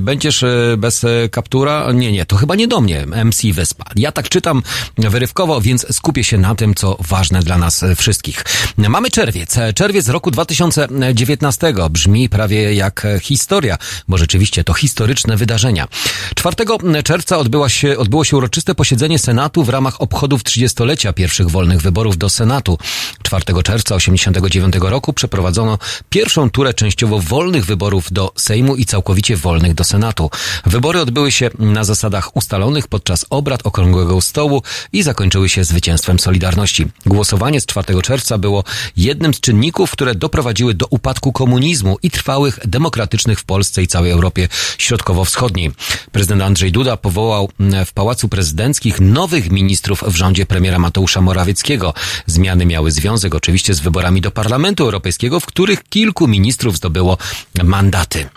Będziesz 0.00 0.44
bez 0.78 1.06
kaptura? 1.30 1.92
Nie, 1.92 2.12
nie, 2.12 2.26
to 2.26 2.36
chyba 2.36 2.54
nie 2.54 2.68
do 2.68 2.80
mnie, 2.80 3.06
MC 3.24 3.42
Wyspa. 3.52 3.84
Ja 3.96 4.12
tak 4.12 4.28
czytam 4.28 4.62
wyrywkowo, 4.98 5.60
więc 5.60 5.96
skupię 5.96 6.24
się 6.24 6.38
na 6.38 6.54
tym, 6.54 6.74
co 6.74 6.96
ważne 7.08 7.40
dla 7.40 7.58
nas 7.58 7.84
wszystkich. 7.96 8.44
Mamy 8.76 9.10
czerwiec. 9.10 9.56
Czerwiec 9.74 10.08
roku 10.08 10.30
2019 10.30 11.74
brzmi 11.90 12.28
prawie 12.28 12.74
jak 12.74 13.06
historia, 13.22 13.78
bo 14.08 14.18
rzeczywiście 14.18 14.64
to 14.64 14.74
historyczne 14.74 15.36
wydarzenia. 15.36 15.88
4 16.34 16.56
czerwca 17.04 17.36
się, 17.68 17.98
odbyło 17.98 18.24
się 18.24 18.36
uroczyste 18.36 18.74
posiedzenie 18.74 19.18
Senatu 19.18 19.64
w 19.64 19.68
ramach 19.68 20.00
obchodów 20.00 20.42
30-lecia 20.42 21.12
pierwszych 21.12 21.50
wolnych 21.50 21.80
wyborów 21.80 22.18
do 22.18 22.30
Senatu. 22.30 22.78
4 23.22 23.62
czerwca 23.62 23.94
89 23.94 24.59
roku 24.90 25.12
przeprowadzono 25.12 25.78
pierwszą 26.10 26.50
turę 26.50 26.74
częściowo 26.74 27.20
wolnych 27.20 27.64
wyborów 27.64 28.12
do 28.12 28.32
Sejmu 28.36 28.76
i 28.76 28.84
całkowicie 28.84 29.36
wolnych 29.36 29.74
do 29.74 29.84
Senatu. 29.84 30.30
Wybory 30.66 31.00
odbyły 31.00 31.32
się 31.32 31.50
na 31.58 31.84
zasadach 31.84 32.36
ustalonych 32.36 32.88
podczas 32.88 33.26
obrad 33.30 33.60
Okrągłego 33.64 34.20
Stołu 34.20 34.62
i 34.92 35.02
zakończyły 35.02 35.48
się 35.48 35.64
zwycięstwem 35.64 36.18
Solidarności. 36.18 36.86
Głosowanie 37.06 37.60
z 37.60 37.66
4 37.66 38.02
czerwca 38.02 38.38
było 38.38 38.64
jednym 38.96 39.34
z 39.34 39.40
czynników, 39.40 39.90
które 39.90 40.14
doprowadziły 40.14 40.74
do 40.74 40.86
upadku 40.90 41.32
komunizmu 41.32 41.96
i 42.02 42.10
trwałych 42.10 42.58
demokratycznych 42.64 43.40
w 43.40 43.44
Polsce 43.44 43.82
i 43.82 43.86
całej 43.86 44.10
Europie 44.10 44.48
Środkowo-Wschodniej. 44.78 45.72
Prezydent 46.12 46.42
Andrzej 46.42 46.72
Duda 46.72 46.96
powołał 46.96 47.48
mm, 47.60 47.84
w 47.86 47.92
Pałacu 47.92 48.28
Prezydenckich 48.28 49.00
nowych 49.00 49.50
ministrów 49.50 50.04
w 50.06 50.16
rządzie 50.16 50.46
premiera 50.46 50.78
Mateusza 50.78 51.20
Morawieckiego. 51.20 51.94
Zmiany 52.26 52.66
miały 52.66 52.90
związek 52.90 53.34
oczywiście 53.34 53.74
z 53.74 53.80
wyborami 53.80 54.20
do 54.20 54.30
Parlamentu 54.30 54.49
Europejskiego, 54.84 55.40
w 55.40 55.46
których 55.46 55.84
kilku 55.84 56.28
ministrów 56.28 56.76
zdobyło 56.76 57.18
mandaty. 57.64 58.28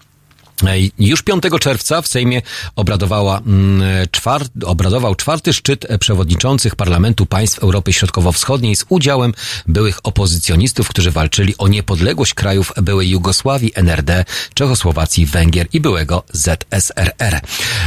Już 0.99 1.21
5 1.21 1.43
czerwca 1.59 2.01
w 2.01 2.07
Sejmie 2.07 2.41
obradowała, 2.75 3.37
mm, 3.37 3.81
czwar, 4.11 4.41
obradował 4.65 5.15
czwarty 5.15 5.53
szczyt 5.53 5.87
przewodniczących 5.99 6.75
Parlamentu 6.75 7.25
Państw 7.25 7.59
Europy 7.59 7.93
Środkowo-Wschodniej 7.93 8.75
z 8.75 8.85
udziałem 8.89 9.33
byłych 9.67 9.99
opozycjonistów, 10.03 10.87
którzy 10.87 11.11
walczyli 11.11 11.57
o 11.57 11.67
niepodległość 11.67 12.33
krajów 12.33 12.73
byłej 12.81 13.09
Jugosławii, 13.09 13.71
NRD, 13.75 14.25
Czechosłowacji, 14.53 15.25
Węgier 15.25 15.67
i 15.73 15.79
byłego 15.79 16.23
ZSRR. 16.31 17.41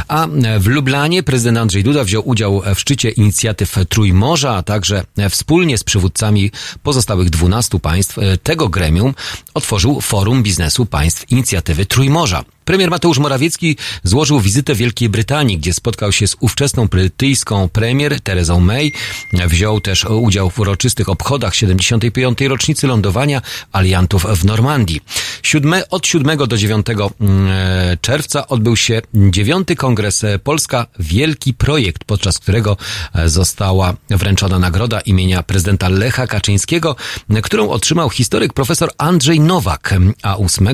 A 0.07 0.27
w 0.59 0.67
Lublanie 0.67 1.23
prezydent 1.23 1.57
Andrzej 1.57 1.83
Duda 1.83 2.03
wziął 2.03 2.29
udział 2.29 2.61
w 2.75 2.79
szczycie 2.79 3.09
inicjatyw 3.09 3.75
Trójmorza, 3.89 4.55
a 4.55 4.63
także 4.63 5.03
wspólnie 5.29 5.77
z 5.77 5.83
przywódcami 5.83 6.51
pozostałych 6.83 7.29
12 7.29 7.79
państw 7.79 8.17
tego 8.43 8.69
gremium 8.69 9.13
otworzył 9.53 10.01
Forum 10.01 10.43
Biznesu 10.43 10.85
Państw 10.85 11.31
Inicjatywy 11.31 11.85
Trójmorza. 11.85 12.43
Premier 12.67 12.89
Mateusz 12.89 13.19
Morawiecki 13.19 13.77
złożył 14.03 14.39
wizytę 14.39 14.75
w 14.75 14.77
Wielkiej 14.77 15.09
Brytanii, 15.09 15.57
gdzie 15.57 15.73
spotkał 15.73 16.11
się 16.11 16.27
z 16.27 16.35
ówczesną 16.39 16.87
brytyjską 16.87 17.69
premier 17.69 18.21
Terezą 18.21 18.59
May. 18.59 18.91
Wziął 19.33 19.81
też 19.81 20.05
udział 20.05 20.49
w 20.49 20.59
uroczystych 20.59 21.09
obchodach 21.09 21.55
75. 21.55 22.41
rocznicy 22.41 22.87
lądowania 22.87 23.41
aliantów 23.71 24.25
w 24.25 24.45
Normandii. 24.45 25.01
Siódme, 25.43 25.89
od 25.89 26.07
7 26.07 26.37
do 26.37 26.57
9 26.57 26.85
mm, 26.89 27.97
czerwca 28.01 28.47
odbył 28.47 28.75
się 28.75 29.01
dziewiąty 29.13 29.75
kongres 29.75 30.23
e, 30.23 30.39
Polska 30.39 30.85
Wielki 30.99 31.53
Projekt, 31.53 32.03
podczas 32.03 32.39
którego 32.39 32.77
e, 33.15 33.29
została 33.29 33.93
wręczona 34.09 34.59
nagroda 34.59 34.99
imienia 34.99 35.43
prezydenta 35.43 35.89
Lecha 35.89 36.27
Kaczyńskiego, 36.27 36.95
e, 37.29 37.41
którą 37.41 37.69
otrzymał 37.69 38.09
historyk 38.09 38.53
profesor 38.53 38.91
Andrzej 38.97 39.39
Nowak, 39.39 39.93
a 40.23 40.37
8 40.37 40.67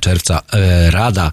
czerwca 0.00 0.42
Rada, 0.90 1.29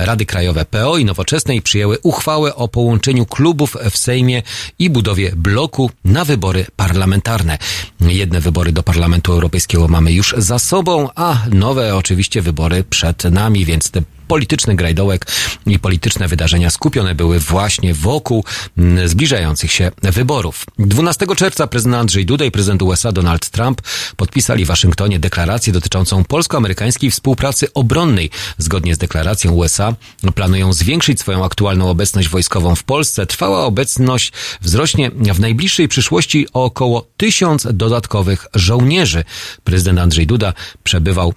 Rady 0.00 0.26
Krajowe 0.26 0.64
PO 0.64 0.98
i 0.98 1.04
Nowoczesnej 1.04 1.62
przyjęły 1.62 1.98
uchwałę 2.02 2.54
o 2.54 2.68
połączeniu 2.68 3.26
klubów 3.26 3.76
w 3.90 3.98
Sejmie 3.98 4.42
i 4.78 4.90
budowie 4.90 5.32
bloku 5.36 5.90
na 6.04 6.24
wybory 6.24 6.66
parlamentarne. 6.76 7.58
Jedne 8.00 8.40
wybory 8.40 8.72
do 8.72 8.82
Parlamentu 8.82 9.32
Europejskiego 9.32 9.88
mamy 9.88 10.12
już 10.12 10.34
za 10.38 10.58
sobą, 10.58 11.08
a 11.14 11.36
nowe 11.52 11.96
oczywiście 11.96 12.42
wybory 12.42 12.84
przed 12.84 13.24
nami, 13.24 13.64
więc 13.64 13.90
te 13.90 14.02
polityczny 14.28 14.76
grajdołek 14.76 15.26
i 15.66 15.78
polityczne 15.78 16.28
wydarzenia 16.28 16.70
skupione 16.70 17.14
były 17.14 17.40
właśnie 17.40 17.94
wokół 17.94 18.44
mm, 18.78 19.08
zbliżających 19.08 19.72
się 19.72 19.90
wyborów. 20.02 20.66
12 20.78 21.26
czerwca 21.36 21.66
prezydent 21.66 22.00
Andrzej 22.00 22.26
Duda 22.26 22.44
i 22.44 22.50
prezydent 22.50 22.82
USA 22.82 23.12
Donald 23.12 23.50
Trump 23.50 23.82
podpisali 24.16 24.64
w 24.64 24.68
Waszyngtonie 24.68 25.18
deklarację 25.18 25.72
dotyczącą 25.72 26.24
polsko-amerykańskiej 26.24 27.10
współpracy 27.10 27.72
obronnej. 27.72 28.30
Zgodnie 28.58 28.94
z 28.94 28.98
deklaracją 28.98 29.52
USA 29.52 29.94
planują 30.34 30.72
zwiększyć 30.72 31.20
swoją 31.20 31.44
aktualną 31.44 31.90
obecność 31.90 32.28
wojskową 32.28 32.74
w 32.74 32.82
Polsce. 32.82 33.26
Trwała 33.26 33.64
obecność 33.64 34.32
wzrośnie 34.60 35.10
w 35.10 35.40
najbliższej 35.40 35.88
przyszłości 35.88 36.46
o 36.52 36.64
około 36.64 37.06
tysiąc 37.16 37.66
dodatkowych 37.72 38.46
żołnierzy. 38.54 39.24
Prezydent 39.64 39.98
Andrzej 39.98 40.26
Duda 40.26 40.52
przebywał 40.84 41.34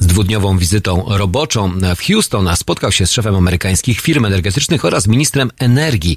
z 0.00 0.06
dwudniową 0.06 0.58
wizytą 0.58 1.04
roboczą 1.08 1.72
w 1.96 2.06
Houston, 2.06 2.48
a 2.48 2.56
spotkał 2.56 2.92
się 2.92 3.06
z 3.06 3.12
szefem 3.12 3.34
amerykańskich 3.34 4.00
firm 4.00 4.24
energetycznych 4.24 4.84
oraz 4.84 5.06
ministrem 5.06 5.50
energii. 5.58 6.16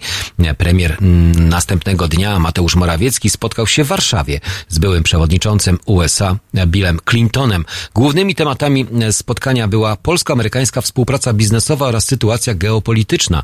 Premier 0.57 0.97
następnego 1.35 2.07
dnia, 2.07 2.39
Mateusz 2.39 2.75
Morawiecki, 2.75 3.29
spotkał 3.29 3.67
się 3.67 3.83
w 3.83 3.87
Warszawie 3.87 4.39
z 4.67 4.79
byłym 4.79 5.03
przewodniczącym 5.03 5.79
USA 5.85 6.35
Billem 6.65 6.99
Clintonem. 7.09 7.65
Głównymi 7.95 8.35
tematami 8.35 8.85
spotkania 9.11 9.67
była 9.67 9.95
polsko-amerykańska 9.95 10.81
współpraca 10.81 11.33
biznesowa 11.33 11.87
oraz 11.87 12.05
sytuacja 12.05 12.53
geopolityczna. 12.53 13.43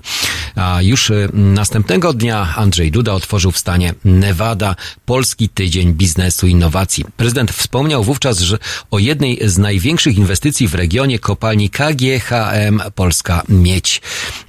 A 0.55 0.81
już 0.81 1.11
następnego 1.33 2.13
dnia 2.13 2.53
Andrzej 2.55 2.91
Duda 2.91 3.13
otworzył 3.13 3.51
w 3.51 3.57
stanie 3.57 3.93
Nevada 4.05 4.75
Polski 5.05 5.49
Tydzień 5.49 5.93
Biznesu 5.93 6.47
Innowacji. 6.47 7.05
Prezydent 7.17 7.51
wspomniał 7.51 8.03
wówczas 8.03 8.39
że 8.39 8.57
o 8.91 8.99
jednej 8.99 9.39
z 9.49 9.57
największych 9.57 10.17
inwestycji 10.26 10.68
w 10.68 10.76
regionie 10.76 11.19
kopalni 11.19 11.69
KGHM 11.69 12.81
Polska 12.95 13.43
Miedź. 13.49 14.02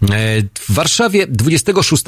E, 0.03 0.07
W 0.55 0.75
Warszawie 0.75 1.27
26 1.27 2.05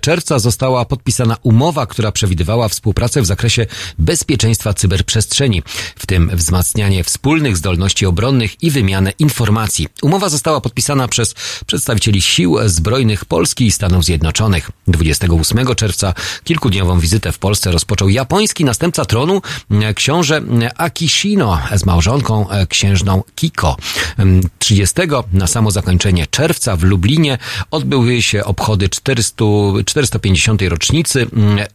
czerwca 0.00 0.38
została 0.38 0.84
podpisana 0.84 1.36
umowa, 1.42 1.86
która 1.86 2.12
przewidywała 2.12 2.68
współpracę 2.68 3.22
w 3.22 3.26
zakresie 3.26 3.66
bezpieczeństwa 3.98 4.74
cyberprzestrzeni, 4.74 5.62
w 5.96 6.06
tym 6.06 6.30
wzmacnianie 6.32 7.04
wspólnych 7.04 7.56
zdolności 7.56 8.06
obronnych 8.06 8.62
i 8.62 8.70
wymianę 8.70 9.12
informacji. 9.18 9.88
Umowa 10.02 10.28
została 10.28 10.60
podpisana 10.60 11.08
przez 11.08 11.34
przedstawicieli 11.66 12.22
sił 12.22 12.56
zbrojnych 12.64 13.24
Polski 13.24 13.66
i 13.66 13.72
Stanów 13.72 14.04
Zjednoczonych. 14.04 14.70
28 14.86 15.74
czerwca 15.74 16.14
kilkudniową 16.44 17.00
wizytę 17.00 17.32
w 17.32 17.38
Polsce 17.38 17.70
rozpoczął 17.72 18.08
japoński 18.08 18.64
następca 18.64 19.04
tronu, 19.04 19.42
e, 19.70 19.94
książę 19.94 20.42
Akishino 20.76 21.58
z 21.76 21.86
małżonką 21.86 22.50
e, 22.50 22.66
księżną 23.08 23.22
Kiko. 23.34 23.76
30 24.58 24.94
na 25.32 25.46
samo 25.46 25.70
zakończenie 25.70 26.26
czerwca 26.26 26.76
w 26.76 26.82
Lublinie 26.82 27.38
odbyły 27.70 28.22
się 28.22 28.44
obchody 28.44 28.88
400, 28.88 29.44
450. 29.86 30.62
rocznicy 30.62 31.26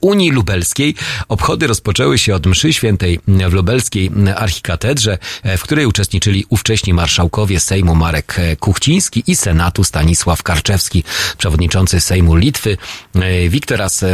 Unii 0.01 0.31
Lubelskiej. 0.31 0.95
Obchody 1.27 1.67
rozpoczęły 1.67 2.17
się 2.17 2.35
od 2.35 2.45
mszy 2.45 2.73
świętej 2.73 3.19
w 3.49 3.53
lubelskiej 3.53 4.11
archikatedrze, 4.35 5.17
e, 5.43 5.57
w 5.57 5.63
której 5.63 5.85
uczestniczyli 5.85 6.45
ówcześni 6.49 6.93
marszałkowie 6.93 7.59
Sejmu 7.59 7.95
Marek 7.95 8.35
e, 8.39 8.55
Kuchciński 8.55 9.23
i 9.27 9.35
Senatu 9.35 9.83
Stanisław 9.83 10.43
Karczewski, 10.43 11.03
przewodniczący 11.37 12.01
Sejmu 12.01 12.35
Litwy 12.35 12.77
e, 13.15 13.49
Wiktoras 13.49 14.05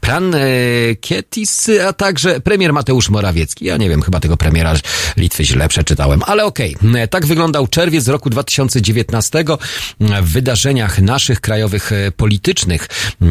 Prankietis, 0.00 1.70
a 1.88 1.92
także 1.92 2.40
premier 2.40 2.72
Mateusz 2.72 3.10
Morawiecki. 3.10 3.64
Ja 3.64 3.76
nie 3.76 3.88
wiem, 3.88 4.02
chyba 4.02 4.20
tego 4.20 4.36
premiera 4.36 4.74
Litwy 5.16 5.44
źle 5.44 5.68
przeczytałem, 5.68 6.22
ale 6.30 6.44
okej. 6.44 6.76
E, 6.94 7.08
Tak 7.08 7.26
wyglądał 7.26 7.66
czerwiec 7.66 8.08
roku 8.08 8.30
2019 8.30 9.44
w 10.00 10.32
wydarzeniach 10.32 10.98
naszych 10.98 11.40
krajowych 11.40 11.92
e, 11.92 12.12
politycznych. 12.12 12.88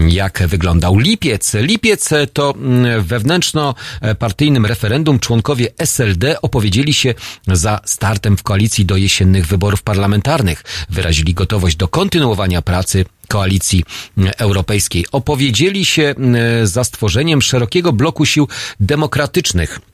Jak 0.08 0.44
wyglądał 0.48 0.98
lipiec? 0.98 1.54
Lipiec 1.54 2.12
e, 2.12 2.28
to 2.28 2.54
wewnętrzno-partyjnym 3.00 4.66
referendum 4.66 5.20
członkowie 5.20 5.68
SLD 5.78 6.42
opowiedzieli 6.42 6.94
się 6.94 7.14
za 7.48 7.80
startem 7.86 8.38
w 8.38 8.44
koalicji 8.44 8.86
do 8.86 8.98
jesiennych 8.98 9.48
wyborów 9.48 9.82
parlamentarnych. 9.84 10.64
Wyrazili 10.90 11.34
gotowość 11.34 11.76
do 11.76 11.88
kontynuowania 11.88 12.62
pracy 12.62 13.06
koalicji 13.28 13.84
europejskiej. 14.38 15.06
Opowiedzieli 15.12 15.86
się 15.86 16.16
za 16.64 16.84
stworzeniem 16.84 17.42
szerokiego 17.42 17.94
bloku 17.94 18.26
sił 18.26 18.48
demokratycznych 18.80 19.80
e, 19.80 19.89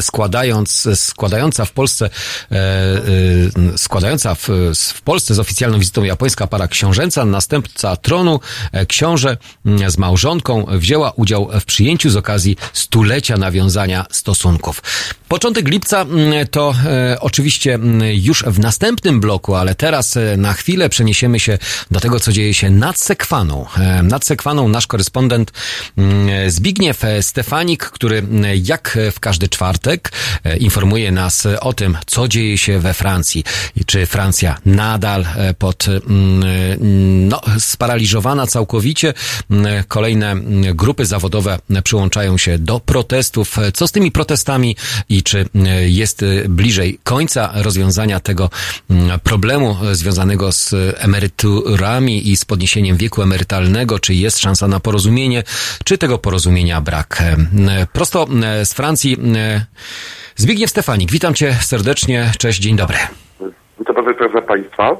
składając, 0.00 0.88
składająca 0.94 1.64
w 1.64 1.72
Polsce, 1.72 2.10
e, 2.52 2.56
e, 2.56 3.78
składająca 3.78 4.34
w, 4.34 4.48
w 4.94 5.02
Polsce 5.02 5.34
z 5.34 5.38
oficjalną 5.38 5.78
wizytą 5.78 6.04
japońska 6.04 6.46
para 6.46 6.68
książęca, 6.68 7.24
następca 7.24 7.96
tronu, 7.96 8.40
e, 8.72 8.86
książę 8.86 9.36
mm, 9.66 9.90
z 9.90 9.98
małżonką 9.98 10.66
wzięła 10.68 11.10
udział 11.10 11.50
w 11.60 11.64
przyjęciu 11.64 12.10
z 12.10 12.16
okazji 12.16 12.56
stulecia 12.72 13.36
nawiązania 13.36 14.06
stosunków. 14.10 14.82
Początek 15.28 15.68
lipca 15.68 16.00
mm, 16.00 16.46
to 16.46 16.74
e, 16.86 17.20
oczywiście 17.20 17.74
mm, 17.74 18.00
już 18.14 18.44
w 18.46 18.58
następnym 18.58 19.20
bloku, 19.20 19.54
ale 19.54 19.74
teraz 19.74 20.16
e, 20.16 20.36
na 20.36 20.52
chwilę 20.52 20.88
przeniesiemy 20.88 21.40
się 21.40 21.58
do 21.90 22.00
tego, 22.00 22.20
co 22.20 22.32
dzieje 22.32 22.54
się 22.54 22.70
nad 22.70 22.98
Sekwaną. 22.98 23.66
E, 23.78 24.02
nad 24.02 24.24
Sekwaną 24.24 24.68
nasz 24.68 24.86
korespondent 24.86 25.52
mm, 25.98 26.50
Zbigniew 26.50 27.04
e, 27.04 27.22
Stefanik, 27.22 27.84
który 27.84 28.18
mm, 28.18 28.62
jak 28.86 29.12
w 29.12 29.20
każdy 29.20 29.48
czwartek 29.48 30.12
e, 30.44 30.56
informuje 30.56 31.12
nas 31.12 31.46
o 31.60 31.72
tym, 31.72 31.98
co 32.06 32.28
dzieje 32.28 32.58
się 32.58 32.78
we 32.78 32.94
Francji. 32.94 33.44
I 33.76 33.84
czy 33.84 34.06
Francja 34.06 34.58
nadal 34.66 35.26
e, 35.36 35.54
pod, 35.54 35.86
mm, 35.88 36.42
e, 36.42 36.76
no, 37.28 37.40
sparaliżowana 37.58 38.46
całkowicie. 38.46 39.14
Mm, 39.50 39.84
Kolejne 39.88 40.30
mm, 40.30 40.76
grupy 40.76 41.06
zawodowe 41.06 41.58
przyłączają 41.84 42.38
się 42.38 42.58
do 42.58 42.80
protestów. 42.80 43.56
Co 43.74 43.88
z 43.88 43.92
tymi 43.92 44.10
protestami 44.10 44.76
i 45.08 45.22
czy 45.22 45.48
e, 45.54 45.88
jest 45.88 46.22
e, 46.22 46.48
bliżej 46.48 46.98
końca 47.04 47.50
rozwiązania 47.54 48.20
tego 48.20 48.50
problemu 49.22 49.76
e, 49.84 49.94
związanego 49.94 50.52
z 50.52 50.74
emeryturami 50.98 52.28
i 52.30 52.36
z 52.36 52.44
podniesieniem 52.44 52.96
wieku 52.96 53.22
emerytalnego? 53.22 53.98
Czy 53.98 54.14
jest 54.14 54.38
szansa 54.38 54.68
na 54.68 54.80
porozumienie, 54.80 55.42
czy 55.84 55.98
tego 55.98 56.18
porozumienia 56.18 56.80
brak? 56.80 57.22
E, 57.22 57.86
Prosto 57.92 58.28
e, 58.44 58.66
z 58.66 58.74
Francji 58.76 59.16
e, 59.36 59.60
Zbigniew 60.34 60.70
Stefanik, 60.70 61.10
witam 61.10 61.34
cię 61.34 61.52
serdecznie. 61.52 62.24
Cześć, 62.38 62.60
dzień 62.60 62.76
dobry. 62.76 62.96
Witam 63.78 63.94
bardzo 63.94 64.14
serdecznie 64.14 64.42
Państwa. 64.42 64.96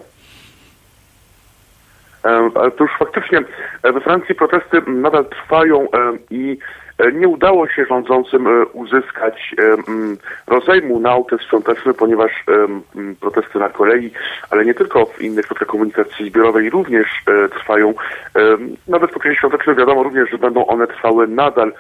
E, 2.24 2.50
Otóż 2.54 2.90
faktycznie 2.98 3.38
e, 3.82 3.92
we 3.92 4.00
Francji 4.00 4.34
protesty 4.34 4.82
nadal 4.86 5.24
trwają 5.24 5.86
i 6.30 6.58
nie 7.14 7.28
udało 7.28 7.68
się 7.68 7.84
rządzącym 7.88 8.46
uzyskać 8.72 9.54
rozejmu 10.46 11.00
na 11.00 11.14
okres 11.14 11.40
świąteczny, 11.42 11.94
ponieważ 11.94 12.44
protesty 13.20 13.58
na 13.58 13.68
kolei, 13.68 14.10
ale 14.50 14.64
nie 14.64 14.74
tylko 14.74 15.06
w 15.06 15.20
innych 15.20 15.46
środkach 15.46 15.68
komunikacji 15.68 16.30
zbiorowej 16.30 16.70
również 16.70 17.06
trwają. 17.50 17.94
Nawet 18.88 19.12
w 19.12 19.16
okresie 19.16 19.38
świątecznym 19.38 19.76
wiadomo 19.76 20.02
również, 20.02 20.30
że 20.30 20.38
będą 20.38 20.66
one 20.66 20.86
trwały 20.86 21.28
nadal. 21.28 21.72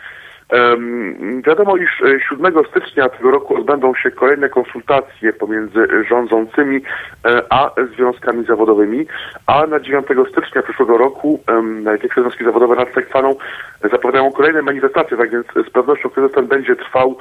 Wiadomo, 1.46 1.76
iż 1.76 2.02
e, 2.02 2.20
7 2.20 2.54
stycznia 2.70 3.08
tego 3.08 3.30
roku 3.30 3.56
odbędą 3.56 3.94
się 3.94 4.10
kolejne 4.10 4.48
konsultacje 4.48 5.32
pomiędzy 5.32 5.88
rządzącymi 6.08 6.76
e, 7.24 7.42
a 7.50 7.70
związkami 7.94 8.44
zawodowymi, 8.44 9.06
a 9.46 9.66
na 9.66 9.80
9 9.80 10.06
stycznia 10.30 10.62
przyszłego 10.62 10.98
roku 10.98 11.40
największe 11.82 12.20
związki 12.20 12.44
zawodowe 12.44 12.76
nad 12.76 12.94
Sekwaną 12.94 13.36
zapowiadają 13.90 14.32
kolejne 14.32 14.62
manifestacje, 14.62 15.16
tak 15.16 15.30
więc 15.30 15.46
z 15.68 15.70
pewnością 15.70 16.08
kryzys 16.08 16.32
ten 16.32 16.46
będzie 16.46 16.76
trwał 16.76 17.18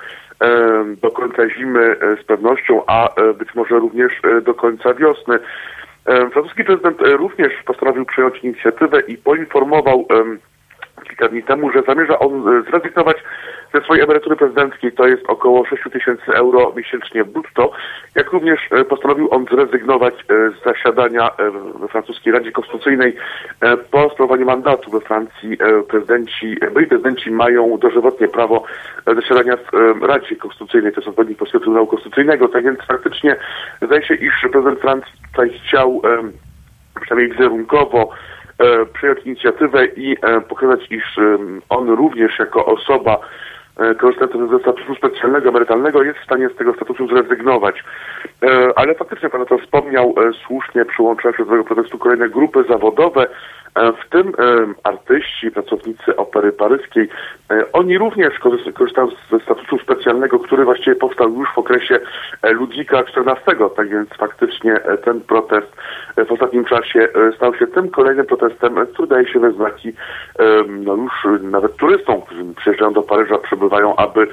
do 1.02 1.12
końca 1.12 1.50
zimy 1.50 1.96
e, 2.02 2.24
z 2.24 2.26
pewnością, 2.26 2.82
a 2.88 3.16
e, 3.16 3.34
być 3.34 3.56
może 3.56 3.76
również 3.76 4.14
e, 4.24 4.42
do 4.42 4.54
końca 4.54 4.94
wiosny. 4.94 5.40
Francuski 6.06 6.64
prezydent 6.64 7.02
e, 7.02 7.18
również 7.18 7.54
postanowił 7.66 8.06
przejąć 8.06 8.40
inicjatywę 8.44 9.02
i 9.02 9.18
poinformował 9.18 10.08
kilka 11.16 11.28
dni 11.28 11.44
temu, 11.44 11.72
że 11.72 11.82
zamierza 11.88 12.20
on 12.20 12.58
e, 12.58 12.62
zrezygnować 12.62 13.18
ze 13.74 13.82
swojej 13.82 14.04
emerytury 14.04 14.36
prezydenckiej, 14.36 14.92
to 14.92 15.08
jest 15.08 15.24
około 15.28 15.66
6 15.66 15.84
tysięcy 15.94 16.34
euro 16.34 16.74
miesięcznie 16.76 17.26
brutto, 17.26 17.72
jak 18.16 18.32
również 18.32 18.60
e, 18.72 18.86
postanowił 18.86 19.28
on 19.32 19.46
zrezygnować 19.52 20.14
e, 20.14 20.52
z 20.52 20.64
zasiadania 20.64 21.30
we 21.80 21.88
francuskiej 21.88 22.34
Radzie 22.34 22.52
Konstytucyjnej 22.52 23.16
po 23.92 24.10
sprawowaniu 24.10 24.46
mandatu 24.46 24.92
we 24.92 25.00
Francji. 25.00 25.58
Prezydenci, 25.90 26.58
byli 26.74 26.88
prezydenci 26.88 27.32
mają 27.32 27.78
dożywotnie 27.78 28.28
prawo 28.28 28.64
zasiadania 29.16 29.58
w 30.02 30.04
Radzie 30.04 30.36
Konstytucyjnej, 30.36 30.92
to 30.94 31.00
jest 31.00 31.08
odpowiednik 31.08 31.38
Polskiego 31.38 31.60
Trybunału 31.60 31.88
Konstytucyjnego, 31.88 32.48
tak 32.48 32.64
więc 32.64 32.80
faktycznie 32.80 33.36
zdaje 33.82 34.06
się, 34.06 34.14
iż 34.14 34.34
prezydent 34.52 34.80
Francji 34.80 35.14
tutaj 35.32 35.50
chciał 35.50 36.02
przynajmniej 37.02 37.32
wizerunkowo 37.32 38.12
przyjąć 38.94 39.20
inicjatywę 39.26 39.86
i 39.86 40.18
e, 40.22 40.42
pokazać, 40.42 40.92
iż 40.92 41.20
on 41.70 41.90
również 41.90 42.40
jako 42.40 42.66
osoba 42.66 43.20
e, 43.80 43.96
korzystająca 43.96 44.58
ze 44.58 44.60
statusu 44.60 44.96
specjalnego 44.96 45.50
emerytalnego 45.50 46.04
jest 46.04 46.20
w 46.20 46.24
stanie 46.24 46.50
z 46.50 46.56
tego 46.56 46.74
statusu 46.74 47.08
zrezygnować. 47.08 47.84
E, 48.44 48.70
ale 48.76 48.96
faktycznie 48.96 49.30
pan 49.30 49.46
to 49.46 49.58
wspomniał, 49.58 50.16
e, 50.18 50.34
słusznie 50.48 50.86
przyłączają 50.86 51.36
się 51.36 51.46
do 51.46 51.52
tego 51.52 51.64
protestu 51.64 51.98
kolejne 51.98 52.30
grupy 52.30 52.64
zawodowe, 52.70 53.22
e, 53.22 53.28
w 53.76 54.10
tym 54.10 54.28
e, 54.28 54.34
artyści, 54.84 55.52
pracownicy 55.52 56.16
opery 56.16 56.52
paryskiej. 56.52 57.10
E, 57.52 57.72
Oni 57.74 57.98
również 57.98 58.40
korzy- 58.40 58.74
korzystają 58.74 59.08
ze 59.32 59.40
statusu 59.40 59.80
specjalnego, 59.80 60.40
który 60.40 60.66
właściwie 60.66 60.96
powstał 60.96 61.34
już 61.34 61.50
w 61.56 61.58
okresie 61.58 62.00
e, 62.42 62.52
Ludwika 62.52 63.00
XIV, 63.00 63.70
tak 63.76 63.90
więc 63.90 64.10
faktycznie 64.10 64.74
e, 64.74 64.98
ten 64.98 65.22
protest 65.22 65.68
e, 66.18 66.26
w 66.26 66.32
ostatnim 66.32 66.66
czasie 66.66 67.00
e, 67.00 67.32
stał 67.36 67.56
się 67.56 67.68
tym 67.68 67.90
kolejnym 67.90 68.26
protestem, 68.26 68.78
e, 68.78 68.86
który 68.86 69.08
daje 69.08 69.28
się 69.28 69.40
we 69.40 69.52
znaki 69.52 69.90
e, 69.90 70.44
no 70.68 70.96
już 70.96 71.26
e, 71.26 71.30
nawet 71.44 71.76
turystom, 71.76 72.22
którzy 72.22 72.44
przyjeżdżają 72.58 72.94
do 72.94 73.04
Paryża, 73.04 73.38
przybywają, 73.38 73.96
aby 73.96 74.22
e, 74.22 74.28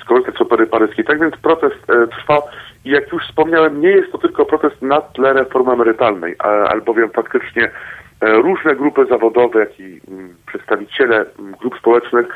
skorzystać 0.00 0.34
z 0.36 0.40
opery 0.40 0.66
paryskiej. 0.66 1.04
Tak 1.04 1.20
więc 1.20 1.36
protest 1.36 1.90
e, 1.90 2.06
trwa 2.06 2.38
i 2.84 2.90
jak 2.90 3.12
już 3.12 3.22
wspomniałem, 3.26 3.80
nie 3.80 3.90
jest 3.90 4.12
to 4.12 4.18
tylko 4.18 4.44
protest 4.44 4.82
na 4.82 5.00
tle 5.00 5.32
reformy 5.32 5.72
emerytalnej, 5.72 6.36
albowiem 6.68 7.10
faktycznie 7.10 7.64
e, 7.64 7.70
różne 8.22 8.76
grupy 8.76 9.06
zawodowe, 9.06 9.60
jak 9.60 9.80
i 9.80 10.00
mm, 10.08 10.34
przedstawiciele 10.46 11.16
mm, 11.38 11.54
grup 11.60 11.78
społecznych 11.78 12.26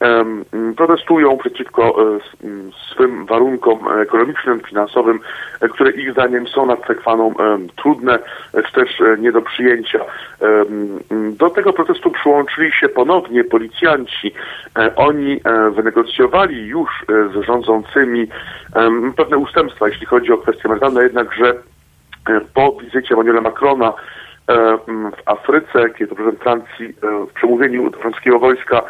mm, 0.00 0.44
protestują 0.76 1.38
przeciwko 1.38 1.82
e, 1.82 2.18
swym 2.92 3.26
warunkom 3.26 3.98
ekonomicznym, 4.00 4.60
finansowym, 4.60 5.20
e, 5.60 5.68
które 5.68 5.90
ich 5.90 6.12
zdaniem 6.12 6.48
są 6.48 6.66
nad 6.66 6.86
Sekwaną 6.86 7.34
trudne, 7.76 8.18
e, 8.54 8.62
czy 8.62 8.72
też 8.72 9.00
e, 9.00 9.16
nie 9.18 9.32
do 9.32 9.42
przyjęcia. 9.42 10.00
Do 11.36 11.50
tego 11.50 11.72
protestu 11.72 12.10
przyłączyli 12.10 12.72
się 12.72 12.88
ponownie 12.88 13.44
policjanci. 13.44 14.32
E, 14.78 14.96
Oni 14.96 15.40
e, 15.44 15.70
wynegocjowali 15.70 16.66
już 16.66 16.90
e, 16.90 17.28
z 17.28 17.44
rządzącymi 17.46 18.26
pewne 19.16 19.36
ustępstwa, 19.38 19.88
jeśli 19.88 20.06
chodzi 20.06 20.32
o 20.32 20.38
kwestie 20.38 20.62
emerytalne, 20.64 21.02
jednakże 21.02 21.50
e, 21.50 22.40
po 22.54 22.76
wizycie 22.80 23.14
Emmanuela 23.14 23.40
Macrona 23.40 23.88
e, 23.88 24.23
w 24.48 25.22
Afryce, 25.28 25.90
kiedy 25.98 26.14
prezydent 26.14 26.40
Francji 26.40 26.86
e, 26.86 27.26
w 27.26 27.32
przemówieniu 27.32 27.90
do 27.90 27.98
francuskiego 27.98 28.38
wojska 28.38 28.82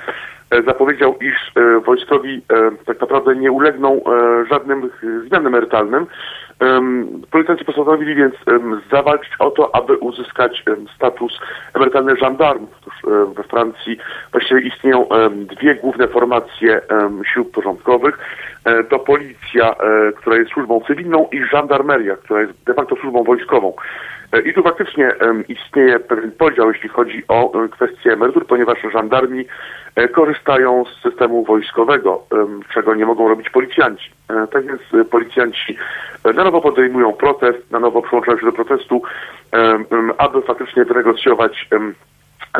e, 0.50 0.62
zapowiedział, 0.62 1.18
iż 1.20 1.52
e, 1.56 1.80
wojskowi 1.80 2.34
e, 2.36 2.70
tak 2.86 3.00
naprawdę 3.00 3.36
nie 3.36 3.52
ulegną 3.52 4.00
e, 4.04 4.46
żadnym 4.46 4.84
e, 4.84 5.28
zmianom 5.28 5.46
emerytalnym. 5.46 6.06
Em, 6.60 7.08
Policjanci 7.30 7.64
postanowili 7.64 8.14
więc 8.14 8.34
zawalczyć 8.92 9.32
o 9.38 9.50
to, 9.50 9.74
aby 9.76 9.96
uzyskać 9.96 10.64
status 10.96 11.40
emerytalny 11.74 12.16
żandarmów. 12.16 12.70
Otóż 12.82 12.94
e, 13.04 13.34
we 13.34 13.42
Francji 13.42 13.98
właściwie 14.32 14.60
istnieją 14.60 15.08
dwie 15.30 15.74
główne 15.74 16.08
formacje 16.08 16.80
sił 17.34 17.44
porządkowych. 17.44 18.18
E, 18.64 18.84
To 18.84 18.98
policja, 18.98 19.70
e, 19.74 20.12
która 20.12 20.36
jest 20.36 20.50
służbą 20.50 20.80
cywilną 20.86 21.28
i 21.32 21.44
żandarmeria, 21.44 22.16
która 22.16 22.40
jest 22.40 22.64
de 22.64 22.74
facto 22.74 22.96
służbą 22.96 23.24
wojskową. 23.24 23.72
E, 24.34 24.40
I 24.40 24.54
tu 24.54 24.62
faktycznie 24.62 25.12
istnieje 25.48 26.00
pewien 26.00 26.32
podział, 26.32 26.72
jeśli 26.72 26.88
chodzi 26.88 27.22
o 27.28 27.64
e, 27.64 27.68
kwestię 27.68 28.12
emerytur, 28.12 28.46
ponieważ 28.46 28.78
żandarmi 28.92 29.44
e, 29.96 30.08
korzystają 30.08 30.84
z 30.84 31.02
systemu 31.02 31.44
wojskowego, 31.44 32.24
czego 32.74 32.94
nie 32.94 33.06
mogą 33.06 33.28
robić 33.28 33.50
policjanci. 33.50 34.10
Tak 34.52 34.66
więc 34.66 35.08
policjanci 35.10 35.76
na 36.24 36.44
nowo 36.44 36.60
podejmują 36.60 37.12
protest, 37.12 37.70
na 37.70 37.78
nowo 37.78 38.02
przyłączają 38.02 38.38
się 38.38 38.46
do 38.46 38.52
protestu, 38.52 39.02
aby 40.18 40.42
faktycznie 40.42 40.84
wynegocjować 40.84 41.68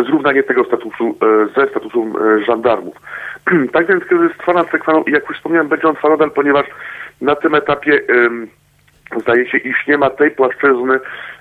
zrównanie 0.07 0.43
tego 0.43 0.65
statusu 0.65 1.19
ze 1.57 1.67
statusem 1.69 2.13
żandarmów. 2.47 2.97
tak 3.73 3.87
więc 3.87 4.05
kryzys 4.05 4.39
trwa 4.39 4.53
nad 4.53 4.71
Sekwaną 4.71 5.03
i 5.03 5.11
jak 5.11 5.29
już 5.29 5.37
wspomniałem, 5.37 5.69
będzie 5.69 5.89
on 5.89 5.95
trwał 5.95 6.11
nadal, 6.11 6.31
ponieważ 6.31 6.67
na 7.21 7.37
tym 7.37 7.55
etapie 7.55 8.01
zdaje 9.21 9.49
się, 9.49 9.59
iż 9.59 9.87
nie 9.87 9.99
ma 9.99 10.11
tej 10.11 10.31
płaszczyzny, 10.31 10.99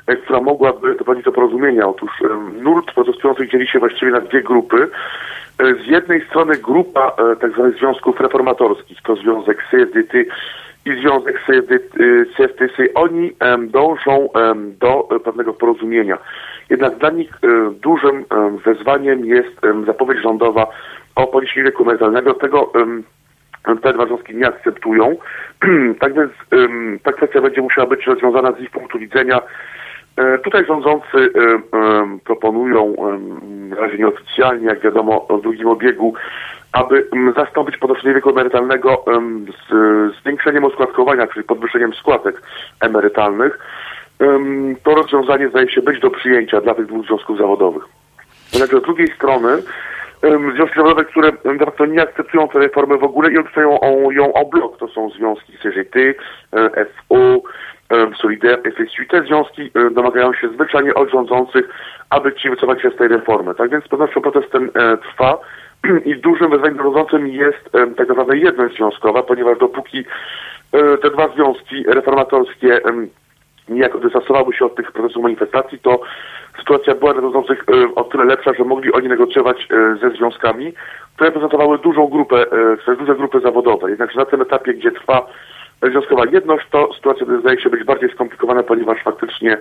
e, 0.07 0.15
która 0.15 0.41
mogłaby 0.41 0.89
doprowadzić 0.89 1.25
do 1.25 1.31
porozumienia. 1.31 1.87
Otóż 1.87 2.11
em, 2.21 2.63
nurt 2.63 2.93
protestujących 2.93 3.51
dzieli 3.51 3.67
się 3.67 3.79
właściwie 3.79 4.11
na 4.11 4.21
dwie 4.21 4.41
grupy. 4.41 4.87
E, 5.59 5.75
Z 5.75 5.87
jednej 5.87 6.25
strony 6.25 6.57
grupa 6.57 7.15
e, 7.31 7.35
tak 7.35 7.51
związków 7.79 8.19
reformatorskich, 8.19 9.01
to 9.01 9.15
związek 9.15 9.63
CFDT 9.71 10.13
i 10.85 11.01
związek 11.01 11.41
e, 11.49 11.61
CFTC, 12.37 12.93
oni 12.95 13.31
dążą 13.67 14.29
do 14.79 15.07
e, 15.15 15.19
pewnego 15.19 15.53
porozumienia. 15.53 16.17
Jednak 16.69 16.97
dla 16.97 17.09
nich 17.09 17.31
e, 17.43 17.71
dużym 17.71 18.25
em, 18.29 18.57
wezwaniem 18.57 19.25
jest 19.25 19.61
zapowiedź 19.85 20.21
rządowa 20.21 20.67
o 21.15 21.27
podniesieniu 21.27 21.65
wieku 21.65 21.83
emerytalnego. 21.83 22.33
Tego 22.33 22.71
te 23.81 23.93
dwa 23.93 24.05
związki 24.05 24.35
nie 24.35 24.47
akceptują. 24.47 25.15
tak 25.99 26.13
więc 26.13 26.31
ta 27.03 27.11
kwestia 27.11 27.41
będzie 27.41 27.61
musiała 27.61 27.87
być 27.87 28.05
rozwiązana 28.05 28.51
z 28.51 28.59
ich 28.59 28.69
punktu 28.69 28.99
widzenia. 28.99 29.41
E, 30.17 30.37
tutaj 30.37 30.65
rządzący 30.65 31.17
y, 31.17 31.77
ym, 31.77 32.19
proponują, 32.19 32.95
na 33.69 33.75
razie 33.75 33.97
nieoficjalnie, 33.97 34.65
jak 34.65 34.79
wiadomo, 34.79 35.27
w 35.29 35.41
drugim 35.41 35.67
obiegu, 35.67 36.13
aby 36.71 37.07
zastąpić 37.35 37.77
podnoszenie 37.77 38.13
wieku 38.13 38.29
emerytalnego 38.29 39.05
z 39.67 39.71
zwiększeniem 40.21 40.65
oskładkowania, 40.65 41.27
czyli 41.27 41.45
podwyższeniem 41.45 41.93
składek 41.93 42.41
emerytalnych. 42.79 43.59
To 44.83 44.95
rozwiązanie 44.95 45.49
zdaje 45.49 45.71
się 45.71 45.81
być 45.81 45.99
do 45.99 46.09
przyjęcia 46.09 46.61
dla 46.61 46.73
tych 46.73 46.85
dwóch 46.85 47.05
związków 47.05 47.37
zawodowych. 47.37 47.83
Jednakże 48.53 48.79
z 48.79 48.83
drugiej 48.83 49.07
strony 49.07 49.63
związki 50.55 50.75
zawodowe, 50.75 51.05
które 51.05 51.31
de 51.31 51.65
facto 51.65 51.85
nie 51.85 52.01
akceptują 52.01 52.47
tej 52.47 52.61
reformy 52.61 52.97
w 52.97 53.03
ogóle 53.03 53.31
i 53.31 53.37
odrzucają 53.37 53.79
o- 53.79 54.11
ją 54.11 54.33
o 54.33 54.45
blok. 54.45 54.77
To 54.77 54.87
są 54.87 55.09
związki 55.09 55.53
CGT, 55.63 55.99
FO, 56.85 57.41
Solidaire, 58.21 58.57
FSU. 58.63 59.05
Te 59.09 59.21
związki 59.21 59.71
domagają 59.91 60.33
się 60.33 60.49
zwyczajnie 60.49 60.93
od 60.93 61.11
rządzących, 61.11 61.69
aby 62.09 62.33
ci 62.33 62.49
wycofać 62.49 62.81
się 62.81 62.89
z 62.89 62.95
tej 62.95 63.07
reformy. 63.07 63.55
Tak 63.55 63.69
więc 63.69 63.85
z 63.85 63.87
pewnością 63.87 64.21
protest 64.21 64.51
ten 64.51 64.69
e, 64.75 64.97
trwa 64.97 65.37
i 66.05 66.15
dużym 66.15 66.49
wyzwaniem 66.49 66.83
rządzącym 66.83 67.27
jest 67.27 67.69
tak 67.97 68.07
naprawdę 68.07 68.37
jedność 68.37 68.75
związkowa, 68.75 69.23
ponieważ 69.23 69.57
dopóki 69.57 70.05
e, 70.71 70.97
te 70.97 71.09
dwa 71.09 71.27
związki 71.27 71.83
reformatorskie 71.87 72.79
niejako 73.69 73.99
dystansowały 73.99 74.53
się 74.53 74.65
od 74.65 74.75
tych 74.75 74.91
protestów 74.91 75.23
manifestacji, 75.23 75.79
to 75.79 75.99
sytuacja 76.59 76.95
była 76.95 77.13
dla 77.13 77.21
rządzących 77.21 77.63
e, 77.73 77.95
o 77.95 78.03
tyle 78.03 78.25
lepsza, 78.25 78.53
że 78.53 78.63
mogli 78.63 78.93
oni 78.93 79.07
negocjować 79.07 79.67
e, 79.71 79.97
ze 80.01 80.09
związkami, 80.09 80.73
które 81.15 81.31
prezentowały 81.31 81.77
dużą 81.77 82.07
grupę, 82.07 82.45
e, 82.87 82.95
duże 82.95 83.15
grupy 83.15 83.39
zawodowe. 83.39 83.89
Jednakże 83.89 84.19
na 84.19 84.25
tym 84.25 84.41
etapie, 84.41 84.73
gdzie 84.73 84.91
trwa 84.91 85.25
związkowa 85.91 86.23
jedność, 86.31 86.67
to 86.69 86.93
sytuacja 86.93 87.25
zdaje 87.39 87.61
się 87.61 87.69
być 87.69 87.83
bardziej 87.83 88.09
skomplikowana, 88.09 88.63
ponieważ 88.63 89.03
faktycznie 89.03 89.57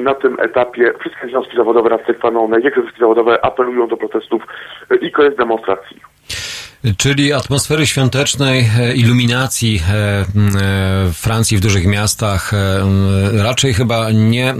na 0.00 0.14
tym 0.14 0.36
etapie 0.40 0.92
wszystkie 1.00 1.28
związki 1.28 1.56
zawodowe 1.56 1.90
nad 1.90 2.06
Sekwaną, 2.06 2.48
największe 2.48 2.80
związki 2.80 3.00
zawodowe 3.00 3.44
apelują 3.44 3.88
do 3.88 3.96
protestów 3.96 4.42
i 5.00 5.10
koniec 5.10 5.36
demonstracji. 5.36 6.00
Czyli 6.96 7.32
atmosfery 7.32 7.86
świątecznej, 7.86 8.70
e, 8.78 8.94
iluminacji 8.94 9.82
e, 9.88 9.92
m, 10.36 10.48
e, 10.48 10.50
w 11.12 11.14
Francji, 11.14 11.56
w 11.56 11.60
dużych 11.60 11.86
miastach 11.86 12.54
e, 12.54 13.42
raczej 13.42 13.74
chyba 13.74 14.10
nie 14.10 14.54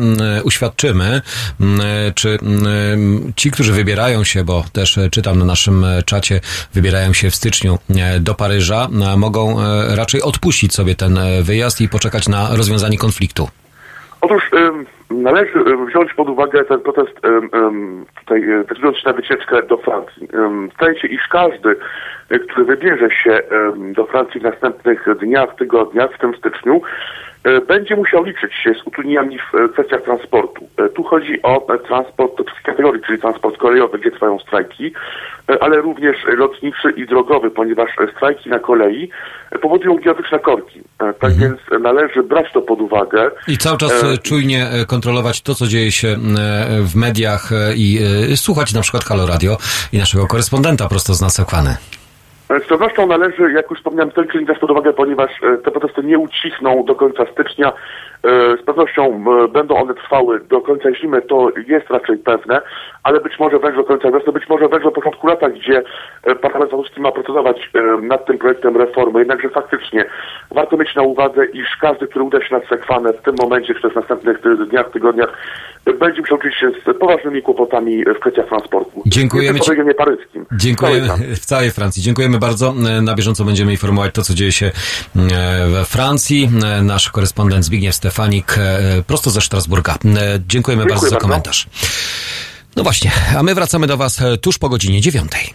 uświadczymy. 0.45 1.23
E, 1.61 2.13
Czy 2.15 2.39
ci, 3.37 3.51
którzy 3.51 3.73
wybierają 3.73 4.25
się, 4.25 4.45
bo 4.45 4.65
też 4.73 4.99
e, 4.99 5.11
czytam 5.11 5.39
na 5.39 5.45
naszym 5.45 5.85
e, 5.85 6.03
czacie, 6.03 6.41
wybierają 6.75 7.13
się 7.13 7.31
w 7.31 7.35
styczniu 7.35 7.79
e, 7.97 8.21
do 8.21 8.35
Paryża, 8.35 8.89
e, 9.13 9.17
mogą 9.17 9.61
e, 9.61 9.97
raczej 9.97 10.23
odpuścić 10.23 10.75
sobie 10.75 10.95
ten 10.95 11.19
e, 11.19 11.43
wyjazd 11.43 11.81
i 11.81 11.89
poczekać 11.89 12.29
na 12.29 12.57
rozwiązanie 12.57 12.99
konfliktu? 12.99 13.49
Otóż 14.21 14.43
ym, 14.53 14.87
należy 15.11 15.59
ym, 15.59 15.87
wziąć 15.87 16.15
pod 16.15 16.29
uwagę 16.29 16.65
ten 16.65 16.81
protest, 16.81 17.21
tutaj 18.21 18.43
y, 18.43 18.65
decydując 18.69 18.97
się 18.99 19.09
na 19.09 19.13
wycieczkę 19.13 19.63
do 19.63 19.77
Francji. 19.77 20.29
Ym, 20.35 20.69
Zdaje 20.77 21.01
się, 21.01 21.09
iż 21.09 21.29
każdy 21.29 21.77
e, 22.31 22.39
który 22.39 22.65
wybierze 22.65 23.11
się 23.11 23.41
do 23.97 24.05
Francji 24.07 24.41
w 24.41 24.45
następnych 24.45 25.07
dniach, 25.21 25.55
tygodniach, 25.57 26.11
w 26.15 26.19
tym 26.19 26.35
styczniu, 26.37 26.81
e, 27.45 27.61
będzie 27.61 27.97
musiał 27.97 28.25
liczyć 28.25 28.55
się 28.55 28.75
z 28.75 28.87
utrudnieniami 28.87 29.39
w 29.39 29.55
e, 29.55 29.69
kwestiach 29.69 30.03
transportu. 30.03 30.69
E, 30.77 30.89
Tu 30.89 31.03
chodzi 31.03 31.43
o 31.43 31.75
e, 31.75 31.79
transport 31.79 32.33
wszystkich 32.35 32.63
kategorii, 32.63 33.03
czyli 33.07 33.19
transport 33.19 33.57
kolejowy, 33.57 33.99
gdzie 33.99 34.11
trwają 34.11 34.39
strajki, 34.39 34.93
e, 35.51 35.63
ale 35.63 35.77
również 35.77 36.17
e, 36.29 36.37
lotniczy 36.37 36.91
i 36.97 37.07
drogowy, 37.07 37.51
ponieważ 37.51 37.91
e, 38.01 38.13
strajki 38.17 38.51
na 38.51 38.59
kolei 38.59 39.11
e, 39.51 39.59
powodują 39.59 39.97
gigantyczne 39.97 40.39
korki. 40.39 40.81
E, 41.01 41.13
Tak 41.13 41.33
więc 41.33 41.59
e, 41.73 41.79
należy 41.79 42.23
brać 42.23 42.53
to 42.53 42.63
pod 42.63 42.81
uwagę. 42.81 43.31
I 43.49 43.59
cały 43.59 43.79
czas 43.79 44.05
E, 44.05 44.07
e, 44.07 44.19
czujnie 44.19 44.67
e, 44.67 44.85
kontrolować 45.01 45.43
to, 45.43 45.55
co 45.55 45.67
dzieje 45.67 45.93
się 45.93 46.09
e, 46.09 46.17
w 46.83 46.97
mediach 46.97 47.53
e, 47.53 47.75
i 47.77 47.99
e, 48.33 48.37
słuchać 48.37 48.75
na 48.75 48.81
przykład 48.81 49.05
Halo 49.05 49.27
Radio 49.27 49.57
i 49.93 49.99
naszego 49.99 50.27
korespondenta 50.27 50.89
prosto 50.89 51.15
z 51.15 51.21
Nasekwany. 51.21 51.77
Z 52.65 52.69
pewnością 52.69 53.07
należy, 53.07 53.53
jak 53.53 53.71
już 53.71 53.79
wspomniałem, 53.79 54.13
czynnik 54.13 54.47
brać 54.47 54.59
pod 54.59 54.71
uwagę, 54.71 54.93
ponieważ 54.93 55.31
te 55.65 55.71
protesty 55.71 56.03
nie 56.03 56.19
ucichną 56.19 56.85
do 56.85 56.95
końca 56.95 57.23
stycznia. 57.33 57.73
E, 58.25 58.57
Z 58.57 58.63
pewnością 58.63 59.25
e, 59.45 59.49
będą 59.49 59.77
one 59.77 59.95
trwały 59.95 60.41
do 60.41 60.61
końca 60.61 60.95
zimy, 60.95 61.23
to 61.23 61.49
jest 61.67 61.91
raczej 61.91 62.19
pewne, 62.19 62.61
ale 63.03 63.21
być 63.21 63.39
może 63.39 63.59
wręcz 63.59 63.77
do 63.77 63.85
końca 63.85 64.11
wiosny, 64.11 64.33
być 64.33 64.49
może 64.49 64.69
wręcz 64.69 64.85
do 64.85 64.91
początku 64.91 65.27
lata, 65.27 65.51
gdzie 65.51 65.83
e, 66.25 66.35
Parlament 66.35 66.71
Francuski 66.71 67.01
ma 67.01 67.13
procedować 67.13 67.71
nad 68.03 68.27
tym 68.27 68.39
projektem 68.39 68.77
reformy. 68.77 69.19
Jednakże 69.19 69.49
faktycznie 69.49 70.05
warto 70.51 70.77
mieć 70.77 70.95
na 70.95 71.03
uwadze, 71.03 71.47
iż 71.47 71.77
każdy, 71.81 72.07
który 72.07 72.25
uda 72.25 72.41
się 72.41 72.59
na 72.59 72.67
sekwanę 72.67 73.13
w 73.13 73.23
tym 73.23 73.35
momencie, 73.43 73.75
czy 73.75 73.83
też 73.83 73.93
w 73.93 73.97
następnych 73.97 74.41
dniach, 74.69 74.91
tygodniach, 74.91 75.33
będzie 76.01 76.21
musiał 76.21 76.39
liczyć 76.45 76.61
się 76.61 76.71
z 76.95 76.99
poważnymi 76.99 77.43
kłopotami 77.43 78.05
w 78.17 78.21
kwestiach 78.21 78.49
transportu. 78.49 79.03
Dziękujemy 79.07 79.59
w 79.59 79.63
ci- 79.63 79.71
regionie 79.71 79.95
paryskim. 79.95 80.47
Dziękujemy 80.53 81.09
w 81.43 81.47
całej 81.47 81.71
Francji. 81.71 82.03
Dziękujemy 82.03 82.39
bardzo. 82.39 82.73
Na 83.03 83.15
bieżąco 83.15 83.45
będziemy 83.45 83.71
informować 83.73 84.15
to, 84.15 84.23
co 84.23 84.35
dzieje 84.35 84.53
się 84.53 84.67
e, 85.17 85.69
we 85.69 85.85
Francji. 85.85 86.51
E, 86.65 86.83
Nasz 86.83 87.11
korespondent 87.11 87.65
Zbigniew 87.65 87.95
Stefanik 87.95 88.59
e, 88.59 88.79
prosto 89.07 89.31
ze 89.31 89.41
Strasburga. 89.41 89.99
Dziękujemy 90.49 90.87
bardzo 90.87 91.07
za 91.07 91.11
bardzo. 91.11 91.29
komentarz. 91.29 91.67
No 92.77 92.83
właśnie, 92.83 93.11
a 93.39 93.43
my 93.43 93.55
wracamy 93.55 93.87
do 93.87 93.97
Was 93.97 94.21
tuż 94.41 94.59
po 94.59 94.69
godzinie 94.69 95.01
dziewiątej. 95.01 95.55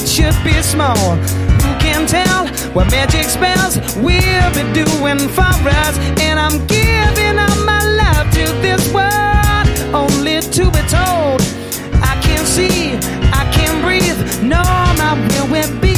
That 0.00 0.08
should 0.08 0.36
be 0.44 0.56
small. 0.62 1.16
Who 1.60 1.72
can 1.78 2.06
tell 2.06 2.48
what 2.72 2.90
magic 2.90 3.24
spells 3.28 3.76
we'll 3.96 4.50
be 4.56 4.64
doing 4.72 5.28
for 5.28 5.52
us? 5.84 5.94
And 6.20 6.38
I'm 6.40 6.64
giving 6.66 7.36
all 7.36 7.58
my 7.68 7.80
love 8.00 8.26
to 8.32 8.44
this 8.64 8.80
world, 8.92 9.66
only 9.92 10.40
to 10.40 10.64
be 10.72 10.82
told. 10.88 11.44
I 12.00 12.16
can't 12.24 12.46
see, 12.46 12.96
I 13.32 13.44
can't 13.52 13.82
breathe, 13.84 14.16
no, 14.42 14.62
my 14.96 15.12
will 15.28 15.48
will 15.52 15.72
be. 15.80 15.96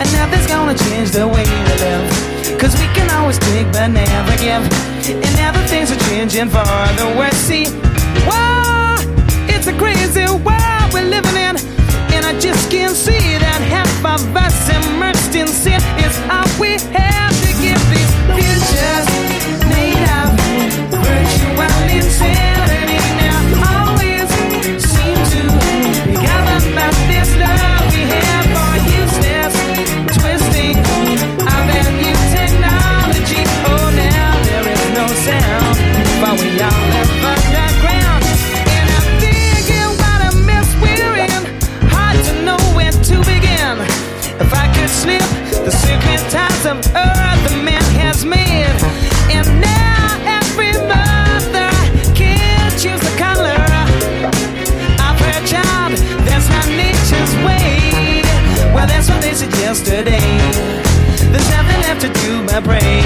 And 0.00 0.08
nothing's 0.12 0.46
gonna 0.46 0.74
change 0.74 1.10
the 1.10 1.26
way 1.26 1.44
we 1.46 1.60
live. 1.84 2.58
Cause 2.58 2.74
we 2.74 2.86
can 2.92 3.08
always 3.14 3.38
take 3.38 3.70
but 3.72 3.88
never 3.88 4.36
give. 4.36 4.66
And 5.06 5.32
now 5.36 5.52
the 5.52 5.62
things 5.68 5.90
are 5.92 6.02
changing 6.10 6.48
for 6.48 6.66
the 6.98 7.06
worse. 7.16 7.38
See, 7.38 7.66
whoa, 8.26 8.98
it's 9.46 9.66
a 9.66 9.76
crazy 9.78 10.26
world 10.26 10.92
we're 10.92 11.06
living 11.06 11.36
in. 11.36 11.69
Just 12.40 12.70
can't 12.70 12.96
see 12.96 13.36
that 13.38 13.60
half 13.68 14.04
of 14.04 14.34
us 14.34 14.68
immersed 14.70 15.34
in 15.34 15.46
sin. 15.46 15.80
Is 15.98 16.16
all 16.30 16.48
we 16.58 16.78
have 16.96 17.39
yesterday. 59.70 60.18
There's 61.30 61.50
nothing 61.50 61.80
left 61.82 62.00
to 62.00 62.08
do 62.08 62.44
but 62.44 62.64
pray. 62.64 62.99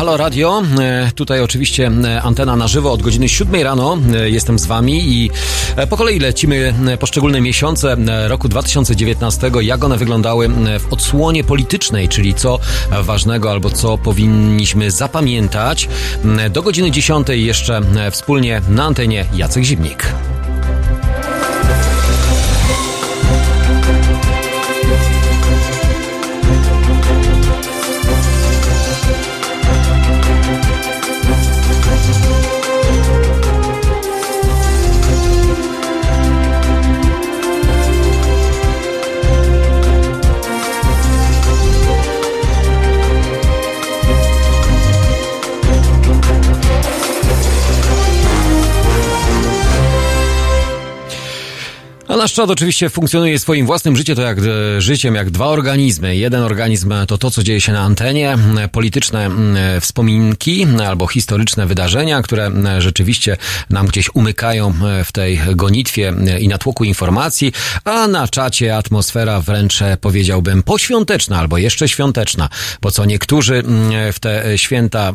Halo 0.00 0.16
Radio. 0.16 0.62
E, 0.80 1.10
Tutaj 1.14 1.40
oczywiście 1.40 1.90
e, 2.04 2.22
antena 2.22 2.56
na 2.56 2.68
żywo 2.68 2.92
od 2.92 3.02
godziny 3.02 3.28
7 3.28 3.62
rano. 3.62 3.98
E, 4.14 4.30
Jestem 4.30 4.58
z 4.58 4.66
Wami 4.66 5.12
i 5.12 5.30
po 5.90 5.96
kolei 5.96 6.18
lecimy 6.18 6.74
poszczególne 7.00 7.40
miesiące 7.40 7.96
roku 8.28 8.48
2019, 8.48 9.50
jak 9.60 9.84
one 9.84 9.96
wyglądały 9.96 10.48
w 10.80 10.92
odsłonie 10.92 11.44
politycznej, 11.44 12.08
czyli 12.08 12.34
co 12.34 12.58
ważnego 13.02 13.50
albo 13.50 13.70
co 13.70 13.98
powinniśmy 13.98 14.90
zapamiętać. 14.90 15.88
Do 16.50 16.62
godziny 16.62 16.90
10 16.90 17.28
jeszcze 17.28 17.80
wspólnie 18.10 18.62
na 18.68 18.84
antenie 18.84 19.24
Jacek 19.34 19.64
Zimnik. 19.64 20.14
Nasz 52.20 52.32
czad 52.32 52.50
oczywiście 52.50 52.90
funkcjonuje 52.90 53.38
swoim 53.38 53.66
własnym 53.66 53.96
życiem, 53.96 54.16
to 54.16 54.22
jak 54.22 54.38
e, 54.38 54.80
życiem, 54.80 55.14
jak 55.14 55.30
dwa 55.30 55.46
organizmy. 55.46 56.16
Jeden 56.16 56.42
organizm 56.42 56.94
to 57.08 57.18
to, 57.18 57.30
co 57.30 57.42
dzieje 57.42 57.60
się 57.60 57.72
na 57.72 57.80
antenie, 57.80 58.38
polityczne 58.72 59.26
m, 59.26 59.56
wspominki 59.80 60.66
albo 60.86 61.06
historyczne 61.06 61.66
wydarzenia, 61.66 62.22
które 62.22 62.46
m, 62.46 62.68
rzeczywiście 62.78 63.36
nam 63.70 63.86
gdzieś 63.86 64.14
umykają 64.14 64.68
e, 64.68 65.04
w 65.04 65.12
tej 65.12 65.40
gonitwie 65.54 66.08
e, 66.08 66.40
i 66.40 66.48
natłoku 66.48 66.84
informacji, 66.84 67.52
a 67.84 68.06
na 68.06 68.28
czacie 68.28 68.76
atmosfera 68.76 69.40
wręcz 69.40 69.82
e, 69.82 69.96
powiedziałbym 69.96 70.62
poświąteczna 70.62 71.38
albo 71.38 71.58
jeszcze 71.58 71.88
świąteczna, 71.88 72.48
bo 72.80 72.90
co 72.90 73.04
niektórzy 73.04 73.62
w 74.12 74.20
te 74.20 74.58
święta 74.58 75.12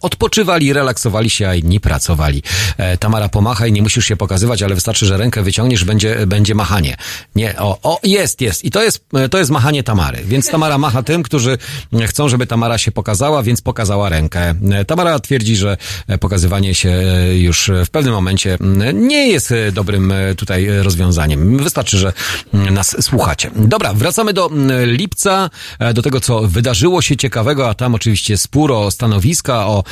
odpoczywali, 0.00 0.72
relaksowali 0.72 1.30
się, 1.30 1.48
a 1.48 1.54
inni 1.54 1.80
pracowali. 1.80 2.42
E, 2.76 2.98
Tamara, 2.98 3.28
pomachaj, 3.28 3.72
nie 3.72 3.82
musisz 3.82 4.04
się 4.04 4.16
pokazywać, 4.16 4.62
ale 4.62 4.74
wystarczy, 4.74 5.06
że 5.06 5.16
rękę 5.16 5.42
wyciągniesz, 5.42 5.84
będzie, 5.84 6.19
będzie 6.26 6.54
machanie. 6.54 6.96
Nie, 7.34 7.54
o, 7.58 7.78
o, 7.82 8.00
jest, 8.02 8.40
jest. 8.40 8.64
I 8.64 8.70
to 8.70 8.82
jest, 8.82 9.04
to 9.30 9.38
jest 9.38 9.50
machanie 9.50 9.82
Tamary. 9.82 10.18
Więc 10.24 10.50
Tamara 10.50 10.78
macha 10.78 11.02
tym, 11.02 11.22
którzy 11.22 11.58
chcą, 12.06 12.28
żeby 12.28 12.46
Tamara 12.46 12.78
się 12.78 12.92
pokazała, 12.92 13.42
więc 13.42 13.60
pokazała 13.60 14.08
rękę. 14.08 14.54
E, 14.72 14.84
Tamara 14.84 15.18
twierdzi, 15.18 15.56
że 15.56 15.76
e, 16.08 16.18
pokazywanie 16.18 16.74
się 16.74 16.90
e, 16.90 17.36
już 17.36 17.70
w 17.86 17.90
pewnym 17.90 18.14
momencie 18.14 18.58
nie 18.94 19.28
jest 19.28 19.52
e, 19.52 19.72
dobrym 19.72 20.12
e, 20.12 20.34
tutaj 20.34 20.66
e, 20.66 20.82
rozwiązaniem. 20.82 21.56
Wystarczy, 21.56 21.98
że 21.98 22.12
nas 22.52 22.96
słuchacie. 23.00 23.50
Dobra, 23.56 23.94
wracamy 23.94 24.32
do 24.32 24.50
lipca, 24.84 25.50
e, 25.78 25.94
do 25.94 26.02
tego, 26.02 26.20
co 26.20 26.40
wydarzyło 26.40 27.02
się 27.02 27.16
ciekawego, 27.16 27.68
a 27.68 27.74
tam 27.74 27.94
oczywiście 27.94 28.38
spór 28.38 28.72
o 28.72 28.90
stanowiska, 28.90 29.66
o, 29.66 29.84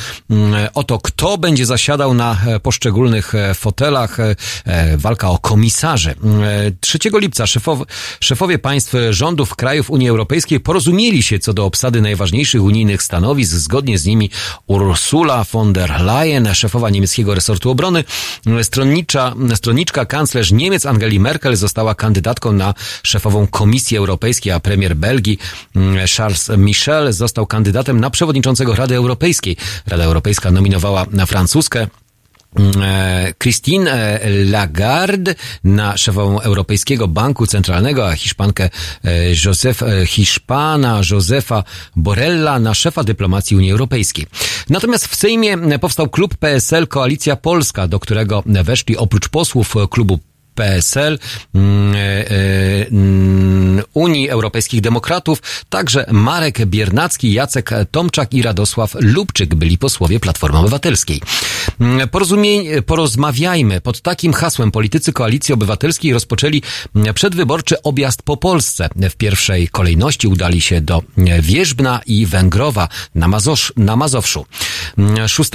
o 0.73 0.83
to, 0.83 0.99
kto 0.99 1.37
będzie 1.37 1.65
zasiadał 1.65 2.13
na 2.13 2.37
e, 2.47 2.59
poszczególnych 2.59 3.35
e, 3.35 3.53
fotelach, 3.53 4.19
e, 4.19 4.35
e, 4.65 4.97
walka 4.97 5.29
o 5.29 5.37
komisarzy. 5.37 6.15
E, 6.43 6.71
3 6.79 6.99
lipca 7.13 7.47
szefow, 7.47 7.79
szefowie 8.19 8.59
państw 8.59 8.95
e, 8.95 9.13
rządów 9.13 9.55
krajów 9.55 9.89
Unii 9.89 10.09
Europejskiej 10.09 10.59
porozumieli 10.59 11.23
się 11.23 11.39
co 11.39 11.53
do 11.53 11.65
obsady 11.65 12.01
najważniejszych 12.01 12.63
unijnych 12.63 13.03
stanowisk. 13.03 13.51
Zgodnie 13.51 13.97
z 13.97 14.05
nimi 14.05 14.29
Ursula 14.67 15.45
von 15.51 15.73
der 15.73 16.01
Leyen, 16.01 16.55
szefowa 16.55 16.89
niemieckiego 16.89 17.35
resortu 17.35 17.69
obrony, 17.69 18.03
e, 18.47 18.63
stronnicza, 18.63 19.35
stronniczka 19.55 20.05
kanclerz 20.05 20.51
Niemiec 20.51 20.85
Angeli 20.85 21.19
Merkel 21.19 21.55
została 21.55 21.95
kandydatką 21.95 22.51
na 22.51 22.73
szefową 23.03 23.47
Komisji 23.47 23.97
Europejskiej, 23.97 24.53
a 24.53 24.59
premier 24.59 24.95
Belgii 24.95 25.37
mm, 25.75 26.07
Charles 26.17 26.49
Michel 26.57 27.13
został 27.13 27.47
kandydatem 27.47 27.99
na 27.99 28.09
przewodniczącego 28.09 28.75
Rady 28.75 28.95
Europejskiej. 28.95 29.57
Rada 29.87 30.03
Europejska 30.03 30.51
nominowała 30.51 31.05
na 31.11 31.25
francuskę 31.25 31.87
Christine 33.43 33.87
e, 33.87 34.19
Lagarde 34.45 35.35
na 35.63 35.97
szefową 35.97 36.39
Europejskiego 36.41 37.07
Banku 37.07 37.47
Centralnego, 37.47 38.07
a 38.07 38.15
Hiszpankę 38.15 38.69
e, 39.03 39.29
Józef, 39.45 39.83
e, 39.83 40.05
Hiszpana 40.05 41.01
Józefa 41.11 41.63
Borrella 41.95 42.59
na 42.59 42.73
szefa 42.73 43.03
dyplomacji 43.03 43.57
Unii 43.57 43.71
Europejskiej. 43.71 44.25
Natomiast 44.69 45.07
w 45.07 45.15
Sejmie 45.15 45.79
powstał 45.79 46.09
klub 46.09 46.37
PSL 46.37 46.87
Koalicja 46.87 47.35
Polska, 47.35 47.87
do 47.87 47.99
którego 47.99 48.43
weszli 48.45 48.97
oprócz 48.97 49.29
posłów 49.29 49.75
klubu 49.89 50.19
PSL, 50.59 51.19
mm, 51.55 51.95
e, 51.95 51.97
e, 51.97 52.87
mm, 52.91 53.83
Unii 53.93 54.29
Europejskich 54.29 54.81
Demokratów, 54.81 55.41
także 55.69 56.05
Marek 56.11 56.65
Biernacki, 56.65 57.33
Jacek 57.33 57.69
Tomczak 57.91 58.33
i 58.33 58.41
Radosław 58.41 58.95
Lubczyk 58.99 59.55
byli 59.55 59.77
posłowie 59.77 60.19
Platformy 60.19 60.59
Obywatelskiej. 60.59 61.21
Mm, 61.79 62.09
porozmawiajmy. 62.85 63.81
Pod 63.81 64.01
takim 64.01 64.33
hasłem 64.33 64.71
politycy 64.71 65.13
Koalicji 65.13 65.53
Obywatelskiej 65.53 66.13
rozpoczęli 66.13 66.61
przedwyborczy 67.13 67.81
objazd 67.81 68.21
po 68.23 68.37
Polsce. 68.37 68.89
W 69.09 69.15
pierwszej 69.15 69.67
kolejności 69.67 70.27
udali 70.27 70.61
się 70.61 70.81
do 70.81 71.03
Wierzbna 71.41 72.01
i 72.05 72.25
Węgrowa 72.25 72.87
na, 73.15 73.27
Mazosz, 73.27 73.73
na 73.77 73.95
Mazowszu. 73.95 74.45
Mm, 74.97 75.27
6 75.27 75.51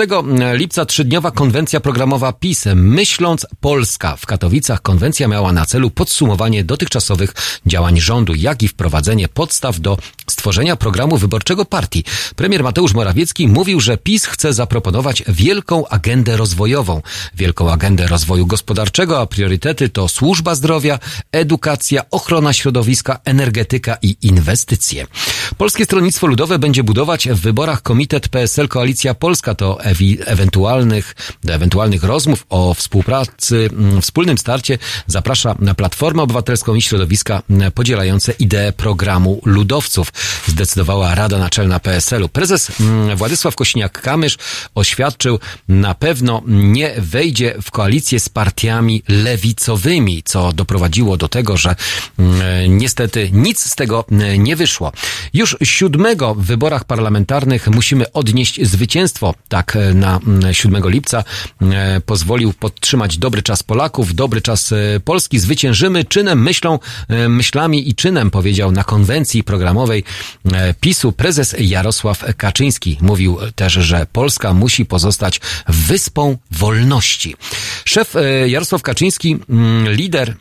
lipca 0.55 0.85
trzydniowa 0.85 1.31
konwencja 1.31 1.81
programowa 1.81 2.33
PiS 2.33 2.65
Myśląc 2.75 3.47
Polska 3.61 4.17
w 4.17 4.27
Katowicach 4.27 4.83
konwencja 4.95 5.29
miała 5.29 5.53
na 5.53 5.67
celu 5.67 5.91
podsumowanie 5.91 6.65
dotychczasowych 6.65 7.35
działań 7.67 8.01
rządu, 8.01 8.35
jak 8.35 8.63
i 8.63 8.69
wprowadzenie 8.69 9.29
podstaw 9.29 9.81
do 9.81 9.99
stworzenia 10.31 10.77
programu 10.77 11.17
wyborczego 11.17 11.65
partii. 11.65 12.05
Premier 12.37 12.63
Mateusz 12.63 12.95
Morawiecki 12.95 13.49
mówił, 13.49 13.81
że 13.81 13.97
PiS 13.97 14.25
chce 14.27 14.53
zaproponować 14.53 15.23
wielką 15.29 15.89
agendę 15.89 16.37
rozwojową, 16.37 17.03
wielką 17.35 17.73
agendę 17.73 18.07
rozwoju 18.07 18.47
gospodarczego, 18.47 19.21
a 19.21 19.27
priorytety 19.27 19.89
to 19.89 20.09
służba 20.09 20.55
zdrowia, 20.55 20.99
edukacja, 21.33 22.03
ochrona 22.11 22.53
środowiska, 22.53 23.19
energetyka 23.25 23.97
i 24.03 24.17
inwestycje. 24.23 25.07
Polskie 25.59 25.85
Stronnictwo 25.85 26.27
Ludowe 26.27 26.59
będzie 26.59 26.85
budować 26.85 27.29
w 27.29 27.41
wyborach 27.41 27.83
Komitet 27.83 28.29
PSL 28.29 28.69
Koalicja 28.69 29.15
Polska 29.15 29.55
to 29.55 29.79
ewi- 29.85 30.19
ewentualnych, 30.27 31.15
do 31.45 31.55
ewentualnych 31.55 32.05
rozmów 32.05 32.47
o 32.49 32.75
współpracy, 32.75 33.71
mm, 33.73 34.03
wspólnym 34.03 34.39
starcie 34.39 34.74
zaprasza 35.07 35.55
na 35.59 35.75
Platformę 35.75 36.23
Obywatelską 36.23 36.75
i 36.75 36.83
środowiska 36.83 37.43
podzielające 37.75 38.33
ideę 38.33 38.73
programu 38.73 39.41
ludowców, 39.45 40.13
zdecydowała 40.47 41.15
Rada 41.15 41.39
Naczelna 41.39 41.81
PSL-u. 41.81 42.29
Prezes 42.29 42.81
mm, 42.81 43.17
Władysław 43.17 43.57
Kosiniak-Kamysz 43.57 44.39
oświadczył, 44.75 45.39
na 45.69 45.95
pewno 45.95 46.43
nie 46.47 46.95
wejdzie 46.99 47.55
w 47.63 47.71
koalicję 47.71 48.21
z 48.21 48.29
partiami 48.29 49.03
lewicowymi, 49.09 50.23
co 50.23 50.53
doprowadziło 50.53 51.17
do 51.17 51.29
tego, 51.29 51.57
że 51.57 51.77
mm, 52.19 52.79
niestety 52.79 53.31
nic 53.33 53.71
z 53.71 53.75
tego 53.75 54.05
mm, 54.11 54.45
nie 54.45 54.57
wyszło. 54.57 54.93
Już 55.35 55.57
siódmego 55.63 56.35
w 56.35 56.45
wyborach 56.45 56.85
parlamentarnych 56.85 57.69
musimy 57.69 58.13
odnieść 58.13 58.67
zwycięstwo. 58.67 59.35
Tak 59.49 59.77
e, 59.77 59.95
na 59.95 60.21
mm, 60.27 60.55
7 60.55 60.89
lipca 60.91 61.25
e, 61.63 62.01
pozwolił 62.01 62.53
podtrzymać 62.53 63.19
dobry 63.19 63.43
czas 63.43 63.63
Polaków, 63.63 64.15
dobry 64.15 64.41
czas 64.41 64.64
e, 64.73 65.01
Polski. 65.01 65.39
Zwyciężymy 65.39 66.05
czynem, 66.05 66.43
myślą, 66.43 66.79
e, 67.09 67.29
myślami 67.29 67.89
i 67.89 67.95
czynem, 67.95 68.31
powiedział 68.31 68.73
na 68.73 68.85
konwencji 68.85 69.45
programowej 69.45 70.05
e, 70.53 70.75
PiSu 70.75 71.13
prezes 71.13 71.57
Jarosław 71.59 72.25
Kaczyński. 72.37 72.99
Mówił 73.01 73.39
też, 73.55 73.73
że 73.73 74.07
Polska 74.13 74.55
musi 74.55 74.87
pozostać 74.87 75.41
wyspą 75.69 76.37
wolności. 76.51 77.37
Szef 77.85 78.15
Jarosław 78.47 78.83
Kaczyński, 78.83 79.37
mm, 79.49 79.93
lider 79.93 80.37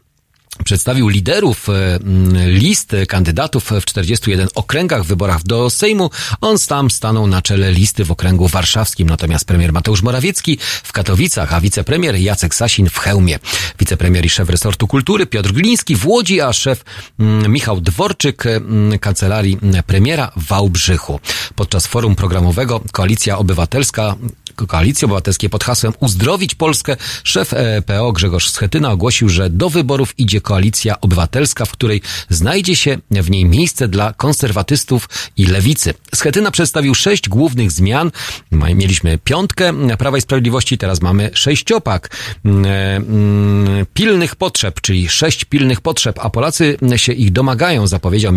przedstawił 0.66 1.08
liderów 1.08 1.70
e, 1.70 2.00
list 2.46 2.96
kandydatów 3.08 3.72
w 3.72 3.86
41 3.86 4.48
okręgach 4.56 5.04
w 5.04 5.08
wyborach 5.08 5.44
do 5.44 5.70
Sejmu. 5.70 6.10
On 6.42 6.60
sam 6.60 6.92
stanął 6.92 7.28
na 7.28 7.42
czele 7.42 7.72
listy 7.72 8.06
w 8.06 8.12
okręgu 8.12 8.48
warszawskim, 8.48 9.10
natomiast 9.10 9.46
premier 9.46 9.74
Mateusz 9.74 10.02
Morawiecki 10.02 10.58
w 10.84 10.92
Katowicach, 10.92 11.54
a 11.54 11.62
wicepremier 11.62 12.16
Jacek 12.16 12.56
Sasin 12.56 12.90
w 12.90 12.98
Chełmie. 12.98 13.40
Wicepremier 13.80 14.26
i 14.26 14.30
szef 14.30 14.50
resortu 14.50 14.88
kultury 14.88 15.26
Piotr 15.26 15.52
Gliński 15.52 15.96
w 15.96 16.08
Łodzi, 16.08 16.42
a 16.42 16.54
szef 16.54 16.84
Michał 17.50 17.82
Dworczyk 17.82 18.44
kancelarii 19.02 19.58
premiera 19.88 20.32
w 20.36 20.44
Wałbrzychu. 20.44 21.20
Podczas 21.56 21.88
forum 21.88 22.16
programowego 22.16 22.82
Koalicja 22.92 23.38
Obywatelska 23.38 24.16
Koalicji 24.56 25.06
Obywatelskiej 25.06 25.50
pod 25.50 25.64
hasłem 25.64 25.94
Uzdrowić 26.00 26.56
Polskę 26.56 26.98
szef 27.24 27.54
e, 27.54 27.82
PO 27.82 28.12
Grzegorz 28.12 28.50
Schetyna 28.50 28.92
ogłosił, 28.92 29.30
że 29.30 29.50
do 29.50 29.70
wyborów 29.70 30.14
idzie 30.18 30.42
Koalicja 30.42 31.02
Obywatelska, 31.02 31.66
w 31.66 31.72
której 31.72 32.02
znajdzie 32.30 32.76
się 32.76 32.98
w 33.12 33.30
niej 33.30 33.46
miejsce 33.46 33.88
dla 33.88 34.14
konserwatystów 34.14 35.10
i 35.38 35.46
lewicy. 35.46 35.94
Schetyna 36.16 36.52
przedstawił 36.52 36.96
sześć 36.96 37.30
głównych 37.30 37.72
zmian. 37.72 38.12
Mieliśmy 38.52 39.18
piątkę 39.18 39.74
Prawa 39.98 40.18
i 40.18 40.22
Sprawiedliwości, 40.22 40.78
teraz 40.78 41.02
mamy 41.02 41.30
sześciopak 41.34 42.10
mm, 42.46 42.66
mm, 42.66 43.86
pilnych 43.94 44.36
potrzeb, 44.36 44.82
czyli 44.82 45.10
sześć 45.10 45.46
pilnych 45.46 45.82
potrzeb, 45.82 46.20
a 46.22 46.30
Polacy 46.30 46.78
się 46.96 47.14
ich 47.14 47.32
domagają, 47.32 47.88
zapowiedział 47.88 48.34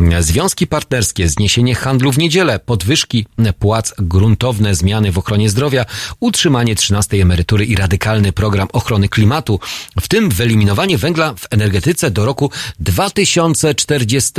mm, 0.00 0.22
związki 0.22 0.66
partnerskie, 0.66 1.28
zniesienie 1.28 1.74
handlu 1.74 2.12
w 2.12 2.18
niedzielę, 2.18 2.58
podwyżki 2.58 3.26
płac 3.58 3.94
gruntowne, 3.98 4.74
zmiany 4.74 5.01
w 5.10 5.18
ochronie 5.18 5.50
zdrowia, 5.50 5.84
utrzymanie 6.20 6.76
13 6.76 7.22
emerytury 7.22 7.64
i 7.64 7.76
radykalny 7.76 8.32
program 8.32 8.68
ochrony 8.72 9.08
klimatu, 9.08 9.60
w 10.00 10.08
tym 10.08 10.30
wyeliminowanie 10.30 10.98
węgla 10.98 11.34
w 11.34 11.46
energetyce 11.50 12.10
do 12.10 12.24
roku 12.24 12.50
2040. 12.80 14.32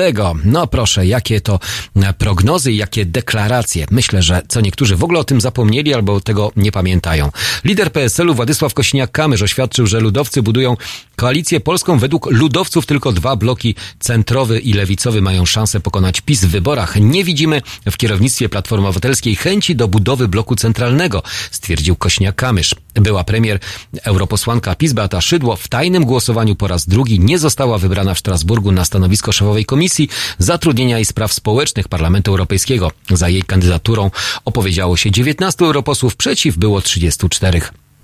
No 0.46 0.68
proszę, 0.68 1.06
jakie 1.06 1.42
to 1.42 1.60
e, 1.96 2.14
prognozy, 2.14 2.74
jakie 2.74 3.06
deklaracje. 3.06 3.86
Myślę, 3.92 4.22
że 4.22 4.42
co 4.48 4.62
niektórzy 4.62 4.96
w 4.96 5.04
ogóle 5.04 5.20
o 5.20 5.24
tym 5.24 5.42
zapomnieli 5.42 5.94
albo 5.94 6.22
tego 6.22 6.52
nie 6.56 6.72
pamiętają. 6.72 7.32
Lider 7.64 7.92
PSL-u 7.92 8.34
Władysław 8.34 8.74
Kosiniak-Kamysz 8.74 9.44
oświadczył, 9.44 9.88
że 9.88 10.00
ludowcy 10.00 10.42
budują 10.42 10.78
koalicję 11.16 11.60
polską. 11.60 12.00
Według 12.00 12.32
ludowców 12.32 12.86
tylko 12.86 13.12
dwa 13.12 13.36
bloki 13.36 13.76
centrowy 14.00 14.60
i 14.60 14.74
lewicowy 14.74 15.22
mają 15.22 15.46
szansę 15.46 15.80
pokonać 15.80 16.22
PiS 16.22 16.46
w 16.46 16.50
wyborach. 16.50 16.96
Nie 17.00 17.24
widzimy 17.24 17.62
w 17.92 17.98
kierownictwie 17.98 18.50
Platformy 18.50 18.88
Obywatelskiej 18.88 19.36
chęci 19.36 19.76
do 19.76 19.88
budowy 19.88 20.28
bloku 20.28 20.53
centralnego, 20.56 21.24
stwierdził 21.52 21.96
Kośniak-Kamysz. 21.96 22.76
Była 22.94 23.24
premier 23.24 23.60
europosłanka 24.04 24.76
PiS 24.76 24.94
Beata 24.94 25.22
Szydło 25.22 25.56
w 25.56 25.68
tajnym 25.68 26.06
głosowaniu 26.06 26.56
po 26.56 26.68
raz 26.68 26.88
drugi 26.88 27.20
nie 27.20 27.40
została 27.40 27.78
wybrana 27.78 28.14
w 28.14 28.20
Strasburgu 28.20 28.72
na 28.72 28.86
stanowisko 28.86 29.32
szefowej 29.32 29.66
Komisji 29.66 30.10
Zatrudnienia 30.38 31.00
i 31.00 31.06
Spraw 31.06 31.34
Społecznych 31.34 31.88
Parlamentu 31.88 32.32
Europejskiego. 32.32 32.92
Za 33.10 33.30
jej 33.30 33.44
kandydaturą 33.44 34.12
opowiedziało 34.46 34.98
się 34.98 35.12
19 35.12 35.66
europosłów, 35.66 36.16
przeciw 36.16 36.58
było 36.58 36.82
34. 36.82 37.62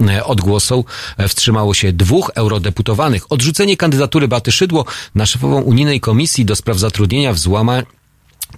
E, 0.07 0.25
Od 0.25 0.41
głosu 0.41 0.85
wstrzymało 1.27 1.73
się 1.73 1.93
dwóch 1.93 2.31
eurodeputowanych. 2.35 3.31
Odrzucenie 3.31 3.77
kandydatury 3.77 4.27
Baty 4.27 4.51
Szydło 4.51 4.85
na 5.15 5.25
szefową 5.25 5.61
Unijnej 5.61 5.99
Komisji 5.99 6.45
do 6.45 6.55
Spraw 6.55 6.77
Zatrudnienia 6.79 7.33
w 7.33 7.39
złama 7.39 7.81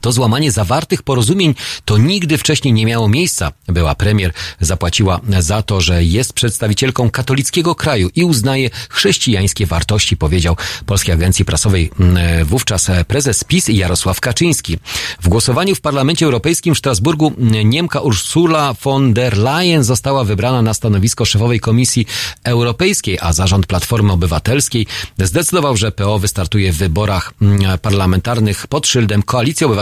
to 0.02 0.12
złamanie 0.12 0.52
zawartych 0.52 1.04
porozumień 1.04 1.56
to 1.86 1.98
nigdy 1.98 2.38
wcześniej 2.38 2.74
nie 2.74 2.86
miało 2.86 3.08
miejsca. 3.08 3.52
Była 3.68 3.96
premier 3.96 4.34
zapłaciła 4.60 5.20
za 5.40 5.62
to, 5.62 5.82
że 5.82 6.04
jest 6.04 6.34
przedstawicielką 6.34 7.10
katolickiego 7.10 7.76
kraju 7.76 8.10
i 8.16 8.24
uznaje 8.24 8.70
chrześcijańskie 8.90 9.66
wartości, 9.66 10.18
powiedział 10.18 10.58
Polskiej 10.86 11.14
Agencji 11.14 11.46
Prasowej 11.46 11.92
mm, 12.00 12.46
wówczas 12.46 12.92
prezes 13.08 13.44
PiS 13.44 13.68
Jarosław 13.68 14.20
Kaczyński. 14.20 14.78
W 15.22 15.30
głosowaniu 15.30 15.76
w 15.76 15.82
Parlamencie 15.82 16.26
Europejskim 16.26 16.76
w 16.76 16.78
Strasburgu 16.78 17.34
mm, 17.38 17.70
Niemka 17.70 18.00
Ursula 18.00 18.76
von 18.84 19.14
der 19.14 19.38
Leyen 19.38 19.84
została 19.84 20.24
wybrana 20.24 20.62
na 20.62 20.74
stanowisko 20.74 21.26
szefowej 21.26 21.60
Komisji 21.60 22.06
Europejskiej, 22.44 23.18
a 23.22 23.34
zarząd 23.34 23.66
Platformy 23.66 24.14
Obywatelskiej 24.14 24.88
zdecydował, 25.18 25.78
że 25.78 25.92
PO 25.92 26.20
wystartuje 26.20 26.74
w 26.74 26.78
wyborach 26.78 27.34
mm, 27.42 27.80
parlamentarnych 27.80 28.68
pod 28.68 28.88
szyldem 28.88 29.24
Koalicji 29.24 29.66
Obywatelskiej 29.66 29.81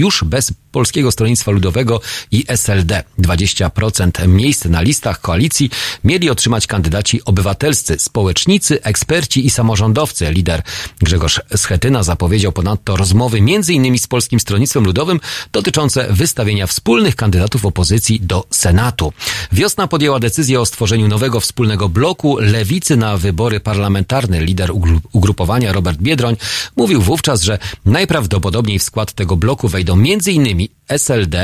już 0.00 0.24
bez 0.24 0.52
Polskiego 0.72 1.12
Stronnictwa 1.12 1.50
Ludowego 1.50 2.00
i 2.30 2.44
SLD. 2.48 3.04
20% 3.18 4.28
miejsc 4.28 4.64
na 4.64 4.80
listach 4.80 5.20
koalicji 5.20 5.70
mieli 6.04 6.30
otrzymać 6.30 6.66
kandydaci 6.66 7.24
obywatelscy, 7.24 7.96
społecznicy, 7.98 8.82
eksperci 8.82 9.46
i 9.46 9.50
samorządowcy. 9.50 10.32
Lider 10.32 10.62
Grzegorz 10.98 11.40
Schetyna 11.56 12.02
zapowiedział 12.02 12.52
ponadto 12.52 12.96
rozmowy 12.96 13.38
m.in. 13.38 13.98
z 13.98 14.06
Polskim 14.06 14.40
Stronnictwem 14.40 14.84
Ludowym 14.84 15.20
dotyczące 15.52 16.06
wystawienia 16.10 16.66
wspólnych 16.66 17.16
kandydatów 17.16 17.66
opozycji 17.66 18.20
do 18.20 18.46
Senatu. 18.50 19.12
Wiosna 19.52 19.86
podjęła 19.86 20.18
decyzję 20.20 20.60
o 20.60 20.66
stworzeniu 20.66 21.08
nowego 21.08 21.40
wspólnego 21.40 21.88
bloku 21.88 22.38
lewicy 22.38 22.96
na 22.96 23.16
wybory 23.16 23.60
parlamentarne. 23.60 24.44
Lider 24.44 24.70
ugru- 24.70 25.00
ugrupowania 25.12 25.72
Robert 25.72 25.98
Biedroń 25.98 26.36
mówił 26.76 27.02
wówczas, 27.02 27.42
że 27.42 27.58
najprawdopodobniej 27.84 28.78
w 28.78 28.82
skład 28.82 29.12
tego 29.12 29.23
bloku 29.26 29.68
wejdą 29.68 29.92
m.in. 29.92 30.68
SLD, 30.88 31.36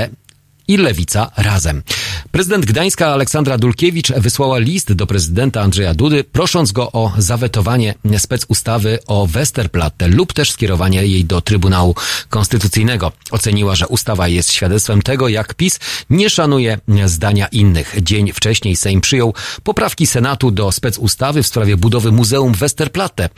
i 0.71 0.77
Lewica 0.77 1.31
razem. 1.37 1.83
Prezydent 2.31 2.65
Gdańska 2.65 3.07
Aleksandra 3.07 3.59
Dulkiewicz 3.59 4.13
wysłała 4.13 4.59
list 4.59 4.93
do 4.93 5.07
prezydenta 5.07 5.61
Andrzeja 5.61 5.95
Dudy, 5.95 6.25
prosząc 6.25 6.73
go 6.73 6.93
o 6.93 7.13
zawetowanie 7.19 7.95
specustawy 8.19 8.99
o 9.07 9.27
Westerplatte 9.27 10.09
lub 10.09 10.33
też 10.33 10.51
skierowanie 10.51 11.07
jej 11.07 11.25
do 11.25 11.41
Trybunału 11.41 11.95
Konstytucyjnego. 12.29 13.13
Oceniła, 13.31 13.75
że 13.75 13.89
ustawa 13.89 14.29
jest 14.29 14.53
świadectwem 14.53 15.03
tego, 15.03 15.29
jak 15.29 15.55
PiS 15.55 15.79
nie 16.11 16.31
szanuje 16.31 16.79
zdania 17.07 17.47
innych. 17.47 17.97
Dzień 18.03 18.33
wcześniej 18.33 18.77
Sejm 18.77 19.01
przyjął 19.01 19.35
poprawki 19.63 20.07
Senatu 20.07 20.51
do 20.51 20.73
specustawy 20.73 21.43
w 21.43 21.47
sprawie 21.47 21.77
budowy 21.77 22.13
Muzeum 22.13 22.53
Westerplatte, 22.53 23.29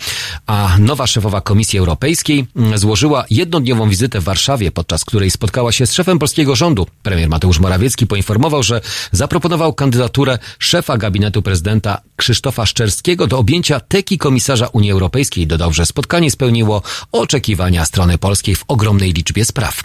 a 0.46 0.76
nowa 0.78 1.06
szefowa 1.06 1.40
Komisji 1.40 1.78
Europejskiej 1.78 2.46
złożyła 2.74 3.24
jednodniową 3.30 3.88
wizytę 3.88 4.20
w 4.20 4.24
Warszawie, 4.24 4.70
podczas 4.70 5.04
której 5.04 5.30
spotkała 5.30 5.72
się 5.72 5.86
z 5.86 5.92
szefem 5.92 6.18
polskiego 6.18 6.56
rządu. 6.56 6.86
Premier 7.02 7.21
Mateusz 7.28 7.60
Morawiecki 7.60 8.06
poinformował, 8.06 8.62
że 8.62 8.80
zaproponował 9.12 9.74
kandydaturę 9.74 10.38
szefa 10.58 10.98
gabinetu 10.98 11.42
prezydenta 11.42 12.00
Krzysztofa 12.16 12.66
Szczerskiego 12.66 13.26
do 13.26 13.38
objęcia 13.38 13.80
teki 13.80 14.18
komisarza 14.18 14.66
Unii 14.66 14.90
Europejskiej. 14.92 15.46
Dodał, 15.46 15.72
że 15.72 15.86
spotkanie 15.86 16.30
spełniło 16.30 16.82
oczekiwania 17.12 17.84
strony 17.84 18.18
polskiej 18.18 18.54
w 18.56 18.64
ogromnej 18.68 19.12
liczbie 19.12 19.44
spraw. 19.44 19.80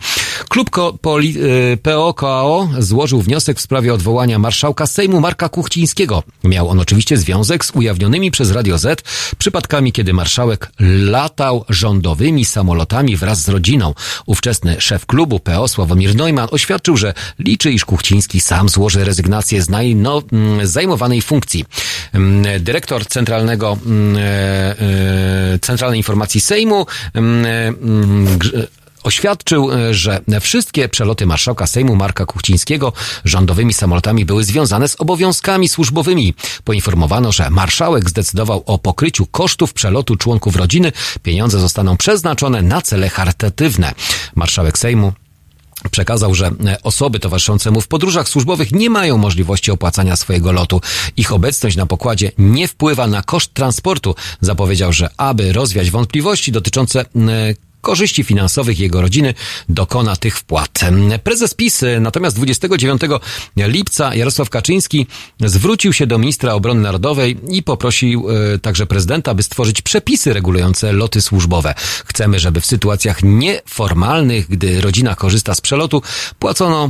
Klub 0.49 0.69
Ko- 0.69 0.97
Poli- 1.01 1.37
y, 1.73 1.77
PO-KO 1.77 2.69
złożył 2.79 3.21
wniosek 3.21 3.57
w 3.57 3.61
sprawie 3.61 3.93
odwołania 3.93 4.39
marszałka 4.39 4.87
Sejmu 4.87 5.19
Marka 5.21 5.49
Kuchcińskiego. 5.49 6.23
Miał 6.43 6.69
on 6.69 6.79
oczywiście 6.79 7.17
związek 7.17 7.65
z 7.65 7.71
ujawnionymi 7.71 8.31
przez 8.31 8.51
Radio 8.51 8.77
Z 8.77 9.03
przypadkami, 9.37 9.91
kiedy 9.91 10.13
marszałek 10.13 10.71
latał 10.99 11.65
rządowymi 11.69 12.45
samolotami 12.45 13.17
wraz 13.17 13.41
z 13.41 13.49
rodziną. 13.49 13.93
Ówczesny 14.25 14.75
szef 14.81 15.05
klubu 15.05 15.39
PO 15.39 15.67
Sławomir 15.67 16.15
Neumann 16.15 16.47
oświadczył, 16.51 16.97
że 16.97 17.13
liczy, 17.39 17.71
iż 17.71 17.85
Kuchciński 17.85 18.41
sam 18.41 18.69
złoży 18.69 19.05
rezygnację 19.05 19.61
z 19.61 19.69
najno, 19.69 20.23
mm, 20.31 20.67
zajmowanej 20.67 21.21
funkcji. 21.21 21.65
Mm, 22.13 22.63
Dyrektor 22.63 23.05
Centralnego, 23.05 23.77
mm, 23.85 24.17
e, 24.17 24.21
e, 24.23 25.59
Centralnej 25.59 25.99
Informacji 25.99 26.41
Sejmu 26.41 26.85
Oświadczył, 29.07 29.71
e, 29.71 29.93
że 29.93 30.21
wszystkie 30.41 30.89
przeloty 30.89 31.25
marszałka 31.25 31.67
Sejmu 31.67 31.95
Marka 31.95 32.25
Kuchcińskiego 32.25 32.93
rządowymi 33.25 33.73
samolotami 33.73 34.25
były 34.25 34.43
związane 34.43 34.87
z 34.87 35.01
obowiązkami 35.01 35.69
służbowymi. 35.69 36.33
Poinformowano, 36.63 37.31
że 37.31 37.49
marszałek 37.49 38.09
zdecydował 38.09 38.63
o 38.65 38.77
pokryciu 38.77 39.25
kosztów 39.25 39.73
przelotu 39.73 40.15
członków 40.15 40.55
rodziny. 40.55 40.91
Pieniądze 41.23 41.59
zostaną 41.59 41.97
przeznaczone 41.97 42.61
na 42.61 42.81
cele 42.81 43.09
charytatywne. 43.09 43.93
Marszałek 44.35 44.77
Sejmu 44.77 45.13
Przekazał, 45.91 46.35
że 46.35 46.51
e, 46.65 46.81
osoby 46.83 47.19
towarzyszące 47.19 47.71
mu 47.71 47.81
w 47.81 47.87
podróżach 47.87 48.29
służbowych 48.29 48.71
nie 48.71 48.89
mają 48.89 49.17
możliwości 49.17 49.71
opłacania 49.71 50.15
swojego 50.15 50.51
lotu. 50.51 50.81
Ich 51.17 51.33
obecność 51.33 51.75
na 51.75 51.85
pokładzie 51.85 52.31
nie 52.37 52.67
wpływa 52.67 53.07
na 53.07 53.21
koszt 53.21 53.53
transportu. 53.53 54.15
Zapowiedział, 54.41 54.93
że 54.93 55.09
aby 55.17 55.53
rozwiać 55.53 55.91
wątpliwości 55.91 56.51
dotyczące 56.51 57.01
e, 57.01 57.05
korzyści 57.87 58.23
finansowych 58.23 58.79
jego 58.79 59.01
rodziny 59.01 59.33
dokona 59.69 60.15
tych 60.15 60.37
wpłat. 60.37 60.79
Prezes 61.23 61.53
PiS 61.53 61.81
natomiast 62.01 62.35
29 62.35 63.01
lipca 63.57 64.15
Jarosław 64.15 64.49
Kaczyński 64.49 65.07
zwrócił 65.45 65.93
się 65.93 66.07
do 66.07 66.17
ministra 66.17 66.53
obrony 66.53 66.81
narodowej 66.81 67.37
i 67.49 67.63
poprosił 67.63 68.27
e, 68.29 68.59
także 68.59 68.85
prezydenta, 68.85 69.33
by 69.33 69.43
stworzyć 69.43 69.81
przepisy 69.81 70.33
regulujące 70.33 70.93
loty 70.93 71.21
służbowe. 71.21 71.73
Chcemy, 72.05 72.39
żeby 72.39 72.61
w 72.61 72.65
sytuacjach 72.65 73.23
nieformalnych, 73.23 74.49
gdy 74.49 74.81
rodzina 74.81 75.15
korzysta 75.15 75.55
z 75.55 75.61
przelotu, 75.61 76.01
płacono 76.39 76.89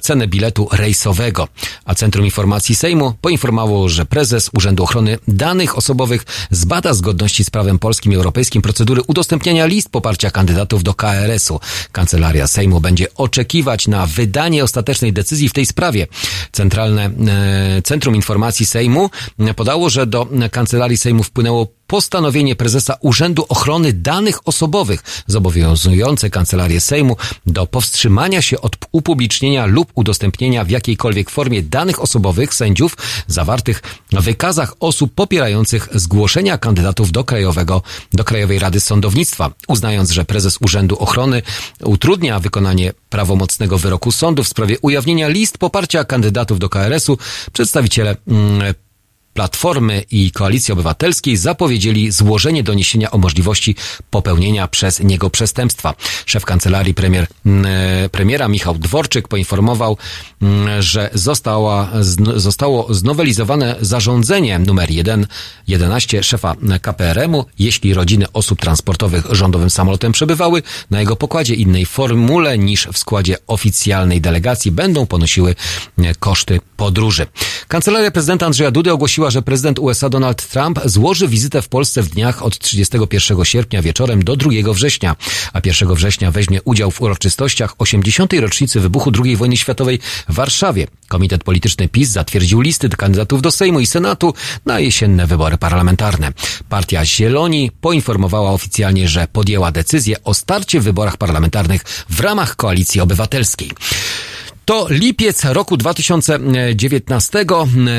cenę 0.00 0.28
biletu 0.28 0.68
rejsowego. 0.72 1.48
A 1.84 1.94
Centrum 1.94 2.24
Informacji 2.24 2.74
Sejmu 2.74 3.14
poinformowało, 3.20 3.88
że 3.88 4.06
prezes 4.06 4.50
Urzędu 4.54 4.82
Ochrony 4.82 5.18
Danych 5.28 5.78
Osobowych 5.78 6.24
zbada 6.50 6.94
zgodności 6.94 7.44
z 7.44 7.50
prawem 7.50 7.78
polskim 7.78 8.12
i 8.12 8.16
europejskim 8.16 8.62
procedury 8.62 9.02
udostępniania 9.06 9.66
list 9.66 9.88
poparcia 9.88 10.30
kandydatów 10.36 10.82
do 10.82 10.94
KRS-u. 10.94 11.60
Kancelaria 11.92 12.46
Sejmu 12.46 12.80
będzie 12.80 13.14
oczekiwać 13.14 13.88
na 13.88 14.06
wydanie 14.06 14.64
ostatecznej 14.64 15.12
decyzji 15.12 15.48
w 15.48 15.52
tej 15.52 15.66
sprawie. 15.66 16.06
Centralne 16.52 17.04
e, 17.04 17.82
Centrum 17.82 18.14
Informacji 18.14 18.66
Sejmu 18.66 19.10
podało, 19.56 19.90
że 19.90 20.06
do 20.06 20.28
Kancelarii 20.50 20.96
Sejmu 20.96 21.22
wpłynęło 21.22 21.75
postanowienie 21.86 22.56
prezesa 22.56 22.96
Urzędu 23.00 23.46
Ochrony 23.48 23.92
Danych 23.92 24.48
Osobowych 24.48 25.02
zobowiązujące 25.26 26.30
Kancelarię 26.30 26.80
Sejmu 26.80 27.16
do 27.46 27.66
powstrzymania 27.66 28.42
się 28.42 28.60
od 28.60 28.76
upublicznienia 28.92 29.66
lub 29.66 29.92
udostępnienia 29.94 30.64
w 30.64 30.70
jakiejkolwiek 30.70 31.30
formie 31.30 31.62
danych 31.62 32.02
osobowych 32.02 32.54
sędziów 32.54 32.96
zawartych 33.26 33.82
w 34.12 34.22
wykazach 34.22 34.74
osób 34.80 35.14
popierających 35.14 35.88
zgłoszenia 35.94 36.58
kandydatów 36.58 37.12
do 37.12 37.24
Krajowego, 37.24 37.82
do 38.12 38.24
Krajowej 38.24 38.58
Rady 38.58 38.80
Sądownictwa, 38.80 39.50
uznając, 39.68 40.10
że 40.10 40.24
prezes 40.24 40.58
Urzędu 40.60 40.96
Ochrony 40.98 41.42
utrudnia 41.84 42.40
wykonanie 42.40 42.92
prawomocnego 43.10 43.78
wyroku 43.78 44.12
sądu 44.12 44.44
w 44.44 44.48
sprawie 44.48 44.76
ujawnienia 44.82 45.28
list 45.28 45.58
poparcia 45.58 46.04
kandydatów 46.04 46.58
do 46.58 46.68
KRS-u, 46.68 47.18
przedstawiciele 47.52 48.16
mm, 48.28 48.74
Platformy 49.36 50.04
i 50.10 50.30
Koalicji 50.30 50.72
Obywatelskiej 50.72 51.36
zapowiedzieli 51.36 52.10
złożenie 52.10 52.62
doniesienia 52.62 53.10
o 53.10 53.18
możliwości 53.18 53.74
popełnienia 54.10 54.68
przez 54.68 55.00
niego 55.00 55.30
przestępstwa. 55.30 55.94
Szef 56.26 56.44
kancelarii 56.44 56.94
premier, 56.94 57.26
mm, 57.46 57.66
e, 58.04 58.08
premiera 58.08 58.48
Michał 58.48 58.78
Dworczyk 58.78 59.28
poinformował, 59.28 59.96
mm, 60.42 60.82
że 60.82 61.10
została, 61.14 61.90
zostało 62.36 62.94
znowelizowane 62.94 63.76
zarządzenie 63.80 64.58
numer 64.58 64.90
1, 64.90 65.26
11 65.68 66.22
szefa 66.22 66.54
KPRM-u, 66.82 67.44
jeśli 67.58 67.94
rodziny 67.94 68.26
osób 68.32 68.60
transportowych 68.60 69.26
rządowym 69.30 69.70
samolotem 69.70 70.12
przebywały 70.12 70.62
na 70.90 71.00
jego 71.00 71.16
pokładzie 71.16 71.54
innej 71.54 71.86
formule 71.86 72.58
niż 72.58 72.86
w 72.86 72.98
składzie 72.98 73.36
oficjalnej 73.46 74.20
delegacji 74.20 74.70
będą 74.70 75.06
ponosiły 75.06 75.54
e, 75.98 76.14
koszty 76.14 76.60
podróży. 76.76 77.26
Kancelaria 77.68 78.10
prezydenta 78.10 78.46
Andrzeja 78.46 78.70
Dudy 78.70 78.92
ogłosiła, 78.92 79.25
że 79.30 79.42
prezydent 79.42 79.78
USA 79.78 80.08
Donald 80.08 80.48
Trump 80.48 80.80
złoży 80.84 81.28
wizytę 81.28 81.62
w 81.62 81.68
Polsce 81.68 82.02
w 82.02 82.08
dniach 82.08 82.42
od 82.42 82.58
31 82.58 83.44
sierpnia 83.44 83.82
wieczorem 83.82 84.24
do 84.24 84.36
2 84.36 84.50
września, 84.72 85.16
a 85.52 85.60
1 85.64 85.94
września 85.94 86.30
weźmie 86.30 86.62
udział 86.62 86.90
w 86.90 87.00
uroczystościach 87.02 87.74
80. 87.78 88.32
rocznicy 88.32 88.80
wybuchu 88.80 89.12
II 89.24 89.36
wojny 89.36 89.56
światowej 89.56 89.98
w 90.28 90.34
Warszawie. 90.34 90.86
Komitet 91.08 91.44
polityczny 91.44 91.88
PiS 91.88 92.10
zatwierdził 92.10 92.60
listy 92.60 92.88
kandydatów 92.88 93.42
do 93.42 93.50
Sejmu 93.50 93.80
i 93.80 93.86
Senatu 93.86 94.34
na 94.66 94.80
jesienne 94.80 95.26
wybory 95.26 95.58
parlamentarne. 95.58 96.32
Partia 96.68 97.04
Zieloni 97.04 97.70
poinformowała 97.80 98.50
oficjalnie, 98.50 99.08
że 99.08 99.28
podjęła 99.32 99.72
decyzję 99.72 100.24
o 100.24 100.34
starcie 100.34 100.80
w 100.80 100.84
wyborach 100.84 101.16
parlamentarnych 101.16 101.82
w 102.08 102.20
ramach 102.20 102.56
Koalicji 102.56 103.00
Obywatelskiej. 103.00 103.70
To 104.66 104.86
lipiec 104.90 105.44
roku 105.44 105.76
2019. 105.76 107.44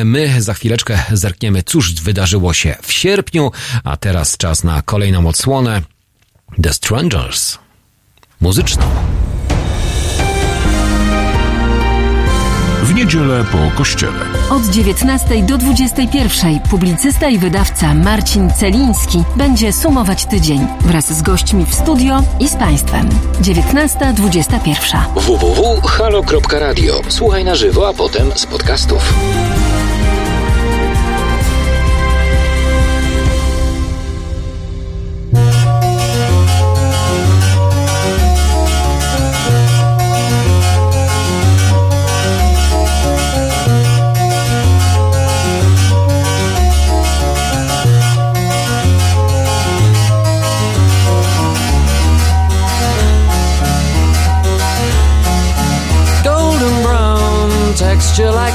My 0.06 0.42
za 0.42 0.54
chwileczkę 0.54 1.04
zerkniemy, 1.12 1.64
cóż 1.64 1.94
wydarzyło 1.94 2.54
się 2.54 2.76
w 2.82 2.92
sierpniu, 2.92 3.52
a 3.84 3.98
teraz 3.98 4.38
czas 4.38 4.64
na 4.64 4.82
kolejną 4.82 5.28
odsłonę 5.28 5.82
The 6.64 6.74
Strangers. 6.74 7.58
Muzyczną. 8.42 8.84
Niedzielę 13.08 13.46
po 13.52 13.78
kościele. 13.78 14.20
Od 14.50 14.66
19 14.66 15.44
do 15.44 15.58
21 15.58 16.60
publicysta 16.60 17.30
i 17.30 17.38
wydawca 17.38 17.94
Marcin 17.94 18.54
Celiński 18.54 19.24
będzie 19.36 19.74
sumować 19.74 20.26
tydzień 20.26 20.68
wraz 20.80 21.14
z 21.14 21.22
gośćmi 21.22 21.66
w 21.66 21.76
studio 21.76 22.24
i 22.40 22.48
z 22.48 22.56
Państwem. 22.56 23.10
19.21. 23.42 24.98
www.halo.radio. 25.16 27.02
Słuchaj 27.10 27.46
na 27.46 27.56
żywo, 27.56 27.88
a 27.88 27.94
potem 27.94 28.32
z 28.36 28.46
podcastów. 28.46 29.14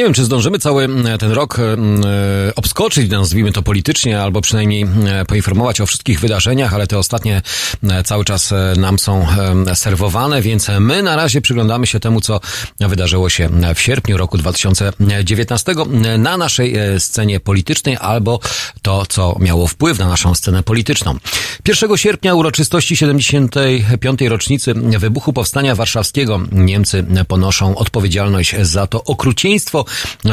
Nie 0.00 0.04
wiem, 0.04 0.14
czy 0.14 0.24
zdążymy 0.24 0.58
cały 0.58 0.84
mm, 0.84 1.18
ten 1.18 1.32
rok 1.32 1.58
mm, 1.58 2.02
e, 2.04 2.54
obskoczyć, 2.56 3.10
nazwijmy 3.10 3.52
to 3.52 3.62
politycznie, 3.62 4.22
albo 4.22 4.40
przynajmniej 4.40 4.86
e, 5.06 5.24
poinformować 5.24 5.80
o 5.80 5.86
wszystkich 5.86 6.20
wydarzeniach, 6.20 6.74
ale 6.74 6.86
te 6.86 6.98
ostatnie 6.98 7.42
e, 7.82 8.02
cały 8.02 8.24
czas 8.24 8.54
nam 8.76 8.98
są 8.98 9.26
serwowane, 9.74 10.42
więc 10.42 10.68
my 10.80 11.02
na 11.02 11.16
razie 11.16 11.40
przyglądamy 11.40 11.86
się 11.86 12.00
temu, 12.00 12.20
co 12.20 12.40
wydarzyło 12.80 13.28
się 13.30 13.48
w 13.74 13.80
sierpniu 13.80 14.16
roku 14.16 14.38
2019 14.38 15.74
na 16.18 16.36
naszej 16.36 16.76
scenie 16.98 17.40
politycznej, 17.40 17.96
albo 18.00 18.40
to, 18.82 19.06
co 19.06 19.36
miało 19.40 19.66
wpływ 19.66 19.98
na 19.98 20.08
naszą 20.08 20.34
scenę 20.34 20.62
polityczną. 20.62 21.18
1 21.68 21.96
sierpnia 21.96 22.34
uroczystości 22.34 22.96
75. 22.96 24.20
rocznicy 24.20 24.74
wybuchu 24.74 25.32
Powstania 25.32 25.74
Warszawskiego. 25.74 26.40
Niemcy 26.52 27.04
ponoszą 27.28 27.76
odpowiedzialność 27.76 28.54
za 28.62 28.86
to 28.86 29.04
okrucieństwo. 29.04 29.84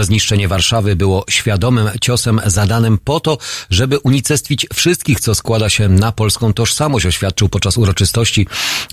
Zniszczenie 0.01 0.47
Warszawy 0.47 0.95
było 0.95 1.25
świadomym 1.29 1.89
ciosem 2.01 2.41
zadanym 2.45 2.97
po 3.03 3.19
to, 3.19 3.37
żeby 3.69 3.99
unicestwić 3.99 4.67
wszystkich, 4.73 5.19
co 5.19 5.35
składa 5.35 5.69
się 5.69 5.89
na 5.89 6.11
polską 6.11 6.53
tożsamość, 6.53 7.05
oświadczył 7.05 7.49
podczas 7.49 7.77
uroczystości 7.77 8.47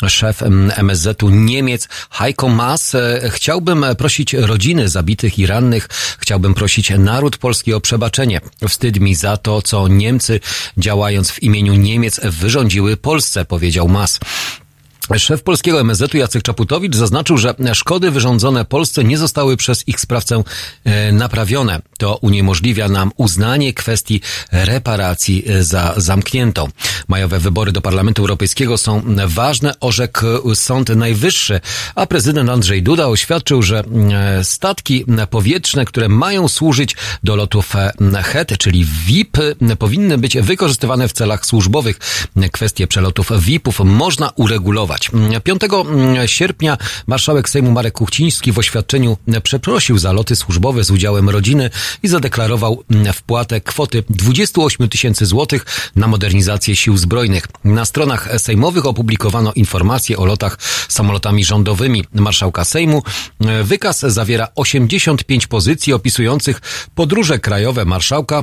szef 0.08 0.42
MSZ-u 0.76 1.30
Niemiec 1.30 1.88
Heiko 2.10 2.48
Maas. 2.48 2.92
Chciałbym 3.30 3.84
prosić 3.98 4.34
rodziny 4.34 4.88
zabitych 4.88 5.38
i 5.38 5.46
rannych, 5.46 5.88
chciałbym 6.18 6.54
prosić 6.54 6.90
naród 6.98 7.36
polski 7.36 7.74
o 7.74 7.80
przebaczenie. 7.80 8.40
Wstyd 8.68 9.00
mi 9.00 9.14
za 9.14 9.36
to, 9.36 9.62
co 9.62 9.88
Niemcy 9.88 10.40
działając 10.78 11.30
w 11.30 11.42
imieniu 11.42 11.74
Niemiec 11.74 12.20
wyrządziły 12.30 12.96
Polsce, 12.96 13.44
powiedział 13.44 13.88
Mas. 13.88 14.20
Szef 15.18 15.42
polskiego 15.42 15.80
MSZ-u 15.80 16.16
Jacek 16.16 16.42
Czaputowicz 16.42 16.96
zaznaczył, 16.96 17.38
że 17.38 17.54
szkody 17.74 18.10
wyrządzone 18.10 18.64
Polsce 18.64 19.04
nie 19.04 19.18
zostały 19.18 19.56
przez 19.56 19.88
ich 19.88 20.00
sprawcę 20.00 20.42
e, 20.84 21.12
naprawione. 21.12 21.80
To 21.98 22.16
uniemożliwia 22.16 22.88
nam 22.88 23.12
uznanie 23.16 23.74
kwestii 23.74 24.20
reparacji 24.52 25.44
e, 25.48 25.64
za 25.64 25.94
zamkniętą. 25.96 26.68
Majowe 27.08 27.38
wybory 27.38 27.72
do 27.72 27.80
Parlamentu 27.80 28.22
Europejskiego 28.22 28.78
są 28.78 29.02
ważne, 29.26 29.72
orzekł 29.80 30.54
Sąd 30.54 30.88
Najwyższy, 30.88 31.60
a 31.94 32.06
prezydent 32.06 32.50
Andrzej 32.50 32.82
Duda 32.82 33.06
oświadczył, 33.06 33.62
że 33.62 33.84
e, 34.12 34.44
statki 34.44 35.04
powietrzne, 35.30 35.84
które 35.84 36.08
mają 36.08 36.48
służyć 36.48 36.96
do 37.22 37.36
lotów 37.36 37.72
HET, 38.24 38.58
czyli 38.58 38.86
VIP, 39.06 39.36
powinny 39.78 40.18
być 40.18 40.38
wykorzystywane 40.38 41.08
w 41.08 41.12
celach 41.12 41.46
służbowych. 41.46 41.98
Kwestie 42.52 42.86
przelotów 42.86 43.30
VIP-ów 43.40 43.80
można 43.80 44.30
uregulować. 44.36 44.93
5 45.44 45.60
sierpnia 46.26 46.78
marszałek 47.06 47.48
Sejmu 47.48 47.70
Marek 47.70 47.94
Kuchciński 47.94 48.52
w 48.52 48.58
oświadczeniu 48.58 49.16
przeprosił 49.42 49.98
za 49.98 50.12
loty 50.12 50.36
służbowe 50.36 50.84
z 50.84 50.90
udziałem 50.90 51.30
rodziny 51.30 51.70
i 52.02 52.08
zadeklarował 52.08 52.82
wpłatę 53.14 53.60
kwoty 53.60 54.04
28 54.10 54.88
tysięcy 54.88 55.26
złotych 55.26 55.66
na 55.96 56.06
modernizację 56.06 56.76
sił 56.76 56.96
zbrojnych. 56.96 57.46
Na 57.64 57.84
stronach 57.84 58.28
sejmowych 58.38 58.86
opublikowano 58.86 59.52
informacje 59.52 60.16
o 60.16 60.24
lotach 60.24 60.58
samolotami 60.88 61.44
rządowymi 61.44 62.04
marszałka 62.12 62.64
Sejmu. 62.64 63.02
Wykaz 63.64 64.00
zawiera 64.00 64.48
85 64.54 65.46
pozycji 65.46 65.92
opisujących 65.92 66.60
podróże 66.94 67.38
krajowe 67.38 67.84
marszałka 67.84 68.42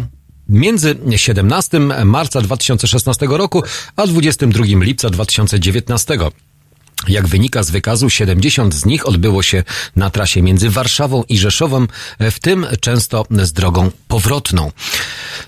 Między 0.51 0.95
17 1.15 1.79
marca 2.05 2.41
2016 2.41 3.25
roku 3.29 3.63
a 3.95 4.07
22 4.07 4.65
lipca 4.65 5.09
2019. 5.09 6.17
Jak 7.07 7.27
wynika 7.27 7.63
z 7.63 7.71
wykazu, 7.71 8.09
70 8.09 8.75
z 8.75 8.85
nich 8.85 9.07
odbyło 9.07 9.43
się 9.43 9.63
na 9.95 10.09
trasie 10.09 10.41
między 10.41 10.69
Warszawą 10.69 11.23
i 11.29 11.37
Rzeszowem, 11.37 11.87
w 12.19 12.39
tym 12.39 12.67
często 12.79 13.25
z 13.31 13.53
drogą 13.53 13.91
powrotną. 14.07 14.71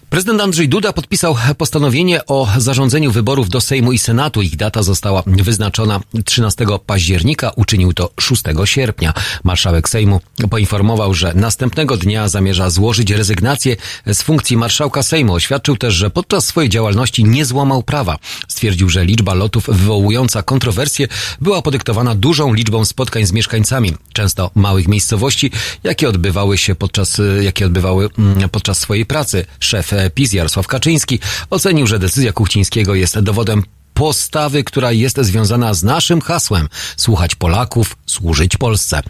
Prezydent 0.10 0.42
Andrzej 0.42 0.70
Duda 0.70 0.94
podpisał 0.94 1.38
postanowienie 1.58 2.26
o 2.26 2.48
zarządzeniu 2.58 3.12
wyborów 3.12 3.50
do 3.50 3.62
Sejmu 3.62 3.92
i 3.92 4.00
Senatu. 4.00 4.42
Ich 4.42 4.56
data 4.56 4.84
została 4.84 5.24
wyznaczona 5.26 6.00
13 6.26 6.66
października, 6.86 7.52
uczynił 7.56 7.94
to 7.94 8.10
6 8.20 8.44
sierpnia. 8.66 9.14
Marszałek 9.44 9.90
Sejmu 9.90 10.22
poinformował, 10.50 11.14
że 11.14 11.34
następnego 11.36 11.98
dnia 11.98 12.28
zamierza 12.28 12.70
złożyć 12.70 13.12
rezygnację 13.12 13.76
z 14.06 14.22
funkcji 14.22 14.58
marszałka 14.58 15.04
Sejmu. 15.04 15.34
Oświadczył 15.34 15.78
też, 15.78 15.94
że 15.94 16.10
podczas 16.10 16.46
swojej 16.46 16.70
działalności 16.70 17.24
nie 17.24 17.46
złamał 17.46 17.84
prawa. 17.84 18.18
Stwierdził, 18.48 18.90
że 18.90 19.06
liczba 19.06 19.34
lotów 19.34 19.66
wywołująca 19.68 20.44
kontrowersje 20.44 21.08
była 21.44 21.62
podyktowana 21.62 22.16
dużą 22.16 22.54
liczbą 22.54 22.86
spotkań 22.86 23.26
z 23.26 23.32
mieszkańcami, 23.32 23.94
często 24.14 24.52
małych 24.56 24.88
miejscowości, 24.88 25.52
jakie 25.84 26.10
odbywały 26.10 26.58
się 26.58 26.76
podczas, 26.76 27.22
jakie 27.42 27.66
odbywały 27.66 28.10
mm, 28.18 28.50
podczas 28.50 28.80
swojej 28.80 29.06
pracy. 29.06 29.46
Szef 29.60 29.92
PiS 30.14 30.34
Jarosław 30.34 30.68
Kaczyński 30.68 31.20
ocenił, 31.50 31.88
że 31.88 32.00
decyzja 32.00 32.34
Kuchcińskiego 32.34 32.96
jest 32.96 33.20
dowodem 33.20 33.64
postawy, 33.94 34.64
która 34.64 34.92
jest 34.92 35.18
związana 35.18 35.74
z 35.74 35.84
naszym 35.84 36.22
hasłem 36.22 36.70
słuchać 36.98 37.36
Polaków, 37.36 37.98
służyć 38.06 38.58
Polsce. 38.58 39.02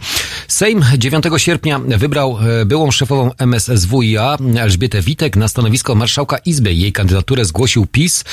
Sejm 0.48 0.84
9 0.98 1.24
sierpnia 1.36 1.78
wybrał 1.78 2.38
e, 2.60 2.64
byłą 2.64 2.90
szefową 2.90 3.30
MSSWiA 3.38 4.36
Elżbietę 4.58 5.02
Witek 5.02 5.36
na 5.36 5.48
stanowisko 5.48 5.94
marszałka 5.94 6.38
Izby. 6.38 6.74
Jej 6.74 6.92
kandydaturę 6.92 7.44
zgłosił 7.44 7.86
PiS. 7.86 8.24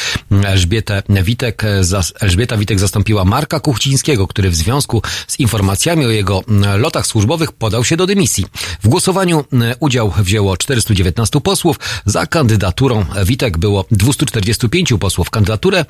Elżbietę 0.45 1.03
Witek, 1.23 1.63
e, 1.63 1.81
Elżbieta 2.19 2.57
Witek 2.57 2.80
zastąpiła 2.80 3.25
Marka 3.25 3.59
Kuchcińskiego, 3.59 4.27
który 4.27 4.49
w 4.49 4.55
związku 4.55 5.01
z 5.27 5.39
informacjami 5.39 6.05
o 6.05 6.09
jego 6.09 6.43
lotach 6.77 7.07
służbowych 7.07 7.51
podał 7.51 7.83
się 7.83 7.97
do 7.97 8.07
dymisji. 8.07 8.45
W 8.83 8.88
głosowaniu 8.88 9.45
udział 9.80 10.13
wzięło 10.17 10.57
419 10.57 11.41
posłów. 11.41 11.80
Za 12.05 12.25
kandydaturą 12.27 13.05
Witek 13.25 13.57
było 13.57 13.85
245 13.91 14.93
posłów. 14.99 15.30
Kandydaturę 15.30 15.85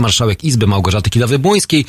wicemarszałek 0.00 0.44
Izby 0.44 0.66
Małgorzaty 0.66 1.10
Kidawy-Błońskiej 1.10 1.84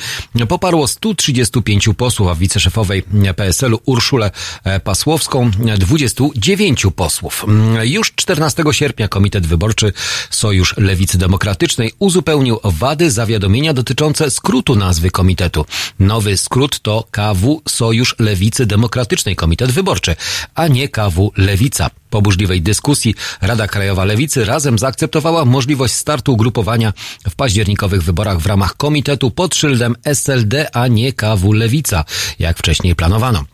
poparło 0.48 0.86
135 0.86 1.88
posłów, 1.96 2.28
a 2.28 2.34
wiceszefowej 2.34 3.02
PSL-u 3.36 3.78
Urszulę 3.84 4.30
e, 4.64 4.80
Pasłowską 4.80 5.50
29 5.78 6.86
posłów. 6.96 7.44
Mm, 7.48 7.86
Już 7.88 8.12
14 8.14 8.64
sierpnia 8.72 9.08
Komitet 9.08 9.46
Wyborczy 9.46 9.92
Sojusz 10.30 10.76
Lewicy 10.76 11.18
Demokratycznej 11.18 11.92
uzupełnił 11.98 12.58
wady 12.64 13.10
zawiadomienia 13.10 13.74
dotyczące 13.74 14.30
skrótu 14.30 14.76
nazwy 14.76 15.10
komitetu. 15.10 15.64
Nowy 15.98 16.36
skrót 16.36 16.80
to 16.80 17.04
KW 17.10 17.62
Sojusz 17.68 18.14
Lewicy 18.18 18.66
Demokratycznej 18.66 19.36
Komitet 19.36 19.70
Wyborczy, 19.70 20.16
a 20.54 20.68
nie 20.68 20.88
KW 20.88 21.32
Lewica. 21.36 22.01
Po 22.12 22.22
burzliwej 22.22 22.62
dyskusji 22.62 23.14
Rada 23.40 23.68
Krajowa 23.68 24.04
Lewicy 24.04 24.44
razem 24.44 24.78
zaakceptowała 24.78 25.44
możliwość 25.44 25.94
startu 25.94 26.32
ugrupowania 26.32 26.92
w 27.28 27.34
październikowych 27.34 28.02
wyborach 28.02 28.38
w 28.38 28.46
ramach 28.46 28.76
komitetu 28.76 29.30
pod 29.30 29.54
szyldem 29.54 29.96
SLD, 30.04 30.76
a 30.76 30.86
nie 30.88 31.12
KW 31.12 31.52
Lewica, 31.52 32.04
jak 32.38 32.58
wcześniej 32.58 32.96
planowano. 32.96 33.44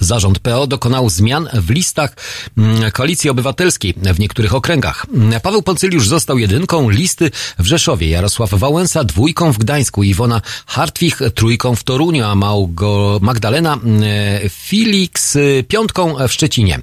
Zarząd 0.00 0.38
PO 0.38 0.66
dokonał 0.66 1.10
zmian 1.10 1.48
w 1.52 1.70
listach 1.70 2.16
mm, 2.58 2.90
Koalicji 2.90 3.30
Obywatelskiej 3.30 3.94
w 4.14 4.20
niektórych 4.20 4.54
okręgach. 4.54 5.06
Mm, 5.14 5.40
Paweł 5.40 5.62
Poncyliusz 5.62 6.08
został 6.08 6.38
jedynką 6.38 6.90
listy 6.90 7.30
w 7.58 7.66
Rzeszowie, 7.66 8.08
Jarosław 8.08 8.50
Wałęsa 8.50 9.04
dwójką 9.04 9.52
w 9.52 9.58
Gdańsku, 9.58 10.02
Iwona 10.02 10.40
Hartwich 10.66 11.20
trójką 11.34 11.76
w 11.76 11.84
Toruniu, 11.84 12.24
a 12.24 12.34
Małgo 12.34 13.18
Magdalena 13.22 13.74
mm, 13.74 14.02
Felix 14.68 15.36
y, 15.36 15.64
piątką 15.68 16.28
w 16.28 16.32
Szczecinie. 16.32 16.80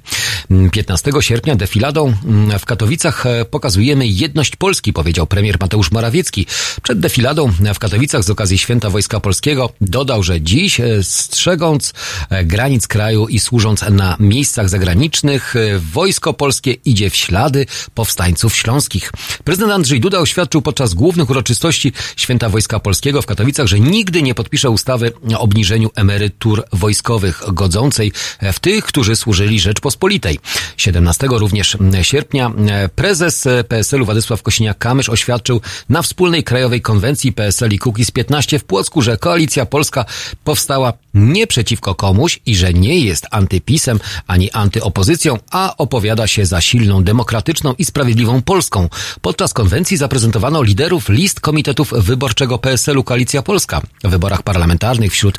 Mm, 0.50 0.70
15 0.70 1.12
sierpnia 1.20 1.56
defiladą 1.56 2.14
w 2.58 2.64
Katowicach 2.64 3.26
e, 3.26 3.44
pokazujemy 3.44 4.06
jedność 4.06 4.56
Polski, 4.56 4.92
powiedział 4.92 5.26
premier 5.26 5.56
Mateusz 5.60 5.90
Morawiecki. 5.90 6.46
Przed 6.82 7.00
defiladą 7.00 7.52
w 7.74 7.78
Katowicach 7.78 8.24
z 8.24 8.30
okazji 8.30 8.58
Święta 8.58 8.90
Wojska 8.90 9.20
Polskiego 9.20 9.72
dodał, 9.80 10.22
że 10.22 10.40
dziś 10.40 10.80
e, 10.80 11.02
strzegąc 11.02 11.92
e, 12.30 12.44
granic 12.44 12.86
kraju 12.86 13.05
i 13.12 13.40
służąc 13.40 13.84
na 13.90 14.16
miejscach 14.20 14.68
zagranicznych, 14.68 15.56
e, 15.56 15.78
wojsko 15.78 16.34
polskie 16.34 16.72
idzie 16.84 17.10
w 17.10 17.16
ślady 17.16 17.66
powstańców 17.94 18.56
śląskich. 18.56 19.12
Prezydent 19.44 19.72
Andrzej 19.72 20.00
Duda 20.00 20.18
oświadczył 20.18 20.62
podczas 20.62 20.94
głównych 20.94 21.30
uroczystości 21.30 21.92
Święta 22.16 22.48
Wojska 22.48 22.80
Polskiego 22.80 23.22
w 23.22 23.26
Katowicach, 23.26 23.66
że 23.66 23.80
nigdy 23.80 24.22
nie 24.22 24.34
podpisze 24.34 24.70
ustawy 24.70 25.12
o 25.34 25.40
obniżeniu 25.40 25.90
emerytur 25.94 26.64
wojskowych 26.72 27.42
godzącej 27.52 28.12
w 28.52 28.60
tych, 28.60 28.84
którzy 28.84 29.16
służyli 29.16 29.60
Rzeczpospolitej. 29.60 30.38
17 30.76 31.26
również 31.30 31.76
sierpnia 32.02 32.50
e, 32.68 32.88
prezes 32.88 33.48
PSL-u 33.68 34.04
Władysław 34.04 34.42
Kosiniak-Kamysz 34.42 35.10
oświadczył 35.10 35.60
na 35.88 36.02
wspólnej 36.02 36.44
krajowej 36.44 36.80
konwencji 36.80 37.32
PSL 37.32 37.72
i 37.72 37.78
Kukiz 37.78 38.10
15 38.10 38.58
w 38.58 38.64
Płocku, 38.64 39.02
że 39.02 39.16
Koalicja 39.16 39.66
Polska 39.66 40.04
powstała 40.44 40.92
nie 41.14 41.46
przeciwko 41.46 41.94
komuś 41.94 42.40
i 42.46 42.56
że 42.56 42.72
nie 42.74 42.85
nie 42.86 43.00
jest 43.00 43.26
antypisem 43.30 44.00
ani 44.26 44.50
antyopozycją, 44.50 45.38
a 45.50 45.76
opowiada 45.76 46.26
się 46.26 46.46
za 46.46 46.60
silną, 46.60 47.04
demokratyczną 47.04 47.74
i 47.78 47.84
sprawiedliwą 47.84 48.42
Polską. 48.42 48.88
Podczas 49.20 49.52
konwencji 49.52 49.96
zaprezentowano 49.96 50.62
liderów 50.62 51.08
list 51.08 51.40
komitetów 51.40 51.92
wyborczego 51.96 52.58
PSL-u 52.58 53.04
Koalicja 53.04 53.42
Polska 53.42 53.82
w 54.04 54.10
wyborach 54.10 54.42
parlamentarnych, 54.42 55.12
wśród 55.12 55.38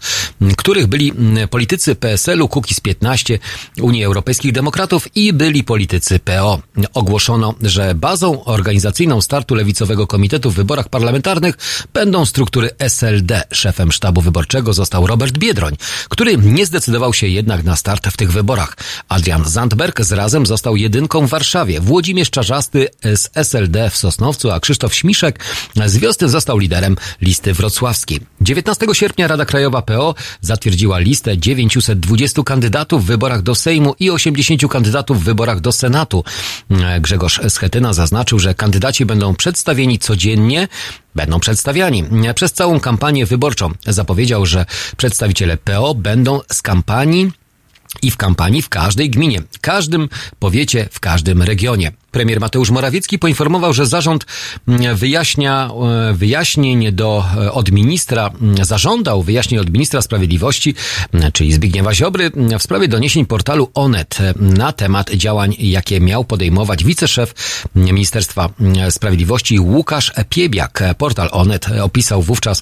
których 0.58 0.88
byli 0.88 1.14
politycy 1.50 1.96
PSL-u, 1.96 2.48
Kukiz 2.48 2.80
15, 2.80 3.40
Unii 3.82 4.04
Europejskich 4.04 4.52
Demokratów 4.52 5.16
i 5.16 5.34
byli 5.34 5.64
politycy 5.64 6.20
PO. 6.20 6.60
Ogłoszono, 6.94 7.54
że 7.62 7.96
bazą 7.96 8.44
organizacyjną 8.44 9.22
startu 9.22 9.56
lewicowego 9.56 10.08
komitetu 10.08 10.52
w 10.52 10.56
wyborach 10.56 10.90
parlamentarnych 10.90 11.58
będą 11.94 12.26
struktury 12.26 12.70
SLD. 12.80 13.44
Szefem 13.52 13.92
sztabu 13.92 14.22
wyborczego 14.22 14.74
został 14.74 15.08
Robert 15.08 15.38
Biedroń, 15.38 15.76
który 16.10 16.38
nie 16.38 16.66
zdecydował 16.66 17.14
się 17.14 17.28
jednak 17.38 17.64
na 17.64 17.76
start 17.76 18.08
w 18.08 18.18
tych 18.18 18.32
wyborach. 18.32 18.78
Adrian 19.10 19.46
Zandberg 19.46 20.02
z 20.02 20.12
razem 20.12 20.46
został 20.46 20.76
jedynką 20.76 21.28
w 21.28 21.30
Warszawie, 21.30 21.82
Włodzimierz 21.82 22.30
Czarzasty 22.30 22.88
z 23.04 23.30
SLD 23.34 23.90
w 23.90 23.98
Sosnowcu, 23.98 24.52
a 24.52 24.60
Krzysztof 24.60 24.96
Śmiszek 24.96 25.40
z 25.86 25.98
Wiosny 25.98 26.30
został 26.30 26.58
liderem 26.58 26.96
listy 27.22 27.54
wrocławskiej. 27.54 28.20
19 28.42 28.86
sierpnia 28.94 29.28
Rada 29.28 29.46
Krajowa 29.46 29.82
PO 29.82 30.16
zatwierdziła 30.42 31.00
listę 31.00 31.38
920 31.38 32.44
kandydatów 32.44 33.04
w 33.04 33.08
wyborach 33.08 33.42
do 33.42 33.56
Sejmu 33.56 33.96
i 34.00 34.12
80 34.12 34.68
kandydatów 34.70 35.22
w 35.22 35.24
wyborach 35.24 35.60
do 35.60 35.72
Senatu. 35.72 36.24
Grzegorz 37.02 37.42
Schetyna 37.50 37.94
zaznaczył, 37.94 38.40
że 38.40 38.56
kandydaci 38.56 39.06
będą 39.06 39.36
przedstawieni 39.36 40.00
codziennie 40.00 40.68
będą 41.18 41.40
przedstawiani 41.40 42.04
przez 42.36 42.54
całą 42.54 42.80
kampanię 42.80 43.26
wyborczą. 43.26 43.72
Zapowiedział, 43.88 44.46
że 44.46 44.66
przedstawiciele 44.98 45.58
PO 45.58 45.96
będą 45.96 46.42
z 46.52 46.62
kampanii 46.62 47.32
i 48.02 48.12
w 48.12 48.18
kampanii 48.18 48.62
w 48.62 48.70
każdej 48.70 49.10
gminie, 49.10 49.42
każdym 49.62 50.10
powiecie, 50.40 50.90
w 50.92 51.00
każdym 51.00 51.42
regionie. 51.42 51.92
Premier 52.12 52.40
Mateusz 52.40 52.70
Morawiecki 52.70 53.20
poinformował, 53.20 53.74
że 53.74 53.86
zarząd 53.86 54.26
wyjaśnia, 54.96 55.72
wyjaśnień 56.14 56.92
do, 56.92 57.26
od 57.52 57.72
ministra, 57.72 58.32
zażądał 58.62 59.24
wyjaśnień 59.24 59.60
od 59.60 59.70
ministra 59.70 60.02
sprawiedliwości, 60.02 60.76
czyli 61.34 61.54
Zbigniewa 61.54 61.94
Ziobry, 61.94 62.32
w 62.60 62.64
sprawie 62.64 62.88
doniesień 62.88 63.26
portalu 63.26 63.72
Onet 63.74 64.18
na 64.36 64.72
temat 64.72 65.12
działań, 65.12 65.56
jakie 65.60 66.00
miał 66.00 66.24
podejmować 66.24 66.84
wiceszef 66.84 67.34
Ministerstwa 67.76 68.50
Sprawiedliwości 68.90 69.60
Łukasz 69.60 70.14
Piebiak. 70.30 70.84
Portal 70.98 71.30
Onet 71.32 71.66
opisał 71.82 72.22
wówczas 72.22 72.62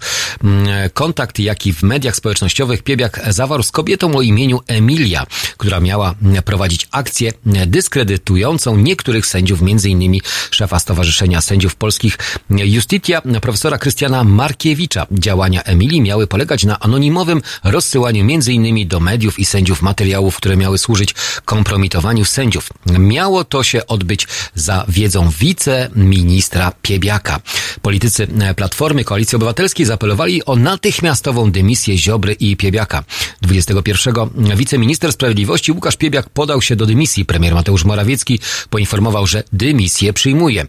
kontakt, 0.93 1.39
jaki 1.39 1.73
w 1.73 1.83
mediach 1.83 2.15
społecznościowych 2.15 2.83
Piebiak 2.83 3.21
zawarł 3.29 3.63
z 3.63 3.71
kobietą 3.71 4.15
o 4.15 4.21
imieniu 4.21 4.59
Emilia, 4.67 5.25
która 5.57 5.79
miała 5.79 6.15
prowadzić 6.45 6.87
akcję 6.91 7.31
dyskredytującą 7.67 8.77
niektórych 8.77 9.25
sędziów, 9.35 9.59
innymi 9.85 10.21
szefa 10.51 10.79
Stowarzyszenia 10.79 11.41
Sędziów 11.41 11.75
Polskich 11.75 12.17
Justitia, 12.49 13.21
profesora 13.41 13.77
Krystiana 13.77 14.23
Markiewicza. 14.23 15.07
Działania 15.11 15.63
Emilii 15.63 16.01
miały 16.01 16.27
polegać 16.27 16.63
na 16.63 16.79
anonimowym 16.79 17.41
rozsyłaniu 17.63 18.25
innymi 18.47 18.87
do 18.87 18.99
mediów 18.99 19.39
i 19.39 19.45
sędziów 19.45 19.81
materiałów, 19.81 20.37
które 20.37 20.57
miały 20.57 20.77
służyć 20.77 21.15
kompromitowaniu 21.45 22.25
sędziów. 22.25 22.69
Miało 22.85 23.43
to 23.43 23.63
się 23.63 23.87
odbyć 23.87 24.27
za 24.55 24.85
wiedzą 24.87 25.29
wiceministra 25.39 26.71
Piebiaka. 26.81 27.39
Politycy 27.81 28.27
Platformy 28.55 29.03
Koalicji 29.03 29.35
Obywatelskiej 29.35 29.85
zapelowali 29.85 30.45
o 30.45 30.55
natychmiastową 30.55 31.51
dymisję 31.51 31.97
Ziobry 31.97 32.33
i 32.33 32.57
Piebiaka. 32.57 33.03
21 33.41 34.15
wiceminister 34.55 35.11
sprawiedliwości 35.11 35.71
Łukasz 35.71 35.95
Piebiak 35.95 36.29
podał 36.29 36.61
się 36.61 36.75
do 36.75 36.85
dymisji. 36.85 37.25
Premier 37.25 37.53
Mateusz 37.53 37.85
Morawiecki 37.85 38.39
poinformował, 38.69 39.24
że 39.25 39.43
dymisję 39.53 40.13
przyjmuje. 40.13 40.65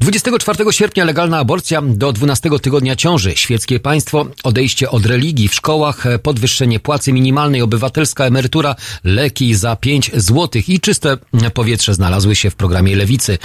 24 0.00 0.72
sierpnia 0.72 1.04
legalna 1.04 1.38
aborcja 1.38 1.82
do 1.82 2.12
12 2.12 2.50
tygodnia 2.62 2.96
ciąży, 2.96 3.36
świeckie 3.36 3.80
państwo, 3.80 4.26
odejście 4.42 4.90
od 4.90 5.06
religii 5.06 5.48
w 5.48 5.54
szkołach, 5.54 6.04
podwyższenie 6.22 6.80
płacy 6.80 7.12
minimalnej, 7.12 7.62
obywatelska 7.62 8.24
emerytura, 8.24 8.76
leki 9.04 9.54
za 9.54 9.76
5 9.76 10.10
złotych 10.14 10.68
i 10.68 10.80
czyste 10.80 11.16
powietrze 11.54 11.94
znalazły 11.94 12.36
się 12.36 12.50
w 12.50 12.54
programie 12.54 12.96
Lewicy, 12.96 13.38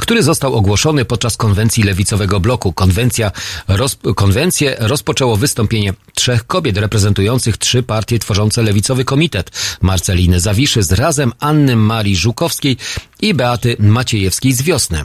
który 0.00 0.22
został 0.22 0.54
ogłoszony 0.54 1.04
podczas 1.04 1.36
konwencji 1.36 1.82
lewicowego 1.82 2.40
bloku. 2.40 2.72
Konwencja, 2.72 3.32
roz, 3.68 3.98
konwencję 4.16 4.76
rozpoczęło 4.78 5.36
wystąpienie 5.36 5.94
trzech 6.14 6.46
kobiet 6.46 6.76
reprezentujących 6.76 7.58
trzy 7.58 7.82
partie 7.82 8.18
tworzące 8.18 8.62
lewicowy 8.62 9.04
komitet. 9.04 9.50
Marceliny 9.80 10.40
Zawiszy 10.40 10.82
z 10.82 10.92
Razem, 10.92 11.32
Anny 11.40 11.76
Marii 11.76 12.16
Żukowskiej 12.16 12.76
i 13.22 13.34
Beaty 13.34 13.76
Maciejewskiej 13.78 14.52
z 14.52 14.62
Wiosny 14.62 15.04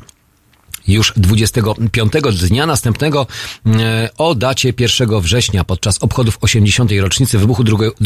już 0.88 1.14
25 1.18 2.12
dnia 2.50 2.66
następnego 2.66 3.28
e, 3.66 4.10
o 4.18 4.36
dacie 4.36 4.74
1 4.80 5.20
września 5.20 5.64
podczas 5.64 5.98
obchodów 5.98 6.38
80. 6.42 6.92
rocznicy 7.00 7.38
wybuchu 7.40 7.64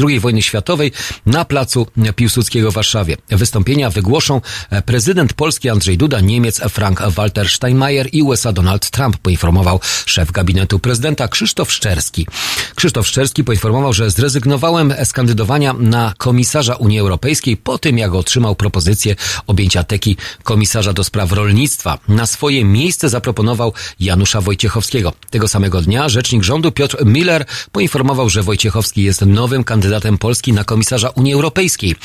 II 0.08 0.19
wojny 0.19 0.41
światowej 0.41 0.91
na 1.25 1.45
placu 1.45 1.88
Piłsudskiego 2.16 2.72
w 2.72 2.74
Warszawie. 2.74 3.17
Wystąpienia 3.30 3.90
wygłoszą 3.90 4.41
prezydent 4.85 5.33
Polski 5.33 5.69
Andrzej 5.69 5.98
Duda, 5.98 6.19
Niemiec 6.19 6.61
Frank-Walter 6.69 7.49
Steinmeier 7.49 8.09
i 8.11 8.22
USA 8.22 8.53
Donald 8.53 8.90
Trump, 8.90 9.17
poinformował 9.17 9.80
szef 10.06 10.32
gabinetu 10.32 10.80
prezydenta 10.80 11.27
Krzysztof 11.27 11.72
Szczerski. 11.72 12.27
Krzysztof 12.75 13.08
Szczerski 13.08 13.43
poinformował, 13.43 13.93
że 13.93 14.11
zrezygnowałem 14.11 14.93
z 15.03 15.14
kandydowania 15.14 15.74
na 15.74 16.14
komisarza 16.17 16.75
Unii 16.75 16.99
Europejskiej 16.99 17.58
po 17.58 17.77
tym, 17.77 17.98
jak 17.98 18.14
otrzymał 18.14 18.56
propozycję 18.56 19.16
objęcia 19.48 19.83
teki 19.83 20.17
komisarza 20.43 20.93
do 20.93 21.03
spraw 21.03 21.32
rolnictwa. 21.32 21.99
Na 22.08 22.25
swoje 22.25 22.66
miejsce 22.69 23.09
zaproponował 23.09 23.73
Janusza 23.99 24.41
Wojciechowskiego. 24.41 25.14
Tego 25.30 25.48
samego 25.48 25.81
dnia 25.81 26.09
rzecznik 26.09 26.43
rządu 26.43 26.72
Piotr 26.72 27.06
Miller 27.06 27.45
poinformował, 27.72 28.30
że 28.30 28.43
Wojciechowski 28.43 29.03
jest 29.03 29.22
nowym 29.22 29.64
kandydatem 29.64 30.17
Polski 30.17 30.53
na 30.53 30.64
komisarza 30.64 31.09
Unii 31.09 31.33
Europejskiej. 31.33 31.95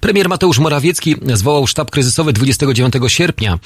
Premier 0.00 0.28
Mateusz 0.28 0.58
Morawiecki 0.58 1.16
zwołał 1.34 1.66
sztab 1.66 1.90
kryzysowy 1.90 2.32
29 2.32 2.94
sierpnia 3.06 3.58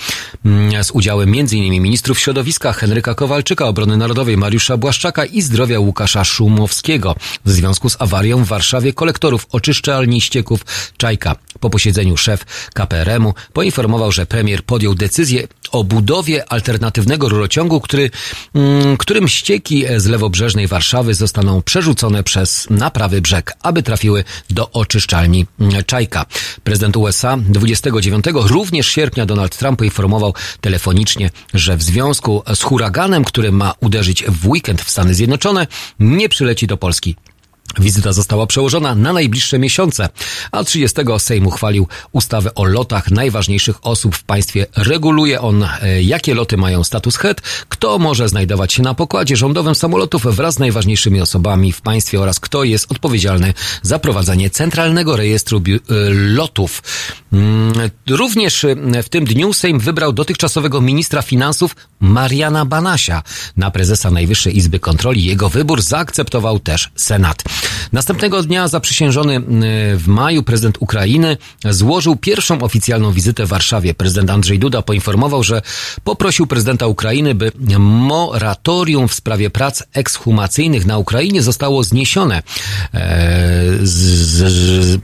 z 0.82 0.90
udziałem 0.90 1.28
m.in. 1.28 1.82
ministrów 1.82 2.18
środowiska 2.18 2.72
Henryka 2.72 3.14
Kowalczyka, 3.14 3.66
obrony 3.66 3.96
narodowej 3.96 4.36
Mariusza 4.36 4.76
Błaszczaka 4.76 5.24
i 5.24 5.42
zdrowia 5.42 5.80
Łukasza 5.80 6.24
Szumowskiego 6.24 7.14
w 7.44 7.50
związku 7.50 7.90
z 7.90 7.96
awarią 7.98 8.44
w 8.44 8.48
Warszawie 8.48 8.92
kolektorów 8.92 9.46
oczyszczalni 9.52 10.20
ścieków 10.20 10.66
Czajka. 10.96 11.36
Po 11.60 11.70
posiedzeniu 11.70 12.16
szef 12.16 12.44
KPRM-u 12.74 13.34
poinformował, 13.52 14.12
że 14.12 14.26
premier 14.26 14.64
podjął 14.64 14.94
decyzję 14.94 15.48
o 15.72 15.84
budowie 15.84 16.47
alternatywnego 16.48 17.28
rurociągu, 17.28 17.80
który, 17.80 18.10
którym 18.98 19.28
ścieki 19.28 19.84
z 19.96 20.06
lewobrzeżnej 20.06 20.66
Warszawy 20.66 21.14
zostaną 21.14 21.62
przerzucone 21.62 22.22
przez 22.22 22.66
naprawy 22.70 23.20
brzeg, 23.20 23.52
aby 23.62 23.82
trafiły 23.82 24.24
do 24.50 24.70
oczyszczalni 24.70 25.46
Czajka. 25.86 26.26
Prezydent 26.64 26.96
USA 26.96 27.36
29 27.48 28.24
również 28.34 28.86
sierpnia 28.86 29.26
Donald 29.26 29.56
Trump 29.56 29.78
poinformował 29.78 30.34
telefonicznie, 30.60 31.30
że 31.54 31.76
w 31.76 31.82
związku 31.82 32.42
z 32.54 32.62
huraganem, 32.62 33.24
który 33.24 33.52
ma 33.52 33.74
uderzyć 33.80 34.24
w 34.24 34.48
weekend 34.48 34.82
w 34.82 34.90
Stany 34.90 35.14
Zjednoczone, 35.14 35.66
nie 36.00 36.28
przyleci 36.28 36.66
do 36.66 36.76
Polski. 36.76 37.16
Wizyta 37.78 38.12
została 38.12 38.46
przełożona 38.46 38.94
na 38.94 39.12
najbliższe 39.12 39.58
miesiące, 39.58 40.08
a 40.52 40.64
30 40.64 41.00
Sejm 41.18 41.46
uchwalił 41.46 41.88
ustawę 42.12 42.54
o 42.54 42.64
lotach 42.64 43.10
najważniejszych 43.10 43.86
osób 43.86 44.16
w 44.16 44.22
państwie. 44.22 44.66
Reguluje 44.76 45.40
on, 45.40 45.68
jakie 46.00 46.34
loty 46.34 46.56
mają 46.56 46.84
status 46.84 47.16
HET, 47.16 47.40
kto 47.68 47.98
może 47.98 48.28
znajdować 48.28 48.72
się 48.72 48.82
na 48.82 48.94
pokładzie 48.94 49.36
rządowym 49.36 49.74
samolotów 49.74 50.36
wraz 50.36 50.54
z 50.54 50.58
najważniejszymi 50.58 51.20
osobami 51.20 51.72
w 51.72 51.80
państwie 51.80 52.20
oraz 52.20 52.40
kto 52.40 52.64
jest 52.64 52.92
odpowiedzialny 52.92 53.54
za 53.82 53.98
prowadzenie 53.98 54.50
centralnego 54.50 55.16
rejestru 55.16 55.62
lotów. 56.10 56.82
Również 58.10 58.66
w 59.02 59.08
tym 59.08 59.24
dniu 59.24 59.52
Sejm 59.52 59.78
wybrał 59.78 60.12
dotychczasowego 60.12 60.80
ministra 60.80 61.22
finansów 61.22 61.76
Mariana 62.00 62.64
Banasia 62.64 63.22
na 63.56 63.70
prezesa 63.70 64.10
Najwyższej 64.10 64.56
Izby 64.56 64.80
Kontroli. 64.80 65.24
Jego 65.24 65.48
wybór 65.48 65.82
zaakceptował 65.82 66.58
też 66.58 66.90
Senat. 66.96 67.42
Następnego 67.92 68.42
dnia 68.42 68.68
zaprzysiężony 68.68 69.40
w 69.96 70.04
maju 70.06 70.42
prezydent 70.42 70.76
Ukrainy 70.80 71.36
złożył 71.70 72.16
pierwszą 72.16 72.62
oficjalną 72.62 73.12
wizytę 73.12 73.46
w 73.46 73.48
Warszawie. 73.48 73.94
Prezydent 73.94 74.30
Andrzej 74.30 74.58
Duda 74.58 74.82
poinformował, 74.82 75.42
że 75.42 75.62
poprosił 76.04 76.46
prezydenta 76.46 76.86
Ukrainy, 76.86 77.34
by 77.34 77.52
moratorium 77.78 79.08
w 79.08 79.14
sprawie 79.14 79.50
prac 79.50 79.82
ekshumacyjnych 79.92 80.86
na 80.86 80.98
Ukrainie 80.98 81.42
zostało 81.42 81.84
zniesione. 81.84 82.42
Z, 83.82 83.92
z, 84.52 85.00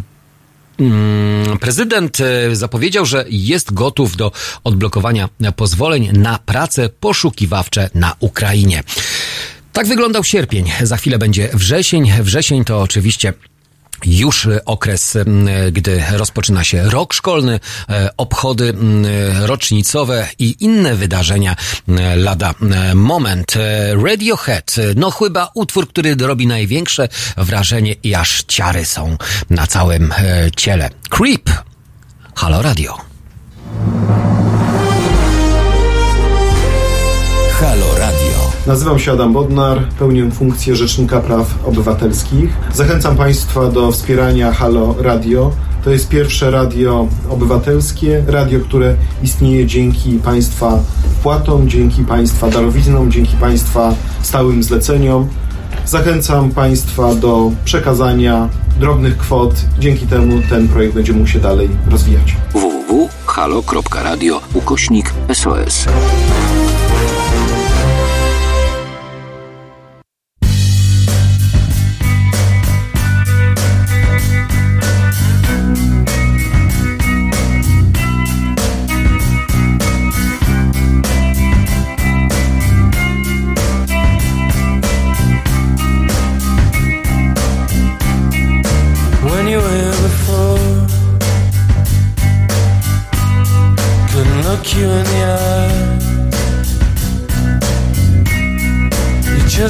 Prezydent 1.61 2.19
zapowiedział, 2.53 3.07
że 3.07 3.25
jest 3.29 3.75
gotów 3.75 4.17
do 4.17 4.33
odblokowania 4.65 5.29
pozwoleń 5.57 6.09
na 6.13 6.39
prace 6.39 6.89
poszukiwawcze 6.89 7.91
na 7.95 8.15
Ukrainie. 8.21 8.83
Tak 9.75 9.87
wyglądał 9.87 10.25
sierpień. 10.25 10.73
Za 10.83 10.97
chwilę 10.97 11.19
będzie 11.19 11.49
wrzesień. 11.53 12.13
Wrzesień 12.23 12.65
to 12.65 12.81
oczywiście 12.81 13.33
już 14.07 14.49
okres, 14.67 15.19
gdy 15.73 16.03
rozpoczyna 16.13 16.65
się 16.65 16.91
rok 16.91 17.15
szkolny, 17.15 17.61
e, 17.89 18.11
obchody 18.17 18.75
rocznicowe 19.41 20.29
i 20.39 20.57
inne 20.61 20.95
wydarzenia 20.95 21.57
lada 22.17 22.55
moment. 22.95 23.57
E, 23.57 23.95
Radiohead, 23.95 24.75
e, 24.79 24.83
no 24.97 25.11
chyba 25.11 25.51
utwór, 25.55 25.89
który 25.89 26.15
robi 26.15 26.47
największe 26.47 27.09
wrażenie 27.37 27.95
i 28.03 28.15
aż 28.15 28.43
ciary 28.49 28.85
są 28.85 29.17
na 29.51 29.67
całym 29.67 30.15
ciele. 30.57 30.91
Creep. 31.11 31.51
Halo 32.35 32.63
Radio. 32.63 32.99
Halo 37.61 37.99
Radio. 37.99 38.24
Nazywam 38.67 38.99
się 38.99 39.13
Adam 39.13 39.33
Bodnar, 39.33 39.89
pełnię 39.99 40.31
funkcję 40.31 40.77
Rzecznika 40.77 41.21
Praw 41.21 41.67
Obywatelskich. 41.67 42.51
Zachęcam 42.75 43.17
Państwa 43.17 43.69
do 43.69 43.93
wspierania 43.93 44.53
Halo 44.53 44.95
Radio. 44.99 45.51
To 45.85 45.91
jest 45.91 46.09
pierwsze 46.09 46.51
radio 46.51 47.09
obywatelskie, 47.31 48.25
radio, 48.27 48.61
które 48.61 48.95
istnieje 49.23 49.67
dzięki 49.67 50.19
Państwa 50.19 50.79
wpłatom, 51.19 51.69
dzięki 51.69 52.05
Państwa 52.05 52.51
darowiznom, 52.51 53.11
dzięki 53.11 53.37
Państwa 53.37 53.95
stałym 54.23 54.63
zleceniom. 54.63 55.29
Zachęcam 55.87 56.51
Państwa 56.51 57.15
do 57.15 57.51
przekazania 57.65 58.49
drobnych 58.81 59.19
kwot. 59.19 59.55
Dzięki 59.79 60.07
temu 60.07 60.41
ten 60.51 60.69
projekt 60.69 60.95
będzie 60.95 61.13
mógł 61.13 61.27
się 61.27 61.41
dalej 61.41 61.69
rozwijać. 61.91 62.37
www.halo.radio 62.53 64.41
ukośnik 64.55 65.15
SOS. 65.33 65.87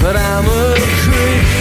But 0.00 0.16
I'm 0.16 0.46
a 0.46 0.74
creep. 1.02 1.57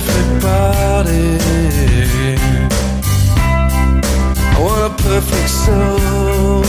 Perfect 0.00 0.42
body. 0.42 1.38
I 4.54 4.58
want 4.60 4.82
a 4.88 5.02
perfect 5.02 5.48
soul. 5.48 6.64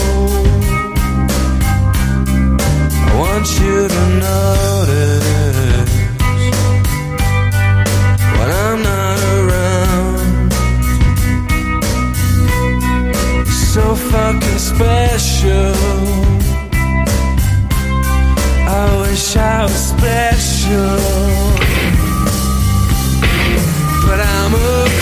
I 3.08 3.12
want 3.18 3.46
you 3.60 3.88
to 3.94 4.02
notice 4.26 5.90
when 8.38 8.50
I'm 8.64 8.78
not 8.82 9.18
around. 9.38 10.52
So 13.72 13.82
fucking 13.94 14.60
special. 14.72 15.74
I 18.68 18.84
wish 19.02 19.36
I 19.36 19.62
was 19.64 19.80
special 19.92 21.61
summer 24.52 25.01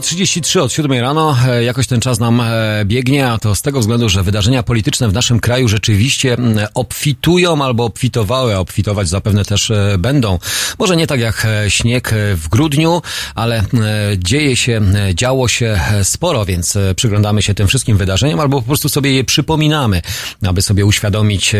9.33 0.00 0.60
od 0.60 0.72
7 0.72 0.92
rano, 0.92 1.36
e, 1.48 1.64
jakoś 1.64 1.86
ten 1.86 2.00
czas 2.00 2.20
nam 2.20 2.40
e, 2.40 2.84
biegnie, 2.84 3.28
a 3.28 3.38
to 3.38 3.54
z 3.54 3.62
tego 3.62 3.80
względu, 3.80 4.08
że 4.08 4.22
wydarzenia 4.22 4.62
polityczne 4.62 5.08
w 5.08 5.12
naszym 5.12 5.40
kraju 5.40 5.68
rzeczywiście 5.68 6.36
obfitują 6.74 7.64
albo 7.64 7.84
obfitowały, 7.84 8.54
a 8.54 8.58
obfitować 8.58 9.08
zapewne 9.08 9.44
też 9.44 9.70
e, 9.70 9.96
będą. 9.98 10.38
Może 10.78 10.96
nie 10.96 11.06
tak 11.06 11.20
jak 11.20 11.46
śnieg 11.68 12.14
w 12.36 12.48
grudniu, 12.48 13.02
ale 13.34 13.64
dzieje 14.18 14.56
się, 14.56 14.80
działo 15.14 15.48
się 15.48 15.80
sporo, 16.02 16.44
więc 16.44 16.78
przyglądamy 16.96 17.42
się 17.42 17.54
tym 17.54 17.68
wszystkim 17.68 17.96
wydarzeniom 17.96 18.40
albo 18.40 18.60
po 18.60 18.66
prostu 18.66 18.88
sobie 18.88 19.12
je 19.12 19.24
przypominamy, 19.24 20.02
aby 20.46 20.62
sobie 20.62 20.86
uświadomić, 20.86 21.52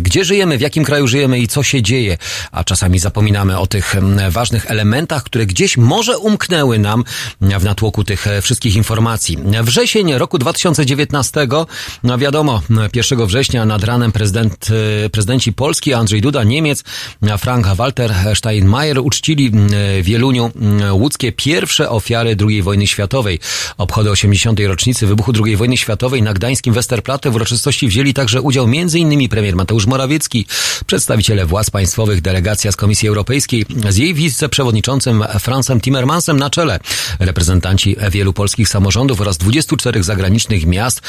gdzie 0.00 0.24
żyjemy, 0.24 0.58
w 0.58 0.60
jakim 0.60 0.84
kraju 0.84 1.06
żyjemy 1.06 1.38
i 1.38 1.48
co 1.48 1.62
się 1.62 1.82
dzieje, 1.82 2.18
a 2.52 2.64
czasami 2.64 2.98
zapominamy 2.98 3.58
o 3.58 3.66
tych 3.66 3.94
ważnych 4.30 4.70
elementach, 4.70 5.22
które 5.22 5.46
gdzieś 5.46 5.76
może 5.76 6.18
umknęły 6.18 6.78
nam 6.78 7.04
w 7.40 7.64
natłoku 7.68 8.04
tych 8.04 8.26
e, 8.26 8.42
wszystkich 8.42 8.76
informacji. 8.76 9.38
Wrzesień 9.62 10.12
roku 10.12 10.38
2019, 10.38 11.48
no 12.02 12.18
wiadomo, 12.18 12.62
1 12.94 13.26
września 13.26 13.64
nad 13.64 13.84
ranem 13.84 14.12
prezydent, 14.12 14.68
e, 15.04 15.08
prezydenci 15.08 15.52
Polski 15.52 15.94
Andrzej 15.94 16.20
Duda, 16.20 16.44
Niemiec, 16.44 16.84
Frank 17.38 17.66
Walter 17.66 18.14
Steinmeier 18.34 18.98
uczcili 18.98 19.50
w 19.50 20.02
Wieluniu 20.02 20.50
łódzkie 20.90 21.32
pierwsze 21.32 21.90
ofiary 21.90 22.36
II 22.48 22.62
wojny 22.62 22.86
światowej. 22.86 23.40
Obchody 23.78 24.10
80. 24.10 24.60
rocznicy 24.66 25.06
wybuchu 25.06 25.32
II 25.44 25.56
wojny 25.56 25.76
światowej 25.76 26.22
na 26.22 26.34
gdańskim 26.34 26.74
Westerplatte 26.74 27.30
w 27.30 27.34
uroczystości 27.34 27.88
wzięli 27.88 28.14
także 28.14 28.42
udział 28.42 28.64
m.in. 28.64 29.28
premier 29.28 29.56
Mateusz 29.56 29.86
Morawiecki, 29.86 30.46
przedstawiciele 30.86 31.46
władz 31.46 31.70
państwowych, 31.70 32.20
delegacja 32.20 32.72
z 32.72 32.76
Komisji 32.76 33.08
Europejskiej 33.08 33.66
z 33.88 33.96
jej 33.96 34.14
wiceprzewodniczącym 34.14 35.24
Fransem 35.38 35.80
Timmermansem 35.80 36.38
na 36.38 36.50
czele 36.50 36.80
reprezentanci 37.58 37.96
wielu 38.10 38.32
polskich 38.32 38.68
samorządów 38.68 39.20
oraz 39.20 39.38
24 39.38 40.02
zagranicznych 40.02 40.66
miast 40.66 41.00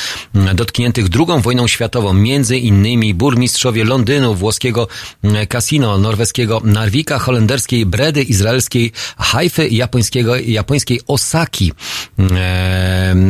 dotkniętych 0.55 1.05
II 1.15 1.41
wojną 1.41 1.67
światową, 1.67 2.13
między 2.13 2.57
innymi 2.57 3.13
burmistrzowie 3.13 3.83
Londynu, 3.83 4.35
włoskiego 4.35 4.87
Casino, 5.49 5.97
norweskiego 5.97 6.61
Narvika, 6.63 7.19
holenderskiej 7.19 7.85
Bredy, 7.85 8.23
izraelskiej 8.23 8.91
Haify 9.17 9.69
japońskiego, 9.69 10.35
japońskiej 10.35 11.01
Osaki. 11.07 11.73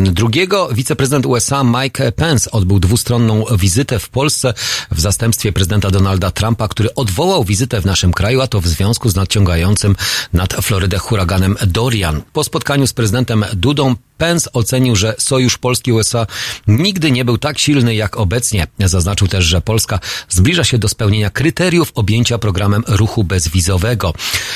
Drugiego 0.04 0.70
wiceprezydent 0.74 1.26
USA 1.26 1.64
Mike 1.64 2.12
Pence 2.12 2.52
odbył 2.52 2.80
dwustronną 2.80 3.46
wizytę 3.58 4.00
w 4.00 4.10
Polsce 4.10 4.54
w 4.92 5.00
zastępstwie 5.00 5.52
prezydenta 5.52 5.92
Donalda 5.92 6.32
Trumpa, 6.32 6.68
który 6.68 6.94
odwołał 6.96 7.44
wizytę 7.44 7.82
w 7.82 7.86
naszym 7.86 8.14
kraju, 8.14 8.42
a 8.42 8.48
to 8.48 8.62
w 8.62 8.68
związku 8.68 9.10
z 9.10 9.16
nadciągającym 9.16 9.96
nad 10.34 10.54
Florydę 10.54 10.98
huraganem 10.98 11.56
Dorian. 11.68 12.22
Po 12.34 12.44
spotkaniu 12.44 12.88
z 12.88 12.94
prezydentem 13.00 13.46
Dudą 13.56 13.96
Pence 14.20 14.54
ocenił, 14.54 14.96
że 14.96 15.16
sojusz 15.18 15.58
Polski-USA 15.58 16.28
nigdy 16.68 17.12
nie 17.12 17.26
był 17.26 17.38
tak 17.38 17.60
silny 17.60 17.96
jak 17.96 18.18
obecnie. 18.18 18.68
Zaznaczył 18.80 19.28
też, 19.28 19.46
że 19.46 19.62
Polska 19.62 20.00
zbliża 20.30 20.64
się 20.64 20.78
do 20.78 20.90
spełnienia 20.90 21.30
kryteriów 21.30 21.92
objęcia 21.96 22.38
programem 22.38 22.84
ruchu 22.88 23.24
bezwizowego. 23.24 24.14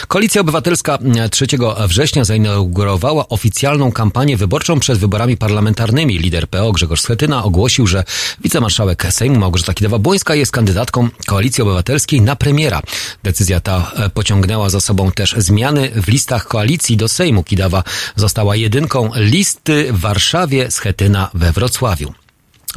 Koalicja 0.08 0.42
Obywatelska 0.42 0.98
3 1.32 1.46
września 1.88 2.26
zainaugurowała 2.26 3.30
oficjalną 3.30 3.92
kampanię 3.92 4.38
wyborczą 4.38 4.80
przed 4.80 4.98
wyborami 4.98 5.38
parlamentarnymi. 5.38 6.20
Lider 6.20 6.48
PO 6.48 6.72
Grzegorz 6.72 7.02
Schetyna 7.02 7.44
ogłosił, 7.44 7.88
że 7.88 8.04
wicemarszałek 8.44 9.08
Sejmu 9.10 9.40
Małgorzata 9.40 9.74
Kidawa-Błońska 9.74 10.34
jest 10.34 10.52
kandydatką 10.52 11.10
Koalicji 11.26 11.62
Obywatelskiej 11.62 12.22
na 12.22 12.36
premiera. 12.36 12.82
Decyzja 13.24 13.60
ta 13.60 13.92
pociągnęła 14.14 14.70
za 14.70 14.82
sobą 14.82 15.12
też 15.12 15.36
zmiany 15.38 15.92
w 15.96 16.08
listach 16.08 16.48
koalicji 16.48 16.98
do 16.98 17.08
Sejmu. 17.08 17.44
Kidawa 17.44 17.84
została 18.16 18.56
jedynką 18.56 19.12
listy 19.54 19.94
w 19.94 20.00
Warszawie, 20.00 20.72
Schetyna 20.72 21.30
we 21.34 21.52
Wrocławiu. 21.52 22.23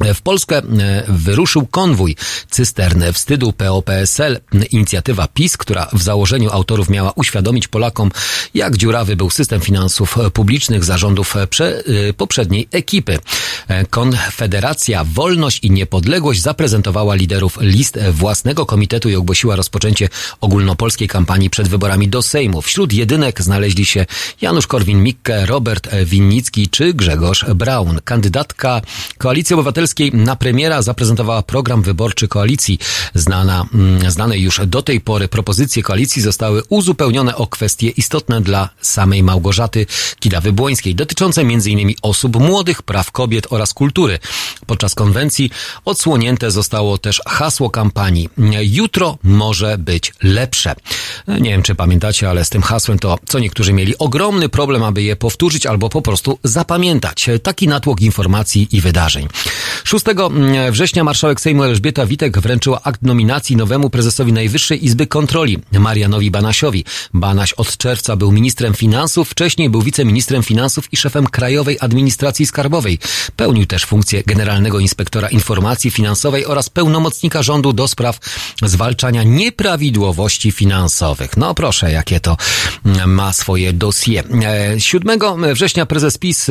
W 0.01 0.23
Polskę 0.23 0.59
e, 0.59 0.63
wyruszył 1.09 1.67
konwój 1.67 2.17
cystern 2.51 3.03
wstydu 3.13 3.53
PO-PSL. 3.53 4.41
Inicjatywa 4.71 5.29
PiS, 5.29 5.57
która 5.57 5.89
w 5.93 6.03
założeniu 6.03 6.51
autorów 6.51 6.91
miała 6.91 7.13
uświadomić 7.13 7.69
Polakom, 7.69 8.11
jak 8.55 8.77
dziurawy 8.77 9.17
był 9.17 9.31
system 9.31 9.61
finansów 9.61 10.17
publicznych 10.33 10.85
zarządów 10.85 11.35
prze, 11.51 11.85
e, 12.09 12.13
poprzedniej 12.13 12.69
ekipy. 12.73 13.19
E, 13.69 13.87
Konfederacja 13.87 15.05
Wolność 15.05 15.59
i 15.63 15.71
Niepodległość 15.71 16.43
zaprezentowała 16.43 17.15
liderów 17.15 17.59
list 17.61 17.99
własnego 18.13 18.67
komitetu 18.67 19.09
i 19.09 19.17
ogłosiła 19.17 19.57
rozpoczęcie 19.57 20.09
ogólnopolskiej 20.41 21.09
kampanii 21.09 21.51
przed 21.51 21.69
wyborami 21.69 22.09
do 22.09 22.23
Sejmu. 22.23 22.63
Wśród 22.63 22.93
jedynek 22.93 23.43
znaleźli 23.43 23.87
się 23.87 24.07
Janusz 24.41 24.67
Korwin-Mikke, 24.67 25.47
Robert 25.47 25.89
Winnicki 26.05 26.69
czy 26.69 26.95
Grzegorz 26.95 27.45
Braun. 27.55 28.01
Kandydatka 28.05 28.83
Koalicji 29.19 29.55
Obywatelskiej 29.55 29.86
na 30.13 30.37
premiera 30.37 30.83
zaprezentowała 30.83 31.43
program 31.43 31.83
wyborczy 31.83 32.29
koalicji. 32.29 32.79
Znana, 33.15 33.67
mm, 33.75 34.11
znane 34.11 34.39
już 34.39 34.61
do 34.67 34.83
tej 34.83 35.01
pory 35.01 35.29
propozycje 35.29 35.83
koalicji 35.83 36.23
zostały 36.23 36.63
uzupełnione 36.69 37.37
o 37.37 37.47
kwestie 37.47 37.89
istotne 37.89 38.41
dla 38.41 38.69
samej 38.81 39.23
Małgorzaty 39.23 39.87
Kidawy-Błońskiej, 40.21 40.95
dotyczące 40.95 41.41
m.in. 41.41 41.95
osób 42.03 42.37
młodych, 42.37 42.83
praw 42.83 43.11
kobiet 43.11 43.47
oraz 43.51 43.75
kultury. 43.75 44.19
Podczas 44.67 44.95
konwencji 44.95 45.51
odsłonięte 45.85 46.51
zostało 46.51 46.99
też 46.99 47.23
hasło 47.27 47.71
kampanii 47.71 48.29
Jutro 48.63 49.19
może 49.23 49.79
być 49.79 50.13
lepsze. 50.23 50.75
Nie 51.29 51.51
wiem, 51.51 51.63
czy 51.63 51.75
pamiętacie, 51.75 52.31
ale 52.31 52.45
z 52.45 52.49
tym 52.49 52.63
hasłem 52.63 52.99
to 52.99 53.19
co 53.27 53.39
niektórzy 53.39 53.73
mieli 53.73 53.99
ogromny 53.99 54.49
problem, 54.49 54.83
aby 54.83 55.03
je 55.03 55.17
powtórzyć 55.17 55.67
albo 55.67 55.89
po 55.89 56.03
prostu 56.03 56.39
zapamiętać. 56.45 57.27
Taki 57.43 57.69
natłok 57.69 58.01
informacji 58.01 58.69
i 58.73 58.81
wydarzeń. 58.81 59.29
6 59.85 60.05
września 60.71 61.05
marszałek 61.05 61.41
Sejmu 61.41 61.63
Elżbieta 61.63 62.07
Witek 62.07 62.39
wręczyła 62.39 62.81
akt 62.83 63.03
nominacji 63.03 63.57
nowemu 63.57 63.91
prezesowi 63.91 64.33
Najwyższej 64.33 64.85
Izby 64.85 65.07
Kontroli, 65.07 65.59
Marianowi 65.73 66.31
Banasiowi. 66.31 66.85
Banaś 67.15 67.53
od 67.53 67.77
czerwca 67.77 68.17
był 68.17 68.33
ministrem 68.33 68.75
finansów, 68.75 69.29
wcześniej 69.29 69.71
był 69.71 69.83
wiceministrem 69.83 70.43
finansów 70.43 70.93
i 70.93 70.97
szefem 70.97 71.27
Krajowej 71.27 71.77
Administracji 71.81 72.47
Skarbowej. 72.47 72.99
Pełnił 73.37 73.67
też 73.67 73.85
funkcję 73.85 74.23
generalnego 74.27 74.79
inspektora 74.79 75.29
informacji 75.29 75.91
finansowej 75.91 76.47
oraz 76.47 76.71
pełnomocnika 76.71 77.43
rządu 77.43 77.73
do 77.73 77.89
spraw 77.89 78.19
zwalczania 78.63 79.23
nieprawidłowości 79.23 80.53
finansowych. 80.53 81.37
No 81.37 81.55
proszę, 81.55 81.93
jakie 81.93 82.21
to 82.21 82.37
ma 83.07 83.33
swoje 83.33 83.73
dosie. 83.73 84.23
7 84.79 85.19
września 85.55 85.87
prezes 85.87 86.19
PiS, 86.19 86.51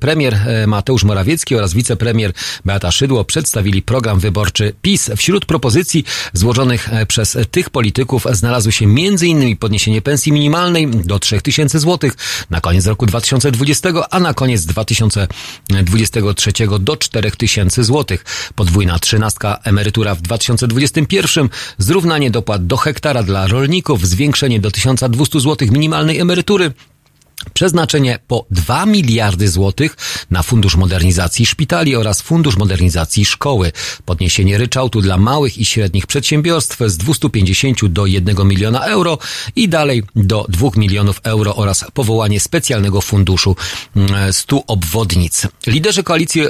premier 0.00 0.38
Mateusz 0.66 1.04
Morawiecki 1.04 1.56
oraz 1.56 1.74
wicepremier 1.74 2.32
Beata 2.64 2.90
Szydło 2.90 3.24
przedstawili 3.24 3.82
program 3.82 4.20
wyborczy 4.20 4.74
PiS. 4.82 5.10
Wśród 5.16 5.46
propozycji 5.46 6.04
złożonych 6.32 6.88
przez 7.08 7.38
tych 7.50 7.70
polityków 7.70 8.26
znalazły 8.32 8.72
się 8.72 8.84
m.in. 8.84 9.56
podniesienie 9.56 10.02
pensji 10.02 10.32
minimalnej 10.32 10.90
do 10.90 11.18
3000 11.18 11.78
zł 11.78 12.10
na 12.50 12.60
koniec 12.60 12.86
roku 12.86 13.06
2020, 13.06 13.88
a 14.10 14.20
na 14.20 14.34
koniec 14.34 14.64
2023 14.66 16.52
do 16.80 16.96
4000 16.96 17.84
zł. 17.84 18.18
Podwójna 18.54 18.98
trzynastka 18.98 19.58
emerytura 19.64 20.14
w 20.14 20.22
2021, 20.22 21.48
zrównanie 21.78 22.30
dopłat 22.30 22.66
do 22.66 22.76
hektara 22.76 23.22
dla 23.22 23.46
rolników, 23.46 24.06
zwiększenie 24.06 24.60
do 24.60 24.70
1200 24.70 25.40
zł 25.40 25.68
minimalnej 25.70 26.18
emerytury, 26.20 26.72
Przeznaczenie 27.54 28.18
po 28.28 28.46
2 28.50 28.86
miliardy 28.86 29.48
złotych 29.48 29.96
na 30.30 30.42
Fundusz 30.42 30.76
Modernizacji 30.76 31.46
Szpitali 31.46 31.96
oraz 31.96 32.20
Fundusz 32.20 32.56
Modernizacji 32.56 33.24
Szkoły. 33.24 33.72
Podniesienie 34.04 34.58
ryczałtu 34.58 35.00
dla 35.00 35.18
małych 35.18 35.58
i 35.58 35.64
średnich 35.64 36.06
przedsiębiorstw 36.06 36.78
z 36.86 36.96
250 36.96 37.86
do 37.86 38.06
1 38.06 38.48
miliona 38.48 38.80
euro 38.80 39.18
i 39.56 39.68
dalej 39.68 40.02
do 40.16 40.46
2 40.48 40.68
milionów 40.76 41.20
euro 41.22 41.56
oraz 41.56 41.84
powołanie 41.94 42.40
specjalnego 42.40 43.00
funduszu 43.00 43.56
100 44.32 44.66
obwodnic. 44.66 45.46
Liderzy 45.66 46.02
koalicji 46.02 46.42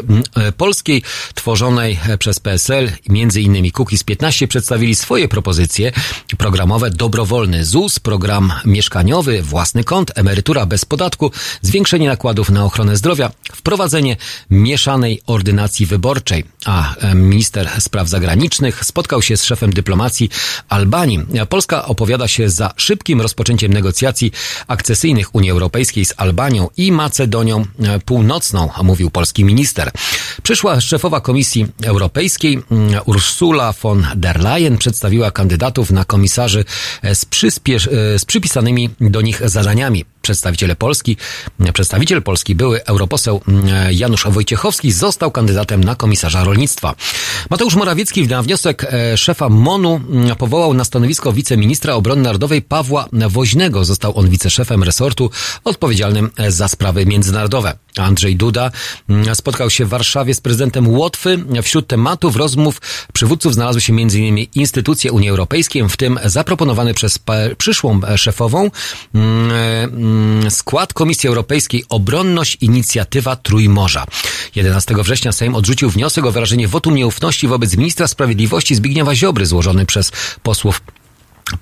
polskiej 0.57 1.03
tworzonej 1.35 1.99
przez 2.19 2.41
PSL, 2.41 2.91
innymi 3.37 3.73
Kukiz 3.73 4.05
15 4.05 4.49
przedstawili 4.49 4.95
swoje 4.95 5.29
propozycje 5.29 5.93
programowe 6.39 6.91
dobrowolny 6.91 7.65
ZUS, 7.65 7.99
program 7.99 8.53
mieszkaniowy, 8.65 9.43
własny 9.43 9.85
kąt, 9.85 10.13
emerytura 10.15 10.67
bez 10.67 10.84
podatku, 10.87 11.31
zwiększenie 11.63 12.09
nakładów 12.09 12.51
na 12.51 12.65
ochronę 12.65 12.97
zdrowia, 12.97 13.31
wprowadzenie 13.53 14.17
mieszanej 14.51 15.21
ordynacji 15.27 15.87
wyborczej. 15.87 16.45
A 16.65 16.95
minister 17.15 17.71
spraw 17.79 18.09
zagranicznych 18.09 18.85
spotkał 18.85 19.23
się 19.23 19.37
z 19.37 19.45
szefem 19.45 19.73
dyplomacji 19.73 20.31
Albanii. 20.69 21.21
Polska 21.49 21.87
opowiada 21.87 22.29
się 22.29 22.51
za 22.51 22.73
szybkim 22.77 23.21
rozpoczęciem 23.21 23.73
negocjacji 23.73 24.33
akcesyjnych 24.67 25.35
Unii 25.35 25.51
Europejskiej 25.51 26.05
z 26.05 26.15
Albanią 26.17 26.69
i 26.77 26.93
Macedonią 26.93 27.65
Północną, 28.05 28.69
mówił 28.83 29.11
polski 29.11 29.45
minister. 29.45 29.91
Przyszła 30.43 30.81
szefowa 30.81 31.21
Komisji 31.21 31.67
Europejskiej 31.85 32.63
Ursula 33.05 33.73
von 33.83 34.07
der 34.17 34.41
Leyen 34.41 34.79
przedstawiła 34.79 35.31
kandydatów 35.31 35.91
na 35.91 36.05
komisarzy 36.05 36.65
z, 37.15 37.27
z 38.17 38.25
przypisanymi 38.25 38.91
do 39.01 39.21
nich 39.21 39.49
zadaniami. 39.49 40.05
Przedstawiciele 40.25 40.77
Polski, 40.77 41.17
przedstawiciel 41.73 42.23
Polski, 42.23 42.55
były 42.55 42.85
europoseł 42.85 43.41
mm, 43.49 43.67
Janusz 43.93 44.25
Wojciechowski 44.27 44.93
został 44.93 45.31
kandydatem 45.31 45.85
na 45.85 45.95
komisarza 45.95 46.45
rolnictwa. 46.45 46.95
Mateusz 47.51 47.75
Morawiecki 47.75 48.29
na 48.29 48.43
wniosek 48.43 48.85
e, 48.85 49.17
szefa 49.17 49.49
MONU 49.49 50.01
mm, 50.11 50.37
powołał 50.37 50.75
na 50.75 50.85
stanowisko 50.85 51.33
wiceministra 51.33 51.95
obrony 51.95 52.23
narodowej 52.23 52.63
Pawła 52.63 53.09
Woźnego. 53.29 53.85
Został 53.85 54.19
on 54.19 54.29
wiceszefem 54.29 54.83
resortu 54.83 55.31
odpowiedzialnym 55.65 56.31
e, 56.37 56.51
za 56.51 56.69
sprawy 56.69 57.07
międzynarodowe. 57.07 57.77
Andrzej 57.99 58.37
Duda 58.37 58.71
mm, 59.09 59.35
spotkał 59.35 59.71
się 59.71 59.85
w 59.85 59.89
Warszawie 59.89 60.35
z 60.35 60.41
prezydentem 60.41 60.89
Łotwy. 60.89 61.45
Wśród 61.63 61.87
tematów 61.87 62.37
rozmów 62.37 62.81
przywódców 63.13 63.55
znalazły 63.55 63.81
się 63.81 63.93
m.in. 63.93 64.47
instytucje 64.55 65.13
Unii 65.13 65.29
Europejskiej, 65.29 65.89
w 65.89 65.97
tym 65.97 66.19
zaproponowany 66.25 66.95
przez 66.95 67.19
przyszłą 67.59 68.01
szefową 68.17 68.71
mm, 69.15 69.51
mm, 69.51 70.51
skład 70.51 70.93
Komisji 70.93 71.29
Europejskiej 71.29 71.85
Obronność 71.89 72.59
Inicjatywa 72.61 73.37
Trójmorza. 73.37 74.05
11 74.55 74.95
września 74.95 75.33
Sejm 75.33 75.55
odrzucił 75.55 75.91
wniosek 75.91 76.25
o 76.25 76.33
wyrażenie 76.33 76.69
wotum 76.69 76.95
nieufności 76.95 77.49
wobec 77.49 77.77
ministra 77.77 78.07
sprawiedliwości 78.07 78.75
Zbigniewa 78.75 79.15
Ziobry 79.15 79.47
złożony 79.47 79.87
przez 79.87 80.13
posłów 80.43 80.81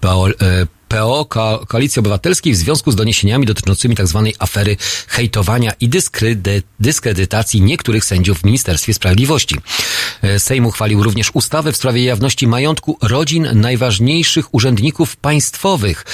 PO, 0.01 0.27
PO 0.93 1.25
Ko- 1.25 1.65
Koalicji 1.69 2.01
Obywatelskiej 2.01 2.53
w 2.53 2.57
związku 2.57 2.93
z 2.93 2.97
doniesieniami 2.97 3.47
dotyczącymi 3.47 3.97
tzw. 3.97 4.31
afery 4.39 4.77
hejtowania 5.09 5.73
i 5.81 5.89
dyskredy, 5.89 6.63
dyskredytacji 6.81 7.61
niektórych 7.61 8.05
sędziów 8.05 8.39
w 8.39 8.45
Ministerstwie 8.45 8.95
Sprawiedliwości. 8.95 9.57
E, 10.23 10.39
Sejm 10.41 10.67
uchwalił 10.67 11.03
również 11.03 11.31
ustawę 11.35 11.73
w 11.73 11.77
sprawie 11.77 12.05
jawności 12.05 12.47
majątku 12.47 12.99
rodzin 13.03 13.49
najważniejszych 13.55 14.55
urzędników 14.55 15.17
państwowych. 15.17 16.05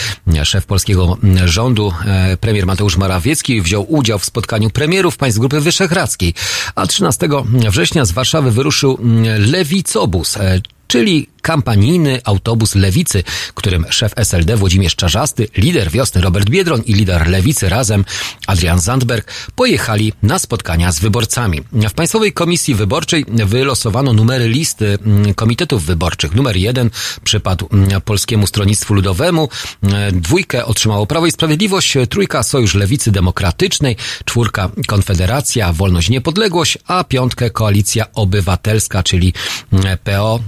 Szef 0.44 0.66
polskiego 0.66 1.18
rządu, 1.44 1.92
e, 2.07 2.36
premier 2.36 2.66
Mateusz 2.66 2.97
Morawiecki, 2.97 3.62
wziął 3.62 3.92
udział 3.92 4.18
w 4.18 4.24
spotkaniu 4.24 4.70
premierów 4.70 5.16
państw 5.16 5.40
Grupy 5.40 5.60
Wyszehradzkiej, 5.60 6.34
a 6.74 6.86
13 6.86 7.28
września 7.70 8.05
z 8.05 8.12
Warszawy 8.12 8.50
wyruszył 8.50 8.98
mm, 9.00 9.50
Lewicobus, 9.50 10.36
e, 10.36 10.60
czyli 10.89 11.28
kampanijny 11.42 12.20
autobus 12.25 12.75
Lewicy, 12.75 13.23
którym 13.55 13.86
szef 13.91 14.12
SLD 14.17 14.57
Włodzimierz 14.57 14.97
Czarzasty, 14.97 15.49
lider 15.57 15.91
wiosny 15.91 16.20
Robert 16.20 16.50
Biedroń 16.50 16.83
i 16.86 16.94
lider 16.94 17.28
Lewicy 17.28 17.68
razem 17.68 18.05
Adrian 18.47 18.81
Zandberg 18.81 19.33
pojechali 19.57 20.12
na 20.23 20.39
spotkania 20.39 20.92
z 20.92 21.00
wyborcami. 21.00 21.60
W 21.73 21.92
Państwowej 21.92 22.33
Komisji 22.33 22.75
Wyborczej 22.75 23.25
wylosowano 23.28 24.12
numery 24.12 24.49
listy 24.49 24.99
mm, 25.07 25.34
komitetów 25.34 25.84
wyborczych. 25.84 26.34
Numer 26.34 26.57
jeden 26.57 26.91
przypadł 27.25 27.68
mm, 27.73 28.00
Polskiemu 28.00 28.47
Stronnictwu 28.47 28.94
Ludowemu, 28.94 29.49
e, 29.83 30.12
dwójkę 30.12 30.67
otrzymało 30.67 31.07
Prawo 31.07 31.26
i 31.26 31.33
Sprawiedliwość, 31.33 31.94
trójka 32.08 32.42
Sojusz 32.42 32.75
Lewicy 32.75 33.10
Demokratycznej, 33.10 33.97
czwórka 34.25 34.70
Konfederacja, 34.86 35.73
Wolność 35.73 36.08
i 36.08 36.12
Niepodległość, 36.12 36.78
a 36.86 37.05
piątkę 37.05 37.50
Koalicja 37.50 38.12
Obywatelska, 38.12 39.02
czyli 39.02 39.33
mm, 39.73 39.99
PO, 40.05 40.41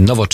Nowoczesna 0.00 0.33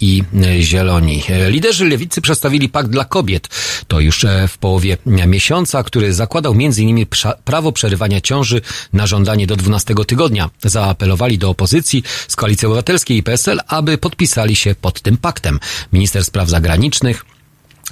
i 0.00 0.22
e, 0.44 0.62
Zieloni. 0.62 1.22
E, 1.28 1.50
Liderzy 1.50 1.84
lewicy 1.84 2.20
przedstawili 2.20 2.68
pakt 2.68 2.90
dla 2.90 3.04
kobiet. 3.04 3.48
To 3.88 4.00
już 4.00 4.24
e, 4.24 4.48
w 4.48 4.58
połowie 4.58 4.96
miesiąca, 5.06 5.82
który 5.82 6.12
zakładał 6.12 6.52
m.in. 6.52 7.06
prawo 7.44 7.72
przerywania 7.72 8.20
ciąży 8.20 8.60
na 8.92 9.06
żądanie 9.06 9.46
do 9.46 9.56
12 9.56 9.94
tygodnia. 10.06 10.50
Zaapelowali 10.62 11.38
do 11.38 11.50
opozycji 11.50 12.02
z 12.28 12.36
Koalicji 12.36 12.66
Obywatelskiej 12.66 13.16
i 13.16 13.22
PSL, 13.22 13.60
aby 13.66 13.98
podpisali 13.98 14.56
się 14.56 14.74
pod 14.74 15.00
tym 15.00 15.16
paktem. 15.16 15.60
Minister 15.92 16.24
Spraw 16.24 16.48
Zagranicznych 16.48 17.24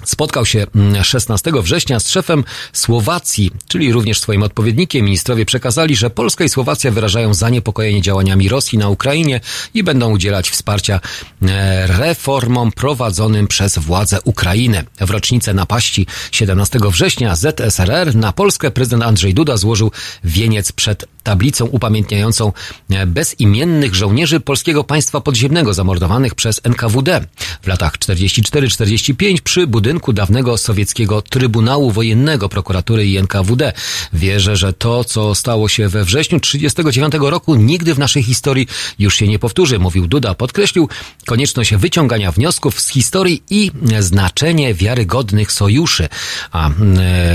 Spotkał 0.07 0.47
się 0.47 0.67
mm, 0.75 1.05
16 1.05 1.53
września 1.63 2.01
z 2.01 2.09
szefem 2.09 2.45
Słowacji, 2.73 3.51
czyli 3.69 3.93
również 3.93 4.21
swoim 4.21 4.43
odpowiednikiem. 4.43 5.05
Ministrowie 5.05 5.47
przekazali, 5.47 5.97
że 5.97 6.11
Polska 6.11 6.45
i 6.45 6.49
Słowacja 6.49 6.91
wyrażają 6.91 7.35
zaniepokojenie 7.35 8.03
działaniami 8.03 8.49
Rosji 8.49 8.79
na 8.79 8.89
Ukrainie 8.89 9.41
i 9.75 9.83
będą 9.83 10.11
udzielać 10.11 10.51
wsparcia 10.51 11.01
e, 11.43 11.87
reformom 11.87 12.73
prowadzonym 12.73 13.47
przez 13.47 13.79
władze 13.79 14.19
Ukrainy. 14.25 14.85
W 15.01 15.11
rocznicę 15.11 15.55
napaści 15.55 16.07
17 16.33 16.79
września 16.83 17.37
ZSRR 17.37 18.15
na 18.15 18.33
Polskę 18.33 18.71
prezydent 18.71 19.03
Andrzej 19.03 19.35
Duda 19.35 19.57
złożył 19.57 19.91
wieniec 20.25 20.73
przed 20.73 21.07
tablicą 21.23 21.65
upamiętniającą 21.65 22.53
e, 22.91 23.07
bezimiennych 23.07 23.95
żołnierzy 23.95 24.41
polskiego 24.41 24.85
państwa 24.85 25.21
podziemnego 25.21 25.75
zamordowanych 25.75 26.35
przez 26.35 26.61
NKWD 26.65 27.25
w 27.63 27.67
latach 27.67 27.99
44-45 27.99 29.41
przy 29.41 29.67
budynku 29.67 29.96
dawnego 30.13 30.59
sowieckiego 30.59 31.23
Trybunału 31.23 31.91
Wojennego 31.91 32.49
Prokuratury 32.49 33.07
i 33.07 33.17
NKWD. 33.17 33.73
Wierzę, 34.13 34.57
że 34.57 34.73
to, 34.73 35.05
co 35.05 35.35
stało 35.35 35.69
się 35.69 35.89
we 35.89 36.05
wrześniu 36.05 36.41
1939 36.41 37.31
roku, 37.31 37.55
nigdy 37.55 37.95
w 37.95 37.99
naszej 37.99 38.23
historii 38.23 38.67
już 38.99 39.17
się 39.17 39.29
nie 39.29 39.39
powtórzy, 39.39 39.79
mówił 39.79 40.07
Duda. 40.07 40.35
Podkreślił 40.35 40.89
konieczność 41.27 41.75
wyciągania 41.75 42.33
wniosków 42.33 42.81
z 42.81 42.89
historii 42.89 43.43
i 43.51 43.71
znaczenie 44.01 44.75
wiarygodnych 44.75 45.53
sojuszy. 45.53 46.09
A 46.53 46.69
e, 46.69 46.73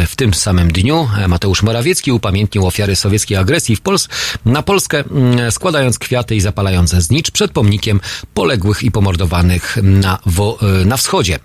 w 0.08 0.16
tym 0.16 0.34
samym 0.34 0.72
dniu 0.72 1.10
Mateusz 1.28 1.64
Morawiecki 1.64 2.12
upamiętnił 2.12 2.68
ofiary 2.68 2.96
sowieckiej 2.96 3.38
agresji 3.38 3.76
w 3.76 3.82
Pols 3.82 4.08
na 4.46 4.64
Polskę, 4.64 5.04
mm, 5.12 5.52
składając 5.52 6.00
kwiaty 6.00 6.36
i 6.36 6.42
zapalając 6.42 6.90
znicz 6.92 7.32
przed 7.32 7.52
pomnikiem 7.52 8.02
poległych 8.34 8.84
i 8.84 8.92
pomordowanych 8.92 9.78
na, 9.84 10.20
e, 10.62 10.86
na 10.86 10.98
wschodzie. 10.98 11.40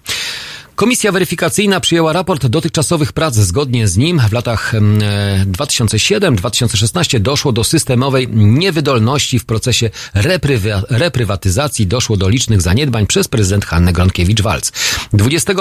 Komisja 0.77 1.13
weryfikacyjna 1.13 1.81
przyjęła 1.81 2.13
raport 2.13 2.47
dotychczasowych 2.47 3.13
prac. 3.13 3.35
Zgodnie 3.35 3.89
z 3.89 3.97
nim 3.97 4.21
w 4.29 4.33
latach 4.33 4.75
mm, 4.75 5.03
e, 5.03 5.47
2007-2016 5.47 7.19
doszło 7.19 7.53
do 7.53 7.65
systemowej 7.65 8.29
niewydolności 8.33 9.39
w 9.39 9.45
procesie 9.45 9.91
reprywa- 10.15 10.83
reprywatyzacji. 10.91 11.87
Doszło 11.87 12.17
do 12.17 12.29
licznych 12.29 12.63
zaniedbań 12.63 13.07
przez 13.07 13.29
prezydent 13.29 13.65
Hannę 13.65 13.93
Gronkiewicz-Walc. 13.93 14.73
20 15.13 15.53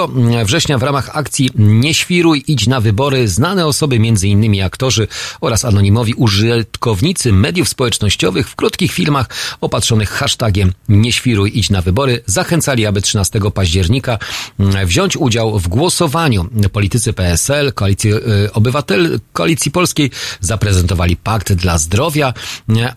września 0.44 0.78
w 0.78 0.82
ramach 0.82 1.16
akcji 1.16 1.50
Nie 1.58 1.94
świruj, 1.94 2.44
idź 2.46 2.66
na 2.66 2.80
wybory 2.80 3.28
znane 3.28 3.66
osoby, 3.66 3.96
m.in. 3.96 4.64
aktorzy 4.64 5.08
oraz 5.40 5.64
anonimowi 5.64 6.14
użytkownicy 6.14 7.32
mediów 7.32 7.68
społecznościowych 7.68 8.48
w 8.48 8.56
krótkich 8.56 8.92
filmach 8.92 9.28
opatrzonych 9.60 10.10
hashtagiem 10.10 10.72
Nie 10.88 11.12
świruj, 11.12 11.50
idź 11.54 11.70
na 11.70 11.82
wybory 11.82 12.22
zachęcali, 12.26 12.86
aby 12.86 13.02
13 13.02 13.40
października 13.54 14.18
mm, 14.58 14.88
wziąć 15.06 15.16
udział 15.16 15.58
w 15.58 15.68
głosowaniu. 15.68 16.48
Politycy 16.72 17.12
PSL, 17.12 17.72
Koalicji 17.72 18.12
y, 18.12 18.52
Obywatel, 18.52 19.20
Koalicji 19.32 19.70
Polskiej 19.70 20.10
zaprezentowali 20.40 21.16
pakt 21.16 21.52
dla 21.52 21.78
zdrowia, 21.78 22.34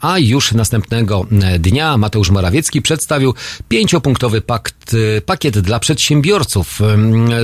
a 0.02 0.20
już 0.20 0.52
następnego 0.52 1.26
dnia 1.60 1.98
Mateusz 1.98 2.30
Morawiecki 2.30 2.82
przedstawił 2.82 3.34
pięciopunktowy 3.68 4.42
pakt, 4.42 4.94
y, 4.94 5.22
pakiet 5.26 5.60
dla 5.60 5.80
przedsiębiorców. 5.80 6.82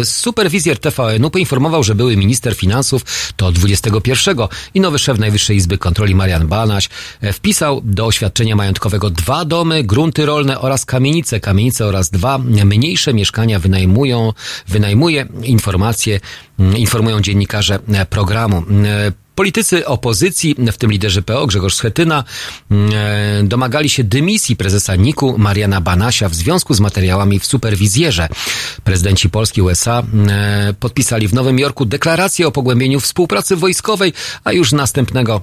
Y, 0.01 0.05
Superwizjer 0.05 0.79
TVN-u 0.79 1.29
poinformował, 1.29 1.83
że 1.83 1.95
były 1.95 2.17
minister 2.17 2.55
finansów 2.55 3.01
to 3.35 3.51
21 3.51 4.37
i 4.73 4.79
nowy 4.79 4.99
szef 4.99 5.19
Najwyższej 5.19 5.57
Izby 5.57 5.77
Kontroli 5.77 6.15
Marian 6.15 6.47
Banaś 6.47 6.89
wpisał 7.33 7.81
do 7.83 8.05
oświadczenia 8.05 8.55
majątkowego 8.55 9.09
dwa 9.09 9.45
domy, 9.45 9.83
grunty 9.83 10.25
rolne 10.25 10.59
oraz 10.59 10.85
kamienice. 10.85 11.39
Kamienice 11.39 11.85
oraz 11.85 12.09
dwa 12.09 12.37
mniejsze 12.37 13.13
mieszkania 13.13 13.59
wynajmują 13.59 14.33
wynajmuje. 14.67 15.27
Informacje 15.43 16.19
mm, 16.59 16.77
informują 16.77 17.21
dziennikarze 17.21 17.79
e, 17.93 18.05
programu. 18.05 18.63
E, 18.85 19.11
Politycy 19.35 19.85
opozycji, 19.85 20.55
w 20.71 20.77
tym 20.77 20.91
liderzy 20.91 21.21
PO 21.21 21.47
Grzegorz 21.47 21.75
Schetyna, 21.75 22.23
mm, 22.71 22.91
e, 22.93 23.43
domagali 23.43 23.89
się 23.89 24.03
dymisji 24.03 24.55
prezesa 24.55 24.95
NIK-u 24.95 25.37
Mariana 25.37 25.81
Banasia 25.81 26.29
w 26.29 26.35
związku 26.35 26.73
z 26.73 26.79
materiałami 26.79 27.39
w 27.39 27.45
superwizjerze. 27.45 28.27
Prezydenci 28.83 29.29
Polski 29.29 29.59
i 29.59 29.61
USA 29.61 29.99
mm, 30.13 30.29
podpisali 30.75 31.27
w 31.27 31.33
Nowym 31.33 31.59
Jorku 31.59 31.85
deklarację 31.85 32.47
o 32.47 32.51
pogłębieniu 32.51 32.99
współpracy 32.99 33.55
wojskowej, 33.55 34.13
a 34.43 34.51
już 34.51 34.71
następnego 34.71 35.41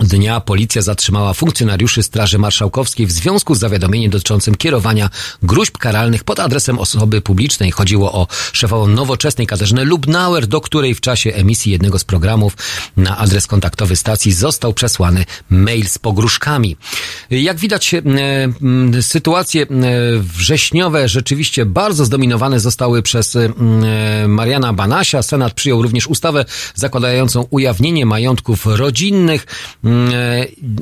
dnia 0.00 0.40
policja 0.40 0.82
zatrzymała 0.82 1.34
funkcjonariuszy 1.34 2.02
Straży 2.02 2.38
Marszałkowskiej 2.38 3.06
w 3.06 3.12
związku 3.12 3.54
z 3.54 3.58
zawiadomieniem 3.58 4.10
dotyczącym 4.10 4.54
kierowania 4.54 5.10
gruźb 5.42 5.78
karalnych 5.78 6.24
pod 6.24 6.40
adresem 6.40 6.78
osoby 6.78 7.20
publicznej. 7.20 7.70
Chodziło 7.70 8.12
o 8.12 8.26
szefową 8.52 8.86
nowoczesnej 8.86 9.46
Katarzynę 9.46 9.84
Lubnauer, 9.84 10.46
do 10.46 10.60
której 10.60 10.94
w 10.94 11.00
czasie 11.00 11.30
emisji 11.30 11.72
jednego 11.72 11.98
z 11.98 12.04
programów 12.04 12.56
na 12.96 13.18
adres 13.18 13.46
kontaktowy 13.46 13.96
stacji 13.96 14.32
został 14.32 14.74
przesłany 14.74 15.24
mail 15.50 15.88
z 15.88 15.98
pogróżkami. 15.98 16.76
Jak 17.30 17.58
widać, 17.58 17.94
e, 17.94 18.02
sytuacje 19.02 19.62
e, 19.62 19.66
wrześniowe 20.18 21.08
rzeczywiście 21.08 21.66
bardzo 21.66 22.04
zdominowane 22.04 22.60
zostały 22.60 23.02
przez 23.02 23.36
e, 23.36 23.48
Mariana 24.28 24.72
Banasia. 24.72 25.22
Senat 25.22 25.52
przyjął 25.52 25.82
również 25.82 26.06
ustawę 26.06 26.44
zakładającą 26.74 27.46
ujawnienie 27.50 28.06
majątków 28.06 28.66
rodzinnych 28.66 29.46
Mm, 29.84 30.12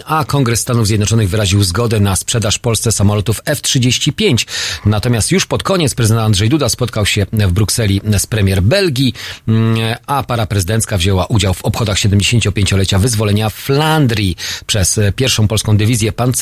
A 0.07 0.25
Kongres 0.25 0.61
Stanów 0.61 0.87
Zjednoczonych 0.87 1.29
wyraził 1.29 1.65
zgodę 1.65 2.01
na 2.01 2.17
sprzedaż 2.17 2.59
Polsce 2.59 2.93
samolotów 2.93 3.41
F-35. 3.45 4.47
Natomiast 4.87 5.33
już 5.33 5.47
pod 5.47 5.63
koniec 5.63 5.95
prezydent 5.95 6.25
Andrzej 6.25 6.49
Duda 6.49 6.69
spotkał 6.69 7.07
się 7.07 7.27
w 7.33 7.53
Brukseli 7.53 8.01
z 8.19 8.27
premier 8.27 8.63
Belgii, 8.63 9.15
mm, 9.49 9.77
a 10.07 10.23
para 10.23 10.47
prezydencka 10.47 10.99
wzięła 10.99 11.27
udział 11.27 11.55
w 11.55 11.65
obchodach 11.65 11.97
75-lecia 11.99 12.99
wyzwolenia 12.99 13.51
Flandrii 13.51 14.37
przez 14.67 15.01
pierwszą 15.17 15.49
polską 15.49 15.77
dywizję 15.77 16.13
pancerną. 16.13 16.38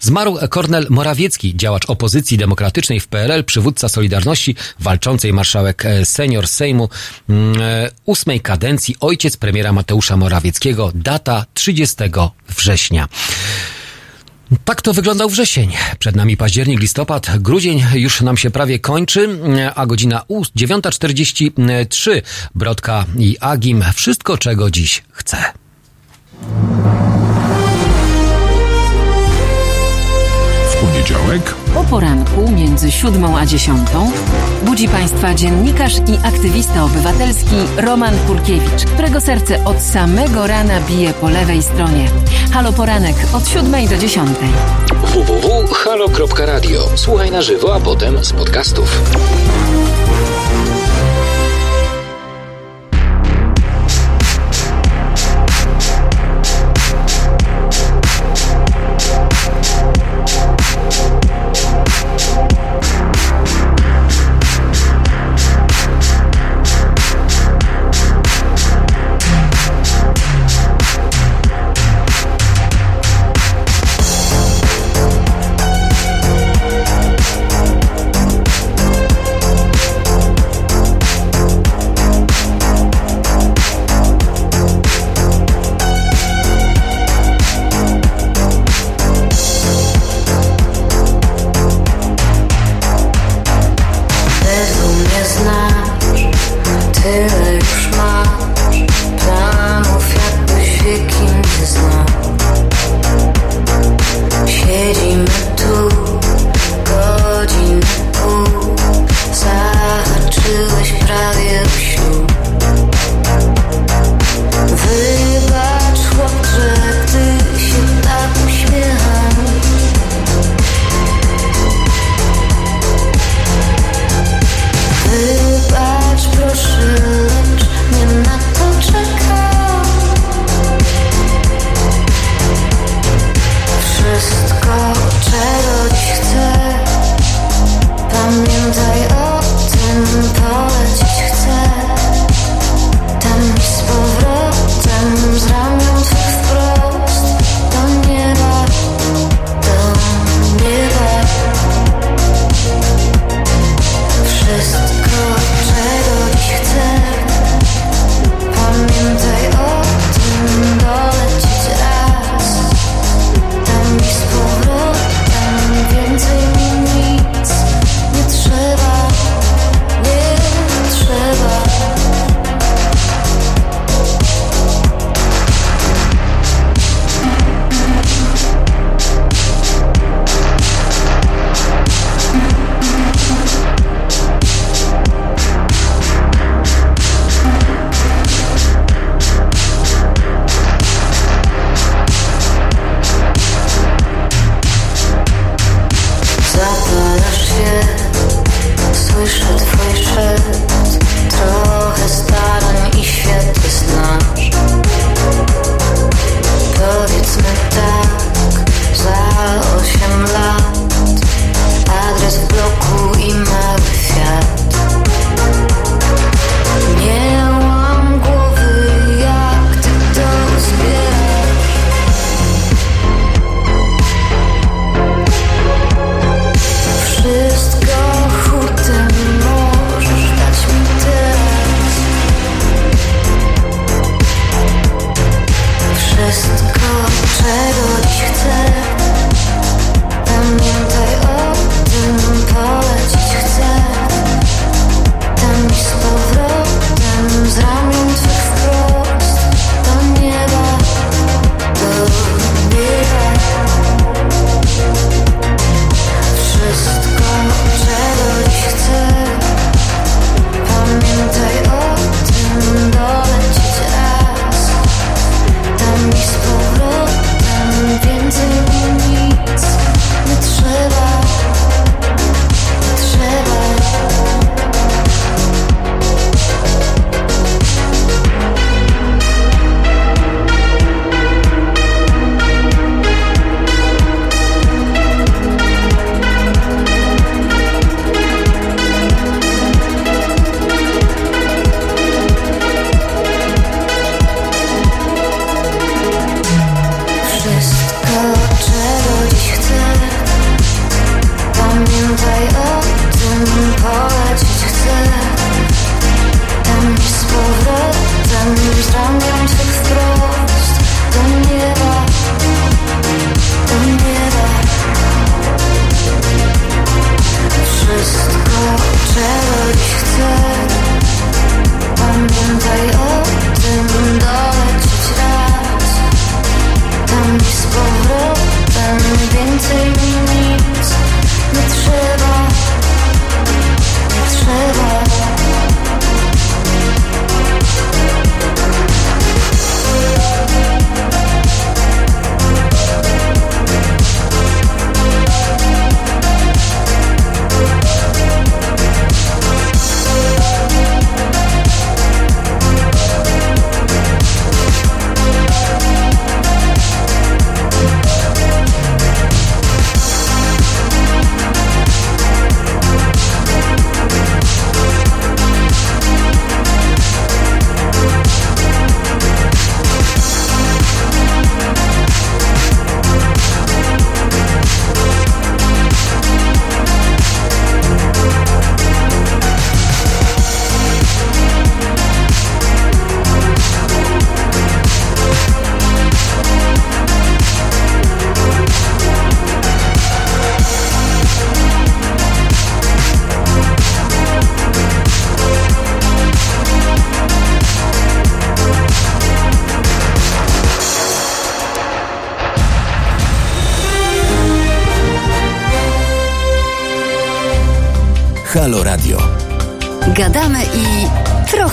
Zmarł 0.00 0.38
Kornel 0.50 0.86
Morawiecki, 0.90 1.56
działacz 1.56 1.84
opozycji 1.90 2.38
demokratycznej 2.38 3.00
w 3.00 3.08
PRL, 3.08 3.44
przywódca 3.44 3.88
Solidarności, 3.88 4.56
walczącej 4.80 5.32
marszałek 5.32 5.86
e, 5.86 6.04
senior 6.04 6.48
Sejmu 6.48 6.88
mm, 7.28 7.62
e, 7.62 7.90
ósmej 8.04 8.40
kadencji, 8.40 8.96
ojciec 9.00 9.36
premiera 9.36 9.72
Mateusza 9.72 10.16
Morawieckiego, 10.16 10.92
data 10.94 11.46
30 11.54 11.96
września. 12.58 13.08
Tak 14.64 14.82
to 14.82 14.92
wyglądał 14.92 15.28
wrzesień. 15.28 15.72
Przed 15.98 16.16
nami 16.16 16.36
październik, 16.36 16.80
listopad, 16.80 17.38
grudzień 17.38 17.84
już 17.94 18.20
nam 18.20 18.36
się 18.36 18.50
prawie 18.50 18.78
kończy, 18.78 19.38
a 19.74 19.86
godzina 19.86 20.22
u- 20.28 20.42
9.43. 20.44 22.22
Brodka 22.54 23.04
i 23.18 23.36
Agim. 23.40 23.84
Wszystko, 23.94 24.38
czego 24.38 24.70
dziś 24.70 25.02
chcę. 25.12 25.36
Poniedziałek 31.02 31.54
O 31.76 31.84
poranku 31.84 32.50
między 32.50 32.92
siódmą 32.92 33.38
a 33.38 33.46
dziesiątą 33.46 34.10
budzi 34.62 34.88
Państwa 34.88 35.34
dziennikarz 35.34 35.96
i 35.96 36.26
aktywista 36.26 36.84
obywatelski 36.84 37.56
Roman 37.76 38.18
Kurkiewicz, 38.26 38.84
którego 38.84 39.20
serce 39.20 39.64
od 39.64 39.80
samego 39.80 40.46
rana 40.46 40.80
bije 40.80 41.14
po 41.14 41.28
lewej 41.28 41.62
stronie. 41.62 42.10
Halo 42.52 42.72
Poranek 42.72 43.16
od 43.34 43.48
siódmej 43.48 43.88
do 43.88 43.96
dziesiątej. 43.96 44.48
www.halo.radio. 45.14 46.80
Słuchaj 46.94 47.30
na 47.30 47.42
żywo, 47.42 47.74
a 47.74 47.80
potem 47.80 48.24
z 48.24 48.32
podcastów. 48.32 49.02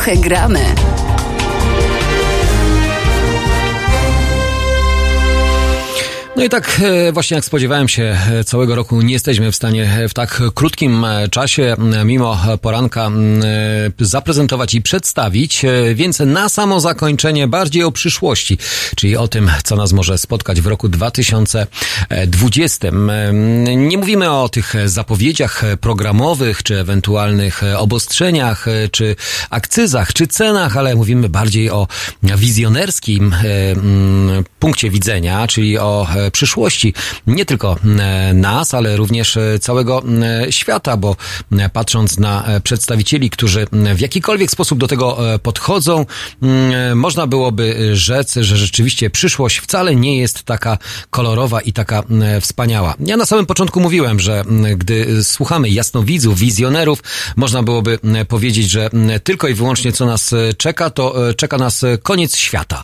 Trochę 0.10 0.22
gramy. 0.22 0.69
E, 6.82 7.12
właśnie 7.12 7.36
jak 7.36 7.46
spodziewałem 7.46 7.88
się, 7.88 8.18
e, 8.32 8.44
całego 8.44 8.76
roku 8.76 9.02
nie 9.02 9.14
jesteśmy 9.14 9.52
w 9.52 9.56
stanie 9.56 10.08
w 10.10 10.14
tak 10.14 10.42
krótkim 10.56 11.06
e, 11.06 11.30
czasie, 11.30 11.76
mimo 12.06 12.38
poranka, 12.62 13.12
zaprezentować 14.00 14.74
i 14.74 14.82
przedstawić, 14.82 15.66
więc 15.96 16.20
na 16.20 16.50
samo 16.50 16.80
zakończenie 16.80 17.48
bardziej 17.48 17.84
o 17.84 17.92
przyszłości, 17.92 18.58
czyli 18.96 19.18
o 19.18 19.28
tym, 19.28 19.52
co 19.64 19.76
nas 19.76 19.94
może 19.94 20.18
spotkać 20.18 20.62
w 20.62 20.68
roku 20.68 20.90
2020. 20.90 22.88
Nie 23.78 23.98
mówimy 23.98 24.32
o 24.32 24.50
tych 24.50 24.74
zapowiedziach 24.86 25.64
programowych, 25.82 26.64
czy 26.64 26.80
ewentualnych 26.80 27.62
obostrzeniach, 27.78 28.66
czy 28.92 29.16
akcyzach, 29.50 30.14
czy 30.14 30.28
cenach, 30.28 30.78
ale 30.78 30.96
mówimy 30.96 31.30
bardziej 31.30 31.70
o 31.70 31.88
wizjonerskim 32.24 33.36
punkcie 34.60 34.90
widzenia, 34.90 35.48
czyli 35.48 35.78
o 35.78 36.08
przyszłości 36.32 36.69
nie 37.28 37.46
tylko 37.46 37.78
e, 38.00 38.34
nas, 38.34 38.74
ale 38.74 38.98
również 38.98 39.38
e, 39.38 39.60
całego 39.60 40.04
e, 40.22 40.52
świata, 40.52 40.98
bo 40.98 41.16
patrząc 41.74 42.20
na 42.20 42.44
przedstawicieli, 42.64 43.30
którzy 43.30 43.68
w 43.96 44.00
jakikolwiek 44.00 44.52
sposób 44.52 44.80
do 44.80 44.88
tego 44.88 45.18
podchodzą, 45.44 46.06
można 46.96 47.28
byłoby 47.28 47.96
rzec, 47.96 48.34
że 48.34 48.58
rzeczywiście 48.58 49.10
przyszłość 49.10 49.58
wcale 49.58 49.96
nie 49.96 50.18
jest 50.18 50.44
taka 50.44 50.78
kolorowa 51.10 51.62
i 51.62 51.74
taka 51.74 52.04
wspaniała. 52.42 52.96
Ja 53.00 53.18
na 53.18 53.26
samym 53.26 53.46
początku 53.46 53.80
mówiłem, 53.80 54.20
że 54.20 54.44
gdy 54.78 55.24
słuchamy 55.24 55.70
jasnowidzów, 55.70 56.40
wizjonerów, 56.40 57.04
można 57.36 57.64
byłoby 57.64 58.00
powiedzieć, 58.28 58.70
że 58.70 58.90
tylko 59.24 59.48
i 59.48 59.54
wyłącznie 59.54 59.92
co 59.92 60.06
nas 60.06 60.36
czeka, 60.58 60.90
to 60.90 61.16
czeka 61.38 61.58
nas 61.58 61.86
koniec 62.04 62.38
świata. 62.38 62.84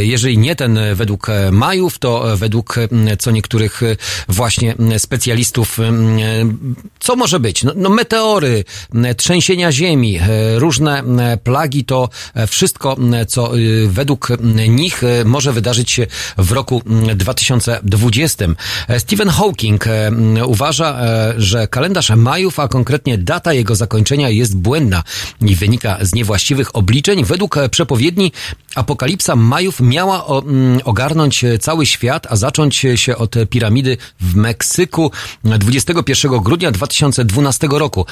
Jeżeli 0.00 0.38
nie 0.38 0.56
ten 0.56 0.78
według 0.94 1.26
Majów, 1.52 1.98
to 1.98 2.36
według 2.36 2.74
co 3.18 3.30
niektórych 3.30 3.80
właśnie 4.28 4.74
specjalistów, 4.98 5.78
co 7.00 7.16
może 7.16 7.40
być? 7.40 7.62
No, 7.64 7.72
no 7.76 7.90
meteory, 7.90 8.64
trzęsienia 9.16 9.72
ziemi, 9.72 10.18
różne 10.56 11.02
plagi, 11.44 11.84
to 11.84 12.08
wszystko, 12.46 12.96
co 13.28 13.50
według 13.86 14.28
nich 14.68 15.02
może 15.24 15.52
wydarzyć 15.52 15.90
się 15.90 16.06
w 16.38 16.52
roku 16.52 16.82
2020. 17.14 18.46
Stephen 18.98 19.28
Hawking 19.28 19.84
uważa, 20.46 20.98
że 21.36 21.68
kalendarz 21.68 22.10
Majów, 22.10 22.60
a 22.60 22.68
konkretnie 22.68 23.18
data 23.18 23.52
jego 23.52 23.74
zakończenia 23.74 24.28
jest 24.28 24.56
błędna 24.56 25.02
i 25.40 25.56
wynika 25.56 25.98
z 26.00 26.14
niewłaściwych 26.14 26.76
obliczeń. 26.76 27.24
Według 27.24 27.56
przepowiedni 27.70 28.32
apokalipsa 28.74 29.36
Majów 29.36 29.80
miała 29.80 30.26
ogarnąć 30.84 31.44
cały 31.60 31.86
świat, 31.86 32.26
a 32.30 32.36
zacząć 32.36 32.76
się 32.76 33.05
od 33.16 33.34
piramidy 33.50 33.96
w 34.20 34.34
Meksyku 34.34 35.10
21 35.44 36.40
grudnia 36.40 36.70
2012 36.70 37.68
roku. 37.70 38.06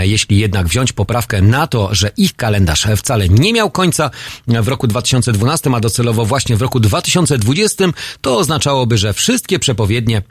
Jeśli 0.00 0.38
jednak 0.38 0.66
wziąć 0.66 0.92
poprawkę 0.92 1.42
na 1.42 1.66
to, 1.66 1.94
że 1.94 2.10
ich 2.16 2.36
kalendarz 2.36 2.86
wcale 2.96 3.28
nie 3.28 3.52
miał 3.52 3.70
końca 3.70 4.10
w 4.46 4.68
roku 4.68 4.86
2012, 4.86 5.70
a 5.74 5.80
docelowo 5.80 6.24
właśnie 6.24 6.56
w 6.56 6.62
roku 6.62 6.80
2020, 6.80 7.84
to 8.20 8.38
oznaczałoby, 8.38 8.98
że 8.98 9.12
wszystkie 9.12 9.58
przepowiednie 9.58 10.22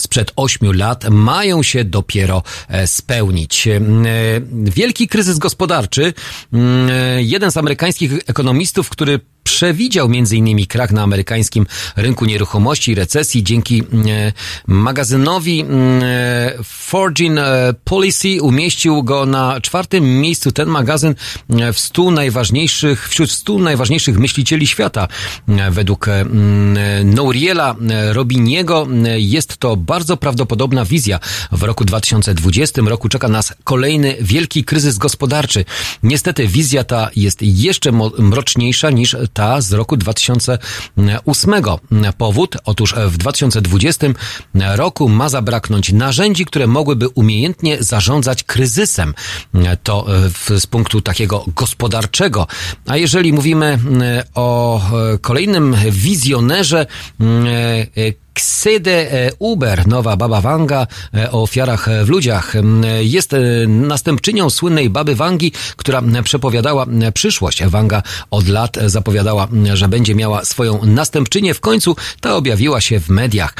sprzed 0.00 0.32
ośmiu 0.36 0.72
lat 0.72 1.10
mają 1.10 1.62
się 1.62 1.84
dopiero 1.84 2.42
e, 2.68 2.86
spełnić. 2.86 3.68
E, 3.68 3.80
wielki 4.52 5.08
kryzys 5.08 5.38
gospodarczy. 5.38 6.14
Jeden 7.16 7.50
z 7.50 7.56
amerykańskich 7.56 8.12
ekonomistów, 8.26 8.90
który 8.90 9.20
przewidział 9.48 10.06
m.in. 10.06 10.66
krach 10.66 10.92
na 10.92 11.02
amerykańskim 11.02 11.66
rynku 11.96 12.24
nieruchomości 12.24 12.92
i 12.92 12.94
recesji 12.94 13.42
dzięki 13.42 13.82
e, 13.82 14.32
magazynowi 14.66 15.64
e, 15.64 16.58
Forging 16.64 17.38
e, 17.38 17.74
Policy 17.84 18.42
umieścił 18.42 19.02
go 19.02 19.26
na 19.26 19.60
czwartym 19.60 20.20
miejscu 20.20 20.52
ten 20.52 20.68
magazyn 20.68 21.14
w 21.72 21.78
stu 21.78 22.10
najważniejszych, 22.10 23.08
wśród 23.08 23.30
stu 23.30 23.58
najważniejszych 23.58 24.18
myślicieli 24.18 24.66
świata. 24.66 25.08
Według 25.70 26.06
Nouriela 27.04 27.76
Robiniego 28.12 28.86
jest 29.16 29.56
to 29.56 29.76
bardzo 29.76 30.16
prawdopodobna 30.16 30.84
wizja. 30.84 31.20
W 31.52 31.62
roku 31.62 31.84
2020 31.84 32.82
roku 32.82 33.08
czeka 33.08 33.28
nas 33.28 33.54
kolejny 33.64 34.16
wielki 34.20 34.64
kryzys 34.64 34.98
gospodarczy. 34.98 35.64
Niestety 36.02 36.48
wizja 36.48 36.84
ta 36.84 37.10
jest 37.16 37.42
jeszcze 37.42 37.92
mroczniejsza 38.18 38.90
niż 38.90 39.16
ta 39.38 39.60
z 39.60 39.72
roku 39.72 39.96
2008. 39.96 41.54
Powód? 42.18 42.56
Otóż 42.64 42.94
w 42.94 43.16
2020 43.16 44.06
roku 44.54 45.08
ma 45.08 45.28
zabraknąć 45.28 45.92
narzędzi, 45.92 46.44
które 46.44 46.66
mogłyby 46.66 47.08
umiejętnie 47.08 47.76
zarządzać 47.80 48.42
kryzysem. 48.42 49.14
To 49.82 50.06
z 50.58 50.66
punktu 50.66 51.00
takiego 51.00 51.44
gospodarczego. 51.56 52.46
A 52.86 52.96
jeżeli 52.96 53.32
mówimy 53.32 53.78
o 54.34 54.80
kolejnym 55.20 55.76
wizjonerze, 55.90 56.86
Ksede 58.38 59.12
e, 59.12 59.30
Uber, 59.38 59.86
nowa 59.86 60.16
baba 60.16 60.40
Wanga 60.40 60.86
e, 61.14 61.30
o 61.30 61.42
ofiarach 61.42 61.88
w 62.04 62.08
ludziach. 62.08 62.54
Jest 63.00 63.34
e, 63.34 63.38
następczynią 63.66 64.50
słynnej 64.50 64.90
baby 64.90 65.14
Wangi, 65.14 65.52
która 65.76 66.02
przepowiadała 66.24 66.86
przyszłość. 67.14 67.64
Wanga 67.64 68.02
od 68.30 68.48
lat 68.48 68.76
zapowiadała, 68.86 69.48
że 69.74 69.88
będzie 69.88 70.14
miała 70.14 70.44
swoją 70.44 70.84
następczynię. 70.84 71.54
W 71.54 71.60
końcu 71.60 71.96
ta 72.20 72.36
objawiła 72.36 72.80
się 72.80 73.00
w 73.00 73.08
mediach. 73.08 73.54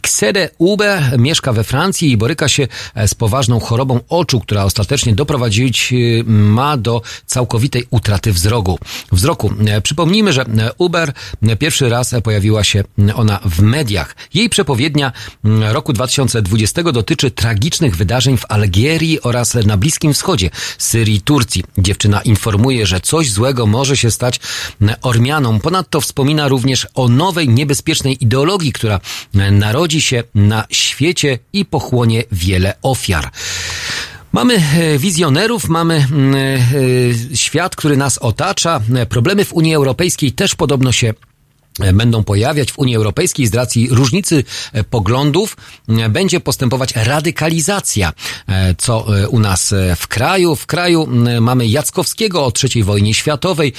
Ksede 0.00 0.50
Uber 0.58 1.18
mieszka 1.18 1.52
we 1.52 1.64
Francji 1.64 2.10
i 2.10 2.16
boryka 2.16 2.48
się 2.48 2.68
z 3.06 3.14
poważną 3.14 3.60
chorobą 3.60 4.00
oczu, 4.08 4.40
która 4.40 4.64
ostatecznie 4.64 5.14
doprowadzić 5.14 5.94
ma 6.26 6.76
do 6.76 7.02
całkowitej 7.26 7.86
utraty 7.90 8.32
wzroku. 8.32 8.78
wzroku. 9.12 9.50
Przypomnijmy, 9.82 10.32
że 10.32 10.44
Uber 10.78 11.12
pierwszy 11.58 11.88
raz 11.88 12.14
pojawiła 12.24 12.64
się 12.64 12.84
ona 13.14 13.40
w 13.44 13.53
w 13.54 13.62
mediach. 13.62 14.16
Jej 14.34 14.48
przepowiednia 14.48 15.12
mm, 15.44 15.72
roku 15.72 15.92
2020 15.92 16.82
dotyczy 16.82 17.30
tragicznych 17.30 17.96
wydarzeń 17.96 18.36
w 18.36 18.44
Algierii 18.48 19.22
oraz 19.22 19.54
na 19.54 19.76
Bliskim 19.76 20.14
Wschodzie, 20.14 20.50
Syrii, 20.78 21.20
Turcji. 21.20 21.64
Dziewczyna 21.78 22.22
informuje, 22.22 22.86
że 22.86 23.00
coś 23.00 23.32
złego 23.32 23.66
może 23.66 23.96
się 23.96 24.10
stać 24.10 24.40
mm, 24.80 24.94
Ormianom. 25.02 25.60
Ponadto 25.60 26.00
wspomina 26.00 26.48
również 26.48 26.86
o 26.94 27.08
nowej, 27.08 27.48
niebezpiecznej 27.48 28.24
ideologii, 28.24 28.72
która 28.72 29.00
mm, 29.34 29.58
narodzi 29.58 30.00
się 30.00 30.22
na 30.34 30.64
świecie 30.70 31.38
i 31.52 31.64
pochłonie 31.64 32.24
wiele 32.32 32.74
ofiar. 32.82 33.30
Mamy 34.32 34.54
e, 34.54 34.98
wizjonerów, 34.98 35.68
mamy 35.68 36.06
e, 37.32 37.36
świat, 37.36 37.76
który 37.76 37.96
nas 37.96 38.18
otacza. 38.18 38.80
Problemy 39.08 39.44
w 39.44 39.52
Unii 39.52 39.74
Europejskiej 39.74 40.32
też 40.32 40.54
podobno 40.54 40.92
się 40.92 41.08
E, 41.08 41.33
będą 41.78 42.24
pojawiać 42.24 42.72
w 42.72 42.78
Unii 42.78 42.96
Europejskiej 42.96 43.46
z 43.46 43.54
racji 43.54 43.88
różnicy 43.90 44.44
e, 44.72 44.84
poglądów, 44.84 45.56
e, 45.88 46.08
będzie 46.08 46.40
postępować 46.40 46.92
radykalizacja, 46.96 48.12
co 48.78 49.06
u 49.28 49.40
nas 49.40 49.74
w 49.96 50.08
kraju. 50.08 50.56
W 50.56 50.66
kraju 50.66 51.08
mamy 51.40 51.66
Jackowskiego 51.66 52.44
o 52.44 52.52
III 52.62 52.84
wojnie 52.84 53.14
światowej, 53.14 53.72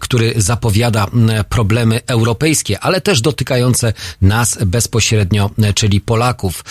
który 0.00 0.34
zapowiada 0.36 1.06
problemy 1.48 2.00
europejskie, 2.06 2.80
ale 2.80 3.00
też 3.00 3.20
dotykające 3.20 3.92
nas 4.22 4.58
bezpośrednio, 4.66 5.50
czyli 5.74 6.00
Polaków. 6.00 6.64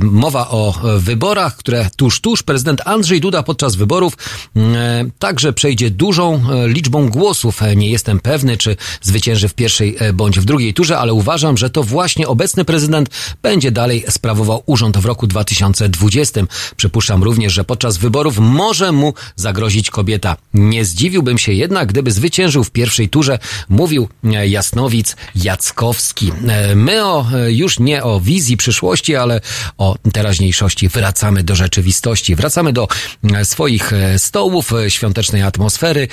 Mowa 0.00 0.48
o 0.48 0.74
wyborach, 0.98 1.56
które 1.56 1.90
tuż, 1.96 2.20
tuż 2.20 2.42
prezydent 2.42 2.80
Andrzej 2.84 3.20
Duda 3.20 3.42
podczas 3.42 3.74
wyborów 3.74 4.14
także 5.18 5.52
przejdzie 5.52 5.90
dużą 5.90 6.42
liczbą 6.66 7.08
głosów. 7.08 7.60
Nie 7.76 7.90
jestem 7.90 8.20
pewny, 8.20 8.56
czy 8.56 8.76
zwycięży 9.02 9.48
w 9.48 9.54
pierwszej 9.54 9.96
bądź 10.12 10.40
w 10.40 10.44
drugiej 10.44 10.74
turze, 10.74 10.98
ale 10.98 11.12
uważam, 11.12 11.56
że 11.56 11.70
to 11.70 11.82
właśnie 11.82 12.28
obecny 12.28 12.64
prezydent 12.64 13.08
będzie 13.42 13.70
dalej 13.70 14.04
sprawował 14.08 14.62
urząd 14.66 14.98
w 14.98 15.04
roku 15.04 15.26
2020. 15.26 16.40
Przypuszczam 16.76 17.22
również, 17.22 17.52
że 17.52 17.64
podczas 17.64 17.96
wyborów 17.96 18.38
może 18.38 18.92
mu 18.92 19.14
zagrozić 19.36 19.90
kobieta. 19.90 20.36
Nie 20.54 20.84
zdziwiłbym 20.84 21.38
się 21.38 21.52
jednak, 21.52 21.88
gdyby 21.88 22.12
zwyciężył 22.12 22.64
w 22.64 22.70
pierwszej 22.70 23.08
turze, 23.08 23.38
mówił 23.68 24.08
e, 24.24 24.48
Jasnowic 24.48 25.16
Jackowski. 25.34 26.32
E, 26.48 26.74
my 26.76 27.04
o, 27.04 27.26
e, 27.34 27.52
już 27.52 27.78
nie 27.78 28.02
o 28.04 28.20
wizji 28.20 28.56
przyszłości, 28.56 29.16
ale 29.16 29.40
o 29.78 29.96
teraźniejszości. 30.12 30.88
Wracamy 30.88 31.42
do 31.42 31.54
rzeczywistości, 31.54 32.34
wracamy 32.36 32.72
do 32.72 32.88
swoich 33.44 33.92
stołów, 34.18 34.72
świątecznej 34.88 35.42
atmosfery 35.42 36.08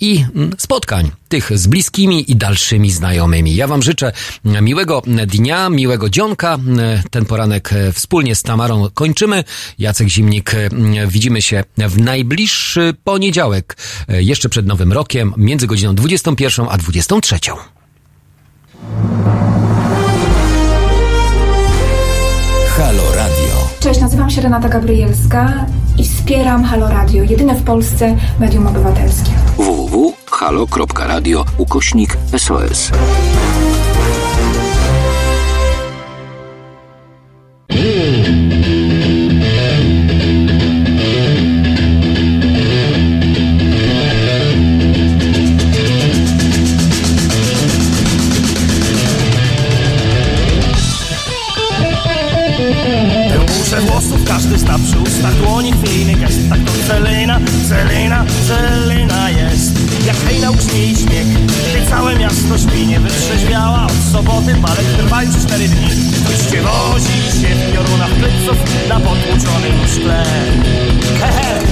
i 0.00 0.24
spotkań 0.58 1.10
tych 1.32 1.58
z 1.58 1.66
bliskimi 1.66 2.30
i 2.30 2.36
dalszymi 2.36 2.90
znajomymi. 2.90 3.54
Ja 3.54 3.66
Wam 3.66 3.82
życzę 3.82 4.12
miłego 4.44 5.02
dnia, 5.26 5.70
miłego 5.70 6.10
dzionka. 6.10 6.58
Ten 7.10 7.24
poranek 7.24 7.70
wspólnie 7.92 8.34
z 8.34 8.42
Tamarą 8.42 8.88
kończymy. 8.94 9.44
Jacek 9.78 10.08
Zimnik, 10.08 10.52
widzimy 11.06 11.42
się 11.42 11.64
w 11.78 11.98
najbliższy 11.98 12.94
poniedziałek, 13.04 13.76
jeszcze 14.08 14.48
przed 14.48 14.66
Nowym 14.66 14.92
Rokiem, 14.92 15.34
między 15.36 15.66
godziną 15.66 15.94
21 15.94 16.66
a 16.70 16.78
23. 16.78 17.38
Halo 22.76 23.14
Radio. 23.14 23.68
Cześć, 23.80 24.00
nazywam 24.00 24.30
się 24.30 24.40
Renata 24.40 24.68
Gabrielska 24.68 25.66
i 25.98 26.04
wspieram 26.04 26.64
Halo 26.64 26.88
Radio, 26.88 27.22
jedyne 27.22 27.54
w 27.54 27.62
Polsce 27.62 28.16
medium 28.40 28.66
obywatelskie. 28.66 29.41
www.halo.radio 29.56 31.44
ukośnik 31.58 32.16
SOS. 32.36 32.90
Każdy 54.26 54.58
zna 54.58 54.78
przy 54.78 54.98
ustach 54.98 55.34
dłoni 55.34 55.72
chwiejny 55.72 56.14
gest 56.14 56.38
Tak 56.50 56.58
to 56.58 56.72
Celina, 56.88 57.40
Celina, 57.68 58.24
Celina 58.48 59.01
hejnał 60.26 60.54
grzmi 60.54 60.90
i 60.90 60.96
śmiech. 60.96 61.26
Całe 61.90 62.16
miasto 62.16 62.58
śpi 62.58 62.86
Nie 62.86 63.00
wytrzeźwiała 63.00 63.86
od 63.86 64.12
soboty 64.12 64.54
Balet 64.54 64.96
trwa 64.96 65.22
już 65.22 65.36
cztery 65.36 65.68
dni. 65.68 65.88
Ktoś 66.24 66.60
wozi 66.60 67.40
się 67.40 67.54
w 67.54 67.72
piorunach 67.72 68.10
pleców 68.10 68.88
Na 68.88 69.00
potłuczonym 69.00 69.88
szkle. 69.94 70.24
Hehe 71.20 71.62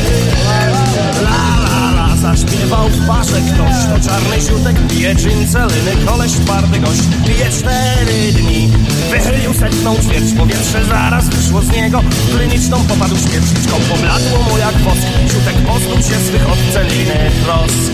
Zaśpiewał 2.20 2.88
w 2.88 3.06
parze 3.06 3.40
ktoś 3.40 3.76
To 3.90 4.08
czarny 4.08 4.40
ziutek 4.40 4.76
pije 4.88 5.14
gin 5.14 5.48
Celiny 5.48 6.06
Koleś 6.06 6.32
twardy 6.32 6.78
gość 6.78 7.02
Pije 7.26 7.50
cztery 7.50 8.32
dni. 8.32 8.68
Wychylił 9.10 9.54
setną 9.54 9.96
ćwierć 9.96 10.32
Powietrze 10.38 10.84
zaraz 10.84 11.28
wyszło 11.28 11.62
z 11.62 11.72
niego. 11.72 12.00
Kliniczną 12.36 12.84
popadł 12.84 13.16
świeczniczką 13.16 13.76
Pobladło 13.90 14.42
mu 14.42 14.58
jak 14.58 14.76
wosk. 14.76 15.06
Ziutek 15.28 15.56
pozbył 15.66 15.96
się 15.96 16.20
swych 16.26 16.50
od 16.50 16.58
celiny 16.72 17.30
trosk 17.44 17.92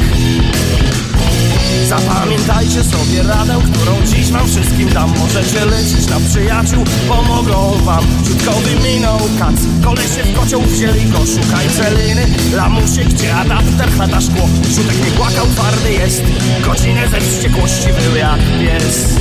Zapamiętajcie 1.84 2.84
sobie 2.84 3.22
radę, 3.22 3.58
którą 3.72 4.06
dziś 4.06 4.30
wam 4.32 4.48
wszystkim 4.48 4.88
dam. 4.88 5.14
Możecie 5.18 5.64
lecieć 5.64 6.06
na 6.06 6.20
przyjaciół, 6.20 6.84
pomogą 7.08 7.84
wam. 7.84 8.04
Ciutkowy 8.26 8.70
minął 8.84 9.20
kac, 9.38 9.56
kolesie 9.84 10.22
w 10.24 10.40
kocioł 10.40 10.62
wzięli 10.62 11.04
go. 11.04 11.18
Szukaj 11.18 11.68
celiny, 11.68 12.26
lamusie, 12.54 13.04
gdzie 13.04 13.34
adapter 13.36 13.90
chata 13.98 14.20
szkło. 14.20 14.48
Rzutek 14.70 15.04
nie 15.04 15.10
płakał, 15.10 15.46
twardy 15.46 15.92
jest. 15.92 16.22
Godzinę 16.66 17.08
ze 17.08 17.20
wściekłości 17.20 17.88
był 17.88 18.16
jak 18.16 18.40
pies 18.60 19.16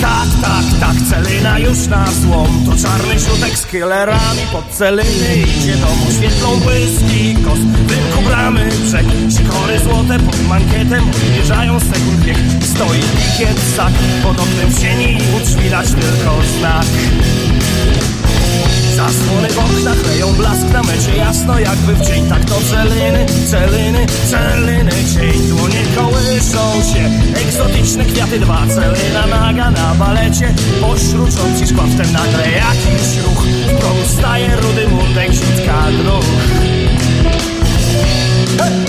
tak, 0.00 0.28
tak, 0.42 0.64
tak, 0.80 0.96
celina 1.10 1.58
już 1.58 1.86
na 1.86 2.06
złom. 2.06 2.66
To 2.66 2.82
czarny 2.82 3.20
środek 3.20 3.58
z 3.58 3.66
killerami 3.66 4.42
pod 4.52 4.68
celiny 4.68 5.36
Idzie 5.36 5.76
domu 5.76 6.06
świetlą 6.18 6.60
błyski 6.60 7.36
kost 7.44 7.62
W 7.62 7.90
rynku 7.90 8.20
brzeg 8.82 9.06
Sikory 9.30 9.78
złote 9.78 10.18
pod 10.18 10.48
mankietem 10.48 11.04
Odmierzają 11.10 11.80
sekund 11.80 12.20
bieg 12.24 12.36
Stoi 12.62 13.00
pikiet 13.00 13.58
sak 13.76 13.92
Pod 14.22 14.40
oknem 14.40 14.70
w 14.70 14.80
sieni 14.80 15.12
i 15.12 15.36
u 15.36 15.40
drzwi 15.44 15.70
dać 15.70 15.88
tylko 15.88 16.36
znak 16.58 16.86
Zasłony 18.96 19.48
w 19.48 19.58
oknach 19.58 20.06
leją 20.06 20.32
blask 20.32 20.68
na 20.72 20.82
mecie 20.82 21.16
jasno 21.16 21.58
jakby 21.58 21.94
w 21.94 22.00
dzień. 22.00 22.28
Tak 22.28 22.44
to 22.44 22.54
celiny, 22.54 23.26
celiny, 23.50 24.06
celiny 24.30 24.90
Dzień 25.14 25.48
dłonie 25.48 25.82
kołyszą 25.96 26.92
się 26.92 27.10
Egzotyczne 27.42 28.04
kwiaty 28.04 28.38
dwa. 28.38 28.66
Celina 28.66 29.26
naga 29.26 29.70
na 29.70 29.94
balecie 29.94 30.54
Pośród 30.80 31.30
rządzi 31.30 31.66
szkła 31.66 31.84
wtem 31.84 32.12
nagle 32.12 32.50
jakiś 32.50 33.16
ruch. 33.24 33.44
W 33.44 33.78
progu 33.80 34.08
staje 34.18 34.56
rudy 34.56 34.88
mundek 34.88 35.32
Ziutka 35.32 35.86
druh 36.02 36.24
Zeń, 38.58 38.84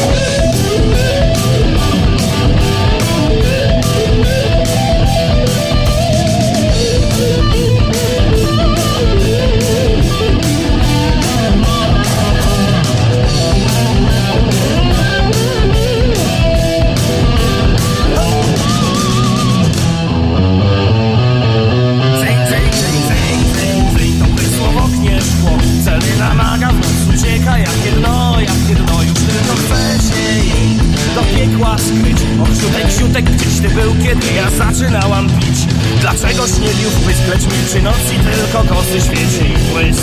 siutek, 33.11 33.25
gdzieś 33.25 33.59
ty 33.59 33.69
był, 33.69 33.95
kiedy 34.03 34.33
ja 34.33 34.49
zaczynałam 34.49 35.29
pić. 35.29 35.59
Dlaczegoś 36.01 36.51
nie 36.59 36.89
w 36.89 37.05
pysk, 37.05 37.21
lecz 37.29 37.43
milczy 37.53 37.81
noc 37.81 37.97
i 38.15 38.19
tylko 38.19 38.75
kosy 38.75 39.01
świeci 39.01 39.53
błysk. 39.71 40.01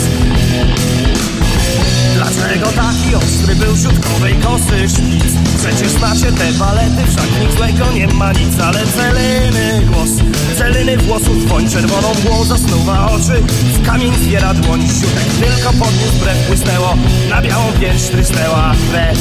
Dlaczego 2.15 2.65
taki 2.65 3.15
ostry 3.15 3.55
był 3.55 3.77
siutkowej 3.77 4.35
kosy 4.35 4.89
szpic? 4.89 5.33
Przecież 5.59 5.91
znacie 5.91 6.31
te 6.31 6.51
balety, 6.53 7.03
wszak 7.07 7.27
nic 7.41 7.57
złego 7.57 7.91
nie 7.93 8.07
ma 8.07 8.31
nic 8.31 8.59
Ale 8.59 8.79
celiny 8.87 9.85
głos, 9.85 10.09
celiny 10.57 10.97
włosów 10.97 11.45
dwoń 11.45 11.69
Czerwoną 11.69 12.13
mgłą 12.13 12.45
zasnuwa 12.45 13.11
oczy, 13.11 13.41
w 13.73 13.85
kamień 13.85 14.13
zbiera 14.23 14.53
dłoń 14.53 14.81
Siutek 14.81 15.49
tylko 15.49 15.69
podniósł 15.69 16.19
brew, 16.19 16.47
błysnęło. 16.47 16.97
Na 17.29 17.41
białą 17.41 17.63
pierś 17.79 18.01
trysnęła 18.01 18.75
krew 18.91 19.17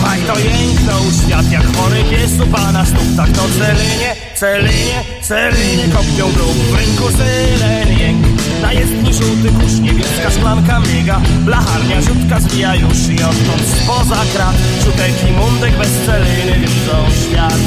Słuchaj, 0.00 0.20
to 0.26 0.38
jęknął 0.38 1.02
świat 1.24 1.52
jak 1.52 1.76
chory 1.76 2.04
pies 2.10 2.40
u 2.40 2.46
pana 2.46 2.84
stóp 2.84 3.16
Tak 3.16 3.30
to 3.30 3.42
celinie, 3.58 4.16
celinie, 4.34 5.04
celinie 5.22 5.84
kopią 5.92 6.32
grób 6.32 6.56
W 6.56 6.74
rynku 6.74 7.16
syren 7.16 7.98
jęk 7.98 8.26
na 8.62 8.72
jezdni 8.72 9.14
żółty 9.14 9.48
kurz 9.60 9.78
Niebieska 9.80 10.30
szklanka 10.30 10.80
miga 10.80 11.20
Blacharnia 11.44 12.00
rzutka 12.00 12.40
zwija 12.40 12.74
już 12.74 13.08
I 13.08 13.22
odtąd 13.22 13.62
spoza 13.82 14.22
krat. 14.34 14.54
Czutek 14.84 15.28
i 15.28 15.32
mundek 15.32 15.76
bez 15.78 15.90
celiny 16.06 16.58
Widzą 16.58 17.06
świat 17.22 17.60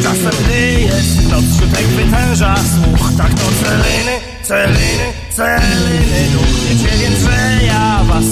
Gdy 0.00 0.80
jest 0.80 1.30
noc 1.30 1.44
Czutek 1.60 1.86
wytęża. 1.86 2.54
Słuch 2.56 3.08
Tak 3.18 3.30
to 3.34 3.44
celiny, 3.62 4.12
celiny, 4.42 5.06
celiny. 5.30 6.28
Duch 6.32 6.60
wiecie 6.70 6.98
więc, 6.98 7.18
że 7.18 7.66
ja 7.66 8.04
was 8.04 8.24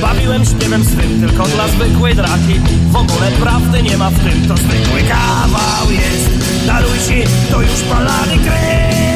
Bawiłem 0.00 0.44
śpiewem 0.44 0.84
swym. 0.84 1.20
Tylko 1.26 1.44
dla 1.44 1.68
zwykłej 1.68 2.14
draki. 2.14 2.60
W 2.90 2.96
ogóle 2.96 3.30
prawdy 3.40 3.82
nie 3.82 3.96
ma 3.96 4.10
w 4.10 4.18
tym. 4.18 4.48
To 4.48 4.56
zwykły 4.56 5.00
kawał 5.02 5.90
jest. 5.90 6.66
Darujcie, 6.66 7.30
to 7.50 7.60
już 7.60 7.80
palany 7.82 8.38
krew 8.38 9.15